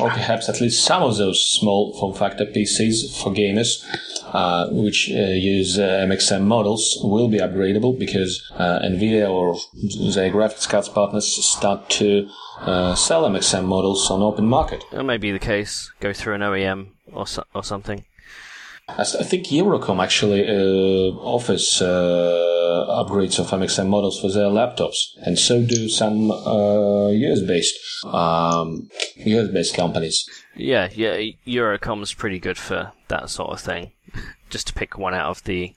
or 0.00 0.10
perhaps 0.10 0.48
at 0.48 0.60
least 0.60 0.84
some 0.84 1.02
of 1.02 1.16
those 1.16 1.44
small 1.44 1.96
form 1.98 2.14
factor 2.14 2.44
PCs 2.44 3.22
for 3.22 3.32
gamers, 3.32 3.84
uh, 4.32 4.68
which 4.70 5.08
uh, 5.10 5.14
use 5.14 5.78
uh, 5.78 6.04
MXM 6.08 6.42
models, 6.42 6.98
will 7.02 7.28
be 7.28 7.38
upgradable 7.38 7.96
because 7.96 8.42
uh, 8.56 8.80
NVIDIA 8.80 9.30
or 9.30 9.54
their 10.12 10.30
graphics 10.30 10.68
cards 10.68 10.88
partners 10.88 11.26
start 11.26 11.88
to 11.90 12.28
uh, 12.60 12.94
sell 12.94 13.24
MXM 13.24 13.64
models 13.64 14.10
on 14.10 14.22
open 14.22 14.46
market. 14.46 14.84
That 14.90 15.04
may 15.04 15.18
be 15.18 15.30
the 15.30 15.38
case. 15.38 15.92
Go 16.00 16.12
through 16.12 16.34
an 16.34 16.40
OEM 16.40 16.88
or 17.12 17.26
so- 17.26 17.44
or 17.54 17.62
something. 17.62 18.04
I 18.88 19.02
think 19.04 19.46
Eurocom 19.46 20.00
actually 20.00 20.46
uh, 20.48 21.16
offers 21.18 21.82
uh, 21.82 22.55
upgrades 22.88 23.38
of 23.38 23.46
MXM 23.46 23.88
models 23.88 24.20
for 24.20 24.30
their 24.30 24.48
laptops, 24.48 24.96
and 25.24 25.38
so 25.38 25.62
do 25.62 25.88
some 25.88 26.30
uh, 26.30 27.08
US-based 27.08 27.78
um, 28.06 28.88
US-based 29.16 29.74
companies. 29.74 30.28
Yeah, 30.54 30.88
yeah, 30.92 31.16
Eurocom's 31.46 32.14
pretty 32.14 32.38
good 32.38 32.58
for 32.58 32.92
that 33.08 33.30
sort 33.30 33.50
of 33.50 33.60
thing. 33.60 33.92
Just 34.50 34.68
to 34.68 34.74
pick 34.74 34.96
one 34.96 35.14
out 35.14 35.30
of 35.30 35.44
the 35.44 35.74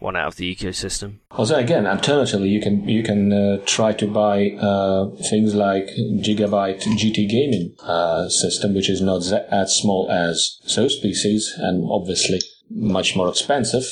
one 0.00 0.16
out 0.16 0.28
of 0.28 0.36
the 0.36 0.54
ecosystem. 0.54 1.16
Also, 1.32 1.56
again, 1.56 1.86
alternatively, 1.86 2.48
you 2.48 2.60
can 2.60 2.88
you 2.88 3.02
can 3.02 3.32
uh, 3.32 3.58
try 3.66 3.92
to 3.92 4.06
buy 4.06 4.50
uh, 4.52 5.10
things 5.28 5.54
like 5.54 5.88
Gigabyte 6.22 6.82
GT 6.82 7.28
Gaming 7.28 7.74
uh, 7.82 8.28
system, 8.28 8.74
which 8.74 8.88
is 8.88 9.00
not 9.00 9.22
as 9.50 9.74
small 9.74 10.08
as 10.10 10.58
those 10.74 11.00
PCs, 11.02 11.58
and 11.58 11.84
obviously 11.90 12.40
much 12.70 13.16
more 13.16 13.28
expensive. 13.28 13.84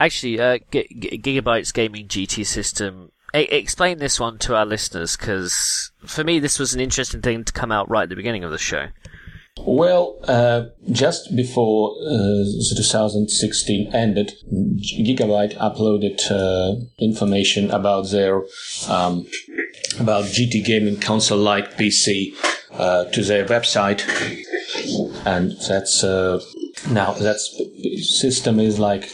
Actually, 0.00 0.40
uh, 0.40 0.58
G- 0.70 0.88
G- 0.98 1.18
Gigabyte's 1.18 1.72
gaming 1.72 2.08
GT 2.08 2.44
system. 2.46 3.10
explain 3.32 3.98
this 3.98 4.20
one 4.20 4.38
to 4.38 4.54
our 4.54 4.64
listeners, 4.64 5.16
because 5.16 5.90
for 6.06 6.22
me, 6.22 6.38
this 6.38 6.58
was 6.58 6.72
an 6.74 6.80
interesting 6.80 7.20
thing 7.20 7.44
to 7.44 7.52
come 7.52 7.72
out 7.72 7.90
right 7.90 8.04
at 8.04 8.08
the 8.08 8.16
beginning 8.16 8.44
of 8.44 8.50
the 8.52 8.58
show. 8.58 8.88
Well, 9.58 10.18
uh, 10.24 10.66
just 10.90 11.34
before 11.34 11.96
uh, 12.02 12.44
2016 12.76 13.94
ended, 13.94 14.32
Gigabyte 14.52 15.56
uploaded 15.58 16.20
uh, 16.30 16.84
information 16.98 17.70
about 17.70 18.10
their 18.10 18.42
um, 18.88 19.26
about 20.00 20.24
GT 20.24 20.64
gaming 20.64 20.98
console-like 20.98 21.76
PC 21.76 22.34
uh, 22.72 23.04
to 23.06 23.22
their 23.22 23.46
website, 23.46 24.02
and 25.24 25.52
that's 25.68 26.02
uh, 26.02 26.40
now 26.90 27.12
that 27.12 27.38
system 28.02 28.60
is 28.60 28.78
like 28.78 29.10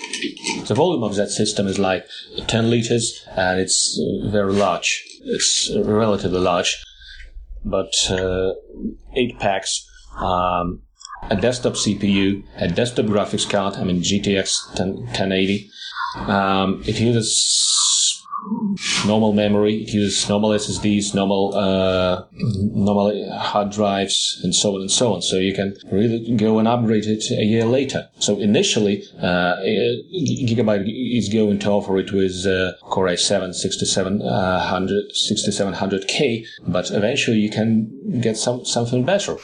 the 0.66 0.74
volume 0.74 1.02
of 1.02 1.16
that 1.16 1.30
system 1.30 1.66
is 1.66 1.78
like 1.78 2.06
10 2.46 2.70
liters, 2.70 3.26
and 3.36 3.60
it's 3.60 3.98
uh, 3.98 4.28
very 4.30 4.52
large. 4.52 5.04
It's 5.22 5.70
relatively 5.76 6.40
large, 6.40 6.82
but 7.64 7.92
eight 9.14 9.38
packs 9.38 9.86
um, 10.18 10.82
a 11.30 11.36
desktop 11.36 11.74
CPU, 11.74 12.44
a 12.56 12.68
desktop 12.68 13.06
graphics 13.06 13.48
card, 13.48 13.74
I 13.74 13.84
mean 13.84 14.02
GTX 14.02 14.74
10, 14.74 14.96
1080. 14.96 15.70
Um, 16.16 16.82
it 16.86 16.98
uses 16.98 17.99
normal 19.06 19.32
memory, 19.32 19.82
it 19.82 19.92
uses 19.92 20.28
normal 20.28 20.50
SSDs, 20.50 21.14
normal 21.14 21.54
uh, 21.54 22.24
normal 22.32 23.38
hard 23.38 23.70
drives, 23.70 24.40
and 24.42 24.54
so 24.54 24.74
on 24.74 24.82
and 24.82 24.90
so 24.90 25.14
on. 25.14 25.22
So 25.22 25.36
you 25.36 25.54
can 25.54 25.76
really 25.90 26.36
go 26.36 26.58
and 26.58 26.68
upgrade 26.68 27.06
it 27.06 27.24
a 27.30 27.44
year 27.44 27.64
later. 27.64 28.08
So 28.18 28.38
initially, 28.38 29.02
uh, 29.20 29.56
Gigabyte 29.56 30.84
is 30.86 31.28
going 31.28 31.58
to 31.60 31.70
offer 31.70 31.98
it 31.98 32.12
with 32.12 32.46
uh, 32.46 32.72
Core 32.88 33.06
i7 33.06 33.54
6700 33.54 35.12
6700K, 35.12 36.46
but 36.66 36.90
eventually 36.90 37.38
you 37.38 37.50
can 37.50 38.20
get 38.20 38.36
some 38.36 38.64
something 38.64 39.04
better 39.04 39.36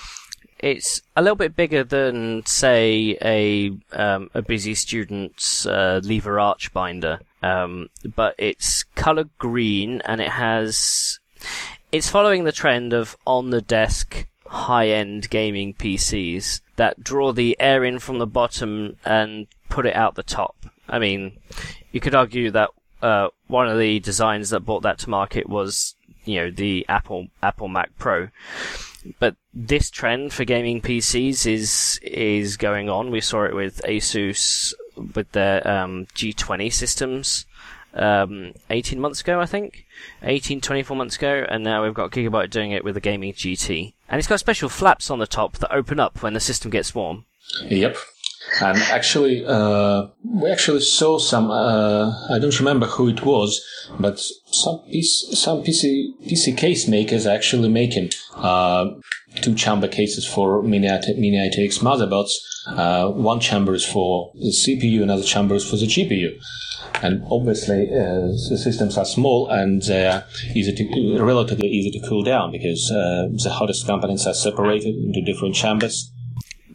it's 0.67 1.03
a 1.15 1.23
little 1.23 1.37
bit 1.37 1.55
bigger 1.55 1.85
than, 1.85 2.45
say, 2.45 3.17
a 3.23 3.71
um, 3.93 4.31
a 4.35 4.43
busy 4.43 4.75
student's 4.75 5.65
uh, 5.65 6.01
lever 6.03 6.41
arch 6.41 6.73
binder, 6.73 7.21
um, 7.43 7.89
but 8.17 8.35
it's 8.37 8.83
color 8.83 9.25
green 9.39 10.01
and 10.05 10.21
it 10.21 10.31
has. 10.31 11.21
It's 11.93 12.11
following 12.11 12.45
the 12.45 12.53
trend 12.53 12.93
of 12.93 13.17
on 13.27 13.51
the 13.51 13.63
desk 13.63 14.27
high 14.47 14.89
end 14.89 15.31
gaming 15.31 15.73
PCs 15.75 16.61
that 16.77 17.03
draw 17.03 17.33
the 17.33 17.57
air 17.61 17.85
in 17.85 17.99
from 17.99 18.19
the 18.19 18.27
bottom 18.27 18.97
and 19.05 19.47
put 19.69 19.87
it 19.87 19.95
out 19.95 20.17
the 20.17 20.23
top. 20.23 20.57
I 20.89 20.99
mean, 20.99 21.39
you 21.93 22.01
could 22.01 22.15
argue 22.15 22.51
that 22.51 22.71
uh, 23.03 23.29
one 23.47 23.69
of 23.69 23.79
the 23.79 24.01
designs 24.01 24.51
that 24.51 24.61
brought 24.61 24.83
that 24.83 24.99
to 24.99 25.11
market 25.11 25.49
was, 25.49 25.95
you 26.25 26.41
know, 26.41 26.51
the 26.51 26.85
Apple 26.89 27.29
Apple 27.41 27.69
Mac 27.69 27.97
Pro 27.99 28.29
but 29.19 29.37
this 29.53 29.91
trend 29.91 30.33
for 30.33 30.45
gaming 30.45 30.81
PCs 30.81 31.47
is 31.47 32.01
is 32.03 32.57
going 32.57 32.89
on. 32.89 33.11
We 33.11 33.21
saw 33.21 33.45
it 33.45 33.55
with 33.55 33.81
Asus 33.83 34.75
with 35.15 35.33
their 35.33 35.67
um, 35.67 36.07
G20 36.15 36.73
systems 36.73 37.47
um, 37.97 38.53
18 38.71 39.01
months 39.01 39.21
ago, 39.21 39.41
I 39.41 39.47
think. 39.47 39.87
18, 40.23 40.61
24 40.61 40.97
months 40.97 41.17
ago, 41.17 41.47
and 41.49 41.65
now 41.65 41.83
we've 41.83 41.95
got 41.95 42.11
Gigabyte 42.11 42.51
doing 42.51 42.71
it 42.71 42.85
with 42.85 42.95
the 42.95 43.01
Gaming 43.01 43.33
GT. 43.33 43.95
And 44.09 44.19
it's 44.19 44.29
got 44.29 44.41
special 44.41 44.69
flaps 44.69 45.11
on 45.11 45.19
the 45.19 45.27
top 45.27 45.59
that 45.59 45.75
open 45.75 45.99
up 45.99 46.23
when 46.23 46.35
the 46.35 46.41
system 46.41 46.71
gets 46.71 46.95
warm. 46.95 47.25
Yep. 47.65 47.97
And 48.63 48.79
actually, 48.79 49.45
uh, 49.45 50.07
we 50.25 50.51
actually 50.51 50.81
saw 50.81 51.19
some. 51.19 51.51
Uh, 51.51 52.13
I 52.31 52.39
don't 52.39 52.59
remember 52.59 52.87
who 52.87 53.09
it 53.09 53.25
was, 53.25 53.61
but 53.99 54.19
some 54.19 54.79
PC, 54.89 55.35
some 55.35 55.63
PC 55.63 56.13
PC 56.27 56.57
case 56.57 56.89
makers 56.89 57.27
actually 57.27 57.69
making 57.69 58.11
uh, 58.37 58.87
two 59.43 59.55
chamber 59.55 59.89
cases 59.89 60.27
for 60.27 60.63
mini 60.63 60.89
mini 61.17 61.51
ITX 61.51 61.81
motherboards. 61.81 62.33
Uh, 62.67 63.11
one 63.11 63.41
chamber 63.41 63.75
is 63.75 63.85
for 63.85 64.33
the 64.35 64.51
CPU, 64.51 65.03
another 65.03 65.25
chamber 65.25 65.55
is 65.55 65.69
for 65.69 65.77
the 65.77 65.87
GPU. 65.87 66.39
and 67.03 67.23
obviously 67.31 67.89
uh, 67.93 68.27
the 68.51 68.59
systems 68.63 68.97
are 68.97 69.05
small 69.05 69.49
and 69.49 69.83
they're 69.83 70.25
easy 70.55 70.73
to, 70.73 71.23
relatively 71.23 71.69
easy 71.69 71.91
to 71.91 72.09
cool 72.09 72.23
down 72.23 72.51
because 72.51 72.91
uh, 72.91 73.29
the 73.43 73.51
hottest 73.51 73.87
components 73.87 74.27
are 74.27 74.35
separated 74.35 74.95
into 74.95 75.21
different 75.23 75.55
chambers. 75.55 76.11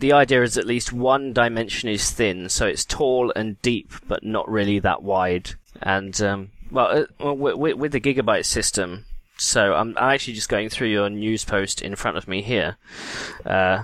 The 0.01 0.13
idea 0.13 0.41
is 0.41 0.57
at 0.57 0.65
least 0.65 0.91
one 0.91 1.31
dimension 1.31 1.87
is 1.87 2.09
thin, 2.09 2.49
so 2.49 2.65
it's 2.65 2.83
tall 2.83 3.31
and 3.35 3.61
deep, 3.61 3.93
but 4.07 4.23
not 4.23 4.49
really 4.49 4.79
that 4.79 5.03
wide. 5.03 5.51
And 5.79 6.19
um, 6.23 6.49
well, 6.71 7.05
uh, 7.23 7.33
with, 7.35 7.77
with, 7.77 7.91
the 7.91 8.01
gigabyte 8.01 8.45
system, 8.45 9.05
so 9.37 9.75
I'm, 9.75 9.95
I'm, 9.99 10.15
actually 10.15 10.33
just 10.33 10.49
going 10.49 10.69
through 10.69 10.87
your 10.87 11.07
news 11.07 11.45
post 11.45 11.83
in 11.83 11.95
front 11.95 12.17
of 12.17 12.27
me 12.27 12.41
here. 12.41 12.77
Uh, 13.45 13.83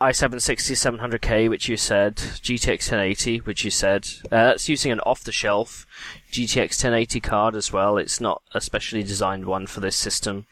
i760 0.00 0.98
700K, 1.00 1.50
which 1.50 1.68
you 1.68 1.76
said, 1.76 2.14
GTX 2.14 2.92
1080, 2.92 3.38
which 3.38 3.64
you 3.64 3.72
said. 3.72 4.06
Uh, 4.26 4.44
that's 4.44 4.68
using 4.68 4.92
an 4.92 5.00
off-the-shelf 5.00 5.84
GTX 6.30 6.84
1080 6.84 7.18
card 7.18 7.56
as 7.56 7.72
well. 7.72 7.96
It's 7.96 8.20
not 8.20 8.40
a 8.52 8.60
specially 8.60 9.02
designed 9.02 9.46
one 9.46 9.66
for 9.66 9.80
this 9.80 9.96
system. 9.96 10.46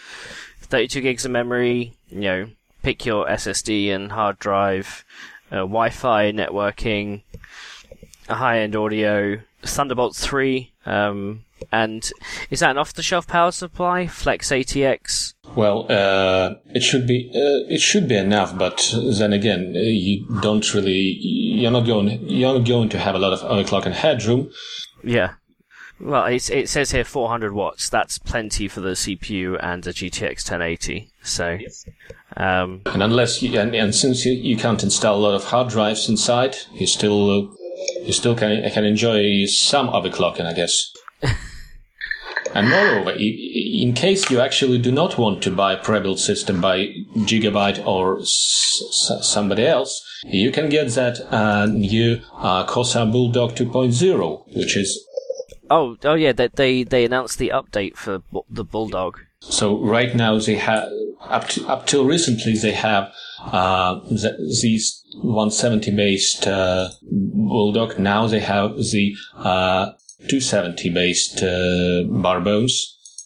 32 0.61 1.01
gigs 1.03 1.25
of 1.25 1.31
memory. 1.31 1.93
You 2.11 2.21
know, 2.21 2.47
pick 2.83 3.07
your 3.07 3.27
SSD 3.27 3.95
and 3.95 4.13
hard 4.13 4.39
drive. 4.39 5.05
Uh, 5.51 5.67
Wi-Fi 5.67 6.33
networking. 6.33 7.23
High-end 8.29 8.77
audio. 8.77 9.41
Thunderbolt 9.63 10.17
3. 10.17 10.73
Um, 10.87 11.45
and 11.71 12.11
is 12.51 12.61
that 12.61 12.73
an 12.73 12.79
off-the-shelf 12.79 13.27
power 13.27 13.53
supply? 13.53 14.07
Flex 14.07 14.51
ATX. 14.51 15.35
Well, 15.55 15.87
uh, 15.91 16.55
it 16.75 16.83
should 16.83 17.07
be 17.07 17.31
uh, 17.35 17.71
it 17.71 17.81
should 17.81 18.09
be 18.09 18.17
enough, 18.17 18.57
but 18.57 18.95
then 19.19 19.35
again, 19.35 19.75
uh, 19.77 19.81
you 19.81 20.27
don't 20.41 20.73
really 20.73 21.19
you're 21.21 21.71
not 21.71 21.85
going 21.85 22.09
you're 22.27 22.59
not 22.59 22.67
going 22.67 22.89
to 22.89 22.99
have 22.99 23.15
a 23.15 23.19
lot 23.19 23.35
of 23.35 23.41
overclock 23.41 23.85
and 23.85 23.95
headroom. 23.95 24.51
Yeah. 25.05 25.35
Well, 26.01 26.25
it 26.27 26.69
says 26.69 26.91
here 26.91 27.05
400 27.05 27.53
watts. 27.53 27.89
That's 27.89 28.19
plenty 28.19 28.67
for 28.67 28.81
the 28.81 28.91
CPU 28.91 29.57
and 29.63 29.85
the 29.85 29.93
GTX 29.93 30.51
1080. 30.51 31.11
So, 31.23 31.59
yes. 31.61 31.87
Um, 32.37 32.83
and 32.87 33.03
unless 33.03 33.43
you, 33.43 33.59
and, 33.59 33.75
and 33.75 33.95
since 33.95 34.25
you, 34.25 34.33
you 34.33 34.57
can't 34.57 34.83
install 34.83 35.17
a 35.17 35.23
lot 35.23 35.35
of 35.35 35.45
hard 35.45 35.69
drives 35.69 36.09
inside, 36.09 36.57
you 36.73 36.87
still 36.87 37.31
uh, 37.31 37.55
you 38.03 38.13
still 38.13 38.35
can 38.35 38.69
can 38.71 38.85
enjoy 38.85 39.45
some 39.47 39.89
overclocking, 39.89 40.47
I 40.47 40.53
guess. 40.53 40.93
And 42.55 42.69
moreover, 42.69 43.13
in 43.13 43.95
case 43.95 44.31
you 44.31 44.41
actually 44.41 44.79
do 44.79 44.93
not 44.93 45.17
want 45.17 45.43
to 45.45 45.51
buy 45.51 45.73
a 45.73 45.83
pre-built 45.83 46.19
system 46.19 46.61
by 46.61 46.89
Gigabyte 47.17 47.85
or 47.87 48.21
somebody 48.25 49.67
else, 49.67 50.05
you 50.25 50.53
can 50.53 50.69
get 50.69 50.91
that 50.91 51.21
uh, 51.33 51.67
new 51.67 52.21
uh, 52.35 52.67
Corsair 52.67 53.07
Bulldog 53.07 53.55
2.0, 53.55 54.55
which 54.55 54.77
is 54.77 55.03
Oh, 55.71 55.97
oh 56.05 56.15
yeah, 56.15 56.33
they, 56.33 56.49
they 56.49 56.83
they 56.85 57.07
announced 57.07 57.39
the 57.39 57.49
update 57.55 57.97
for 57.97 58.23
the 58.51 58.65
Bulldog. 58.65 59.21
So 59.51 59.79
right 59.79 60.15
now 60.15 60.39
they 60.39 60.57
have 60.57 60.89
up 61.21 61.49
to 61.49 61.67
up 61.67 61.87
till 61.87 62.05
recently 62.05 62.57
they 62.57 62.73
have 62.73 63.13
uh, 63.41 64.01
the, 64.09 64.37
these 64.63 65.03
170 65.17 65.91
based 65.93 66.47
uh, 66.47 66.89
Bulldog. 67.03 67.99
Now 67.99 68.27
they 68.27 68.41
have 68.41 68.77
the 68.77 69.15
uh, 69.37 69.93
270 70.29 70.91
based 70.91 71.43
uh, 71.43 72.05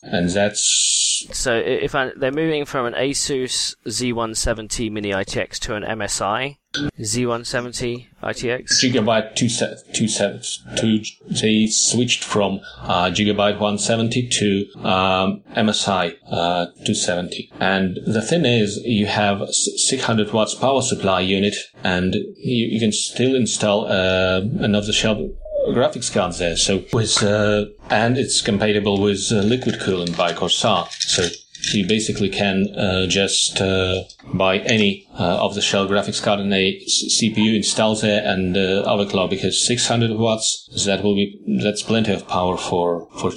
and 0.02 0.30
that's 0.30 1.26
so 1.32 1.56
if 1.56 1.94
I, 1.94 2.12
they're 2.16 2.30
moving 2.30 2.64
from 2.64 2.86
an 2.86 2.94
Asus 2.94 3.74
Z170 3.86 4.90
Mini 4.90 5.10
ITX 5.10 5.59
to 5.60 5.74
an 5.74 5.82
MSI 5.82 6.59
Z170 6.98 8.07
ITX. 8.23 8.82
Gigabyte 8.82 9.35
270. 9.36 11.16
They 11.28 11.66
switched 11.66 12.24
from 12.24 12.61
uh, 12.82 13.11
Gigabyte 13.11 13.59
170 13.59 14.28
to 14.28 14.66
um, 14.81 15.43
MSI 15.57 16.16
uh, 16.31 16.66
270. 16.66 17.51
And 17.61 17.98
the 18.07 18.23
thing 18.23 18.44
is, 18.44 18.78
you 18.78 19.07
have 19.07 19.48
600 19.48 20.32
watts 20.32 20.55
power 20.55 20.82
supply 20.82 21.20
unit, 21.20 21.57
and 21.85 22.15
you, 22.15 22.66
you 22.66 22.81
can 22.81 22.93
still 22.93 23.35
install 23.35 23.86
uh, 23.86 24.40
an 24.61 24.74
off-the-shelf 24.74 25.19
graphics 25.69 26.12
card 26.12 26.35
there. 26.35 26.57
So 26.57 26.85
with 26.93 27.23
uh, 27.23 27.66
and 27.90 28.19
it's 28.19 28.40
compatible 28.40 29.01
with 29.01 29.31
uh, 29.31 29.36
liquid 29.36 29.81
cooling 29.81 30.12
by 30.12 30.32
Corsair. 30.32 30.85
So 30.90 31.28
you 31.74 31.86
basically 31.86 32.28
can 32.28 32.68
uh, 32.76 33.06
just 33.06 33.60
uh, 33.60 34.02
buy 34.32 34.59
any 34.59 35.06
uh, 35.18 35.44
off-the-shelf 35.44 35.90
graphics 35.90 36.22
card 36.22 36.40
and 36.40 36.52
a 36.52 36.80
CPU 36.86 37.56
install 37.56 37.94
there 37.97 38.22
and 38.24 38.56
uh, 38.56 38.84
overclock 38.86 39.30
because 39.30 39.66
600 39.66 40.12
watts 40.12 40.84
that 40.86 41.02
will 41.02 41.14
be 41.14 41.40
that's 41.62 41.82
plenty 41.82 42.12
of 42.12 42.28
power 42.28 42.56
for 42.56 43.09
for 43.18 43.32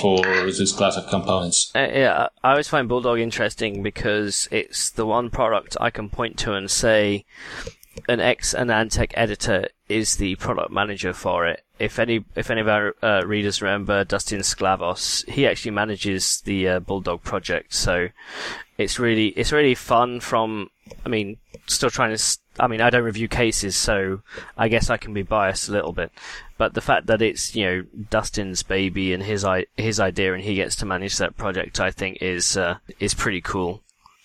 for 0.00 0.22
this 0.22 0.72
class 0.72 0.96
of 0.96 1.08
components. 1.08 1.70
Uh, 1.74 1.88
yeah, 1.92 2.28
I 2.42 2.50
always 2.52 2.68
find 2.68 2.88
Bulldog 2.88 3.18
interesting 3.18 3.82
because 3.82 4.48
it's 4.50 4.90
the 4.90 5.06
one 5.06 5.30
product 5.30 5.76
I 5.80 5.90
can 5.90 6.08
point 6.08 6.38
to 6.40 6.54
and 6.54 6.70
say 6.70 7.24
an 8.08 8.20
ex 8.20 8.54
AnandTech 8.54 9.12
editor 9.14 9.68
is 9.92 10.16
the 10.16 10.34
product 10.36 10.70
manager 10.70 11.12
for 11.12 11.46
it. 11.46 11.64
If 11.78 11.98
any, 11.98 12.24
if 12.34 12.50
any 12.50 12.60
of 12.60 12.68
our 12.68 12.94
uh, 13.02 13.22
readers 13.26 13.60
remember 13.60 14.04
Dustin 14.04 14.40
Sklavos, 14.40 15.28
he 15.28 15.46
actually 15.46 15.72
manages 15.72 16.40
the 16.42 16.68
uh, 16.68 16.80
Bulldog 16.80 17.22
project. 17.22 17.74
So 17.74 18.08
it's 18.78 18.98
really, 18.98 19.28
it's 19.28 19.52
really 19.52 19.74
fun. 19.74 20.20
From, 20.20 20.70
I 21.04 21.08
mean, 21.08 21.38
still 21.66 21.90
trying 21.90 22.16
to. 22.16 22.38
I 22.60 22.66
mean, 22.66 22.80
I 22.80 22.90
don't 22.90 23.04
review 23.04 23.28
cases, 23.28 23.76
so 23.76 24.20
I 24.58 24.68
guess 24.68 24.90
I 24.90 24.98
can 24.98 25.14
be 25.14 25.22
biased 25.22 25.68
a 25.68 25.72
little 25.72 25.92
bit. 25.92 26.12
But 26.58 26.74
the 26.74 26.80
fact 26.80 27.06
that 27.06 27.22
it's 27.22 27.56
you 27.56 27.64
know 27.64 27.84
Dustin's 28.10 28.62
baby 28.62 29.12
and 29.12 29.22
his 29.22 29.46
his 29.76 29.98
idea, 29.98 30.34
and 30.34 30.42
he 30.42 30.54
gets 30.54 30.76
to 30.76 30.86
manage 30.86 31.16
that 31.18 31.36
project, 31.36 31.80
I 31.80 31.90
think 31.90 32.18
is 32.20 32.56
uh, 32.56 32.78
is 33.00 33.14
pretty 33.14 33.40
cool. 33.40 33.82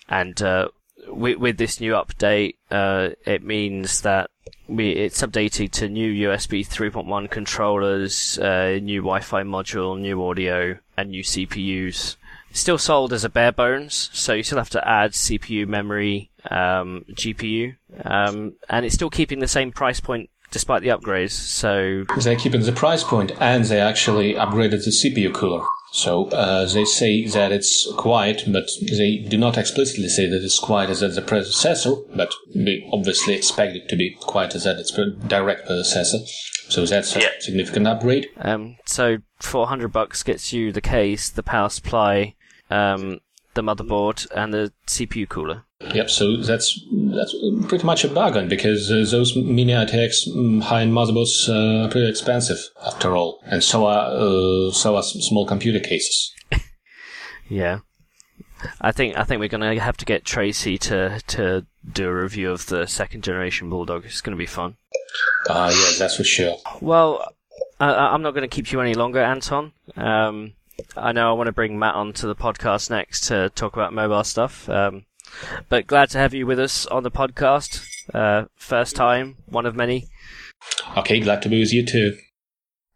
And 0.08 0.40
uh, 0.40 0.68
with, 1.08 1.38
with 1.38 1.58
this 1.58 1.80
new 1.80 1.92
update, 1.92 2.56
uh, 2.70 3.10
it 3.26 3.42
means 3.42 4.02
that 4.02 4.30
we, 4.66 4.90
it's 4.92 5.22
updated 5.22 5.70
to 5.72 5.88
new 5.88 6.28
USB 6.28 6.66
3.1 6.66 7.30
controllers, 7.30 8.38
uh, 8.38 8.78
new 8.82 9.00
Wi-Fi 9.00 9.42
module, 9.42 9.98
new 9.98 10.24
audio, 10.24 10.78
and 10.96 11.10
new 11.10 11.22
CPUs. 11.22 12.16
Still 12.52 12.78
sold 12.78 13.12
as 13.12 13.24
a 13.24 13.28
bare 13.28 13.52
bones, 13.52 14.10
so 14.12 14.32
you 14.32 14.42
still 14.42 14.58
have 14.58 14.70
to 14.70 14.88
add 14.88 15.12
CPU, 15.12 15.66
memory, 15.66 16.30
um, 16.50 17.04
GPU, 17.12 17.76
um, 18.04 18.54
and 18.68 18.86
it's 18.86 18.94
still 18.94 19.10
keeping 19.10 19.40
the 19.40 19.48
same 19.48 19.70
price 19.70 20.00
point 20.00 20.30
despite 20.50 20.82
the 20.82 20.88
upgrades. 20.88 21.32
So 21.32 22.04
they're 22.20 22.36
keeping 22.36 22.62
the 22.62 22.72
price 22.72 23.04
point, 23.04 23.32
and 23.40 23.64
they 23.64 23.80
actually 23.80 24.34
upgraded 24.34 24.84
the 24.84 24.90
CPU 24.90 25.34
cooler. 25.34 25.64
So 25.90 26.26
uh, 26.26 26.66
they 26.66 26.84
say 26.84 27.26
that 27.28 27.50
it's 27.50 27.90
quiet, 27.96 28.44
but 28.46 28.68
they 28.80 29.16
do 29.16 29.38
not 29.38 29.56
explicitly 29.56 30.08
say 30.08 30.28
that 30.28 30.44
it's 30.44 30.58
quiet 30.58 30.90
as 30.90 31.00
the 31.00 31.22
predecessor, 31.22 31.94
but 32.14 32.34
we 32.54 32.88
obviously 32.92 33.34
expect 33.34 33.74
it 33.74 33.88
to 33.88 33.96
be 33.96 34.16
quiet 34.20 34.54
as 34.54 34.66
its 34.66 34.92
direct 35.26 35.66
predecessor. 35.66 36.18
So 36.68 36.84
that's 36.84 37.16
a 37.16 37.20
yeah. 37.20 37.28
significant 37.40 37.86
upgrade. 37.86 38.28
Um, 38.36 38.76
so 38.84 39.18
400 39.40 39.88
bucks 39.88 40.22
gets 40.22 40.52
you 40.52 40.72
the 40.72 40.82
case, 40.82 41.30
the 41.30 41.42
power 41.42 41.70
supply, 41.70 42.34
um, 42.70 43.20
the 43.54 43.62
motherboard, 43.62 44.26
and 44.36 44.52
the 44.52 44.72
CPU 44.86 45.26
cooler. 45.26 45.64
Yep, 45.80 46.10
so 46.10 46.36
that's 46.38 46.80
that's 46.90 47.34
pretty 47.68 47.86
much 47.86 48.04
a 48.04 48.08
bargain 48.08 48.48
because 48.48 48.90
uh, 48.90 49.06
those 49.08 49.36
mini 49.36 49.72
ITX 49.72 50.26
um, 50.28 50.60
mm, 50.60 50.62
high-end 50.62 50.92
motherboards 50.92 51.48
uh, 51.48 51.86
are 51.86 51.90
pretty 51.90 52.08
expensive 52.08 52.58
after 52.84 53.14
all, 53.14 53.40
and 53.44 53.62
so 53.62 53.86
are 53.86 54.08
uh, 54.10 54.72
so 54.72 54.96
are 54.96 55.02
small 55.04 55.46
computer 55.46 55.78
cases. 55.78 56.34
yeah, 57.48 57.78
I 58.80 58.90
think 58.90 59.16
I 59.16 59.22
think 59.22 59.38
we're 59.38 59.48
going 59.48 59.76
to 59.76 59.80
have 59.80 59.96
to 59.98 60.04
get 60.04 60.24
Tracy 60.24 60.78
to 60.78 61.20
to 61.28 61.66
do 61.90 62.08
a 62.08 62.22
review 62.22 62.50
of 62.50 62.66
the 62.66 62.86
second 62.86 63.22
generation 63.22 63.70
Bulldog. 63.70 64.04
It's 64.04 64.20
going 64.20 64.36
to 64.36 64.40
be 64.40 64.46
fun. 64.46 64.76
Ah, 65.48 65.66
uh, 65.66 65.70
yeah, 65.70 65.92
that's 65.96 66.16
for 66.16 66.24
sure. 66.24 66.56
Well, 66.80 67.24
I, 67.78 68.14
am 68.14 68.22
not 68.22 68.32
going 68.32 68.48
to 68.48 68.54
keep 68.54 68.72
you 68.72 68.80
any 68.80 68.94
longer, 68.94 69.20
Anton. 69.20 69.72
Um, 69.96 70.54
I 70.96 71.12
know 71.12 71.30
I 71.30 71.32
want 71.34 71.46
to 71.46 71.52
bring 71.52 71.78
Matt 71.78 71.94
onto 71.94 72.26
the 72.26 72.34
podcast 72.34 72.90
next 72.90 73.28
to 73.28 73.50
talk 73.50 73.74
about 73.74 73.92
mobile 73.92 74.24
stuff. 74.24 74.68
Um, 74.68 75.04
but 75.68 75.86
glad 75.86 76.10
to 76.10 76.18
have 76.18 76.34
you 76.34 76.46
with 76.46 76.58
us 76.58 76.86
on 76.86 77.02
the 77.02 77.10
podcast. 77.10 77.84
Uh, 78.12 78.46
first 78.56 78.96
time, 78.96 79.36
one 79.46 79.66
of 79.66 79.76
many. 79.76 80.08
Okay, 80.96 81.20
glad 81.20 81.42
to 81.42 81.48
be 81.48 81.60
with 81.60 81.72
you 81.72 81.84
too. 81.84 82.16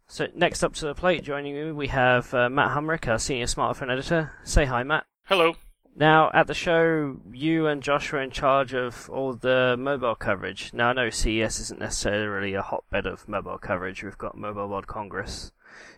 So 0.07 0.27
next 0.35 0.63
up 0.63 0.73
to 0.75 0.85
the 0.85 0.93
plate, 0.93 1.23
joining 1.23 1.55
me, 1.55 1.71
we 1.71 1.87
have 1.87 2.33
uh, 2.33 2.49
Matt 2.49 2.77
Humrick, 2.77 3.07
our 3.07 3.17
senior 3.17 3.45
smartphone 3.45 3.91
editor. 3.91 4.31
Say 4.43 4.65
hi, 4.65 4.83
Matt. 4.83 5.05
Hello. 5.25 5.55
Now, 5.95 6.31
at 6.33 6.47
the 6.47 6.55
show, 6.55 7.17
you 7.31 7.67
and 7.67 7.83
Josh 7.83 8.11
were 8.11 8.21
in 8.21 8.31
charge 8.31 8.73
of 8.73 9.09
all 9.11 9.33
the 9.33 9.75
mobile 9.77 10.15
coverage. 10.15 10.71
Now, 10.73 10.89
I 10.89 10.93
know 10.93 11.09
CES 11.11 11.59
isn't 11.59 11.79
necessarily 11.79 12.55
a 12.55 12.63
hotbed 12.63 13.05
of 13.05 13.27
mobile 13.29 13.59
coverage. 13.59 14.03
We've 14.03 14.17
got 14.17 14.35
Mobile 14.35 14.67
World 14.67 14.87
Congress 14.87 15.51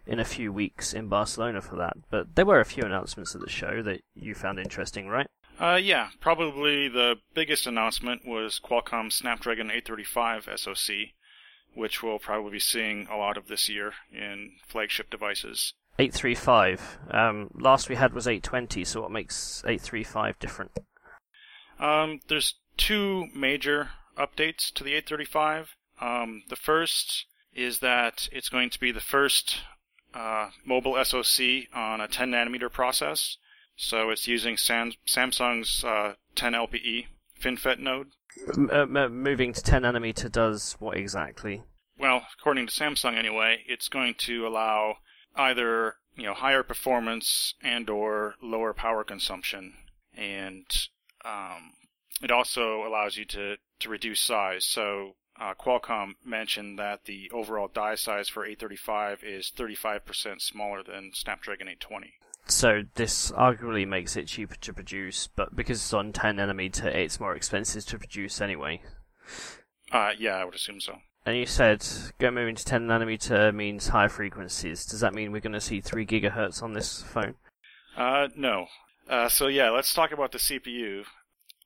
in 0.05 0.19
a 0.19 0.25
few 0.25 0.51
weeks 0.51 0.93
in 0.93 1.07
Barcelona 1.07 1.61
for 1.61 1.77
that. 1.77 1.97
But 2.09 2.35
there 2.35 2.45
were 2.45 2.59
a 2.59 2.65
few 2.65 2.83
announcements 2.83 3.35
at 3.35 3.41
the 3.41 3.49
show 3.49 3.81
that 3.83 4.01
you 4.13 4.35
found 4.35 4.59
interesting, 4.59 5.07
right? 5.07 5.27
Uh, 5.59 5.79
yeah, 5.81 6.09
probably 6.19 6.89
the 6.89 7.15
biggest 7.33 7.65
announcement 7.65 8.25
was 8.25 8.59
Qualcomm 8.59 9.11
Snapdragon 9.11 9.67
835 9.67 10.49
SoC, 10.55 10.95
which 11.73 12.03
we'll 12.03 12.19
probably 12.19 12.51
be 12.51 12.59
seeing 12.59 13.07
a 13.07 13.15
lot 13.15 13.37
of 13.37 13.47
this 13.47 13.69
year 13.69 13.93
in 14.11 14.51
flagship 14.67 15.09
devices. 15.09 15.73
835. 15.97 16.99
Um, 17.09 17.49
last 17.53 17.87
we 17.87 17.95
had 17.95 18.13
was 18.13 18.27
820, 18.27 18.83
so 18.83 19.01
what 19.01 19.11
makes 19.11 19.63
835 19.65 20.39
different? 20.39 20.71
Um, 21.79 22.19
there's 22.27 22.55
two 22.75 23.27
major 23.33 23.91
updates 24.17 24.73
to 24.73 24.83
the 24.83 24.93
835. 24.93 25.75
Um, 26.01 26.43
the 26.49 26.57
first 26.57 27.25
is 27.53 27.79
that 27.79 28.27
it's 28.33 28.49
going 28.49 28.69
to 28.71 28.79
be 28.79 28.91
the 28.91 28.99
first 28.99 29.61
uh, 30.13 30.49
mobile 30.65 31.01
SoC 31.03 31.67
on 31.73 32.01
a 32.01 32.07
10 32.09 32.31
nanometer 32.31 32.71
process. 32.71 33.37
So 33.75 34.09
it's 34.09 34.27
using 34.27 34.57
Sam- 34.57 34.93
Samsung's 35.07 35.83
uh, 35.83 36.13
10 36.35 36.53
LPE 36.53 37.07
FinFET 37.41 37.79
node. 37.79 38.07
M- 38.57 38.69
uh, 38.95 39.07
moving 39.09 39.53
to 39.53 39.61
10 39.61 39.83
nanometer 39.83 40.31
does 40.31 40.73
what 40.79 40.97
exactly? 40.97 41.63
Well, 41.97 42.25
according 42.37 42.67
to 42.67 42.73
Samsung 42.73 43.17
anyway, 43.17 43.63
it's 43.67 43.87
going 43.87 44.15
to 44.19 44.45
allow 44.47 44.97
either 45.35 45.95
you 46.15 46.23
know 46.23 46.33
higher 46.33 46.63
performance 46.63 47.53
and 47.61 47.89
or 47.89 48.35
lower 48.41 48.73
power 48.73 49.03
consumption, 49.03 49.73
and 50.13 50.65
um, 51.23 51.71
it 52.21 52.31
also 52.31 52.83
allows 52.85 53.15
you 53.17 53.25
to 53.25 53.55
to 53.79 53.89
reduce 53.89 54.19
size. 54.19 54.65
So 54.65 55.15
uh, 55.39 55.53
Qualcomm 55.53 56.15
mentioned 56.23 56.79
that 56.79 57.05
the 57.05 57.29
overall 57.33 57.69
die 57.73 57.95
size 57.95 58.29
for 58.29 58.45
835 58.45 59.23
is 59.23 59.51
35% 59.55 60.41
smaller 60.41 60.83
than 60.83 61.11
Snapdragon 61.13 61.67
820. 61.67 62.13
So 62.47 62.83
this 62.93 63.31
arguably 63.31 63.87
makes 63.87 64.15
it 64.15 64.27
cheaper 64.27 64.55
to 64.55 64.73
produce, 64.73 65.27
but 65.27 65.55
because 65.55 65.79
it's 65.79 65.93
on 65.93 66.13
10 66.13 66.37
nanometer, 66.37 66.85
it's 66.85 67.19
more 67.19 67.35
expensive 67.35 67.85
to 67.87 67.97
produce 67.97 68.39
anyway. 68.39 68.81
Uh, 69.91 70.11
yeah, 70.17 70.35
I 70.35 70.45
would 70.45 70.55
assume 70.55 70.79
so. 70.79 70.97
And 71.25 71.35
you 71.37 71.47
said 71.47 71.85
go 72.19 72.29
moving 72.29 72.55
to 72.55 72.63
10 72.63 72.87
nanometer 72.87 73.53
means 73.53 73.87
higher 73.87 74.09
frequencies. 74.09 74.85
Does 74.85 74.99
that 74.99 75.15
mean 75.15 75.31
we're 75.31 75.41
going 75.41 75.53
to 75.53 75.61
see 75.61 75.81
3 75.81 76.05
gigahertz 76.05 76.61
on 76.61 76.73
this 76.73 77.01
phone? 77.01 77.35
Uh, 77.97 78.27
no. 78.35 78.67
Uh, 79.09 79.29
so 79.29 79.47
yeah, 79.47 79.71
let's 79.71 79.93
talk 79.93 80.11
about 80.11 80.31
the 80.31 80.37
CPU. 80.37 81.03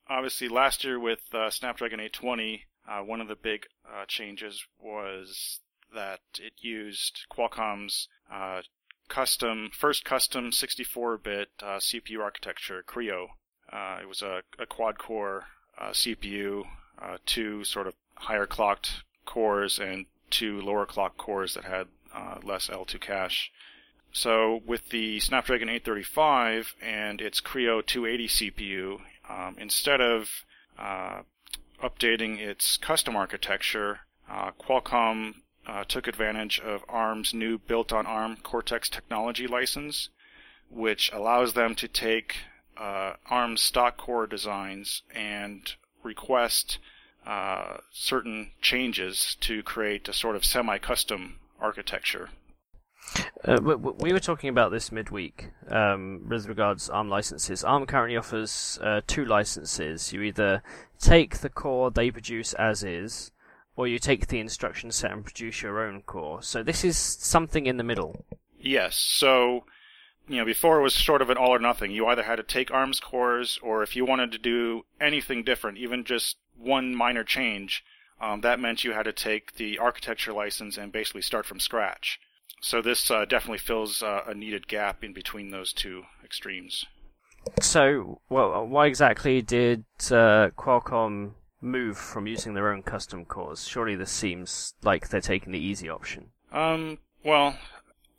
Obviously, 0.08 0.48
last 0.48 0.82
year 0.82 0.98
with 0.98 1.20
uh, 1.34 1.50
Snapdragon 1.50 2.00
820, 2.00 2.64
uh, 2.88 3.00
one 3.00 3.20
of 3.20 3.28
the 3.28 3.36
big 3.36 3.66
uh, 3.86 4.04
changes 4.08 4.64
was 4.78 5.60
that 5.94 6.20
it 6.38 6.52
used 6.58 7.26
Qualcomm's 7.32 8.08
uh, 8.32 8.62
custom, 9.10 9.70
first 9.74 10.04
custom 10.04 10.50
64-bit 10.50 11.50
CPU 11.60 12.20
architecture, 12.20 12.82
Kryo. 12.88 13.26
it 14.00 14.08
was 14.08 14.22
a, 14.22 14.40
a 14.58 14.64
quad-core 14.64 15.44
CPU, 15.78 16.64
two 17.26 17.64
sort 17.64 17.86
of 17.86 17.94
higher 18.14 18.46
clocked 18.46 19.02
cores 19.24 19.78
and 19.78 20.06
two 20.30 20.60
lower 20.60 20.86
clock 20.86 21.16
cores 21.16 21.54
that 21.54 21.64
had 21.64 21.86
uh, 22.14 22.36
less 22.42 22.68
L2 22.68 23.00
cache. 23.00 23.50
So 24.12 24.60
with 24.66 24.88
the 24.88 25.20
Snapdragon 25.20 25.68
835 25.68 26.74
and 26.82 27.20
its 27.20 27.40
Kryo 27.40 27.84
280 27.84 28.28
CPU, 28.28 29.00
um, 29.28 29.56
instead 29.58 30.00
of 30.00 30.28
uh, 30.78 31.22
updating 31.82 32.38
its 32.38 32.76
custom 32.76 33.14
architecture, 33.14 34.00
uh, 34.28 34.50
Qualcomm 34.60 35.34
uh, 35.66 35.84
took 35.84 36.06
advantage 36.06 36.60
of 36.60 36.84
ARM's 36.88 37.34
new 37.34 37.58
built-on 37.58 38.06
ARM 38.06 38.36
Cortex 38.36 38.88
technology 38.88 39.46
license, 39.46 40.08
which 40.68 41.10
allows 41.12 41.52
them 41.52 41.74
to 41.76 41.88
take 41.88 42.36
uh, 42.76 43.14
ARM's 43.28 43.62
stock 43.62 43.96
core 43.96 44.26
designs 44.26 45.02
and 45.14 45.74
request 46.02 46.78
uh, 47.26 47.76
certain 47.92 48.50
changes 48.62 49.36
to 49.40 49.62
create 49.62 50.08
a 50.08 50.12
sort 50.12 50.36
of 50.36 50.44
semi-custom 50.44 51.38
architecture. 51.60 52.30
Uh, 53.44 53.58
we 53.60 54.12
were 54.12 54.20
talking 54.20 54.48
about 54.50 54.70
this 54.70 54.92
midweek 54.92 55.50
um, 55.68 56.26
with 56.28 56.46
regards 56.46 56.86
to 56.86 56.92
ARM 56.92 57.08
licenses. 57.08 57.64
ARM 57.64 57.86
currently 57.86 58.16
offers 58.16 58.78
uh, 58.82 59.00
two 59.06 59.24
licenses. 59.24 60.12
You 60.12 60.22
either 60.22 60.62
take 60.98 61.38
the 61.38 61.48
core 61.48 61.90
they 61.90 62.10
produce 62.10 62.52
as 62.54 62.84
is, 62.84 63.32
or 63.80 63.88
you 63.88 63.98
take 63.98 64.26
the 64.26 64.38
instruction 64.38 64.90
set 64.90 65.10
and 65.10 65.24
produce 65.24 65.62
your 65.62 65.80
own 65.82 66.02
core. 66.02 66.42
So 66.42 66.62
this 66.62 66.84
is 66.84 66.98
something 66.98 67.64
in 67.64 67.78
the 67.78 67.82
middle. 67.82 68.24
Yes. 68.58 68.94
So 68.96 69.64
you 70.28 70.36
know, 70.36 70.44
before 70.44 70.78
it 70.78 70.82
was 70.82 70.94
sort 70.94 71.22
of 71.22 71.30
an 71.30 71.36
all 71.36 71.52
or 71.54 71.58
nothing. 71.58 71.90
You 71.90 72.06
either 72.06 72.22
had 72.22 72.36
to 72.36 72.44
take 72.44 72.70
ARMS 72.70 73.00
cores, 73.00 73.58
or 73.62 73.82
if 73.82 73.96
you 73.96 74.04
wanted 74.04 74.30
to 74.32 74.38
do 74.38 74.82
anything 75.00 75.42
different, 75.42 75.78
even 75.78 76.04
just 76.04 76.36
one 76.56 76.94
minor 76.94 77.24
change, 77.24 77.82
um, 78.20 78.42
that 78.42 78.60
meant 78.60 78.84
you 78.84 78.92
had 78.92 79.04
to 79.04 79.12
take 79.12 79.56
the 79.56 79.78
architecture 79.78 80.32
license 80.32 80.76
and 80.76 80.92
basically 80.92 81.22
start 81.22 81.46
from 81.46 81.58
scratch. 81.58 82.20
So 82.60 82.80
this 82.80 83.10
uh, 83.10 83.24
definitely 83.24 83.58
fills 83.58 84.04
uh, 84.04 84.20
a 84.28 84.34
needed 84.34 84.68
gap 84.68 85.02
in 85.02 85.12
between 85.14 85.50
those 85.50 85.72
two 85.72 86.04
extremes. 86.22 86.86
So, 87.60 88.20
well, 88.28 88.66
why 88.66 88.86
exactly 88.86 89.42
did 89.42 89.84
uh, 90.12 90.50
Qualcomm 90.56 91.32
move 91.60 91.96
from 91.96 92.26
using 92.26 92.54
their 92.54 92.72
own 92.72 92.82
custom 92.82 93.24
cores? 93.24 93.66
Surely 93.66 93.94
this 93.94 94.10
seems 94.10 94.74
like 94.82 95.08
they're 95.08 95.20
taking 95.20 95.52
the 95.52 95.58
easy 95.58 95.88
option. 95.88 96.30
Um, 96.52 96.98
well, 97.24 97.56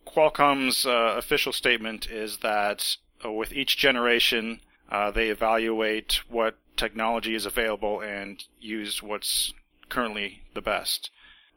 Qualcomm's 0.07 0.85
uh, 0.85 1.15
official 1.17 1.53
statement 1.53 2.09
is 2.09 2.37
that 2.37 2.97
uh, 3.23 3.31
with 3.31 3.53
each 3.53 3.77
generation, 3.77 4.61
uh, 4.89 5.11
they 5.11 5.29
evaluate 5.29 6.21
what 6.29 6.57
technology 6.75 7.35
is 7.35 7.45
available 7.45 8.01
and 8.01 8.43
use 8.59 9.01
what's 9.01 9.53
currently 9.89 10.41
the 10.53 10.61
best. 10.61 11.11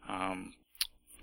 Um, 0.08 0.54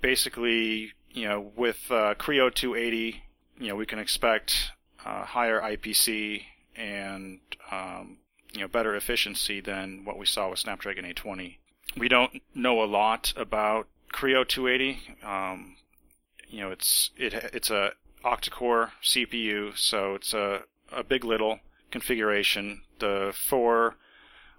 basically, 0.00 0.92
you 1.10 1.28
know, 1.28 1.52
with 1.56 1.78
uh, 1.90 2.14
Kryo 2.14 2.52
280, 2.52 3.22
you 3.58 3.68
know, 3.68 3.76
we 3.76 3.86
can 3.86 3.98
expect 3.98 4.72
uh, 5.04 5.24
higher 5.24 5.60
IPC 5.60 6.42
and 6.76 7.40
um, 7.70 8.18
you 8.52 8.60
know 8.60 8.68
better 8.68 8.94
efficiency 8.94 9.60
than 9.60 10.04
what 10.04 10.18
we 10.18 10.26
saw 10.26 10.50
with 10.50 10.58
Snapdragon 10.58 11.04
820. 11.04 11.58
We 11.96 12.08
don't 12.08 12.42
know 12.54 12.82
a 12.82 12.86
lot 12.86 13.32
about 13.36 13.86
Kryo 14.12 14.46
280. 14.46 15.00
Um, 15.24 15.76
you 16.48 16.60
know, 16.60 16.70
it's 16.70 17.10
it 17.16 17.34
it's 17.34 17.70
a 17.70 17.92
octa-core 18.24 18.92
CPU, 19.02 19.76
so 19.76 20.14
it's 20.14 20.34
a 20.34 20.62
a 20.90 21.02
big 21.02 21.24
little 21.24 21.60
configuration. 21.90 22.82
The 22.98 23.34
four 23.48 23.96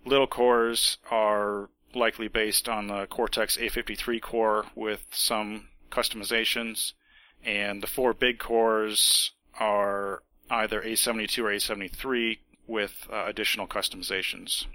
little 0.05 0.27
cores 0.27 0.97
are 1.11 1.69
likely 1.93 2.27
based 2.27 2.67
on 2.67 2.87
the 2.87 3.05
Cortex 3.05 3.57
A53 3.57 4.21
core 4.21 4.65
with 4.75 5.05
some 5.11 5.69
customizations, 5.91 6.93
and 7.43 7.81
the 7.81 7.87
four 7.87 8.13
big 8.13 8.39
cores 8.39 9.31
are 9.59 10.23
either 10.49 10.81
A72 10.81 11.37
or 11.39 11.51
A73 11.51 12.39
with 12.67 13.07
uh, 13.11 13.25
additional 13.25 13.67
customizations. 13.67 14.65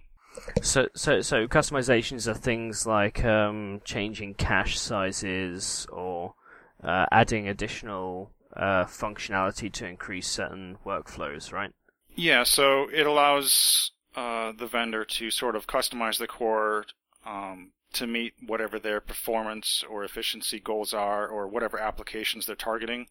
So, 0.62 0.88
so, 0.94 1.20
so 1.20 1.46
customizations 1.48 2.28
are 2.28 2.34
things 2.34 2.86
like 2.86 3.24
um, 3.24 3.80
changing 3.84 4.34
cache 4.34 4.78
sizes 4.78 5.86
or 5.90 6.34
uh, 6.82 7.06
adding 7.10 7.48
additional 7.48 8.30
uh, 8.54 8.84
functionality 8.84 9.72
to 9.72 9.86
increase 9.86 10.28
certain 10.28 10.78
workflows, 10.84 11.52
right? 11.52 11.72
Yeah, 12.14 12.44
so 12.44 12.88
it 12.92 13.06
allows 13.06 13.92
uh, 14.16 14.52
the 14.56 14.66
vendor 14.66 15.04
to 15.04 15.30
sort 15.30 15.56
of 15.56 15.66
customize 15.66 16.18
the 16.18 16.26
core 16.26 16.84
um, 17.24 17.72
to 17.94 18.06
meet 18.06 18.34
whatever 18.46 18.78
their 18.78 19.00
performance 19.00 19.84
or 19.88 20.04
efficiency 20.04 20.60
goals 20.60 20.92
are, 20.92 21.26
or 21.26 21.48
whatever 21.48 21.78
applications 21.78 22.46
they're 22.46 22.56
targeting. 22.56 23.06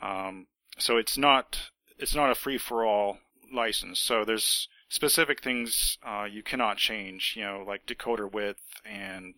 Um, 0.00 0.46
so 0.78 0.96
it's 0.96 1.18
not 1.18 1.70
it's 1.98 2.14
not 2.14 2.30
a 2.30 2.34
free 2.34 2.58
for 2.58 2.84
all 2.84 3.18
license. 3.52 3.98
So 3.98 4.24
there's 4.24 4.68
specific 4.88 5.42
things 5.42 5.98
uh, 6.06 6.24
you 6.24 6.42
cannot 6.42 6.76
change, 6.76 7.34
you 7.36 7.44
know, 7.44 7.64
like 7.66 7.86
decoder 7.86 8.30
width 8.30 8.60
and 8.84 9.34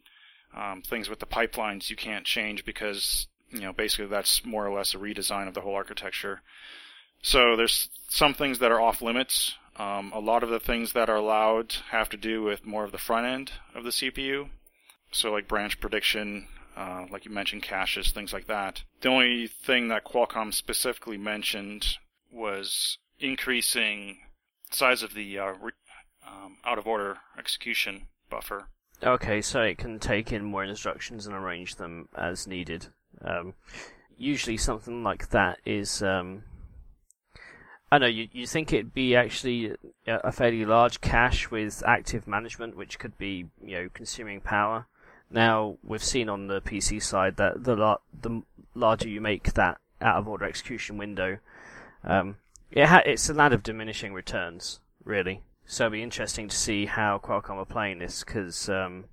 um, 0.57 0.83
things 0.83 1.09
with 1.09 1.21
the 1.21 1.27
pipelines 1.27 1.91
you 1.91 1.97
can't 1.97 2.25
change 2.25 2.65
because 2.65 3.27
you 3.53 3.61
know, 3.61 3.73
basically 3.73 4.07
that's 4.07 4.45
more 4.45 4.67
or 4.67 4.77
less 4.77 4.95
a 4.95 4.99
redesign 4.99 5.49
of 5.49 5.55
the 5.55 5.61
whole 5.61 5.75
architecture. 5.75 6.41
So 7.23 7.57
there's 7.57 7.89
some 8.09 8.35
things 8.35 8.61
that 8.61 8.73
are 8.73 8.81
off 8.81 9.03
limits. 9.03 9.55
Um, 9.77 10.13
a 10.15 10.21
lot 10.21 10.43
of 10.43 10.51
the 10.51 10.61
things 10.61 10.93
that 10.93 11.11
are 11.11 11.17
allowed 11.17 11.75
have 11.91 12.09
to 12.11 12.17
do 12.17 12.43
with 12.43 12.67
more 12.67 12.85
of 12.85 12.93
the 12.93 12.99
front 12.99 13.27
end 13.27 13.53
of 13.75 13.85
the 13.85 13.91
CPU. 13.91 14.49
So 15.13 15.33
like 15.33 15.49
branch 15.49 15.81
prediction, 15.81 16.47
uh, 16.77 17.07
like 17.11 17.25
you 17.25 17.31
mentioned, 17.31 17.63
caches, 17.63 18.11
things 18.13 18.33
like 18.33 18.47
that. 18.47 18.83
The 19.01 19.09
only 19.09 19.49
thing 19.49 19.89
that 19.89 20.05
Qualcomm 20.05 20.55
specifically 20.55 21.19
mentioned 21.19 21.97
was 22.31 22.99
increasing 23.21 24.19
size 24.71 25.03
of 25.03 25.15
the 25.15 25.39
uh, 25.39 25.53
re- 25.61 25.73
um, 26.27 26.57
out 26.65 26.79
of 26.79 26.87
order 26.87 27.19
execution 27.39 28.07
buffer. 28.29 28.69
Okay, 29.03 29.41
so 29.41 29.63
it 29.63 29.79
can 29.79 29.99
take 29.99 30.33
in 30.33 30.45
more 30.45 30.65
instructions 30.65 31.27
and 31.27 31.35
arrange 31.35 31.77
them 31.77 32.09
as 32.17 32.47
needed. 32.47 32.89
Um, 33.23 33.55
usually 34.17 34.57
something 34.57 35.03
like 35.03 35.31
that 35.31 35.59
is. 35.65 36.03
Um, 36.03 36.45
I 37.93 37.99
know 37.99 38.07
you 38.07 38.29
you 38.33 38.47
think 38.47 38.73
it'd 38.73 38.95
be 38.95 39.17
actually 39.17 39.75
a 40.07 40.31
fairly 40.31 40.65
large 40.65 41.01
cache 41.01 41.51
with 41.51 41.83
active 41.87 42.29
management, 42.29 42.77
which 42.77 42.99
could 42.99 43.19
be 43.19 43.47
you 43.65 43.75
know 43.77 43.89
consuming 43.93 44.41
power. 44.41 44.87
Now 45.31 45.79
we've 45.83 46.05
seen 46.05 46.29
on 46.29 46.47
the 46.47 46.61
PC 46.61 47.03
side 47.03 47.37
that 47.37 47.65
the 47.65 47.77
la- 47.77 47.99
the 48.21 48.43
larger 48.75 49.09
you 49.09 49.21
make 49.21 49.55
that 49.55 49.79
out 50.01 50.17
of 50.17 50.29
order 50.29 50.45
execution 50.45 50.99
window, 50.99 51.39
um, 52.05 52.37
it 52.71 52.87
ha- 52.87 53.03
it's 53.05 53.29
a 53.29 53.35
land 53.35 53.55
of 53.55 53.63
diminishing 53.63 54.13
returns, 54.13 54.81
really. 55.05 55.43
So 55.67 55.87
it'll 55.87 55.93
be 55.93 56.03
interesting 56.03 56.49
to 56.49 56.57
see 56.57 56.87
how 56.87 57.19
Qualcomm 57.19 57.57
are 57.57 57.65
playing 57.65 57.99
this 57.99 58.25
because 58.25 58.69
um, 58.69 59.05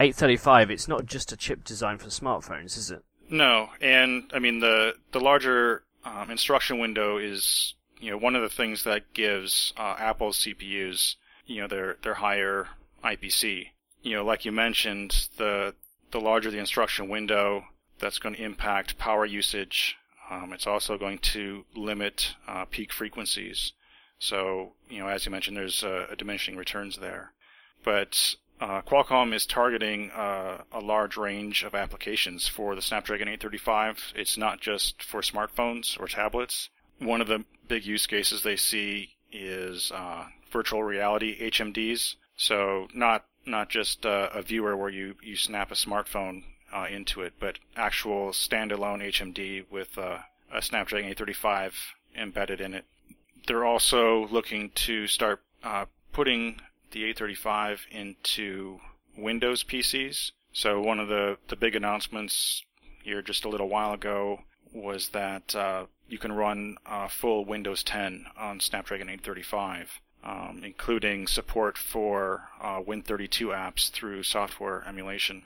835, 0.00 0.70
it's 0.70 0.88
not 0.88 1.06
just 1.06 1.32
a 1.32 1.36
chip 1.36 1.64
designed 1.64 2.02
for 2.02 2.08
smartphones, 2.08 2.76
is 2.76 2.90
it? 2.90 3.02
No, 3.28 3.70
and 3.80 4.30
I 4.34 4.38
mean 4.38 4.60
the 4.60 4.94
the 5.12 5.20
larger 5.20 5.82
um, 6.04 6.30
instruction 6.30 6.78
window 6.78 7.18
is 7.18 7.74
you 8.00 8.10
know 8.10 8.18
one 8.18 8.36
of 8.36 8.42
the 8.42 8.48
things 8.48 8.84
that 8.84 9.12
gives 9.14 9.72
uh, 9.76 9.96
Apple's 9.98 10.38
CPUs 10.38 11.16
you 11.46 11.60
know 11.60 11.68
their 11.68 11.96
their 12.02 12.14
higher 12.14 12.68
IPC. 13.02 13.68
You 14.02 14.16
know, 14.16 14.24
like 14.24 14.44
you 14.44 14.52
mentioned, 14.52 15.28
the 15.38 15.74
the 16.10 16.20
larger 16.20 16.50
the 16.50 16.58
instruction 16.58 17.08
window, 17.08 17.64
that's 17.98 18.18
going 18.18 18.34
to 18.34 18.42
impact 18.42 18.98
power 18.98 19.24
usage. 19.24 19.96
Um, 20.30 20.52
it's 20.52 20.66
also 20.66 20.98
going 20.98 21.18
to 21.18 21.64
limit 21.74 22.34
uh, 22.48 22.64
peak 22.64 22.92
frequencies. 22.92 23.72
So, 24.18 24.72
you 24.88 24.98
know, 24.98 25.08
as 25.08 25.24
you 25.24 25.32
mentioned, 25.32 25.56
there's 25.56 25.82
a, 25.82 26.08
a 26.10 26.16
diminishing 26.16 26.56
returns 26.56 26.96
there. 26.98 27.32
But 27.84 28.36
uh, 28.60 28.82
Qualcomm 28.82 29.34
is 29.34 29.46
targeting 29.46 30.10
uh, 30.10 30.62
a 30.72 30.80
large 30.80 31.16
range 31.16 31.62
of 31.62 31.74
applications 31.74 32.48
for 32.48 32.74
the 32.74 32.82
Snapdragon 32.82 33.28
835. 33.28 34.14
It's 34.16 34.36
not 34.36 34.60
just 34.60 35.02
for 35.02 35.20
smartphones 35.20 35.98
or 36.00 36.08
tablets. 36.08 36.70
One 36.98 37.20
of 37.20 37.28
the 37.28 37.44
big 37.68 37.84
use 37.84 38.06
cases 38.06 38.42
they 38.42 38.56
see 38.56 39.10
is 39.30 39.92
uh, 39.92 40.24
virtual 40.50 40.82
reality 40.82 41.50
HMDs. 41.50 42.16
So 42.36 42.88
not 42.94 43.24
not 43.44 43.68
just 43.68 44.04
uh, 44.04 44.30
a 44.34 44.42
viewer 44.42 44.76
where 44.76 44.90
you, 44.90 45.14
you 45.22 45.36
snap 45.36 45.70
a 45.70 45.74
smartphone 45.74 46.42
uh, 46.72 46.86
into 46.90 47.22
it, 47.22 47.34
but 47.38 47.58
actual 47.76 48.30
standalone 48.30 49.02
HMD 49.02 49.64
with 49.70 49.96
uh, 49.98 50.18
a 50.52 50.62
Snapdragon 50.62 51.10
835 51.10 51.94
embedded 52.16 52.60
in 52.60 52.74
it. 52.74 52.84
They're 53.46 53.64
also 53.64 54.26
looking 54.28 54.70
to 54.70 55.06
start 55.06 55.42
uh, 55.62 55.86
putting 56.12 56.60
the 56.90 57.04
835 57.04 57.86
into 57.90 58.80
Windows 59.16 59.64
PCs. 59.64 60.32
So 60.52 60.80
one 60.80 61.00
of 61.00 61.08
the, 61.08 61.38
the 61.48 61.56
big 61.56 61.76
announcements 61.76 62.62
here 63.02 63.22
just 63.22 63.44
a 63.44 63.48
little 63.48 63.68
while 63.68 63.92
ago 63.92 64.40
was 64.72 65.10
that 65.10 65.54
uh, 65.54 65.86
you 66.08 66.18
can 66.18 66.32
run 66.32 66.76
uh, 66.86 67.08
full 67.08 67.44
Windows 67.44 67.82
10 67.82 68.26
on 68.36 68.60
Snapdragon 68.60 69.08
835. 69.08 70.00
Um, 70.24 70.62
including 70.64 71.28
support 71.28 71.78
for 71.78 72.48
uh, 72.60 72.80
Win32 72.80 73.54
apps 73.54 73.90
through 73.90 74.24
software 74.24 74.82
emulation. 74.84 75.44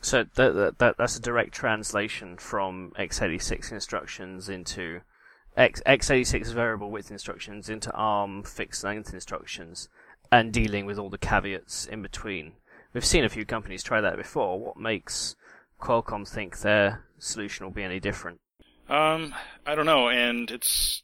So 0.00 0.24
that, 0.34 0.78
that, 0.78 0.96
that's 0.98 1.16
a 1.16 1.22
direct 1.22 1.52
translation 1.52 2.36
from 2.36 2.92
x86 2.98 3.72
instructions 3.72 4.48
into 4.48 5.00
X, 5.56 5.82
x86 5.84 6.52
variable 6.52 6.90
width 6.90 7.10
instructions 7.10 7.68
into 7.68 7.92
ARM 7.92 8.44
fixed 8.44 8.84
length 8.84 9.12
instructions, 9.12 9.88
and 10.30 10.52
dealing 10.52 10.86
with 10.86 10.98
all 10.98 11.10
the 11.10 11.18
caveats 11.18 11.86
in 11.86 12.00
between. 12.00 12.52
We've 12.94 13.04
seen 13.04 13.24
a 13.24 13.28
few 13.28 13.44
companies 13.44 13.82
try 13.82 14.00
that 14.00 14.16
before. 14.16 14.60
What 14.60 14.76
makes 14.76 15.34
Qualcomm 15.80 16.28
think 16.28 16.60
their 16.60 17.04
solution 17.18 17.66
will 17.66 17.72
be 17.72 17.82
any 17.82 17.98
different? 17.98 18.40
Um, 18.88 19.34
I 19.66 19.74
don't 19.74 19.86
know, 19.86 20.08
and 20.08 20.50
it's 20.50 21.02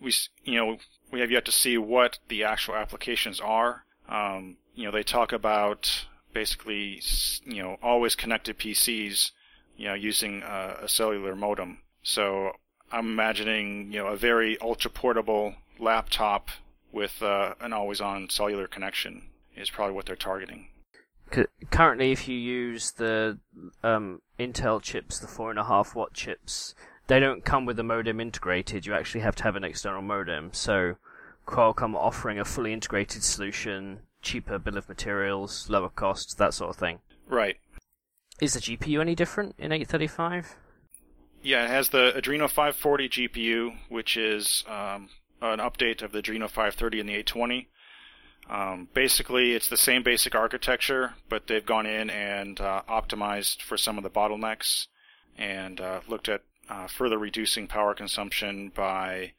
we 0.00 0.12
you 0.42 0.56
know 0.56 0.78
we 1.12 1.20
have 1.20 1.30
yet 1.30 1.44
to 1.44 1.52
see 1.52 1.78
what 1.78 2.18
the 2.28 2.44
actual 2.44 2.74
applications 2.74 3.40
are. 3.40 3.84
Um, 4.08 4.56
you 4.74 4.84
know, 4.84 4.90
they 4.90 5.04
talk 5.04 5.32
about 5.32 6.06
basically 6.32 7.00
you 7.44 7.62
know 7.62 7.76
always 7.82 8.14
connected 8.14 8.58
PCs, 8.58 9.30
you 9.76 9.88
know, 9.88 9.94
using 9.94 10.42
a, 10.42 10.78
a 10.82 10.88
cellular 10.88 11.34
modem. 11.34 11.78
So 12.02 12.52
I'm 12.90 13.06
imagining 13.06 13.92
you 13.92 14.00
know 14.00 14.08
a 14.08 14.16
very 14.16 14.58
ultra 14.60 14.90
portable 14.90 15.54
laptop 15.78 16.48
with 16.92 17.22
uh, 17.22 17.54
an 17.60 17.72
always-on 17.72 18.28
cellular 18.28 18.66
connection 18.66 19.30
is 19.56 19.70
probably 19.70 19.94
what 19.94 20.06
they're 20.06 20.16
targeting. 20.16 20.68
Currently, 21.70 22.12
if 22.12 22.28
you 22.28 22.36
use 22.36 22.92
the 22.92 23.38
um, 23.82 24.20
Intel 24.38 24.82
chips, 24.82 25.18
the 25.18 25.26
four 25.26 25.48
and 25.48 25.58
a 25.58 25.64
half 25.64 25.94
watt 25.94 26.12
chips, 26.12 26.74
they 27.06 27.18
don't 27.18 27.44
come 27.44 27.64
with 27.64 27.76
the 27.76 27.82
modem 27.82 28.20
integrated. 28.20 28.84
You 28.84 28.92
actually 28.94 29.22
have 29.22 29.36
to 29.36 29.42
have 29.44 29.56
an 29.56 29.64
external 29.64 30.02
modem. 30.02 30.50
So 30.52 30.96
Qualcomm 31.46 31.94
offering 31.94 32.38
a 32.38 32.44
fully 32.44 32.72
integrated 32.72 33.24
solution, 33.24 34.00
cheaper 34.22 34.58
bill 34.58 34.78
of 34.78 34.88
materials, 34.88 35.68
lower 35.68 35.88
costs, 35.88 36.34
that 36.34 36.54
sort 36.54 36.70
of 36.70 36.76
thing. 36.76 37.00
Right. 37.28 37.56
Is 38.40 38.54
the 38.54 38.60
GPU 38.60 39.00
any 39.00 39.14
different 39.14 39.54
in 39.58 39.72
835? 39.72 40.56
Yeah, 41.42 41.64
it 41.64 41.70
has 41.70 41.88
the 41.88 42.12
Adreno 42.16 42.48
540 42.48 43.08
GPU, 43.08 43.76
which 43.88 44.16
is 44.16 44.64
um, 44.68 45.08
an 45.40 45.58
update 45.58 46.02
of 46.02 46.12
the 46.12 46.22
Adreno 46.22 46.48
530 46.48 47.00
and 47.00 47.08
the 47.08 47.14
820. 47.14 47.68
Um, 48.48 48.88
basically, 48.94 49.52
it's 49.52 49.68
the 49.68 49.76
same 49.76 50.02
basic 50.02 50.34
architecture, 50.34 51.14
but 51.28 51.46
they've 51.46 51.64
gone 51.64 51.86
in 51.86 52.10
and 52.10 52.60
uh, 52.60 52.82
optimized 52.88 53.62
for 53.62 53.76
some 53.76 53.96
of 53.96 54.04
the 54.04 54.10
bottlenecks 54.10 54.86
and 55.36 55.80
uh, 55.80 56.00
looked 56.08 56.28
at 56.28 56.42
uh, 56.68 56.86
further 56.86 57.18
reducing 57.18 57.66
power 57.66 57.94
consumption 57.94 58.70
by 58.74 59.32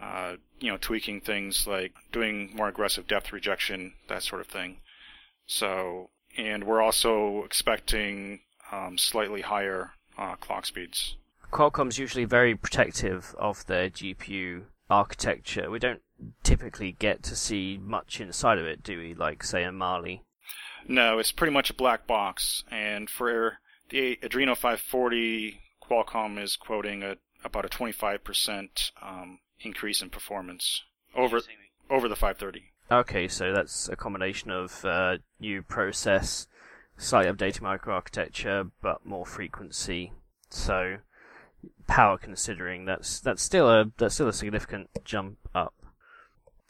uh, 0.00 0.36
you 0.60 0.70
know 0.70 0.78
tweaking 0.78 1.20
things 1.20 1.66
like 1.66 1.92
doing 2.12 2.50
more 2.54 2.68
aggressive 2.68 3.06
depth 3.06 3.32
rejection, 3.32 3.94
that 4.08 4.22
sort 4.22 4.40
of 4.40 4.46
thing. 4.46 4.78
So, 5.46 6.10
and 6.36 6.64
we're 6.64 6.82
also 6.82 7.44
expecting 7.44 8.40
um, 8.72 8.98
slightly 8.98 9.42
higher 9.42 9.92
uh, 10.18 10.36
clock 10.36 10.66
speeds. 10.66 11.16
Qualcomm's 11.52 11.98
usually 11.98 12.24
very 12.24 12.56
protective 12.56 13.34
of 13.38 13.64
their 13.66 13.88
GPU 13.88 14.64
architecture. 14.90 15.70
We 15.70 15.78
don't 15.78 16.02
typically 16.42 16.92
get 16.92 17.22
to 17.24 17.36
see 17.36 17.78
much 17.80 18.20
inside 18.20 18.58
of 18.58 18.66
it, 18.66 18.82
do 18.82 18.98
we? 18.98 19.14
Like, 19.14 19.44
say, 19.44 19.62
in 19.62 19.76
Mali. 19.76 20.22
No, 20.88 21.18
it's 21.18 21.32
pretty 21.32 21.52
much 21.52 21.70
a 21.70 21.74
black 21.74 22.06
box. 22.06 22.64
And 22.70 23.08
for 23.08 23.58
the 23.90 24.18
Adreno 24.22 24.56
540, 24.56 25.60
Qualcomm 25.82 26.42
is 26.42 26.56
quoting 26.56 27.02
a, 27.02 27.16
about 27.44 27.64
a 27.64 27.68
25% 27.68 28.90
um, 29.02 29.38
increase 29.60 30.02
in 30.02 30.10
performance 30.10 30.82
over 31.14 31.40
over 31.90 32.08
the 32.08 32.16
530. 32.16 32.72
Okay, 32.90 33.26
so 33.26 33.52
that's 33.52 33.88
a 33.88 33.96
combination 33.96 34.50
of 34.50 34.84
uh, 34.84 35.18
new 35.40 35.62
process, 35.62 36.46
slightly 36.96 37.32
updated 37.32 37.60
microarchitecture, 37.60 38.70
but 38.80 39.04
more 39.04 39.26
frequency. 39.26 40.12
So 40.50 40.98
power 41.86 42.18
considering 42.18 42.84
that's 42.84 43.20
that's 43.20 43.42
still 43.42 43.68
a 43.68 43.90
that's 43.96 44.14
still 44.14 44.28
a 44.28 44.32
significant 44.32 44.88
jump 45.04 45.38
up. 45.54 45.74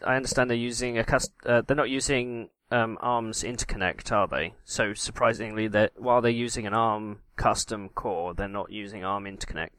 I 0.05 0.17
understand 0.17 0.51
they're 0.51 0.57
using 0.57 0.99
a 0.99 1.05
cust- 1.05 1.33
uh, 1.45 1.63
they're 1.63 1.77
not 1.77 1.91
using 1.91 2.51
um, 2.71 2.99
ARM's 3.01 3.43
interconnect, 3.43 4.11
are 4.13 4.29
they? 4.29 4.55
So 4.65 4.95
surprisingly, 4.95 5.69
that 5.69 5.93
while 5.97 6.21
they're 6.21 6.31
using 6.31 6.67
an 6.67 6.75
ARM 6.75 7.21
custom 7.37 7.89
core, 7.91 8.35
they're 8.35 8.49
not 8.49 8.71
using 8.71 9.05
ARM 9.05 9.25
interconnect. 9.25 9.71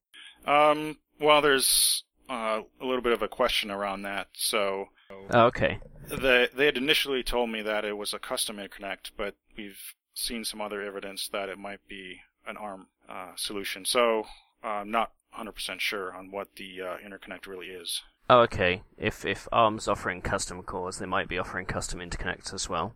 Um, 0.45 0.97
well, 1.19 1.41
there's 1.41 2.03
uh, 2.29 2.61
a 2.81 2.85
little 2.85 3.01
bit 3.01 3.13
of 3.13 3.21
a 3.21 3.27
question 3.27 3.71
around 3.71 4.03
that. 4.03 4.27
So, 4.33 4.89
oh, 5.31 5.45
okay. 5.45 5.79
They 6.09 6.47
they 6.53 6.65
had 6.65 6.77
initially 6.77 7.23
told 7.23 7.49
me 7.49 7.61
that 7.61 7.85
it 7.85 7.97
was 7.97 8.13
a 8.13 8.19
custom 8.19 8.57
interconnect, 8.57 9.11
but 9.17 9.35
we've 9.57 9.79
seen 10.13 10.43
some 10.43 10.61
other 10.61 10.81
evidence 10.81 11.27
that 11.29 11.49
it 11.49 11.57
might 11.57 11.87
be 11.87 12.21
an 12.47 12.57
ARM 12.57 12.87
uh, 13.09 13.31
solution. 13.35 13.85
So 13.85 14.25
I'm 14.63 14.89
not 14.91 15.11
100% 15.37 15.79
sure 15.79 16.13
on 16.15 16.31
what 16.31 16.55
the 16.55 16.81
uh, 16.81 16.97
interconnect 16.97 17.45
really 17.45 17.67
is. 17.67 18.01
Oh, 18.29 18.39
okay. 18.41 18.81
If 18.97 19.25
if 19.25 19.47
ARM's 19.51 19.87
offering 19.87 20.21
custom 20.21 20.61
cores, 20.63 20.97
they 20.97 21.05
might 21.05 21.29
be 21.29 21.37
offering 21.37 21.65
custom 21.65 21.99
interconnects 21.99 22.53
as 22.53 22.67
well. 22.67 22.95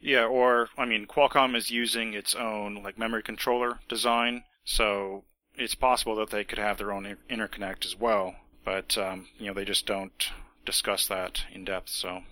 Yeah, 0.00 0.24
or 0.24 0.68
I 0.78 0.84
mean, 0.84 1.06
Qualcomm 1.06 1.54
is 1.54 1.70
using 1.70 2.14
its 2.14 2.34
own 2.34 2.82
like 2.82 2.98
memory 2.98 3.22
controller 3.22 3.80
design, 3.88 4.44
so 4.64 5.24
it's 5.54 5.74
possible 5.74 6.16
that 6.16 6.30
they 6.30 6.44
could 6.44 6.58
have 6.58 6.78
their 6.78 6.92
own 6.92 7.16
interconnect 7.30 7.84
as 7.84 7.98
well. 7.98 8.34
But 8.64 8.96
um, 8.96 9.28
you 9.38 9.46
know, 9.46 9.54
they 9.54 9.64
just 9.64 9.86
don't 9.86 10.30
discuss 10.64 11.06
that 11.08 11.44
in 11.52 11.64
depth. 11.64 11.90
So. 11.90 12.22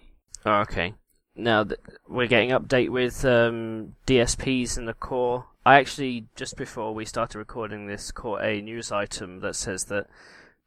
Oh, 0.47 0.61
okay. 0.61 0.95
Now 1.35 1.65
th- 1.65 1.81
we're 2.09 2.27
getting 2.27 2.51
update 2.51 2.91
with 2.91 3.25
um, 3.25 3.95
DSPs 4.07 4.77
in 4.77 4.87
the 4.87 4.95
core. 4.95 5.47
I 5.65 5.79
actually 5.79 6.27
just 6.37 6.57
before 6.57 6.95
we 6.95 7.05
started 7.05 7.39
recording 7.39 7.87
this 7.87 8.11
caught 8.13 8.43
a 8.43 8.61
news 8.61 8.91
item 8.91 9.41
that 9.41 9.57
says 9.57 9.85
that 9.85 10.07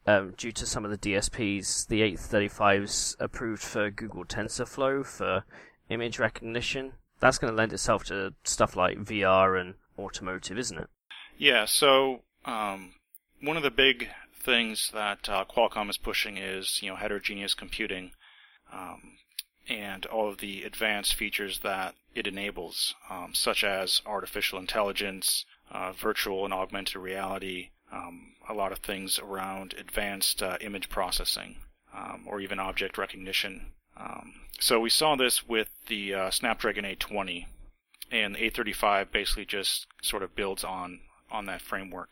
um, 0.05 0.33
due 0.37 0.51
to 0.51 0.65
some 0.65 0.85
of 0.85 0.91
the 0.91 0.97
DSPs, 0.97 1.87
the 1.87 2.01
835's 2.01 3.15
approved 3.19 3.63
for 3.63 3.89
Google 3.89 4.25
TensorFlow 4.25 5.05
for 5.05 5.45
image 5.89 6.19
recognition. 6.19 6.93
That's 7.19 7.37
going 7.37 7.51
to 7.51 7.57
lend 7.57 7.73
itself 7.73 8.03
to 8.05 8.33
stuff 8.43 8.75
like 8.75 8.97
VR 8.99 9.59
and 9.59 9.75
automotive, 9.97 10.57
isn't 10.57 10.77
it? 10.77 10.89
Yeah. 11.37 11.65
So 11.65 12.21
um, 12.45 12.93
one 13.41 13.57
of 13.57 13.63
the 13.63 13.71
big 13.71 14.09
things 14.43 14.91
that 14.93 15.29
uh, 15.29 15.45
Qualcomm 15.45 15.89
is 15.89 15.97
pushing 15.97 16.37
is 16.37 16.79
you 16.81 16.89
know 16.89 16.95
heterogeneous 16.95 17.53
computing. 17.53 18.11
Um, 18.71 19.17
and 19.69 20.05
all 20.07 20.27
of 20.27 20.39
the 20.39 20.63
advanced 20.63 21.15
features 21.15 21.59
that 21.59 21.95
it 22.13 22.27
enables, 22.27 22.93
um, 23.09 23.33
such 23.33 23.63
as 23.63 24.01
artificial 24.05 24.59
intelligence, 24.59 25.45
uh, 25.71 25.93
virtual 25.93 26.43
and 26.43 26.53
augmented 26.53 26.97
reality, 26.97 27.69
um, 27.91 28.33
a 28.49 28.53
lot 28.53 28.71
of 28.71 28.79
things 28.79 29.19
around 29.19 29.73
advanced 29.77 30.43
uh, 30.43 30.57
image 30.59 30.89
processing 30.89 31.57
um, 31.93 32.25
or 32.27 32.41
even 32.41 32.59
object 32.59 32.97
recognition. 32.97 33.71
Um, 33.95 34.33
so 34.59 34.79
we 34.79 34.89
saw 34.89 35.15
this 35.15 35.47
with 35.47 35.69
the 35.87 36.13
uh, 36.13 36.31
Snapdragon 36.31 36.85
820, 36.85 37.47
and 38.11 38.35
the 38.35 38.39
835 38.39 39.11
basically 39.11 39.45
just 39.45 39.87
sort 40.01 40.23
of 40.23 40.35
builds 40.35 40.63
on 40.63 40.99
on 41.31 41.45
that 41.45 41.61
framework. 41.61 42.09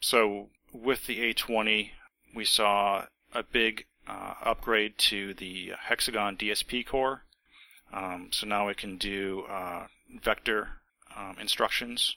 So 0.00 0.48
with 0.74 1.06
the 1.06 1.14
820, 1.20 1.92
we 2.34 2.44
saw 2.44 3.06
a 3.32 3.42
big 3.42 3.86
uh, 4.06 4.34
upgrade 4.42 4.98
to 4.98 5.34
the 5.34 5.72
Hexagon 5.80 6.36
DSP 6.36 6.86
core. 6.86 7.22
Um, 7.92 8.28
so 8.32 8.46
now 8.46 8.68
it 8.68 8.76
can 8.76 8.98
do 8.98 9.44
uh, 9.48 9.86
vector 10.22 10.80
um, 11.16 11.36
instructions, 11.40 12.16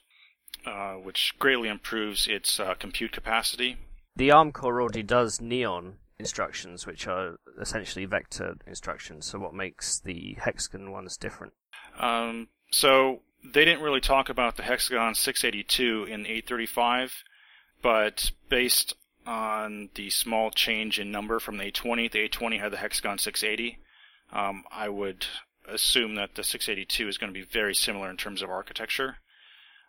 uh, 0.66 0.94
which 0.94 1.34
greatly 1.38 1.68
improves 1.68 2.26
its 2.26 2.58
uh, 2.58 2.74
compute 2.74 3.12
capacity. 3.12 3.76
The 4.16 4.32
ARM 4.32 4.52
core 4.52 4.80
already 4.80 5.04
does 5.04 5.40
Neon 5.40 5.98
instructions, 6.18 6.84
which 6.84 7.06
are 7.06 7.36
essentially 7.60 8.04
vector 8.04 8.56
instructions. 8.66 9.26
So 9.26 9.38
what 9.38 9.54
makes 9.54 10.00
the 10.00 10.36
Hexagon 10.40 10.90
ones 10.90 11.16
different? 11.16 11.52
Um, 11.98 12.48
so 12.72 13.20
they 13.44 13.64
didn't 13.64 13.82
really 13.82 14.00
talk 14.00 14.28
about 14.28 14.56
the 14.56 14.64
Hexagon 14.64 15.14
682 15.14 16.04
in 16.04 16.26
835, 16.26 17.22
but 17.82 18.30
based 18.48 18.94
on 19.26 19.90
the 19.94 20.10
small 20.10 20.50
change 20.50 20.98
in 20.98 21.10
number 21.10 21.38
from 21.38 21.58
the 21.58 21.64
820, 21.64 22.08
the 22.08 22.18
820 22.20 22.58
had 22.58 22.72
the 22.72 22.78
Hexagon 22.78 23.18
680. 23.18 23.78
Um, 24.32 24.64
I 24.70 24.88
would 24.88 25.26
assume 25.68 26.14
that 26.14 26.34
the 26.34 26.42
682 26.42 27.08
is 27.08 27.18
going 27.18 27.32
to 27.32 27.38
be 27.38 27.44
very 27.44 27.74
similar 27.74 28.08
in 28.10 28.16
terms 28.16 28.42
of 28.42 28.50
architecture. 28.50 29.18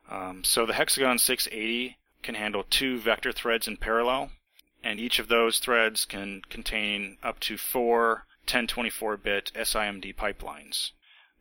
Um, 0.09 0.43
so 0.43 0.65
the 0.65 0.73
Hexagon 0.73 1.19
680 1.19 1.97
can 2.21 2.35
handle 2.35 2.63
two 2.69 2.99
vector 2.99 3.31
threads 3.31 3.67
in 3.67 3.77
parallel, 3.77 4.31
and 4.83 4.99
each 4.99 5.19
of 5.19 5.27
those 5.27 5.59
threads 5.59 6.05
can 6.05 6.41
contain 6.49 7.17
up 7.23 7.39
to 7.41 7.57
four 7.57 8.25
1024-bit 8.47 9.51
SIMD 9.55 10.15
pipelines, 10.15 10.91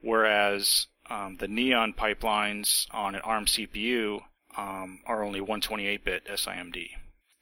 whereas 0.00 0.86
um, 1.10 1.36
the 1.38 1.48
Neon 1.48 1.94
pipelines 1.94 2.86
on 2.92 3.14
an 3.14 3.22
ARM 3.22 3.46
CPU 3.46 4.20
um, 4.58 5.00
are 5.06 5.22
only 5.22 5.40
128-bit 5.40 6.26
SIMD. 6.26 6.90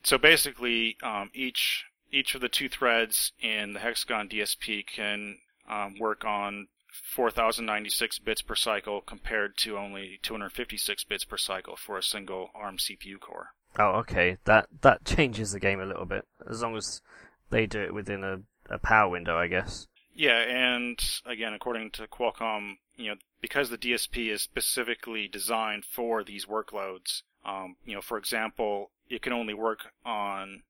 So 0.04 0.18
basically, 0.18 0.96
um, 1.02 1.30
each 1.34 1.84
each 2.12 2.36
of 2.36 2.40
the 2.40 2.48
two 2.48 2.68
threads 2.68 3.32
in 3.40 3.72
the 3.72 3.80
Hexagon 3.80 4.28
DSP 4.28 4.86
can 4.86 5.38
um, 5.68 5.98
work 5.98 6.24
on 6.24 6.68
4096 7.02 8.20
bits 8.20 8.42
per 8.42 8.54
cycle 8.54 9.00
compared 9.00 9.56
to 9.58 9.76
only 9.76 10.20
256 10.22 11.04
bits 11.04 11.24
per 11.24 11.36
cycle 11.36 11.74
for 11.76 11.98
a 11.98 12.02
single 12.02 12.50
ARM 12.54 12.76
CPU 12.76 13.18
core. 13.18 13.48
Oh, 13.78 13.98
okay. 14.00 14.38
That 14.44 14.68
that 14.82 15.04
changes 15.04 15.52
the 15.52 15.60
game 15.60 15.80
a 15.80 15.86
little 15.86 16.06
bit. 16.06 16.24
As 16.48 16.62
long 16.62 16.76
as 16.76 17.02
they 17.50 17.66
do 17.66 17.80
it 17.80 17.92
within 17.94 18.22
a, 18.22 18.40
a 18.72 18.78
power 18.78 19.08
window, 19.10 19.36
I 19.36 19.48
guess. 19.48 19.88
Yeah, 20.18 20.38
and 20.38 20.98
again, 21.26 21.52
according 21.52 21.90
to 21.92 22.06
Qualcomm, 22.06 22.78
you 22.96 23.10
know, 23.10 23.16
because 23.42 23.68
the 23.68 23.76
DSP 23.76 24.32
is 24.32 24.40
specifically 24.40 25.28
designed 25.28 25.84
for 25.84 26.24
these 26.24 26.46
workloads, 26.46 27.20
um, 27.44 27.76
you 27.84 27.94
know, 27.94 28.00
for 28.00 28.16
example, 28.16 28.90
it 29.10 29.20
can 29.20 29.34
only 29.34 29.52
work 29.52 29.92
on 30.06 30.62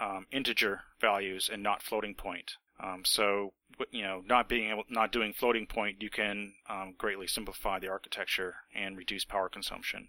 um, 0.00 0.26
integer 0.32 0.80
values 1.00 1.48
and 1.50 1.62
not 1.62 1.80
floating 1.80 2.16
point. 2.16 2.54
Um, 2.82 3.04
so, 3.04 3.52
you 3.92 4.02
know, 4.02 4.24
not 4.26 4.48
being 4.48 4.72
able, 4.72 4.82
not 4.90 5.12
doing 5.12 5.32
floating 5.32 5.66
point, 5.66 6.02
you 6.02 6.10
can 6.10 6.54
um, 6.68 6.94
greatly 6.98 7.28
simplify 7.28 7.78
the 7.78 7.88
architecture 7.88 8.56
and 8.74 8.96
reduce 8.96 9.24
power 9.24 9.48
consumption. 9.48 10.08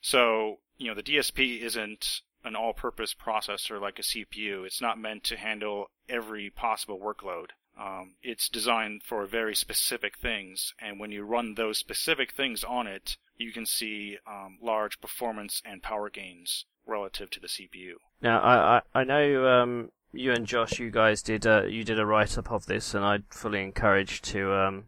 So, 0.00 0.60
you 0.78 0.88
know, 0.88 0.94
the 0.94 1.02
DSP 1.02 1.60
isn't 1.60 2.22
an 2.42 2.56
all-purpose 2.56 3.14
processor 3.14 3.78
like 3.78 3.98
a 3.98 4.02
CPU. 4.02 4.64
It's 4.64 4.80
not 4.80 4.98
meant 4.98 5.24
to 5.24 5.36
handle 5.36 5.90
every 6.08 6.48
possible 6.48 6.98
workload. 6.98 7.48
Um, 7.78 8.14
it's 8.22 8.48
designed 8.48 9.02
for 9.04 9.24
very 9.26 9.54
specific 9.54 10.18
things, 10.18 10.74
and 10.80 10.98
when 10.98 11.12
you 11.12 11.22
run 11.22 11.54
those 11.54 11.78
specific 11.78 12.32
things 12.32 12.64
on 12.64 12.86
it, 12.86 13.16
you 13.36 13.52
can 13.52 13.66
see 13.66 14.18
um, 14.26 14.58
large 14.60 15.00
performance 15.00 15.62
and 15.64 15.82
power 15.82 16.10
gains 16.10 16.64
relative 16.86 17.30
to 17.30 17.40
the 17.40 17.46
CPU. 17.46 17.94
Now, 18.20 18.40
I 18.40 18.82
I, 18.94 19.00
I 19.00 19.04
know 19.04 19.46
um, 19.46 19.90
you 20.12 20.32
and 20.32 20.46
Josh, 20.46 20.80
you 20.80 20.90
guys 20.90 21.22
did 21.22 21.46
uh, 21.46 21.66
you 21.66 21.84
did 21.84 22.00
a 22.00 22.06
write 22.06 22.36
up 22.36 22.50
of 22.50 22.66
this, 22.66 22.94
and 22.94 23.04
I'd 23.04 23.24
fully 23.30 23.62
encourage 23.62 24.22
to 24.22 24.52
um, 24.54 24.84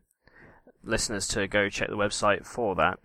listeners 0.83 1.29
to 1.29 1.47
go 1.47 1.69
check 1.69 1.89
the 1.89 1.97
website 1.97 2.45
for 2.45 2.75
that. 2.77 2.99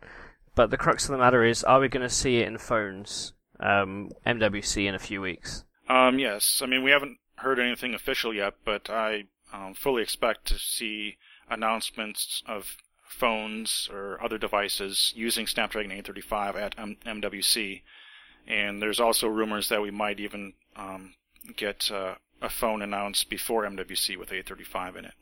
But 0.56 0.72
the 0.72 0.78
crux 0.78 1.06
of 1.06 1.12
the 1.12 1.18
matter 1.18 1.44
is, 1.44 1.64
are 1.64 1.80
we 1.80 1.90
going 1.90 2.08
to 2.08 2.10
see 2.10 2.38
it 2.38 2.48
in 2.48 2.58
phones, 2.58 3.34
um, 3.60 4.12
MWC, 4.26 4.88
in 4.88 4.96
a 4.96 5.00
few 5.00 5.22
weeks? 5.22 5.66
Um, 5.90 6.18
yes. 6.18 6.62
I 6.64 6.66
mean, 6.66 6.82
we 6.82 6.92
haven't 6.92 7.18
heard 7.36 7.60
anything 7.60 7.94
official 7.94 8.34
yet, 8.34 8.54
but 8.64 8.90
I 8.90 9.26
um, 9.56 9.74
fully 9.74 10.02
expect 10.02 10.46
to 10.46 10.60
see 10.60 11.18
announcements 11.50 12.44
of 12.48 12.78
phones 13.08 13.90
or 13.92 14.22
other 14.22 14.38
devices 14.38 15.14
using 15.16 15.48
Snapdragon 15.48 15.92
835 15.92 16.56
at 16.56 16.76
M- 16.78 16.98
MWC. 17.06 17.82
And 18.48 18.82
there's 18.82 19.00
also 19.00 19.28
rumors 19.28 19.70
that 19.70 19.82
we 19.82 19.92
might 19.92 20.20
even 20.20 20.54
um, 20.76 21.14
get 21.56 21.90
uh, 21.92 22.16
a 22.42 22.50
phone 22.50 22.82
announced 22.82 23.30
before 23.30 23.64
MWC 23.64 24.18
with 24.18 24.32
835 24.32 24.98
in 24.98 25.06
it. 25.06 25.14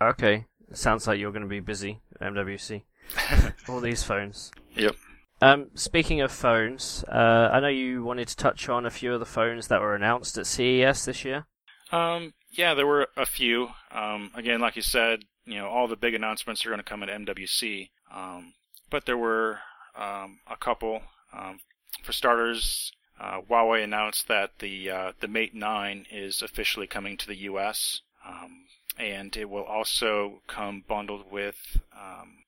Okay, 0.00 0.46
sounds 0.72 1.06
like 1.06 1.18
you're 1.18 1.32
going 1.32 1.42
to 1.42 1.48
be 1.48 1.60
busy 1.60 2.00
at 2.20 2.32
MWC. 2.32 2.82
All 3.68 3.80
these 3.80 4.02
phones. 4.02 4.50
Yep. 4.76 4.96
Um, 5.42 5.70
speaking 5.74 6.20
of 6.20 6.32
phones, 6.32 7.04
uh, 7.08 7.50
I 7.52 7.60
know 7.60 7.68
you 7.68 8.04
wanted 8.04 8.28
to 8.28 8.36
touch 8.36 8.68
on 8.68 8.86
a 8.86 8.90
few 8.90 9.12
of 9.12 9.20
the 9.20 9.26
phones 9.26 9.68
that 9.68 9.80
were 9.80 9.94
announced 9.94 10.38
at 10.38 10.46
CES 10.46 11.04
this 11.04 11.24
year. 11.24 11.46
Um, 11.92 12.32
yeah, 12.56 12.74
there 12.74 12.86
were 12.86 13.08
a 13.16 13.26
few. 13.26 13.68
Um, 13.90 14.30
again, 14.34 14.60
like 14.60 14.76
you 14.76 14.82
said, 14.82 15.24
you 15.44 15.56
know, 15.56 15.68
all 15.68 15.88
the 15.88 15.96
big 15.96 16.14
announcements 16.14 16.64
are 16.64 16.70
going 16.70 16.78
to 16.78 16.84
come 16.84 17.02
at 17.02 17.08
MWC. 17.08 17.90
Um, 18.12 18.54
but 18.90 19.06
there 19.06 19.18
were 19.18 19.58
um, 19.96 20.40
a 20.46 20.56
couple. 20.56 21.02
Um, 21.32 21.60
for 22.02 22.12
starters, 22.12 22.92
uh, 23.20 23.40
Huawei 23.40 23.82
announced 23.82 24.28
that 24.28 24.58
the 24.58 24.90
uh, 24.90 25.12
the 25.20 25.28
Mate 25.28 25.54
9 25.54 26.06
is 26.10 26.42
officially 26.42 26.86
coming 26.86 27.16
to 27.16 27.26
the 27.26 27.36
U.S. 27.42 28.00
Um, 28.26 28.66
and 28.98 29.36
it 29.36 29.48
will 29.50 29.64
also 29.64 30.42
come 30.46 30.84
bundled 30.86 31.30
with 31.30 31.80
um, 31.92 32.44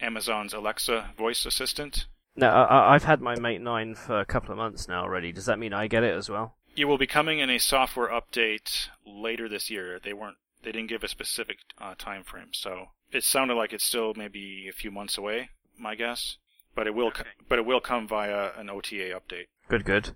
Amazon's 0.00 0.54
Alexa 0.54 1.10
voice 1.16 1.44
assistant. 1.46 2.06
Now, 2.36 2.64
I, 2.64 2.94
I've 2.94 3.04
had 3.04 3.20
my 3.20 3.36
Mate 3.38 3.60
9 3.60 3.94
for 3.94 4.20
a 4.20 4.26
couple 4.26 4.52
of 4.52 4.58
months 4.58 4.86
now 4.86 5.02
already. 5.02 5.32
Does 5.32 5.46
that 5.46 5.58
mean 5.58 5.72
I 5.72 5.88
get 5.88 6.04
it 6.04 6.14
as 6.14 6.30
well? 6.30 6.57
It 6.78 6.84
will 6.84 6.96
be 6.96 7.08
coming 7.08 7.40
in 7.40 7.50
a 7.50 7.58
software 7.58 8.08
update 8.08 8.86
later 9.04 9.48
this 9.48 9.68
year. 9.68 9.98
They 9.98 10.12
weren't 10.12 10.36
they 10.62 10.70
didn't 10.70 10.88
give 10.88 11.02
a 11.02 11.08
specific 11.08 11.58
uh, 11.80 11.96
time 11.98 12.22
frame, 12.22 12.50
so 12.52 12.90
it 13.10 13.24
sounded 13.24 13.54
like 13.54 13.72
it's 13.72 13.84
still 13.84 14.14
maybe 14.14 14.68
a 14.68 14.72
few 14.72 14.92
months 14.92 15.18
away. 15.18 15.50
My 15.76 15.96
guess, 15.96 16.36
but 16.76 16.86
it 16.86 16.94
will 16.94 17.10
co- 17.10 17.24
but 17.48 17.58
it 17.58 17.66
will 17.66 17.80
come 17.80 18.06
via 18.06 18.52
an 18.56 18.70
OTA 18.70 19.10
update. 19.10 19.46
Good, 19.68 19.84
good. 19.84 20.10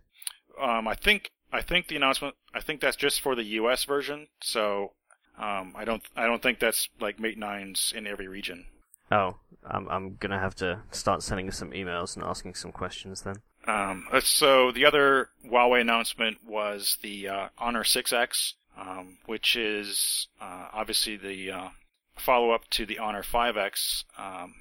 Um, 0.61 0.87
I 0.87 0.95
think 0.95 1.33
I 1.53 1.63
think 1.63 1.89
the 1.89 1.97
announcement 1.97 2.37
I 2.55 2.61
think 2.61 2.81
that's 2.81 2.97
just 2.97 3.21
for 3.21 3.35
the 3.35 3.45
U.S. 3.61 3.83
version, 3.83 4.29
so 4.41 4.93
um, 5.37 5.75
I 5.75 5.85
don't 5.85 6.05
I 6.15 6.27
don't 6.27 6.43
think 6.43 6.61
that's 6.61 6.89
like 7.01 7.19
Mate 7.19 7.41
9s 7.41 7.93
in 7.93 8.07
every 8.07 8.29
region. 8.29 8.67
Oh, 9.11 9.39
I'm 9.65 9.89
I'm 9.89 10.15
gonna 10.15 10.39
have 10.39 10.55
to 10.57 10.83
start 10.93 11.25
sending 11.25 11.51
some 11.51 11.73
emails 11.73 12.15
and 12.15 12.25
asking 12.25 12.55
some 12.55 12.71
questions 12.71 13.23
then. 13.23 13.43
Um, 13.67 14.07
uh, 14.11 14.21
so 14.21 14.73
the 14.73 14.87
other 14.87 15.29
Huawei 15.47 15.81
announcement 15.81 16.39
was 16.47 16.99
the 17.03 17.29
uh, 17.29 17.49
Honor 17.59 17.85
6X, 17.85 18.55
um, 18.77 19.19
which 19.27 19.57
is 19.57 20.27
uh, 20.41 20.69
obviously 20.73 21.17
the 21.17 21.51
uh, 21.53 21.69
follow-up 22.17 22.69
to 22.71 22.87
the 22.87 22.99
Honor 22.99 23.23
5X 23.23 24.05
um, 24.19 24.55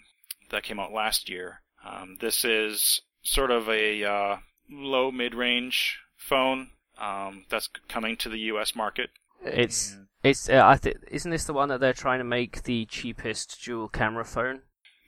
that 0.49 0.63
came 0.63 0.79
out 0.79 0.93
last 0.93 1.29
year. 1.29 1.61
Um, 1.83 2.17
this 2.19 2.45
is 2.45 3.01
sort 3.23 3.51
of 3.51 3.69
a 3.69 4.03
uh, 4.03 4.37
low 4.69 5.11
mid-range 5.11 5.99
phone 6.15 6.69
um, 6.99 7.45
that's 7.49 7.69
coming 7.89 8.17
to 8.17 8.29
the 8.29 8.39
U.S. 8.39 8.75
market. 8.75 9.09
It's 9.43 9.97
it's 10.23 10.49
uh, 10.49 10.61
I 10.63 10.77
think 10.77 10.97
isn't 11.09 11.31
this 11.31 11.45
the 11.45 11.53
one 11.53 11.69
that 11.69 11.79
they're 11.79 11.93
trying 11.93 12.19
to 12.19 12.23
make 12.23 12.63
the 12.63 12.85
cheapest 12.85 13.63
dual 13.65 13.89
camera 13.89 14.23
phone? 14.23 14.61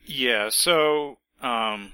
Yeah, 0.06 0.50
so 0.50 1.20
um, 1.42 1.94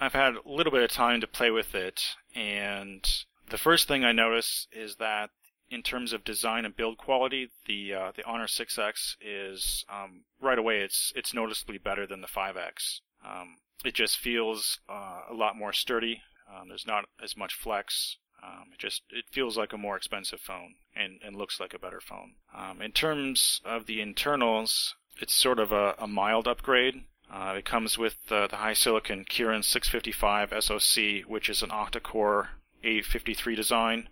I've 0.00 0.12
had 0.12 0.34
a 0.34 0.48
little 0.48 0.72
bit 0.72 0.82
of 0.82 0.90
time 0.90 1.20
to 1.20 1.26
play 1.26 1.50
with 1.50 1.74
it, 1.74 2.02
and 2.34 3.24
the 3.48 3.58
first 3.58 3.88
thing 3.88 4.04
I 4.04 4.12
notice 4.12 4.66
is 4.72 4.96
that 4.96 5.30
in 5.70 5.82
terms 5.82 6.12
of 6.12 6.24
design 6.24 6.64
and 6.64 6.76
build 6.76 6.98
quality, 6.98 7.50
the 7.66 7.94
uh, 7.94 8.12
the 8.14 8.24
Honor 8.24 8.46
6X 8.46 9.16
is 9.20 9.84
um, 9.88 10.24
right 10.40 10.58
away 10.58 10.80
it's 10.80 11.12
it's 11.16 11.34
noticeably 11.34 11.78
better 11.78 12.06
than 12.06 12.20
the 12.20 12.28
5X. 12.28 13.00
Um, 13.24 13.56
it 13.84 13.94
just 13.94 14.18
feels 14.18 14.78
uh, 14.88 15.22
a 15.30 15.34
lot 15.34 15.56
more 15.56 15.72
sturdy. 15.72 16.22
Um, 16.52 16.68
there's 16.68 16.86
not 16.86 17.06
as 17.22 17.36
much 17.36 17.54
flex. 17.54 18.18
Um, 18.42 18.72
it 18.72 18.78
just 18.78 19.02
it 19.10 19.24
feels 19.30 19.56
like 19.56 19.72
a 19.72 19.78
more 19.78 19.96
expensive 19.96 20.40
phone 20.40 20.74
and, 20.94 21.18
and 21.24 21.36
looks 21.36 21.58
like 21.58 21.72
a 21.72 21.78
better 21.78 22.00
phone. 22.00 22.34
Um, 22.54 22.82
in 22.82 22.92
terms 22.92 23.60
of 23.64 23.86
the 23.86 24.00
internals, 24.00 24.94
it's 25.20 25.34
sort 25.34 25.58
of 25.58 25.72
a, 25.72 25.94
a 25.98 26.06
mild 26.06 26.46
upgrade. 26.46 27.04
Uh, 27.32 27.54
it 27.58 27.64
comes 27.64 27.98
with 27.98 28.16
uh, 28.30 28.48
HiSilicon 28.48 29.26
Kirin 29.26 29.64
655 29.64 30.52
SoC, 30.62 31.28
which 31.28 31.48
is 31.48 31.62
an 31.62 31.70
octa-core 31.70 32.50
A53 32.84 33.56
design 33.56 34.08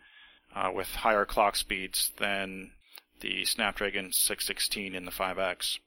uh, 0.54 0.70
with 0.74 0.88
higher 0.88 1.24
clock 1.24 1.56
speeds 1.56 2.12
than 2.18 2.72
the 3.20 3.44
Snapdragon 3.44 4.12
616 4.12 4.94
in 4.94 5.04
the 5.04 5.10
5X, 5.10 5.78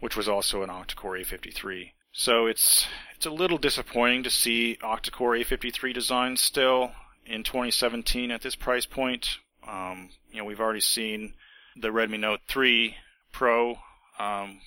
which 0.00 0.16
was 0.16 0.28
also 0.28 0.62
an 0.62 0.70
octa-core 0.70 1.16
A53. 1.16 1.92
So 2.12 2.46
it's 2.46 2.86
it's 3.16 3.26
a 3.26 3.30
little 3.30 3.58
disappointing 3.58 4.22
to 4.22 4.30
see 4.30 4.78
octa-core 4.82 5.32
A53 5.32 5.92
designs 5.92 6.40
still 6.40 6.92
in 7.26 7.42
2017 7.42 8.30
at 8.30 8.42
this 8.42 8.56
price 8.56 8.86
point. 8.86 9.38
Um, 9.66 10.10
you 10.30 10.38
know, 10.38 10.44
we've 10.44 10.60
already 10.60 10.80
seen 10.80 11.34
the 11.76 11.88
Redmi 11.88 12.20
Note 12.20 12.40
3 12.48 12.96
Pro 13.32 13.78
um, 14.18 14.60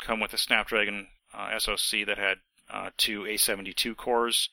come 0.00 0.18
with 0.20 0.32
a 0.32 0.38
Snapdragon 0.38 1.06
uh, 1.34 1.58
SoC 1.58 2.06
that 2.06 2.18
had 2.18 2.38
uh, 2.70 2.90
two 2.96 3.22
A72 3.22 3.96
cores, 3.96 4.48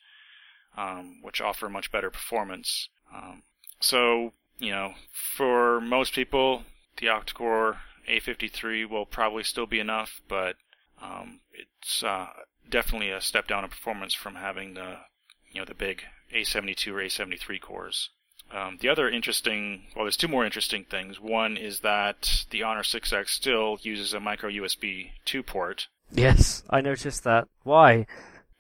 um, 0.78 1.22
which 1.22 1.42
offer 1.42 1.70
much 1.70 1.92
better 1.92 2.10
performance. 2.10 2.90
Um, 3.14 3.44
so, 3.80 4.34
you 4.58 4.72
know, 4.72 4.94
for 5.12 5.80
most 5.82 6.14
people, 6.14 6.64
the 6.98 7.08
octa-core 7.08 7.78
A53 8.10 8.90
will 8.90 9.06
probably 9.06 9.44
still 9.44 9.66
be 9.66 9.80
enough, 9.80 10.22
but 10.28 10.58
um, 11.02 11.40
it's 11.54 12.04
uh, 12.04 12.28
definitely 12.70 13.10
a 13.10 13.22
step 13.22 13.48
down 13.48 13.64
in 13.64 13.70
performance 13.70 14.14
from 14.14 14.36
having 14.36 14.74
the, 14.74 14.98
you 15.52 15.62
know, 15.62 15.66
the 15.66 15.74
big 15.74 16.04
A72 16.34 16.88
or 16.88 16.96
A73 16.96 17.62
cores. 17.62 18.10
Um, 18.52 18.80
the 18.82 18.90
other 18.90 19.10
interesting, 19.10 19.88
well, 19.96 20.06
there's 20.06 20.18
two 20.18 20.28
more 20.28 20.44
interesting 20.44 20.84
things. 20.84 21.20
One 21.20 21.56
is 21.56 21.82
that 21.82 22.46
the 22.50 22.64
Honor 22.64 22.82
6X 22.82 23.30
still 23.30 23.78
uses 23.82 24.14
a 24.14 24.20
micro 24.20 24.50
USB 24.50 25.12
2 25.26 25.44
port. 25.44 25.88
Yes, 26.12 26.64
I 26.70 26.82
noticed 26.82 27.24
that. 27.24 27.48
Why? 27.64 28.06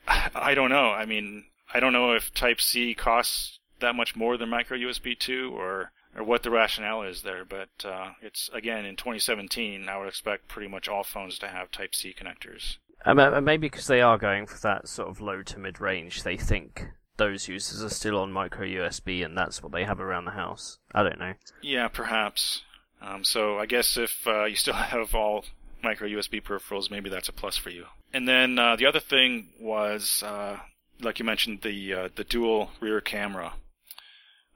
I 0.07 0.55
don't 0.55 0.69
know. 0.69 0.91
I 0.91 1.05
mean, 1.05 1.45
I 1.73 1.80
don't 1.80 1.93
know 1.93 2.13
if 2.13 2.34
Type 2.34 2.61
C 2.61 2.93
costs 2.93 3.59
that 3.80 3.95
much 3.95 4.15
more 4.15 4.38
than 4.38 4.49
micro 4.49 4.77
USB 4.77 5.17
2 5.17 5.53
or 5.55 5.91
or 6.15 6.23
what 6.23 6.41
the 6.41 6.49
rationale 6.49 7.03
is 7.03 7.21
there, 7.21 7.45
but 7.45 7.69
uh, 7.85 8.11
it's 8.21 8.49
again 8.53 8.85
in 8.85 8.95
2017. 8.95 9.88
I 9.88 9.97
would 9.97 10.07
expect 10.07 10.47
pretty 10.47 10.67
much 10.67 10.88
all 10.88 11.03
phones 11.03 11.38
to 11.39 11.47
have 11.47 11.71
Type 11.71 11.93
C 11.93 12.13
connectors. 12.17 12.77
Um, 13.05 13.43
maybe 13.43 13.67
because 13.67 13.88
they 13.88 14.01
are 14.01 14.17
going 14.17 14.45
for 14.45 14.59
that 14.61 14.88
sort 14.89 15.09
of 15.09 15.21
low 15.21 15.41
to 15.43 15.59
mid 15.59 15.80
range, 15.80 16.23
they 16.23 16.35
think 16.35 16.88
those 17.17 17.47
users 17.47 17.84
are 17.84 17.93
still 17.93 18.17
on 18.17 18.31
micro 18.31 18.65
USB, 18.65 19.23
and 19.23 19.38
that's 19.38 19.61
what 19.61 19.71
they 19.71 19.84
have 19.84 19.99
around 19.99 20.26
the 20.26 20.31
house. 20.31 20.80
I 20.93 21.03
don't 21.03 21.19
know. 21.19 21.34
Yeah, 21.61 21.88
perhaps. 21.88 22.63
Um, 23.01 23.23
so 23.23 23.57
I 23.57 23.65
guess 23.65 23.97
if 23.97 24.26
uh, 24.27 24.45
you 24.45 24.55
still 24.55 24.73
have 24.73 25.15
all 25.15 25.45
micro 25.84 26.07
USB 26.07 26.41
peripherals, 26.41 26.91
maybe 26.91 27.10
that's 27.10 27.30
a 27.30 27.34
plus 27.34 27.57
for 27.57 27.69
you. 27.69 27.85
And 28.14 28.27
then 28.27 28.57
uh, 28.57 28.76
the 28.76 28.85
other 28.85 28.99
thing 28.99 29.49
was, 29.60 30.23
uh, 30.23 30.57
like 31.01 31.19
you 31.19 31.26
mentioned, 31.26 31.61
the 31.61 31.93
uh, 31.93 32.10
the 32.15 32.23
dual 32.23 32.72
rear 32.80 33.01
camera. 33.01 33.53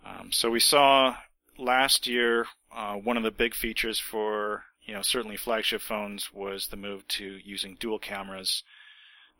Um, 0.05 0.31
so 0.31 0.49
we 0.49 0.59
saw 0.59 1.15
last 1.57 2.07
year 2.07 2.47
uh, 2.75 2.95
one 2.95 3.17
of 3.17 3.23
the 3.23 3.31
big 3.31 3.53
features 3.53 3.99
for 3.99 4.63
you 4.85 4.93
know 4.93 5.01
certainly 5.01 5.37
flagship 5.37 5.81
phones 5.81 6.33
was 6.33 6.67
the 6.67 6.77
move 6.77 7.07
to 7.09 7.39
using 7.43 7.77
dual 7.79 7.99
cameras. 7.99 8.63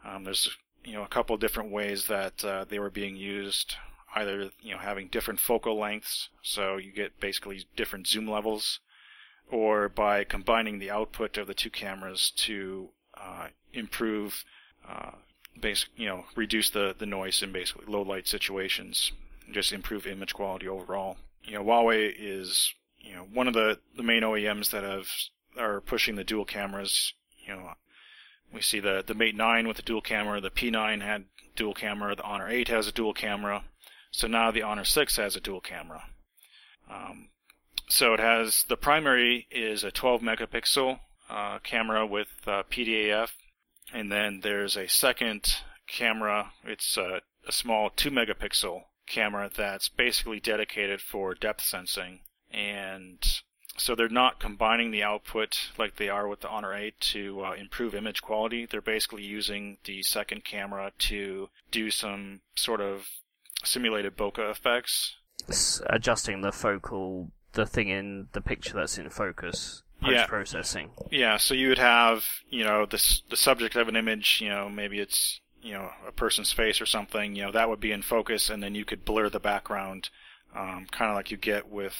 Um, 0.05 0.23
there's 0.23 0.49
you 0.83 0.93
know 0.93 1.03
a 1.03 1.07
couple 1.07 1.35
different 1.37 1.71
ways 1.71 2.07
that 2.07 2.43
uh, 2.45 2.65
they 2.67 2.79
were 2.79 2.89
being 2.91 3.15
used. 3.15 3.75
Either 4.15 4.51
you 4.61 4.73
know 4.73 4.79
having 4.79 5.07
different 5.07 5.39
focal 5.39 5.79
lengths, 5.79 6.29
so 6.43 6.77
you 6.77 6.91
get 6.91 7.19
basically 7.19 7.65
different 7.75 8.07
zoom 8.07 8.29
levels, 8.29 8.79
or 9.51 9.89
by 9.89 10.23
combining 10.23 10.79
the 10.79 10.91
output 10.91 11.37
of 11.37 11.47
the 11.47 11.53
two 11.53 11.69
cameras 11.69 12.31
to 12.31 12.89
uh, 13.15 13.47
improve, 13.73 14.43
uh, 14.87 15.11
you 15.95 16.07
know 16.07 16.25
reduce 16.35 16.69
the 16.69 16.95
the 16.97 17.05
noise 17.05 17.41
in 17.43 17.51
basically 17.51 17.85
low 17.87 18.01
light 18.01 18.27
situations, 18.27 19.11
just 19.51 19.71
improve 19.71 20.07
image 20.07 20.33
quality 20.33 20.67
overall. 20.67 21.17
You 21.43 21.53
know 21.53 21.63
Huawei 21.63 22.13
is 22.17 22.73
you 22.99 23.15
know 23.15 23.27
one 23.33 23.47
of 23.47 23.53
the 23.53 23.79
the 23.95 24.03
main 24.03 24.23
OEMs 24.23 24.71
that 24.71 24.83
have 24.83 25.07
are 25.57 25.81
pushing 25.81 26.15
the 26.15 26.23
dual 26.23 26.45
cameras. 26.45 27.13
You 27.45 27.55
know 27.55 27.73
we 28.53 28.61
see 28.61 28.79
the, 28.79 29.03
the 29.05 29.15
Mate 29.15 29.35
9 29.35 29.67
with 29.67 29.77
the 29.77 29.83
dual 29.83 30.01
camera, 30.01 30.39
the 30.39 30.51
P9 30.51 31.01
had 31.01 31.25
dual 31.55 31.73
camera, 31.73 32.15
the 32.15 32.23
Honor 32.23 32.47
8 32.47 32.67
has 32.67 32.87
a 32.87 32.91
dual 32.91 33.13
camera, 33.13 33.63
so 34.11 34.27
now 34.27 34.51
the 34.51 34.61
Honor 34.61 34.85
6 34.85 35.17
has 35.17 35.35
a 35.35 35.41
dual 35.41 35.59
camera. 35.59 36.03
Um, 36.89 37.22
so 38.03 38.13
it 38.13 38.19
has, 38.19 38.65
the 38.67 38.75
primary 38.75 39.47
is 39.49 39.85
a 39.85 39.89
12 39.89 40.19
megapixel 40.19 40.99
uh, 41.29 41.59
camera 41.59 42.05
with 42.05 42.27
uh, 42.45 42.61
PDAF, 42.69 43.29
and 43.93 44.11
then 44.11 44.41
there's 44.43 44.75
a 44.75 44.89
second 44.89 45.55
camera, 45.87 46.51
it's 46.65 46.97
a, 46.97 47.21
a 47.47 47.51
small 47.53 47.89
2 47.89 48.11
megapixel 48.11 48.81
camera 49.07 49.49
that's 49.55 49.87
basically 49.87 50.41
dedicated 50.41 50.99
for 50.99 51.33
depth 51.33 51.61
sensing, 51.61 52.19
and 52.51 53.19
so 53.77 53.95
they're 53.95 54.09
not 54.09 54.37
combining 54.37 54.91
the 54.91 55.03
output 55.03 55.71
like 55.77 55.95
they 55.95 56.09
are 56.09 56.27
with 56.27 56.41
the 56.41 56.49
Honor 56.49 56.73
8 56.73 56.99
to 56.99 57.45
uh, 57.45 57.53
improve 57.53 57.95
image 57.95 58.21
quality. 58.21 58.65
They're 58.65 58.81
basically 58.81 59.23
using 59.23 59.77
the 59.85 60.03
second 60.03 60.43
camera 60.43 60.91
to 61.07 61.47
do 61.71 61.89
some 61.89 62.41
sort 62.53 62.81
of 62.81 63.07
simulated 63.63 64.17
bokeh 64.17 64.51
effects. 64.51 65.15
Adjusting 65.87 66.41
the 66.41 66.51
focal, 66.51 67.31
the 67.53 67.65
thing 67.65 67.89
in 67.89 68.27
the 68.33 68.41
picture 68.41 68.73
that's 68.73 68.97
in 68.97 69.09
focus, 69.09 69.83
post 70.01 70.27
processing. 70.27 70.91
Yeah. 71.11 71.19
yeah, 71.19 71.37
so 71.37 71.53
you 71.53 71.69
would 71.69 71.79
have, 71.79 72.25
you 72.49 72.63
know, 72.63 72.85
this 72.85 73.23
the 73.29 73.37
subject 73.37 73.75
of 73.75 73.87
an 73.87 73.95
image, 73.95 74.39
you 74.41 74.49
know, 74.49 74.69
maybe 74.69 74.99
it's 74.99 75.39
you 75.61 75.73
know 75.73 75.89
a 76.07 76.11
person's 76.11 76.51
face 76.51 76.81
or 76.81 76.85
something, 76.85 77.35
you 77.35 77.43
know, 77.43 77.51
that 77.51 77.69
would 77.69 77.79
be 77.79 77.91
in 77.91 78.01
focus, 78.01 78.49
and 78.49 78.61
then 78.61 78.75
you 78.75 78.85
could 78.85 79.05
blur 79.05 79.29
the 79.29 79.39
background, 79.39 80.09
um, 80.55 80.87
kind 80.91 81.09
of 81.09 81.15
like 81.15 81.31
you 81.31 81.37
get 81.37 81.69
with 81.69 81.95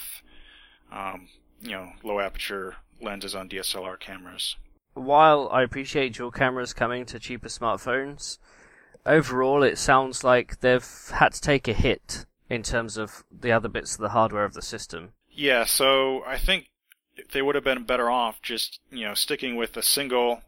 um, 0.91 1.27
you 1.61 1.71
know, 1.71 1.91
low 2.03 2.19
aperture 2.19 2.75
lenses 3.01 3.35
on 3.35 3.49
DSLR 3.49 3.99
cameras. 3.99 4.55
While 4.93 5.49
I 5.51 5.63
appreciate 5.63 6.13
dual 6.13 6.31
cameras 6.31 6.73
coming 6.73 7.05
to 7.07 7.19
cheaper 7.19 7.47
smartphones, 7.47 8.37
overall 9.05 9.63
it 9.63 9.77
sounds 9.77 10.23
like 10.23 10.59
they've 10.59 10.87
had 11.13 11.33
to 11.33 11.41
take 11.41 11.67
a 11.67 11.73
hit 11.73 12.25
in 12.49 12.61
terms 12.61 12.97
of 12.97 13.23
the 13.31 13.51
other 13.51 13.69
bits 13.69 13.95
of 13.95 14.01
the 14.01 14.09
hardware 14.09 14.45
of 14.45 14.53
the 14.53 14.61
system. 14.61 15.13
Yeah, 15.33 15.65
so 15.65 16.23
I 16.25 16.37
think 16.37 16.69
they 17.31 17.41
would 17.41 17.55
have 17.55 17.63
been 17.63 17.83
better 17.83 18.09
off 18.09 18.41
just, 18.41 18.79
you 18.91 19.05
know, 19.05 19.13
sticking 19.13 19.55
with 19.55 19.75
a 19.77 19.83
single, 19.83 20.41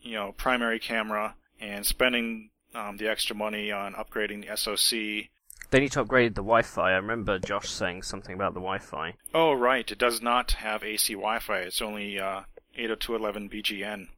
you 0.00 0.14
know, 0.14 0.32
primary 0.36 0.78
camera 0.78 1.34
and 1.60 1.86
spending 1.86 2.50
um, 2.74 2.98
the 2.98 3.08
extra 3.08 3.34
money 3.34 3.72
on 3.72 3.94
upgrading 3.94 4.46
the 4.46 4.56
SoC 4.56 5.30
they 5.70 5.80
need 5.80 5.92
to 5.92 6.00
upgrade 6.00 6.34
the 6.34 6.42
Wi-Fi. 6.42 6.92
I 6.92 6.96
remember 6.96 7.38
Josh 7.38 7.68
saying 7.68 8.02
something 8.02 8.34
about 8.34 8.54
the 8.54 8.60
Wi-Fi. 8.60 9.14
Oh, 9.34 9.52
right. 9.52 9.90
It 9.90 9.98
does 9.98 10.22
not 10.22 10.52
have 10.52 10.84
AC 10.84 11.14
Wi-Fi. 11.14 11.58
It's 11.58 11.82
only 11.82 12.18
uh, 12.18 12.42
802.11 12.78 13.50
BGN, 13.52 14.08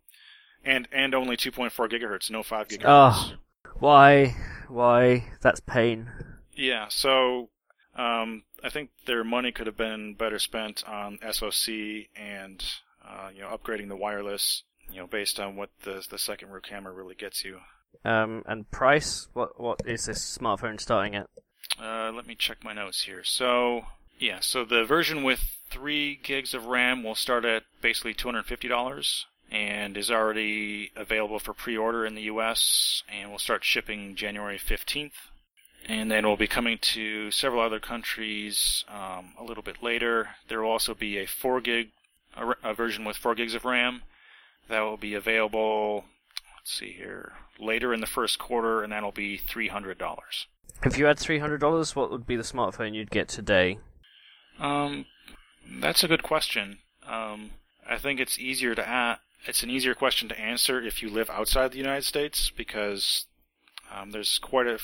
and 0.64 0.88
and 0.92 1.14
only 1.14 1.36
2.4 1.36 1.90
gigahertz, 1.90 2.30
no 2.30 2.42
5 2.42 2.68
gigahertz. 2.68 2.82
Oh, 2.84 3.32
why? 3.78 4.36
Why? 4.68 5.24
That's 5.40 5.60
pain. 5.60 6.10
Yeah. 6.52 6.88
So, 6.88 7.48
um, 7.96 8.42
I 8.62 8.70
think 8.70 8.90
their 9.06 9.24
money 9.24 9.52
could 9.52 9.66
have 9.66 9.76
been 9.76 10.14
better 10.14 10.38
spent 10.38 10.86
on 10.88 11.18
SoC 11.30 11.68
and 12.16 12.64
uh, 13.06 13.30
you 13.34 13.42
know 13.42 13.56
upgrading 13.56 13.88
the 13.88 13.96
wireless. 13.96 14.62
You 14.90 15.00
know, 15.00 15.06
based 15.06 15.38
on 15.38 15.56
what 15.56 15.70
the 15.82 16.04
the 16.10 16.18
second 16.18 16.50
rear 16.50 16.60
camera 16.60 16.92
really 16.92 17.14
gets 17.14 17.44
you. 17.44 17.60
Um, 18.04 18.42
and 18.46 18.70
price? 18.70 19.28
What 19.32 19.60
what 19.60 19.80
is 19.84 20.06
this 20.06 20.38
smartphone 20.38 20.80
starting 20.80 21.14
at? 21.14 21.28
Uh, 21.80 22.10
let 22.14 22.26
me 22.26 22.34
check 22.34 22.64
my 22.64 22.72
notes 22.72 23.02
here. 23.02 23.22
So 23.24 23.82
yeah, 24.18 24.38
so 24.40 24.64
the 24.64 24.84
version 24.84 25.22
with 25.22 25.58
three 25.70 26.16
gigs 26.16 26.54
of 26.54 26.66
RAM 26.66 27.02
will 27.02 27.14
start 27.14 27.44
at 27.44 27.64
basically 27.80 28.14
two 28.14 28.28
hundred 28.28 28.46
fifty 28.46 28.68
dollars, 28.68 29.26
and 29.50 29.96
is 29.96 30.10
already 30.10 30.90
available 30.96 31.38
for 31.38 31.52
pre-order 31.52 32.04
in 32.04 32.14
the 32.14 32.22
U.S. 32.22 33.02
and 33.08 33.30
will 33.30 33.38
start 33.38 33.64
shipping 33.64 34.16
January 34.16 34.58
fifteenth. 34.58 35.30
And 35.88 36.10
then 36.10 36.26
we'll 36.26 36.36
be 36.36 36.46
coming 36.46 36.78
to 36.78 37.30
several 37.30 37.62
other 37.62 37.80
countries 37.80 38.84
um, 38.88 39.32
a 39.38 39.42
little 39.42 39.62
bit 39.62 39.82
later. 39.82 40.28
There 40.48 40.62
will 40.62 40.70
also 40.70 40.94
be 40.94 41.18
a 41.18 41.26
four 41.26 41.60
gig 41.60 41.88
a, 42.36 42.54
a 42.62 42.74
version 42.74 43.04
with 43.04 43.16
four 43.16 43.34
gigs 43.34 43.54
of 43.54 43.64
RAM 43.64 44.02
that 44.68 44.80
will 44.80 44.98
be 44.98 45.14
available 45.14 46.04
let's 46.68 46.78
see 46.78 46.92
here, 46.92 47.32
later 47.58 47.94
in 47.94 48.00
the 48.00 48.06
first 48.06 48.38
quarter, 48.38 48.82
and 48.82 48.92
that'll 48.92 49.10
be 49.10 49.38
$300. 49.38 49.96
If 50.84 50.98
you 50.98 51.06
had 51.06 51.16
$300, 51.16 51.96
what 51.96 52.10
would 52.10 52.26
be 52.26 52.36
the 52.36 52.42
smartphone 52.42 52.94
you'd 52.94 53.10
get 53.10 53.28
today? 53.28 53.78
Um, 54.58 55.06
that's 55.80 56.04
a 56.04 56.08
good 56.08 56.22
question. 56.22 56.80
Um, 57.06 57.52
I 57.88 57.96
think 57.96 58.20
it's 58.20 58.38
easier 58.38 58.74
to 58.74 58.82
a- 58.82 59.20
it's 59.46 59.62
an 59.62 59.70
easier 59.70 59.94
question 59.94 60.28
to 60.28 60.38
answer 60.38 60.78
if 60.82 61.02
you 61.02 61.08
live 61.08 61.30
outside 61.30 61.72
the 61.72 61.78
United 61.78 62.04
States 62.04 62.50
because 62.50 63.24
um, 63.90 64.10
there's 64.10 64.38
quite 64.38 64.66
a 64.66 64.78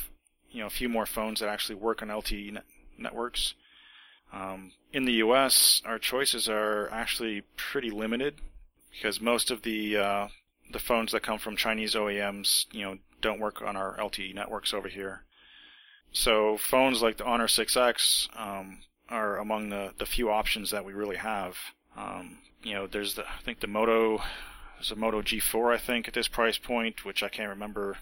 you 0.55 0.61
know 0.61 0.67
a 0.67 0.71
few 0.71 0.89
more 0.89 1.05
phones 1.05 1.41
that 1.41 1.49
actually 1.49 1.75
work 1.75 2.01
on 2.01 2.09
LTE 2.09 2.57
networks. 2.97 3.55
Um, 4.33 4.73
in 4.93 5.05
the 5.05 5.15
U.S., 5.15 5.83
our 5.85 5.99
choices 5.99 6.49
are 6.49 6.89
actually 6.91 7.43
pretty 7.57 7.91
limited 7.91 8.37
because 8.93 9.21
most 9.21 9.51
of 9.51 9.63
the 9.63 9.97
uh, 9.97 10.29
the 10.71 10.79
phones 10.79 11.13
that 11.13 11.23
come 11.23 11.39
from 11.39 11.57
Chinese 11.57 11.95
OEMs, 11.95 12.67
you 12.73 12.83
know, 12.83 12.99
don't 13.21 13.41
work 13.41 13.63
on 13.63 13.77
our 13.77 13.97
LTE 13.99 14.35
networks 14.35 14.73
over 14.73 14.89
here. 14.89 15.25
So 16.13 16.57
phones 16.57 17.03
like 17.03 17.17
the 17.17 17.25
Honor 17.25 17.49
6X 17.49 18.29
um, 18.39 18.79
are 19.09 19.39
among 19.39 19.71
the, 19.71 19.93
the 19.99 20.07
few 20.07 20.31
options 20.31 20.71
that 20.71 20.85
we 20.85 20.93
really 20.93 21.17
have. 21.17 21.57
Um, 21.97 22.39
you 22.63 22.75
know, 22.75 22.87
there's 22.87 23.15
the 23.15 23.27
I 23.27 23.41
think 23.45 23.59
the 23.59 23.67
Moto 23.67 24.23
there's 24.77 24.93
a 24.93 24.97
Moto 24.97 25.21
G4 25.21 25.75
I 25.75 25.79
think 25.79 26.07
at 26.07 26.15
this 26.15 26.29
price 26.29 26.59
point, 26.59 27.05
which 27.05 27.25
I 27.25 27.29
can't 27.29 27.51
remember 27.51 27.99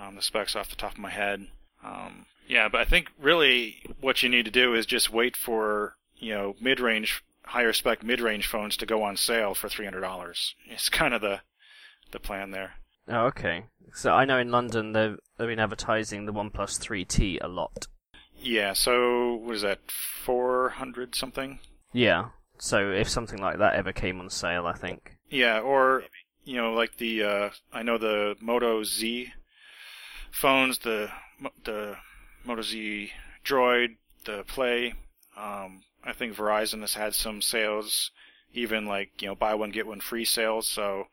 um, 0.00 0.14
the 0.14 0.22
specs 0.22 0.54
off 0.54 0.70
the 0.70 0.76
top 0.76 0.92
of 0.92 0.98
my 0.98 1.10
head. 1.10 1.48
Um, 1.88 2.26
yeah, 2.46 2.68
but 2.68 2.80
I 2.80 2.84
think 2.84 3.10
really 3.20 3.82
what 4.00 4.22
you 4.22 4.28
need 4.28 4.44
to 4.44 4.50
do 4.50 4.74
is 4.74 4.86
just 4.86 5.12
wait 5.12 5.36
for 5.36 5.96
you 6.16 6.34
know 6.34 6.54
mid-range, 6.60 7.22
higher 7.44 7.72
spec 7.72 8.02
mid-range 8.02 8.46
phones 8.46 8.76
to 8.78 8.86
go 8.86 9.02
on 9.02 9.16
sale 9.16 9.54
for 9.54 9.68
three 9.68 9.84
hundred 9.84 10.00
dollars. 10.00 10.54
It's 10.66 10.88
kind 10.88 11.14
of 11.14 11.20
the 11.20 11.40
the 12.10 12.20
plan 12.20 12.50
there. 12.50 12.74
Oh, 13.08 13.26
okay. 13.26 13.64
So 13.94 14.12
I 14.12 14.24
know 14.24 14.38
in 14.38 14.50
London 14.50 14.92
they've 14.92 15.18
they've 15.36 15.48
been 15.48 15.58
advertising 15.58 16.26
the 16.26 16.32
OnePlus 16.32 16.78
3T 16.78 17.38
a 17.40 17.48
lot. 17.48 17.86
Yeah. 18.36 18.72
So 18.74 19.36
was 19.36 19.62
that? 19.62 19.90
Four 19.90 20.70
hundred 20.70 21.14
something. 21.14 21.58
Yeah. 21.92 22.30
So 22.58 22.90
if 22.90 23.08
something 23.08 23.40
like 23.40 23.58
that 23.58 23.74
ever 23.74 23.92
came 23.92 24.20
on 24.20 24.30
sale, 24.30 24.66
I 24.66 24.74
think. 24.74 25.16
Yeah, 25.30 25.60
or 25.60 26.04
you 26.44 26.56
know, 26.56 26.72
like 26.72 26.96
the 26.96 27.22
uh, 27.22 27.50
I 27.72 27.82
know 27.82 27.98
the 27.98 28.36
Moto 28.40 28.82
Z 28.82 29.32
phones, 30.30 30.78
the 30.78 31.10
the 31.64 31.96
Moto 32.44 32.62
Z 32.62 33.10
Droid, 33.44 33.96
the 34.24 34.44
Play. 34.44 34.94
Um, 35.36 35.82
I 36.04 36.12
think 36.12 36.34
Verizon 36.34 36.80
has 36.80 36.94
had 36.94 37.14
some 37.14 37.42
sales, 37.42 38.10
even 38.52 38.86
like 38.86 39.22
you 39.22 39.28
know 39.28 39.34
buy 39.34 39.54
one 39.54 39.70
get 39.70 39.86
one 39.86 40.00
free 40.00 40.24
sales. 40.24 40.66
So 40.66 41.04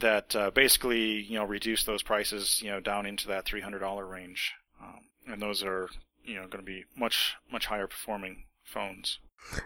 that 0.00 0.34
uh, 0.36 0.50
basically 0.50 1.22
you 1.22 1.38
know 1.38 1.44
reduce 1.44 1.84
those 1.84 2.02
prices 2.02 2.60
you 2.62 2.70
know 2.70 2.80
down 2.80 3.06
into 3.06 3.28
that 3.28 3.44
three 3.44 3.60
hundred 3.60 3.80
dollar 3.80 4.06
range, 4.06 4.54
um, 4.82 5.00
and 5.26 5.42
those 5.42 5.62
are 5.62 5.88
you 6.24 6.34
know 6.34 6.46
going 6.46 6.64
to 6.64 6.70
be 6.70 6.84
much 6.96 7.36
much 7.50 7.66
higher 7.66 7.86
performing 7.86 8.44
phones. 8.64 9.18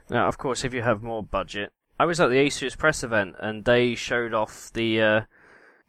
Now, 0.08 0.28
of 0.28 0.38
course, 0.38 0.64
if 0.64 0.74
you 0.74 0.82
have 0.82 1.02
more 1.02 1.22
budget, 1.22 1.72
I 1.98 2.04
was 2.04 2.20
at 2.20 2.30
the 2.30 2.36
Asus 2.36 2.76
press 2.76 3.02
event 3.02 3.36
and 3.38 3.64
they 3.64 3.94
showed 3.94 4.34
off 4.34 4.72
the, 4.72 5.00
uh, 5.00 5.20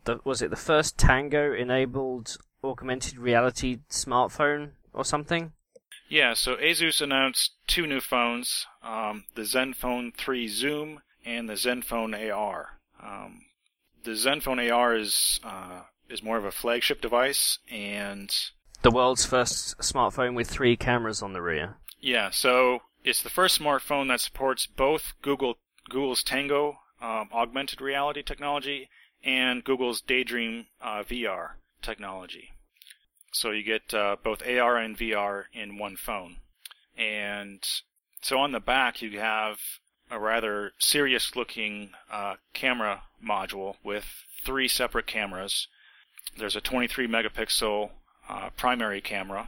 the 0.05 0.19
was 0.23 0.41
it 0.41 0.49
the 0.49 0.55
first 0.55 0.97
Tango 0.97 1.53
enabled 1.53 2.37
augmented 2.63 3.17
reality 3.17 3.79
smartphone 3.89 4.71
or 4.93 5.03
something? 5.03 5.53
Yeah, 6.09 6.33
so 6.33 6.55
Asus 6.57 7.01
announced 7.01 7.53
two 7.65 7.87
new 7.87 7.99
phones, 7.99 8.67
um, 8.83 9.25
the 9.35 9.41
ZenFone 9.41 10.15
3 10.15 10.47
Zoom 10.47 11.01
and 11.25 11.49
the 11.49 11.53
ZenFone 11.53 12.31
AR. 12.31 12.79
Um, 13.01 13.45
the 14.03 14.11
ZenFone 14.11 14.71
AR 14.71 14.95
is 14.95 15.39
uh, 15.43 15.81
is 16.09 16.21
more 16.21 16.37
of 16.37 16.45
a 16.45 16.51
flagship 16.51 17.01
device, 17.01 17.59
and 17.71 18.33
the 18.81 18.91
world's 18.91 19.25
first 19.25 19.77
smartphone 19.79 20.35
with 20.35 20.49
three 20.49 20.75
cameras 20.75 21.21
on 21.21 21.33
the 21.33 21.41
rear. 21.41 21.77
Yeah, 21.99 22.29
so 22.29 22.81
it's 23.03 23.23
the 23.23 23.29
first 23.29 23.59
smartphone 23.59 24.09
that 24.09 24.21
supports 24.21 24.67
both 24.67 25.13
Google 25.21 25.55
Google's 25.89 26.23
Tango 26.23 26.77
um, 27.01 27.29
augmented 27.33 27.81
reality 27.81 28.23
technology 28.23 28.89
and 29.23 29.63
Google's 29.63 30.01
Daydream 30.01 30.67
uh, 30.81 31.03
VR 31.03 31.51
technology. 31.81 32.51
So 33.31 33.51
you 33.51 33.63
get 33.63 33.93
uh, 33.93 34.17
both 34.23 34.45
AR 34.47 34.77
and 34.77 34.97
VR 34.97 35.45
in 35.53 35.77
one 35.77 35.95
phone. 35.95 36.37
And 36.97 37.63
so 38.21 38.37
on 38.37 38.51
the 38.51 38.59
back 38.59 39.01
you 39.01 39.19
have 39.19 39.59
a 40.11 40.19
rather 40.19 40.73
serious 40.77 41.35
looking 41.35 41.91
uh, 42.11 42.35
camera 42.53 43.03
module 43.25 43.75
with 43.83 44.05
three 44.43 44.67
separate 44.67 45.07
cameras. 45.07 45.67
There's 46.37 46.55
a 46.55 46.61
23 46.61 47.07
megapixel 47.07 47.89
uh, 48.29 48.49
primary 48.55 49.01
camera 49.01 49.47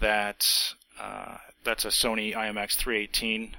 that 0.00 0.74
uh, 1.00 1.36
that's 1.64 1.84
a 1.84 1.88
Sony 1.88 2.34
IMX318. 2.34 3.52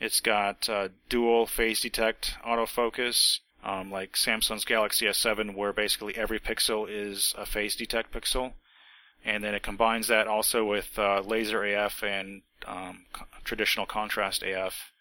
It's 0.00 0.20
got 0.20 0.68
uh, 0.68 0.88
dual 1.08 1.46
phase 1.46 1.80
detect 1.80 2.34
autofocus, 2.44 3.38
um, 3.64 3.90
like 3.90 4.12
Samsung's 4.12 4.64
Galaxy 4.64 5.06
S7, 5.06 5.54
where 5.54 5.72
basically 5.72 6.16
every 6.16 6.38
pixel 6.38 6.86
is 6.88 7.34
a 7.36 7.46
phase 7.46 7.74
detect 7.74 8.12
pixel. 8.12 8.52
And 9.24 9.42
then 9.42 9.54
it 9.54 9.62
combines 9.62 10.08
that 10.08 10.28
also 10.28 10.66
with 10.66 10.98
uh, 10.98 11.20
laser 11.20 11.64
AF 11.64 12.02
and 12.02 12.42
um, 12.66 13.06
co- 13.12 13.24
traditional 13.42 13.86
contrast 13.86 14.42
AF. 14.42 14.92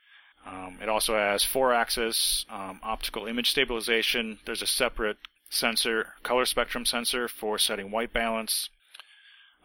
Um, 0.46 0.80
it 0.82 0.88
also 0.88 1.16
has 1.16 1.44
four-axis 1.44 2.46
um, 2.50 2.80
optical 2.84 3.28
image 3.28 3.52
stabilization. 3.52 4.40
There's 4.46 4.62
a 4.62 4.68
separate 4.68 5.18
sensor, 5.50 6.14
color 6.24 6.46
spectrum 6.46 6.86
sensor 6.86 7.28
for 7.28 7.58
setting 7.58 7.92
white 7.92 8.14
balance. 8.14 8.70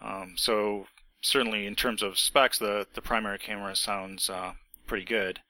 Um, 0.02 0.34
so 0.36 0.86
certainly 1.20 1.66
in 1.66 1.76
terms 1.76 2.02
of 2.02 2.18
specs, 2.18 2.58
the, 2.58 2.86
the 2.94 3.02
primary 3.02 3.38
camera 3.38 3.76
sounds 3.76 4.28
uh, 4.28 4.52
pretty 4.86 5.04
good. 5.04 5.40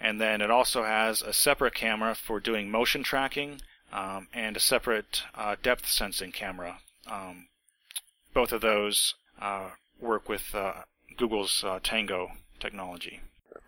And 0.00 0.20
then 0.20 0.40
it 0.40 0.50
also 0.50 0.84
has 0.84 1.22
a 1.22 1.32
separate 1.32 1.74
camera 1.74 2.14
for 2.14 2.38
doing 2.38 2.70
motion 2.70 3.02
tracking 3.02 3.60
um, 3.92 4.28
and 4.32 4.56
a 4.56 4.60
separate 4.60 5.22
uh, 5.34 5.56
depth 5.62 5.88
sensing 5.88 6.32
camera. 6.32 6.78
Um, 7.10 7.48
both 8.34 8.52
of 8.52 8.60
those 8.60 9.14
uh, 9.40 9.70
work 10.00 10.28
with 10.28 10.54
uh, 10.54 10.82
Google's 11.16 11.64
uh, 11.64 11.80
Tango 11.82 12.32
technology. 12.60 13.20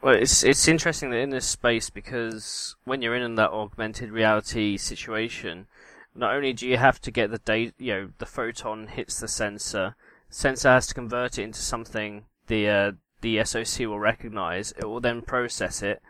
Well, 0.03 0.15
it's 0.15 0.45
it's 0.45 0.69
interesting 0.69 1.11
that 1.11 1.19
in 1.19 1.31
this 1.31 1.47
space 1.47 1.91
because 1.91 2.77
when 2.85 3.03
you're 3.03 3.17
in 3.17 3.35
that 3.35 3.51
augmented 3.51 4.11
reality 4.11 4.77
situation, 4.77 5.67
not 6.15 6.35
only 6.35 6.53
do 6.53 6.69
you 6.69 6.77
have 6.77 7.01
to 7.01 7.11
get 7.11 7.31
the 7.31 7.39
data, 7.39 7.73
you 7.79 7.93
know, 7.93 8.11
the 8.19 8.27
photon 8.27 8.89
hits 8.89 9.19
the 9.19 9.29
sensor, 9.29 9.97
sensor 10.29 10.69
has 10.69 10.87
to 10.89 10.95
convert 10.95 11.39
it 11.39 11.43
into 11.45 11.61
something 11.61 12.27
the 12.47 12.69
uh, 12.69 12.93
the 13.23 13.43
SoC 13.45 13.87
will 13.87 13.99
recognize. 13.99 14.73
It 14.73 14.85
will 14.85 15.01
then 15.01 15.23
process 15.23 15.83
it 15.83 16.01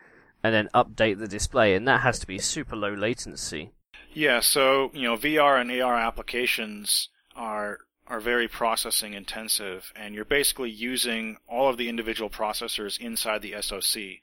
and 0.43 0.53
then 0.53 0.69
update 0.73 1.19
the 1.19 1.27
display, 1.27 1.75
and 1.75 1.87
that 1.87 2.01
has 2.01 2.19
to 2.19 2.27
be 2.27 2.39
super 2.39 2.75
low 2.75 2.93
latency. 2.93 3.71
Yeah, 4.13 4.39
so 4.39 4.91
you 4.93 5.03
know 5.03 5.15
VR 5.15 5.59
and 5.61 5.71
AR 5.71 5.95
applications 5.95 7.09
are 7.35 7.79
are 8.07 8.19
very 8.19 8.47
processing 8.47 9.13
intensive, 9.13 9.91
and 9.95 10.15
you're 10.15 10.25
basically 10.25 10.71
using 10.71 11.37
all 11.47 11.69
of 11.69 11.77
the 11.77 11.89
individual 11.89 12.29
processors 12.29 12.99
inside 12.99 13.41
the 13.41 13.55
SoC. 13.61 14.21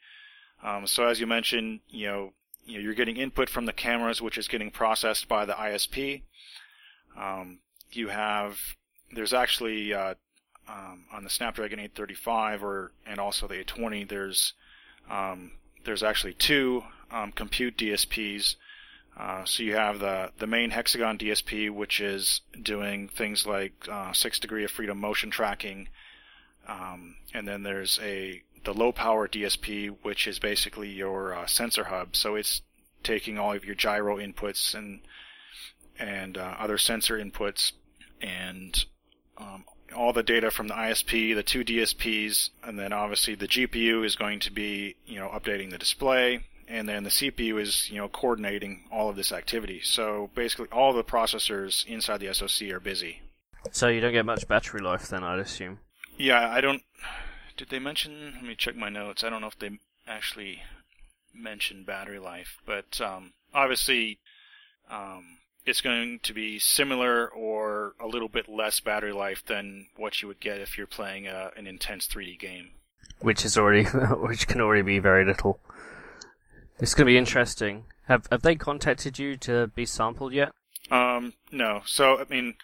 Um, 0.63 0.87
so 0.87 1.07
as 1.07 1.21
you 1.21 1.27
mentioned, 1.27 1.81
you 1.89 2.07
know, 2.09 2.33
you 2.65 2.75
know, 2.75 2.81
you're 2.81 2.95
getting 2.95 3.17
input 3.17 3.49
from 3.49 3.67
the 3.67 3.73
cameras, 3.73 4.21
which 4.21 4.39
is 4.39 4.49
getting 4.49 4.71
processed 4.71 5.29
by 5.29 5.45
the 5.45 5.53
ISP. 5.53 6.23
Um, 7.17 7.61
you 7.93 8.09
have 8.09 8.59
there's 9.13 9.33
actually 9.33 9.95
uh, 9.95 10.15
um, 10.69 11.05
on 11.13 11.23
the 11.23 11.31
Snapdragon 11.31 11.79
835 11.79 12.65
or 12.65 12.93
and 13.07 13.21
also 13.21 13.47
the 13.47 13.55
820 13.55 14.05
there's 14.05 14.53
um, 15.09 15.53
there's 15.87 16.03
actually 16.03 16.35
two 16.35 16.85
um, 17.11 17.33
compute 17.33 17.79
DSPs. 17.79 18.57
Uh, 19.19 19.45
so 19.47 19.63
you 19.63 19.75
have 19.75 20.01
the 20.01 20.31
the 20.39 20.47
main 20.47 20.71
Hexagon 20.71 21.17
DSP, 21.17 21.71
which 21.71 22.01
is 22.01 22.43
doing 22.61 23.09
things 23.09 23.47
like 23.47 23.73
uh, 23.91 24.13
six 24.13 24.39
degree 24.39 24.65
of 24.65 24.71
freedom 24.71 25.01
motion 25.01 25.31
tracking, 25.31 25.89
um, 26.69 27.17
and 27.33 27.49
then 27.49 27.63
there's 27.63 27.99
a 28.03 28.43
the 28.65 28.75
low 28.75 28.93
power 28.93 29.27
DSP, 29.27 29.97
which 30.03 30.27
is 30.27 30.39
basically 30.39 30.91
your 30.91 31.35
uh, 31.35 31.47
sensor 31.47 31.85
hub. 31.85 32.15
So 32.15 32.35
it's 32.35 32.61
taking 33.03 33.39
all 33.39 33.55
of 33.55 33.65
your 33.65 33.75
gyro 33.75 34.19
inputs 34.19 34.75
and 34.75 35.01
and 35.99 36.37
uh, 36.37 36.57
other 36.59 36.77
sensor 36.77 37.19
inputs 37.19 37.73
and 38.21 38.85
um, 39.39 39.65
all 39.97 40.13
the 40.13 40.23
data 40.23 40.51
from 40.51 40.69
the 40.69 40.75
ISP, 40.75 41.35
the 41.35 41.43
two 41.43 41.65
DSPs, 41.65 42.51
and 42.65 42.79
then 42.79 42.93
obviously 42.93 43.35
the 43.35 43.49
GPU 43.49 44.05
is 44.05 44.17
going 44.17 44.41
to 44.41 44.53
be, 44.53 44.97
you 45.07 45.19
know, 45.19 45.29
updating 45.29 45.71
the 45.71 45.79
display, 45.79 46.41
and 46.69 46.89
then 46.89 47.05
the 47.05 47.11
CPU 47.11 47.61
is, 47.61 47.91
you 47.91 47.97
know, 47.97 48.09
coordinating 48.09 48.85
all 48.93 49.09
of 49.09 49.17
this 49.17 49.33
activity. 49.33 49.81
So 49.83 50.31
basically, 50.35 50.69
all 50.71 50.93
the 50.93 51.05
processors 51.05 51.87
inside 51.87 52.19
the 52.19 52.33
SoC 52.33 52.71
are 52.71 52.81
busy. 52.81 53.23
So 53.73 53.89
you 53.89 54.01
don't 54.01 54.13
get 54.13 54.27
much 54.27 54.47
battery 54.47 54.81
life 54.81 55.09
then, 55.09 55.25
I'd 55.25 55.39
assume. 55.39 55.81
Yeah, 56.17 56.49
I 56.49 56.61
don't. 56.61 56.83
Did 57.57 57.71
they 57.71 57.79
mention? 57.79 58.33
Let 58.35 58.45
me 58.45 58.55
check 58.55 58.77
my 58.77 58.89
notes. 58.89 59.25
I 59.25 59.31
don't 59.31 59.41
know 59.41 59.49
if 59.49 59.59
they 59.59 59.79
actually 60.07 60.63
mentioned 61.35 61.87
battery 61.87 62.19
life, 62.19 62.59
but 62.65 63.01
um, 63.01 63.33
obviously, 63.53 64.19
um, 64.91 65.39
it's 65.67 65.81
going 65.81 66.21
to 66.23 66.33
be 66.33 66.59
similar 66.59 67.29
or 67.29 67.95
a 68.01 68.07
little 68.07 68.29
bit 68.29 68.49
less 68.49 68.81
battery 68.81 69.13
life 69.13 69.45
than 69.47 69.89
what 69.97 70.23
you 70.23 70.29
would 70.29 70.41
get 70.41 70.61
if 70.61 70.79
you're 70.79 70.87
playing 70.87 71.27
a, 71.27 71.51
an 71.57 71.67
intense 71.67 72.07
3D 72.07 72.39
game. 72.39 72.71
Which 73.21 73.45
is 73.45 73.59
already, 73.59 73.85
which 74.29 74.47
can 74.47 74.61
already 74.61 74.83
be 74.83 74.99
very 74.99 75.25
little. 75.25 75.61
It's 76.79 76.95
going 76.95 77.07
to 77.07 77.13
be 77.13 77.19
interesting. 77.19 77.85
Have 78.07 78.27
have 78.31 78.43
they 78.43 78.55
contacted 78.55 79.19
you 79.19 79.37
to 79.39 79.67
be 79.69 79.85
sampled 79.87 80.33
yet? 80.33 80.53
Um, 80.91 81.33
no. 81.51 81.83
So 81.87 82.19
I 82.21 82.25
mean, 82.31 82.55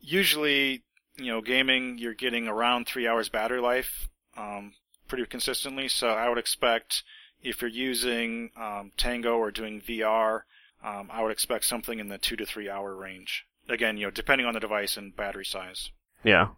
usually, 0.00 0.84
you 1.16 1.26
know, 1.26 1.40
gaming, 1.40 1.98
you're 1.98 2.14
getting 2.14 2.46
around 2.46 2.86
three 2.86 3.08
hours 3.08 3.28
battery 3.28 3.60
life. 3.60 4.08
um, 4.36 4.74
pretty 5.08 5.24
consistently. 5.26 5.88
So 5.88 6.08
I 6.08 6.28
would 6.28 6.38
expect 6.38 7.02
if 7.42 7.60
you're 7.60 7.70
using 7.70 8.50
um, 8.56 8.92
Tango 8.96 9.36
or 9.36 9.50
doing 9.50 9.80
VR, 9.80 10.42
um, 10.86 11.10
I 11.12 11.22
would 11.22 11.32
expect 11.32 11.64
something 11.64 11.98
in 11.98 12.08
the 12.08 12.18
two 12.18 12.36
to 12.36 12.46
three 12.46 12.70
hour 12.70 12.94
range. 12.94 13.44
Again, 13.68 13.96
you 13.96 14.06
know, 14.06 14.10
depending 14.10 14.46
on 14.46 14.54
the 14.54 14.60
device 14.60 14.96
and 14.96 15.14
battery 15.14 15.44
size. 15.44 15.90
Yeah. 16.22 16.50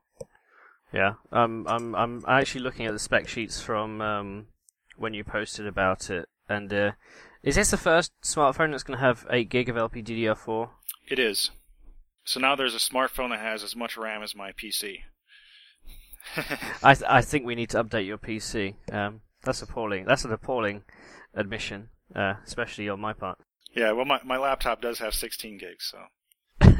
Yeah. 0.93 1.15
Um, 1.33 1.67
I'm 1.67 1.95
I'm 1.95 2.25
actually 2.29 2.61
looking 2.61 2.87
at 2.87 2.93
the 2.93 2.99
spec 2.99 3.27
sheets 3.27 3.61
from 3.61 4.03
um, 4.03 4.47
when 4.97 5.15
you 5.15 5.25
posted 5.25 5.67
about 5.67 6.11
it, 6.11 6.29
and 6.49 6.73
uh, 6.73 6.93
is 7.43 7.55
this 7.55 7.71
the 7.71 7.79
first 7.79 8.13
smartphone 8.23 8.73
that's 8.73 8.83
going 8.83 8.99
to 8.99 9.05
have 9.05 9.27
8 9.31 9.49
gig 9.49 9.69
of 9.69 9.77
LPDDR4? 9.77 10.69
It 11.09 11.19
is. 11.19 11.51
So 12.25 12.41
now 12.41 12.55
there's 12.55 12.75
a 12.75 12.79
smartphone 12.79 13.31
that 13.31 13.41
has 13.41 13.63
as 13.63 13.75
much 13.75 13.97
RAM 13.97 14.23
as 14.23 14.35
my 14.35 14.53
PC. 14.53 14.99
I 16.83 16.95
th- 16.95 17.09
I 17.09 17.23
think 17.23 17.47
we 17.47 17.55
need 17.55 17.71
to 17.71 17.83
update 17.83 18.07
your 18.07 18.19
PC. 18.19 18.75
Um, 18.93 19.23
that's 19.43 19.63
appalling. 19.63 20.05
That's 20.05 20.27
an 20.27 20.33
appalling 20.33 20.83
admission, 21.35 21.89
uh, 22.15 22.35
especially 22.45 22.91
on 22.91 23.01
my 23.01 23.15
part. 23.15 23.39
Yeah, 23.75 23.93
well, 23.93 24.05
my, 24.05 24.21
my 24.25 24.39
laptop 24.39 24.81
does 24.81 24.99
have 24.99 25.15
16 25.15 25.59
gigs, 25.59 25.93
so. 25.93 25.99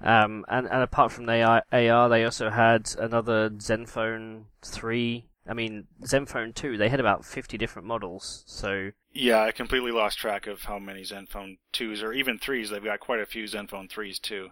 um, 0.00 0.44
and, 0.48 0.66
and 0.66 0.82
apart 0.82 1.12
from 1.12 1.26
the 1.26 1.42
AR, 1.42 2.08
they 2.08 2.24
also 2.24 2.50
had 2.50 2.90
another 2.98 3.50
Zenfone 3.50 4.44
3. 4.62 5.26
I 5.48 5.54
mean, 5.54 5.88
Zenfone 6.04 6.54
2, 6.54 6.76
they 6.76 6.88
had 6.88 7.00
about 7.00 7.24
50 7.24 7.58
different 7.58 7.88
models, 7.88 8.44
so. 8.46 8.92
Yeah, 9.12 9.42
I 9.42 9.52
completely 9.52 9.90
lost 9.90 10.18
track 10.18 10.46
of 10.46 10.62
how 10.62 10.78
many 10.78 11.02
Zenfone 11.02 11.58
2s 11.72 12.02
or 12.02 12.12
even 12.12 12.38
3s. 12.38 12.70
They've 12.70 12.82
got 12.82 13.00
quite 13.00 13.20
a 13.20 13.26
few 13.26 13.44
Zenfone 13.44 13.90
3s 13.90 14.20
too. 14.20 14.48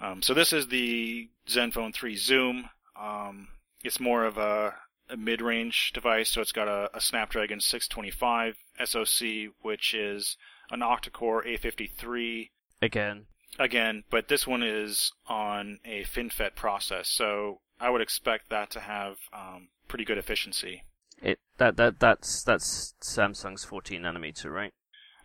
Um, 0.00 0.22
so 0.22 0.34
this 0.34 0.52
is 0.52 0.68
the 0.68 1.28
Zenfone 1.48 1.94
3 1.94 2.16
Zoom. 2.16 2.68
Um, 3.00 3.48
it's 3.82 4.00
more 4.00 4.24
of 4.24 4.38
a, 4.38 4.74
a 5.08 5.16
mid-range 5.16 5.92
device, 5.92 6.28
so 6.28 6.40
it's 6.40 6.52
got 6.52 6.68
a, 6.68 6.90
a 6.94 7.00
Snapdragon 7.00 7.60
625 7.60 8.56
SoC, 8.84 9.52
which 9.62 9.94
is 9.94 10.36
an 10.70 10.80
octa-core 10.80 11.42
A53. 11.44 12.50
Again. 12.82 13.26
Again, 13.58 14.04
but 14.10 14.28
this 14.28 14.46
one 14.46 14.62
is 14.62 15.12
on 15.26 15.80
a 15.84 16.04
FinFET 16.04 16.54
process, 16.54 17.08
so 17.08 17.60
I 17.80 17.90
would 17.90 18.00
expect 18.00 18.50
that 18.50 18.70
to 18.70 18.80
have 18.80 19.16
um, 19.32 19.68
pretty 19.88 20.04
good 20.04 20.18
efficiency. 20.18 20.84
It 21.20 21.40
that 21.56 21.76
that 21.76 21.98
that's 21.98 22.44
that's 22.44 22.94
Samsung's 23.02 23.64
14 23.64 24.02
nanometer, 24.02 24.52
right? 24.52 24.72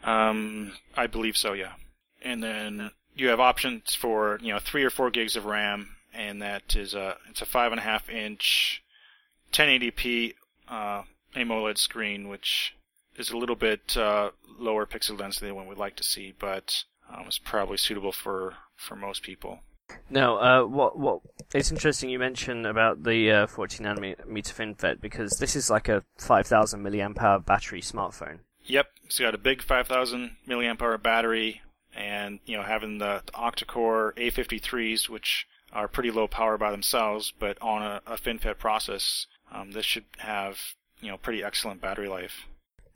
Um, 0.03 0.74
I 0.95 1.06
believe 1.07 1.38
so, 1.38 1.53
yeah. 1.53 1.74
And 2.22 2.41
then 2.41 2.91
you 3.15 3.28
have 3.28 3.40
options 3.40 3.94
for 3.94 4.40
you 4.41 4.53
know 4.53 4.60
three 4.60 4.84
or 4.84 4.90
four 4.90 5.11
gigs 5.11 5.36
of 5.36 5.45
RAM, 5.45 5.95
and 6.14 6.41
that 6.41 6.76
is 6.76 6.95
a 6.95 7.18
it's 7.30 7.41
a 7.41 7.45
five 7.45 7.72
and 7.72 7.80
a 7.80 7.84
half 7.84 8.10
inch 8.10 8.84
1080p 9.52 10.34
uh, 10.68 11.03
AMOLED 11.36 11.78
screen, 11.78 12.28
which 12.28 12.76
is 13.18 13.31
a 13.31 13.38
little 13.38 13.56
bit 13.56 13.95
uh, 13.98 14.31
lower 14.60 14.85
pixel 14.85 15.18
density 15.18 15.48
than 15.48 15.68
we'd 15.68 15.77
like 15.77 15.95
to 15.98 16.03
see, 16.03 16.34
but 16.38 16.84
um, 17.10 17.27
is 17.27 17.40
probably 17.40 17.77
suitable 17.77 18.11
for 18.11 18.56
for 18.76 18.95
most 18.95 19.23
people. 19.23 19.60
No, 20.10 20.38
uh, 20.38 20.64
what 20.65 20.98
what 20.98 21.19
it's 21.53 21.72
interesting 21.72 22.10
you 22.10 22.19
mentioned 22.19 22.65
about 22.65 23.03
the 23.03 23.31
uh, 23.31 23.48
14 23.48 23.85
nanometer 23.85 24.53
FinFET 24.53 25.02
because 25.02 25.38
this 25.40 25.56
is 25.56 25.69
like 25.69 25.90
a 25.90 26.03
5,000 26.18 26.81
milliamp 26.84 27.22
hour 27.22 27.40
battery 27.40 27.81
smartphone. 27.81 28.40
Yep, 28.65 28.88
it's 29.06 29.19
got 29.19 29.35
a 29.35 29.40
big 29.40 29.61
5,000 29.61 30.38
milliamp 30.48 30.81
hour 30.81 30.98
battery, 30.98 31.61
and 31.95 32.40
you 32.45 32.56
know 32.56 32.64
having 32.64 32.98
the, 32.98 33.22
the 33.26 33.31
octa-core 33.34 34.14
A53s, 34.18 35.10
which 35.10 35.48
are 35.73 35.88
pretty 35.88 36.11
low 36.11 36.27
power 36.27 36.57
by 36.57 36.72
themselves, 36.72 37.34
but 37.38 37.61
on 37.61 37.81
a, 37.81 38.02
a 38.06 38.15
FinFET 38.15 38.57
process, 38.57 39.27
um, 39.52 39.72
this 39.72 39.85
should 39.85 40.06
have 40.18 40.60
you 41.02 41.10
know 41.10 41.18
pretty 41.18 41.44
excellent 41.44 41.81
battery 41.81 42.07
life. 42.07 42.48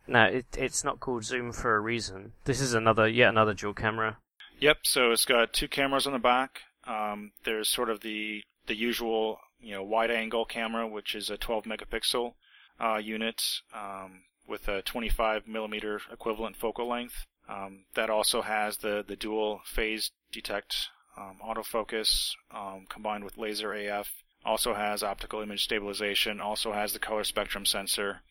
No, 0.08 0.24
it, 0.24 0.46
it's 0.58 0.84
not 0.84 1.00
called 1.00 1.24
Zoom 1.24 1.52
for 1.52 1.76
a 1.76 1.80
reason. 1.80 2.34
This 2.46 2.62
is 2.62 2.74
another, 2.74 3.08
yet 3.08 3.30
another 3.30 3.54
dual 3.54 3.74
camera. 3.74 4.18
Yep. 4.60 4.78
So 4.84 5.12
it's 5.12 5.26
got 5.26 5.54
two 5.54 5.68
cameras 5.68 6.08
on 6.08 6.14
the 6.14 6.20
back. 6.20 6.62
Um, 6.86 7.32
there's 7.44 7.70
sort 7.70 7.90
of 7.90 8.02
the 8.02 8.42
the 8.68 8.76
usual, 8.76 9.40
you 9.60 9.74
know, 9.74 9.84
wide 9.84 10.12
angle 10.12 10.46
camera, 10.46 10.88
which 10.88 11.16
is 11.16 11.30
a 11.30 11.38
12 11.38 11.64
megapixel 11.66 12.34
uh, 12.80 12.98
unit 12.98 13.42
um, 13.74 14.24
with 14.48 14.68
a 14.68 14.82
25 14.82 15.48
millimeter 15.48 16.02
equivalent 16.12 16.56
focal 16.56 16.88
length. 16.88 17.26
Um, 17.50 17.86
that 17.96 18.10
also 18.10 18.42
has 18.42 18.78
the 18.78 19.04
the 19.08 19.16
dual 19.16 19.62
phase 19.66 20.12
detect 20.32 20.90
um, 21.18 21.38
autofocus 21.46 22.32
um, 22.52 22.86
combined 22.90 23.24
with 23.24 23.38
laser 23.38 23.74
AF. 23.74 24.12
Also 24.46 24.74
has 24.74 25.04
optical 25.04 25.42
image 25.42 25.64
stabilization. 25.64 26.40
Also 26.40 26.72
has 26.74 26.94
the 26.94 27.00
color 27.00 27.24
spectrum 27.24 27.66
sensor. 27.66 28.22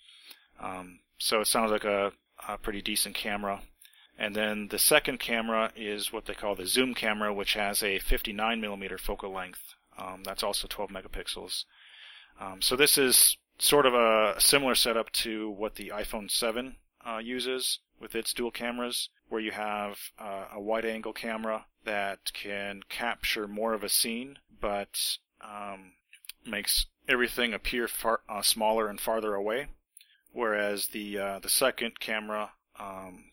Um, 0.61 1.01
so 1.19 1.41
it 1.41 1.47
sounds 1.47 1.71
like 1.71 1.85
a, 1.85 2.13
a 2.49 2.59
pretty 2.59 2.83
decent 2.83 3.15
camera. 3.15 3.63
And 4.19 4.35
then 4.35 4.69
the 4.69 4.79
second 4.79 5.19
camera 5.19 5.73
is 5.77 6.13
what 6.13 6.25
they 6.25 6.35
call 6.35 6.55
the 6.55 6.67
zoom 6.67 6.95
camera, 6.95 7.35
which 7.35 7.55
has 7.55 7.83
a 7.83 7.99
59 7.99 8.61
millimeter 8.61 8.99
focal 8.99 9.31
length. 9.31 9.75
Um, 9.99 10.23
that's 10.25 10.43
also 10.43 10.67
12 10.69 10.91
megapixels. 10.91 11.65
Um, 12.41 12.63
so 12.63 12.77
this 12.77 12.99
is 12.99 13.37
sort 13.59 13.87
of 13.87 13.95
a 13.95 14.41
similar 14.41 14.75
setup 14.75 15.11
to 15.11 15.51
what 15.51 15.75
the 15.75 15.93
iPhone 15.95 16.31
7 16.31 16.77
uh, 17.07 17.19
uses 17.19 17.79
with 18.01 18.15
its 18.15 18.35
dual 18.35 18.51
cameras, 18.51 19.09
where 19.29 19.41
you 19.41 19.53
have 19.53 19.99
uh, 20.19 20.47
a 20.53 20.61
wide 20.61 20.85
angle 20.85 21.13
camera 21.13 21.65
that 21.85 22.19
can 22.33 22.83
capture 22.89 23.49
more 23.49 23.73
of 23.73 23.85
a 23.85 23.89
scene, 23.89 24.39
but 24.61 25.19
um, 25.41 25.93
makes 26.45 26.87
everything 27.09 27.55
appear 27.55 27.89
far, 27.89 28.21
uh, 28.29 28.43
smaller 28.43 28.89
and 28.89 29.01
farther 29.01 29.35
away. 29.35 29.67
Whereas 30.37 30.89
the 30.89 31.19
uh, 31.19 31.39
the 31.39 31.49
second 31.49 31.99
camera 31.99 32.51
um, 32.79 33.25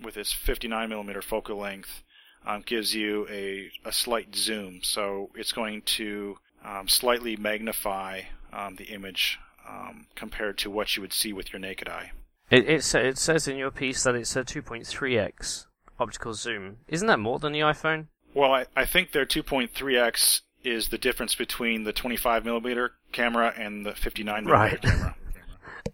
with 0.00 0.16
its 0.16 0.32
59 0.32 0.88
millimeter 0.88 1.20
focal 1.20 1.56
length 1.56 2.04
um, 2.46 2.62
gives 2.64 2.94
you 2.94 3.26
a, 3.28 3.68
a 3.84 3.90
slight 3.90 4.32
zoom. 4.36 4.78
So 4.84 5.30
it's 5.34 5.50
going 5.50 5.82
to 5.98 6.36
um, 6.64 6.86
slightly 6.86 7.34
magnify 7.34 8.20
um, 8.52 8.76
the 8.76 8.84
image 8.84 9.40
um, 9.68 10.06
compared 10.14 10.56
to 10.58 10.70
what 10.70 10.94
you 10.94 11.00
would 11.02 11.12
see 11.12 11.32
with 11.32 11.52
your 11.52 11.58
naked 11.58 11.88
eye. 11.88 12.12
It, 12.48 12.68
it, 12.68 12.94
it 12.94 13.18
says 13.18 13.48
in 13.48 13.56
your 13.56 13.72
piece 13.72 14.04
that 14.04 14.14
it's 14.14 14.36
a 14.36 14.44
2.3x 14.44 15.66
optical 15.98 16.32
zoom. 16.32 16.76
Isn't 16.86 17.08
that 17.08 17.18
more 17.18 17.40
than 17.40 17.52
the 17.52 17.60
iPhone? 17.60 18.06
Well, 18.34 18.52
I, 18.52 18.66
I 18.76 18.84
think 18.84 19.10
their 19.10 19.26
2.3x 19.26 20.42
is 20.62 20.90
the 20.90 20.98
difference 20.98 21.34
between 21.34 21.82
the 21.82 21.92
25 21.92 22.44
millimeter 22.44 22.92
camera 23.10 23.52
and 23.56 23.84
the 23.84 23.94
59 23.96 24.44
millimeter 24.44 24.76
Right. 24.76 24.80
camera. 24.80 25.16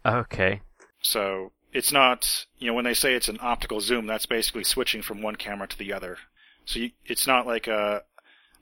Okay. 0.04 0.60
So 1.02 1.52
it's 1.72 1.92
not, 1.92 2.46
you 2.58 2.68
know, 2.68 2.74
when 2.74 2.84
they 2.84 2.94
say 2.94 3.14
it's 3.14 3.28
an 3.28 3.38
optical 3.40 3.80
zoom, 3.80 4.06
that's 4.06 4.26
basically 4.26 4.64
switching 4.64 5.02
from 5.02 5.22
one 5.22 5.36
camera 5.36 5.68
to 5.68 5.78
the 5.78 5.92
other. 5.92 6.18
So 6.64 6.80
you, 6.80 6.90
it's 7.04 7.26
not 7.26 7.46
like 7.46 7.66
a 7.66 8.02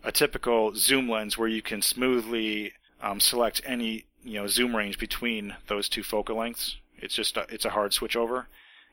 a 0.05 0.13
typical 0.13 0.75
zoom 0.75 1.09
lens 1.09 1.37
where 1.37 1.49
you 1.49 1.63
can 1.63 1.83
smoothly 1.83 2.73
um, 3.03 3.19
select 3.19 3.61
any 3.65 4.07
you 4.23 4.35
know 4.35 4.47
zoom 4.47 4.75
range 4.77 4.99
between 4.99 5.55
those 5.67 5.89
two 5.89 6.03
focal 6.03 6.37
lengths. 6.37 6.77
It's 6.99 7.15
just 7.15 7.37
a, 7.37 7.47
it's 7.49 7.65
a 7.65 7.71
hard 7.71 7.93
switch 7.93 8.17
over, 8.17 8.47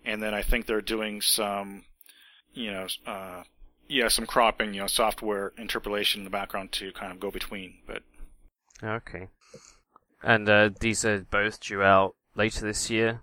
and 0.05 0.21
then 0.21 0.33
I 0.33 0.41
think 0.41 0.65
they're 0.65 0.81
doing 0.81 1.21
some, 1.21 1.83
you 2.53 2.71
know, 2.71 2.87
uh, 3.05 3.43
yeah, 3.87 4.07
some 4.09 4.25
cropping, 4.25 4.73
you 4.73 4.81
know, 4.81 4.87
software 4.87 5.53
interpolation 5.57 6.21
in 6.21 6.25
the 6.25 6.29
background 6.29 6.71
to 6.73 6.91
kind 6.91 7.11
of 7.11 7.19
go 7.19 7.31
between. 7.31 7.75
But 7.85 8.03
Okay. 8.83 9.27
And 10.21 10.47
uh, 10.49 10.69
these 10.79 11.05
are 11.05 11.19
both 11.19 11.59
due 11.59 11.83
out 11.83 12.15
later 12.35 12.65
this 12.65 12.89
year. 12.89 13.21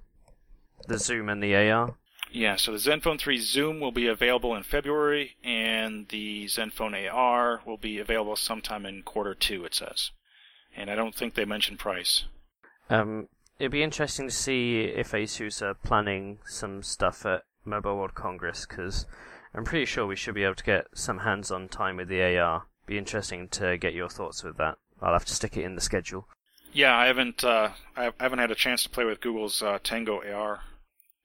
The 0.87 0.99
Zoom 0.99 1.28
and 1.28 1.43
the 1.43 1.55
AR. 1.55 1.95
Yeah, 2.32 2.57
so 2.57 2.73
the 2.73 2.78
Zenfone 2.78 3.19
3 3.19 3.39
Zoom 3.39 3.81
will 3.81 3.91
be 3.91 4.07
available 4.07 4.55
in 4.55 4.62
February, 4.62 5.37
and 5.43 6.09
the 6.09 6.47
Zenfone 6.47 7.12
AR 7.12 7.61
will 7.66 7.77
be 7.77 7.99
available 7.99 8.37
sometime 8.37 8.87
in 8.87 9.03
quarter 9.03 9.35
two, 9.35 9.65
it 9.65 9.74
says. 9.74 10.12
And 10.77 10.91
I 10.91 10.95
don't 10.95 11.15
think 11.15 11.35
they 11.35 11.45
mentioned 11.45 11.81
price. 11.81 12.24
Um, 12.89 13.28
it'd 13.59 13.73
be 13.73 13.82
interesting 13.82 14.28
to 14.28 14.35
see 14.35 14.82
if 14.82 15.11
ASUS 15.11 15.61
are 15.61 15.74
planning 15.74 16.39
some 16.47 16.85
stuff 16.85 17.27
at 17.27 17.43
Mobile 17.65 17.97
World 17.97 18.15
Congress 18.15 18.65
because 18.65 19.07
I'm 19.53 19.65
pretty 19.65 19.85
sure 19.85 20.07
we 20.07 20.16
should 20.16 20.35
be 20.35 20.45
able 20.45 20.55
to 20.55 20.65
get 20.65 20.87
some 20.95 21.19
hands-on 21.19 21.69
time 21.69 21.97
with 21.97 22.09
the 22.09 22.39
AR. 22.39 22.66
Be 22.87 22.97
interesting 22.97 23.49
to 23.49 23.77
get 23.77 23.95
your 23.95 24.09
thoughts 24.09 24.45
with 24.45 24.57
that. 24.59 24.78
I'll 25.03 25.12
have 25.12 25.24
to 25.24 25.35
stick 25.35 25.57
it 25.57 25.65
in 25.65 25.74
the 25.74 25.81
schedule. 25.81 26.28
Yeah, 26.73 26.97
I 26.97 27.07
haven't 27.07 27.43
uh, 27.43 27.71
I 27.97 28.13
haven't 28.21 28.39
had 28.39 28.51
a 28.51 28.55
chance 28.55 28.83
to 28.85 28.91
play 28.91 29.05
with 29.05 29.21
Google's 29.21 29.63
uh, 29.63 29.79
Tango 29.83 30.23
AR 30.23 30.61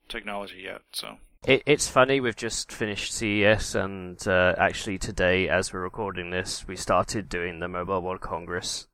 technology 0.07 0.61
yet, 0.63 0.81
so 0.91 1.17
It, 1.45 1.63
it's 1.65 1.87
funny, 1.87 2.19
we've 2.19 2.35
just 2.35 2.71
finished 2.71 3.13
CES, 3.13 3.75
and 3.75 4.27
uh, 4.27 4.55
actually 4.57 4.97
today, 4.97 5.47
as 5.47 5.71
we're 5.71 5.81
recording 5.81 6.31
this, 6.31 6.67
we 6.67 6.75
started 6.75 7.29
doing 7.29 7.59
the 7.59 7.67
Mobile 7.67 8.01
World 8.01 8.21
Congress 8.21 8.87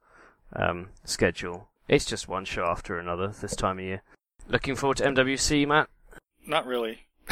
um, 0.54 0.90
schedule. 1.06 1.70
It's 1.88 2.06
just 2.06 2.28
one 2.28 2.46
show 2.46 2.66
after 2.66 2.98
another 3.00 3.30
this 3.30 3.56
time 3.56 3.80
of 3.80 3.86
year. 3.86 4.02
Looking 4.48 4.76
forward 4.76 4.98
to 4.98 5.06
MWC, 5.06 5.68
Matt? 5.68 5.90
not 6.46 6.66
really. 6.66 7.08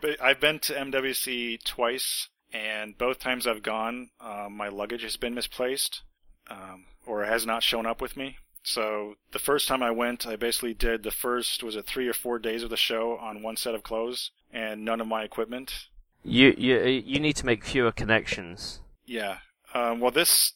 but 0.00 0.22
I've 0.22 0.40
been 0.40 0.58
to 0.60 0.74
MWC 0.74 1.62
twice, 1.64 2.28
and 2.52 2.96
both 2.96 3.18
times 3.18 3.46
I've 3.46 3.62
gone, 3.62 4.10
um, 4.20 4.56
my 4.56 4.68
luggage 4.68 5.02
has 5.02 5.16
been 5.16 5.34
misplaced. 5.34 6.02
Um, 6.48 6.84
or 7.06 7.24
has 7.24 7.46
not 7.46 7.62
shown 7.62 7.86
up 7.86 8.00
with 8.00 8.16
me. 8.16 8.38
So 8.62 9.14
the 9.30 9.38
first 9.38 9.68
time 9.68 9.82
I 9.82 9.92
went, 9.92 10.26
I 10.26 10.34
basically 10.34 10.74
did 10.74 11.04
the 11.04 11.12
first 11.12 11.62
was 11.62 11.76
it 11.76 11.86
three 11.86 12.08
or 12.08 12.12
four 12.12 12.38
days 12.38 12.62
of 12.64 12.70
the 12.70 12.76
show 12.76 13.16
on 13.16 13.42
one 13.42 13.56
set 13.56 13.74
of 13.76 13.84
clothes 13.84 14.32
and 14.52 14.84
none 14.84 15.00
of 15.00 15.06
my 15.06 15.22
equipment. 15.22 15.86
You 16.24 16.54
you 16.58 16.80
you 16.80 17.20
need 17.20 17.36
to 17.36 17.46
make 17.46 17.64
fewer 17.64 17.92
connections. 17.92 18.80
Yeah. 19.04 19.38
Um, 19.72 20.00
well, 20.00 20.10
this 20.10 20.54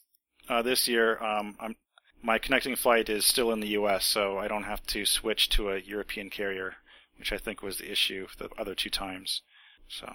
uh, 0.49 0.63
this 0.63 0.89
year, 0.89 1.23
um, 1.23 1.57
I'm, 1.61 1.77
my 2.23 2.39
connecting 2.39 2.75
flight 2.75 3.09
is 3.09 3.25
still 3.25 3.53
in 3.53 3.61
the 3.61 3.69
U.S., 3.69 4.05
so 4.05 4.39
I 4.39 4.49
don't 4.49 4.65
have 4.65 4.85
to 4.89 5.07
switch 5.07 5.49
to 5.51 5.71
a 5.71 5.79
European 5.79 6.29
carrier, 6.29 6.75
which 7.17 7.33
I 7.33 7.39
think 7.39 7.63
was 7.63 7.79
the 7.79 7.91
issue 7.91 8.27
the 8.39 8.49
other 8.59 8.75
two 8.75 8.91
times. 8.91 9.43
So 9.89 10.13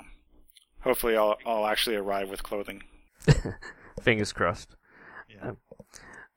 hopefully, 0.82 1.16
I'll 1.16 1.38
I'll 1.45 1.68
actually 1.68 1.95
arrive 1.95 2.30
with 2.30 2.44
clothing. 2.44 2.84
Fingers 4.02 4.34
crossed. 4.34 4.76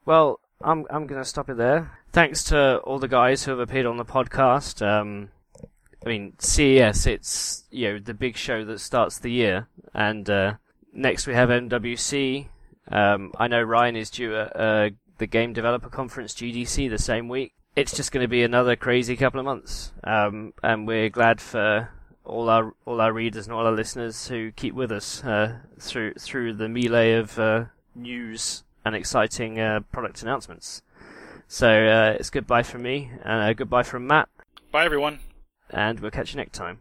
Well, 0.08 0.40
I'm 0.62 0.86
I'm 0.88 1.06
going 1.06 1.20
to 1.20 1.28
stop 1.28 1.50
it 1.50 1.58
there. 1.58 1.98
Thanks 2.12 2.42
to 2.44 2.78
all 2.78 2.98
the 2.98 3.08
guys 3.08 3.44
who 3.44 3.50
have 3.50 3.60
appeared 3.60 3.84
on 3.84 3.98
the 3.98 4.06
podcast. 4.06 4.80
Um, 4.80 5.28
I 6.02 6.08
mean, 6.08 6.32
CES, 6.38 7.06
it's 7.06 7.64
you 7.70 7.92
know 7.92 7.98
the 7.98 8.14
big 8.14 8.38
show 8.38 8.64
that 8.64 8.78
starts 8.78 9.18
the 9.18 9.30
year, 9.30 9.68
and 9.92 10.30
uh, 10.30 10.54
next 10.94 11.26
we 11.26 11.34
have 11.34 11.50
MWC. 11.50 12.46
Um, 12.90 13.32
I 13.36 13.48
know 13.48 13.60
Ryan 13.60 13.96
is 13.96 14.08
due 14.08 14.34
at 14.34 14.56
uh, 14.56 14.90
the 15.18 15.26
Game 15.26 15.52
Developer 15.52 15.90
Conference 15.90 16.32
GDC 16.32 16.88
the 16.88 16.96
same 16.96 17.28
week. 17.28 17.52
It's 17.76 17.94
just 17.94 18.10
going 18.10 18.24
to 18.24 18.28
be 18.28 18.42
another 18.42 18.76
crazy 18.76 19.14
couple 19.14 19.40
of 19.40 19.44
months, 19.44 19.92
um, 20.04 20.54
and 20.62 20.86
we're 20.86 21.10
glad 21.10 21.38
for 21.38 21.90
all 22.24 22.48
our 22.48 22.72
all 22.86 23.02
our 23.02 23.12
readers 23.12 23.44
and 23.44 23.52
all 23.52 23.66
our 23.66 23.72
listeners 23.72 24.28
who 24.28 24.52
keep 24.52 24.72
with 24.72 24.90
us 24.90 25.22
uh, 25.22 25.58
through 25.78 26.14
through 26.14 26.54
the 26.54 26.70
melee 26.70 27.12
of 27.12 27.38
uh, 27.38 27.66
news 27.94 28.62
and 28.84 28.94
exciting 28.94 29.58
uh, 29.60 29.80
product 29.92 30.22
announcements. 30.22 30.82
So 31.46 31.68
uh, 31.68 32.16
it's 32.18 32.30
goodbye 32.30 32.62
from 32.62 32.82
me 32.82 33.10
and 33.24 33.42
uh, 33.42 33.52
goodbye 33.54 33.82
from 33.82 34.06
Matt, 34.06 34.28
Bye, 34.70 34.84
everyone. 34.84 35.20
and 35.70 36.00
we'll 36.00 36.10
catch 36.10 36.32
you 36.32 36.36
next 36.36 36.56
time. 36.56 36.80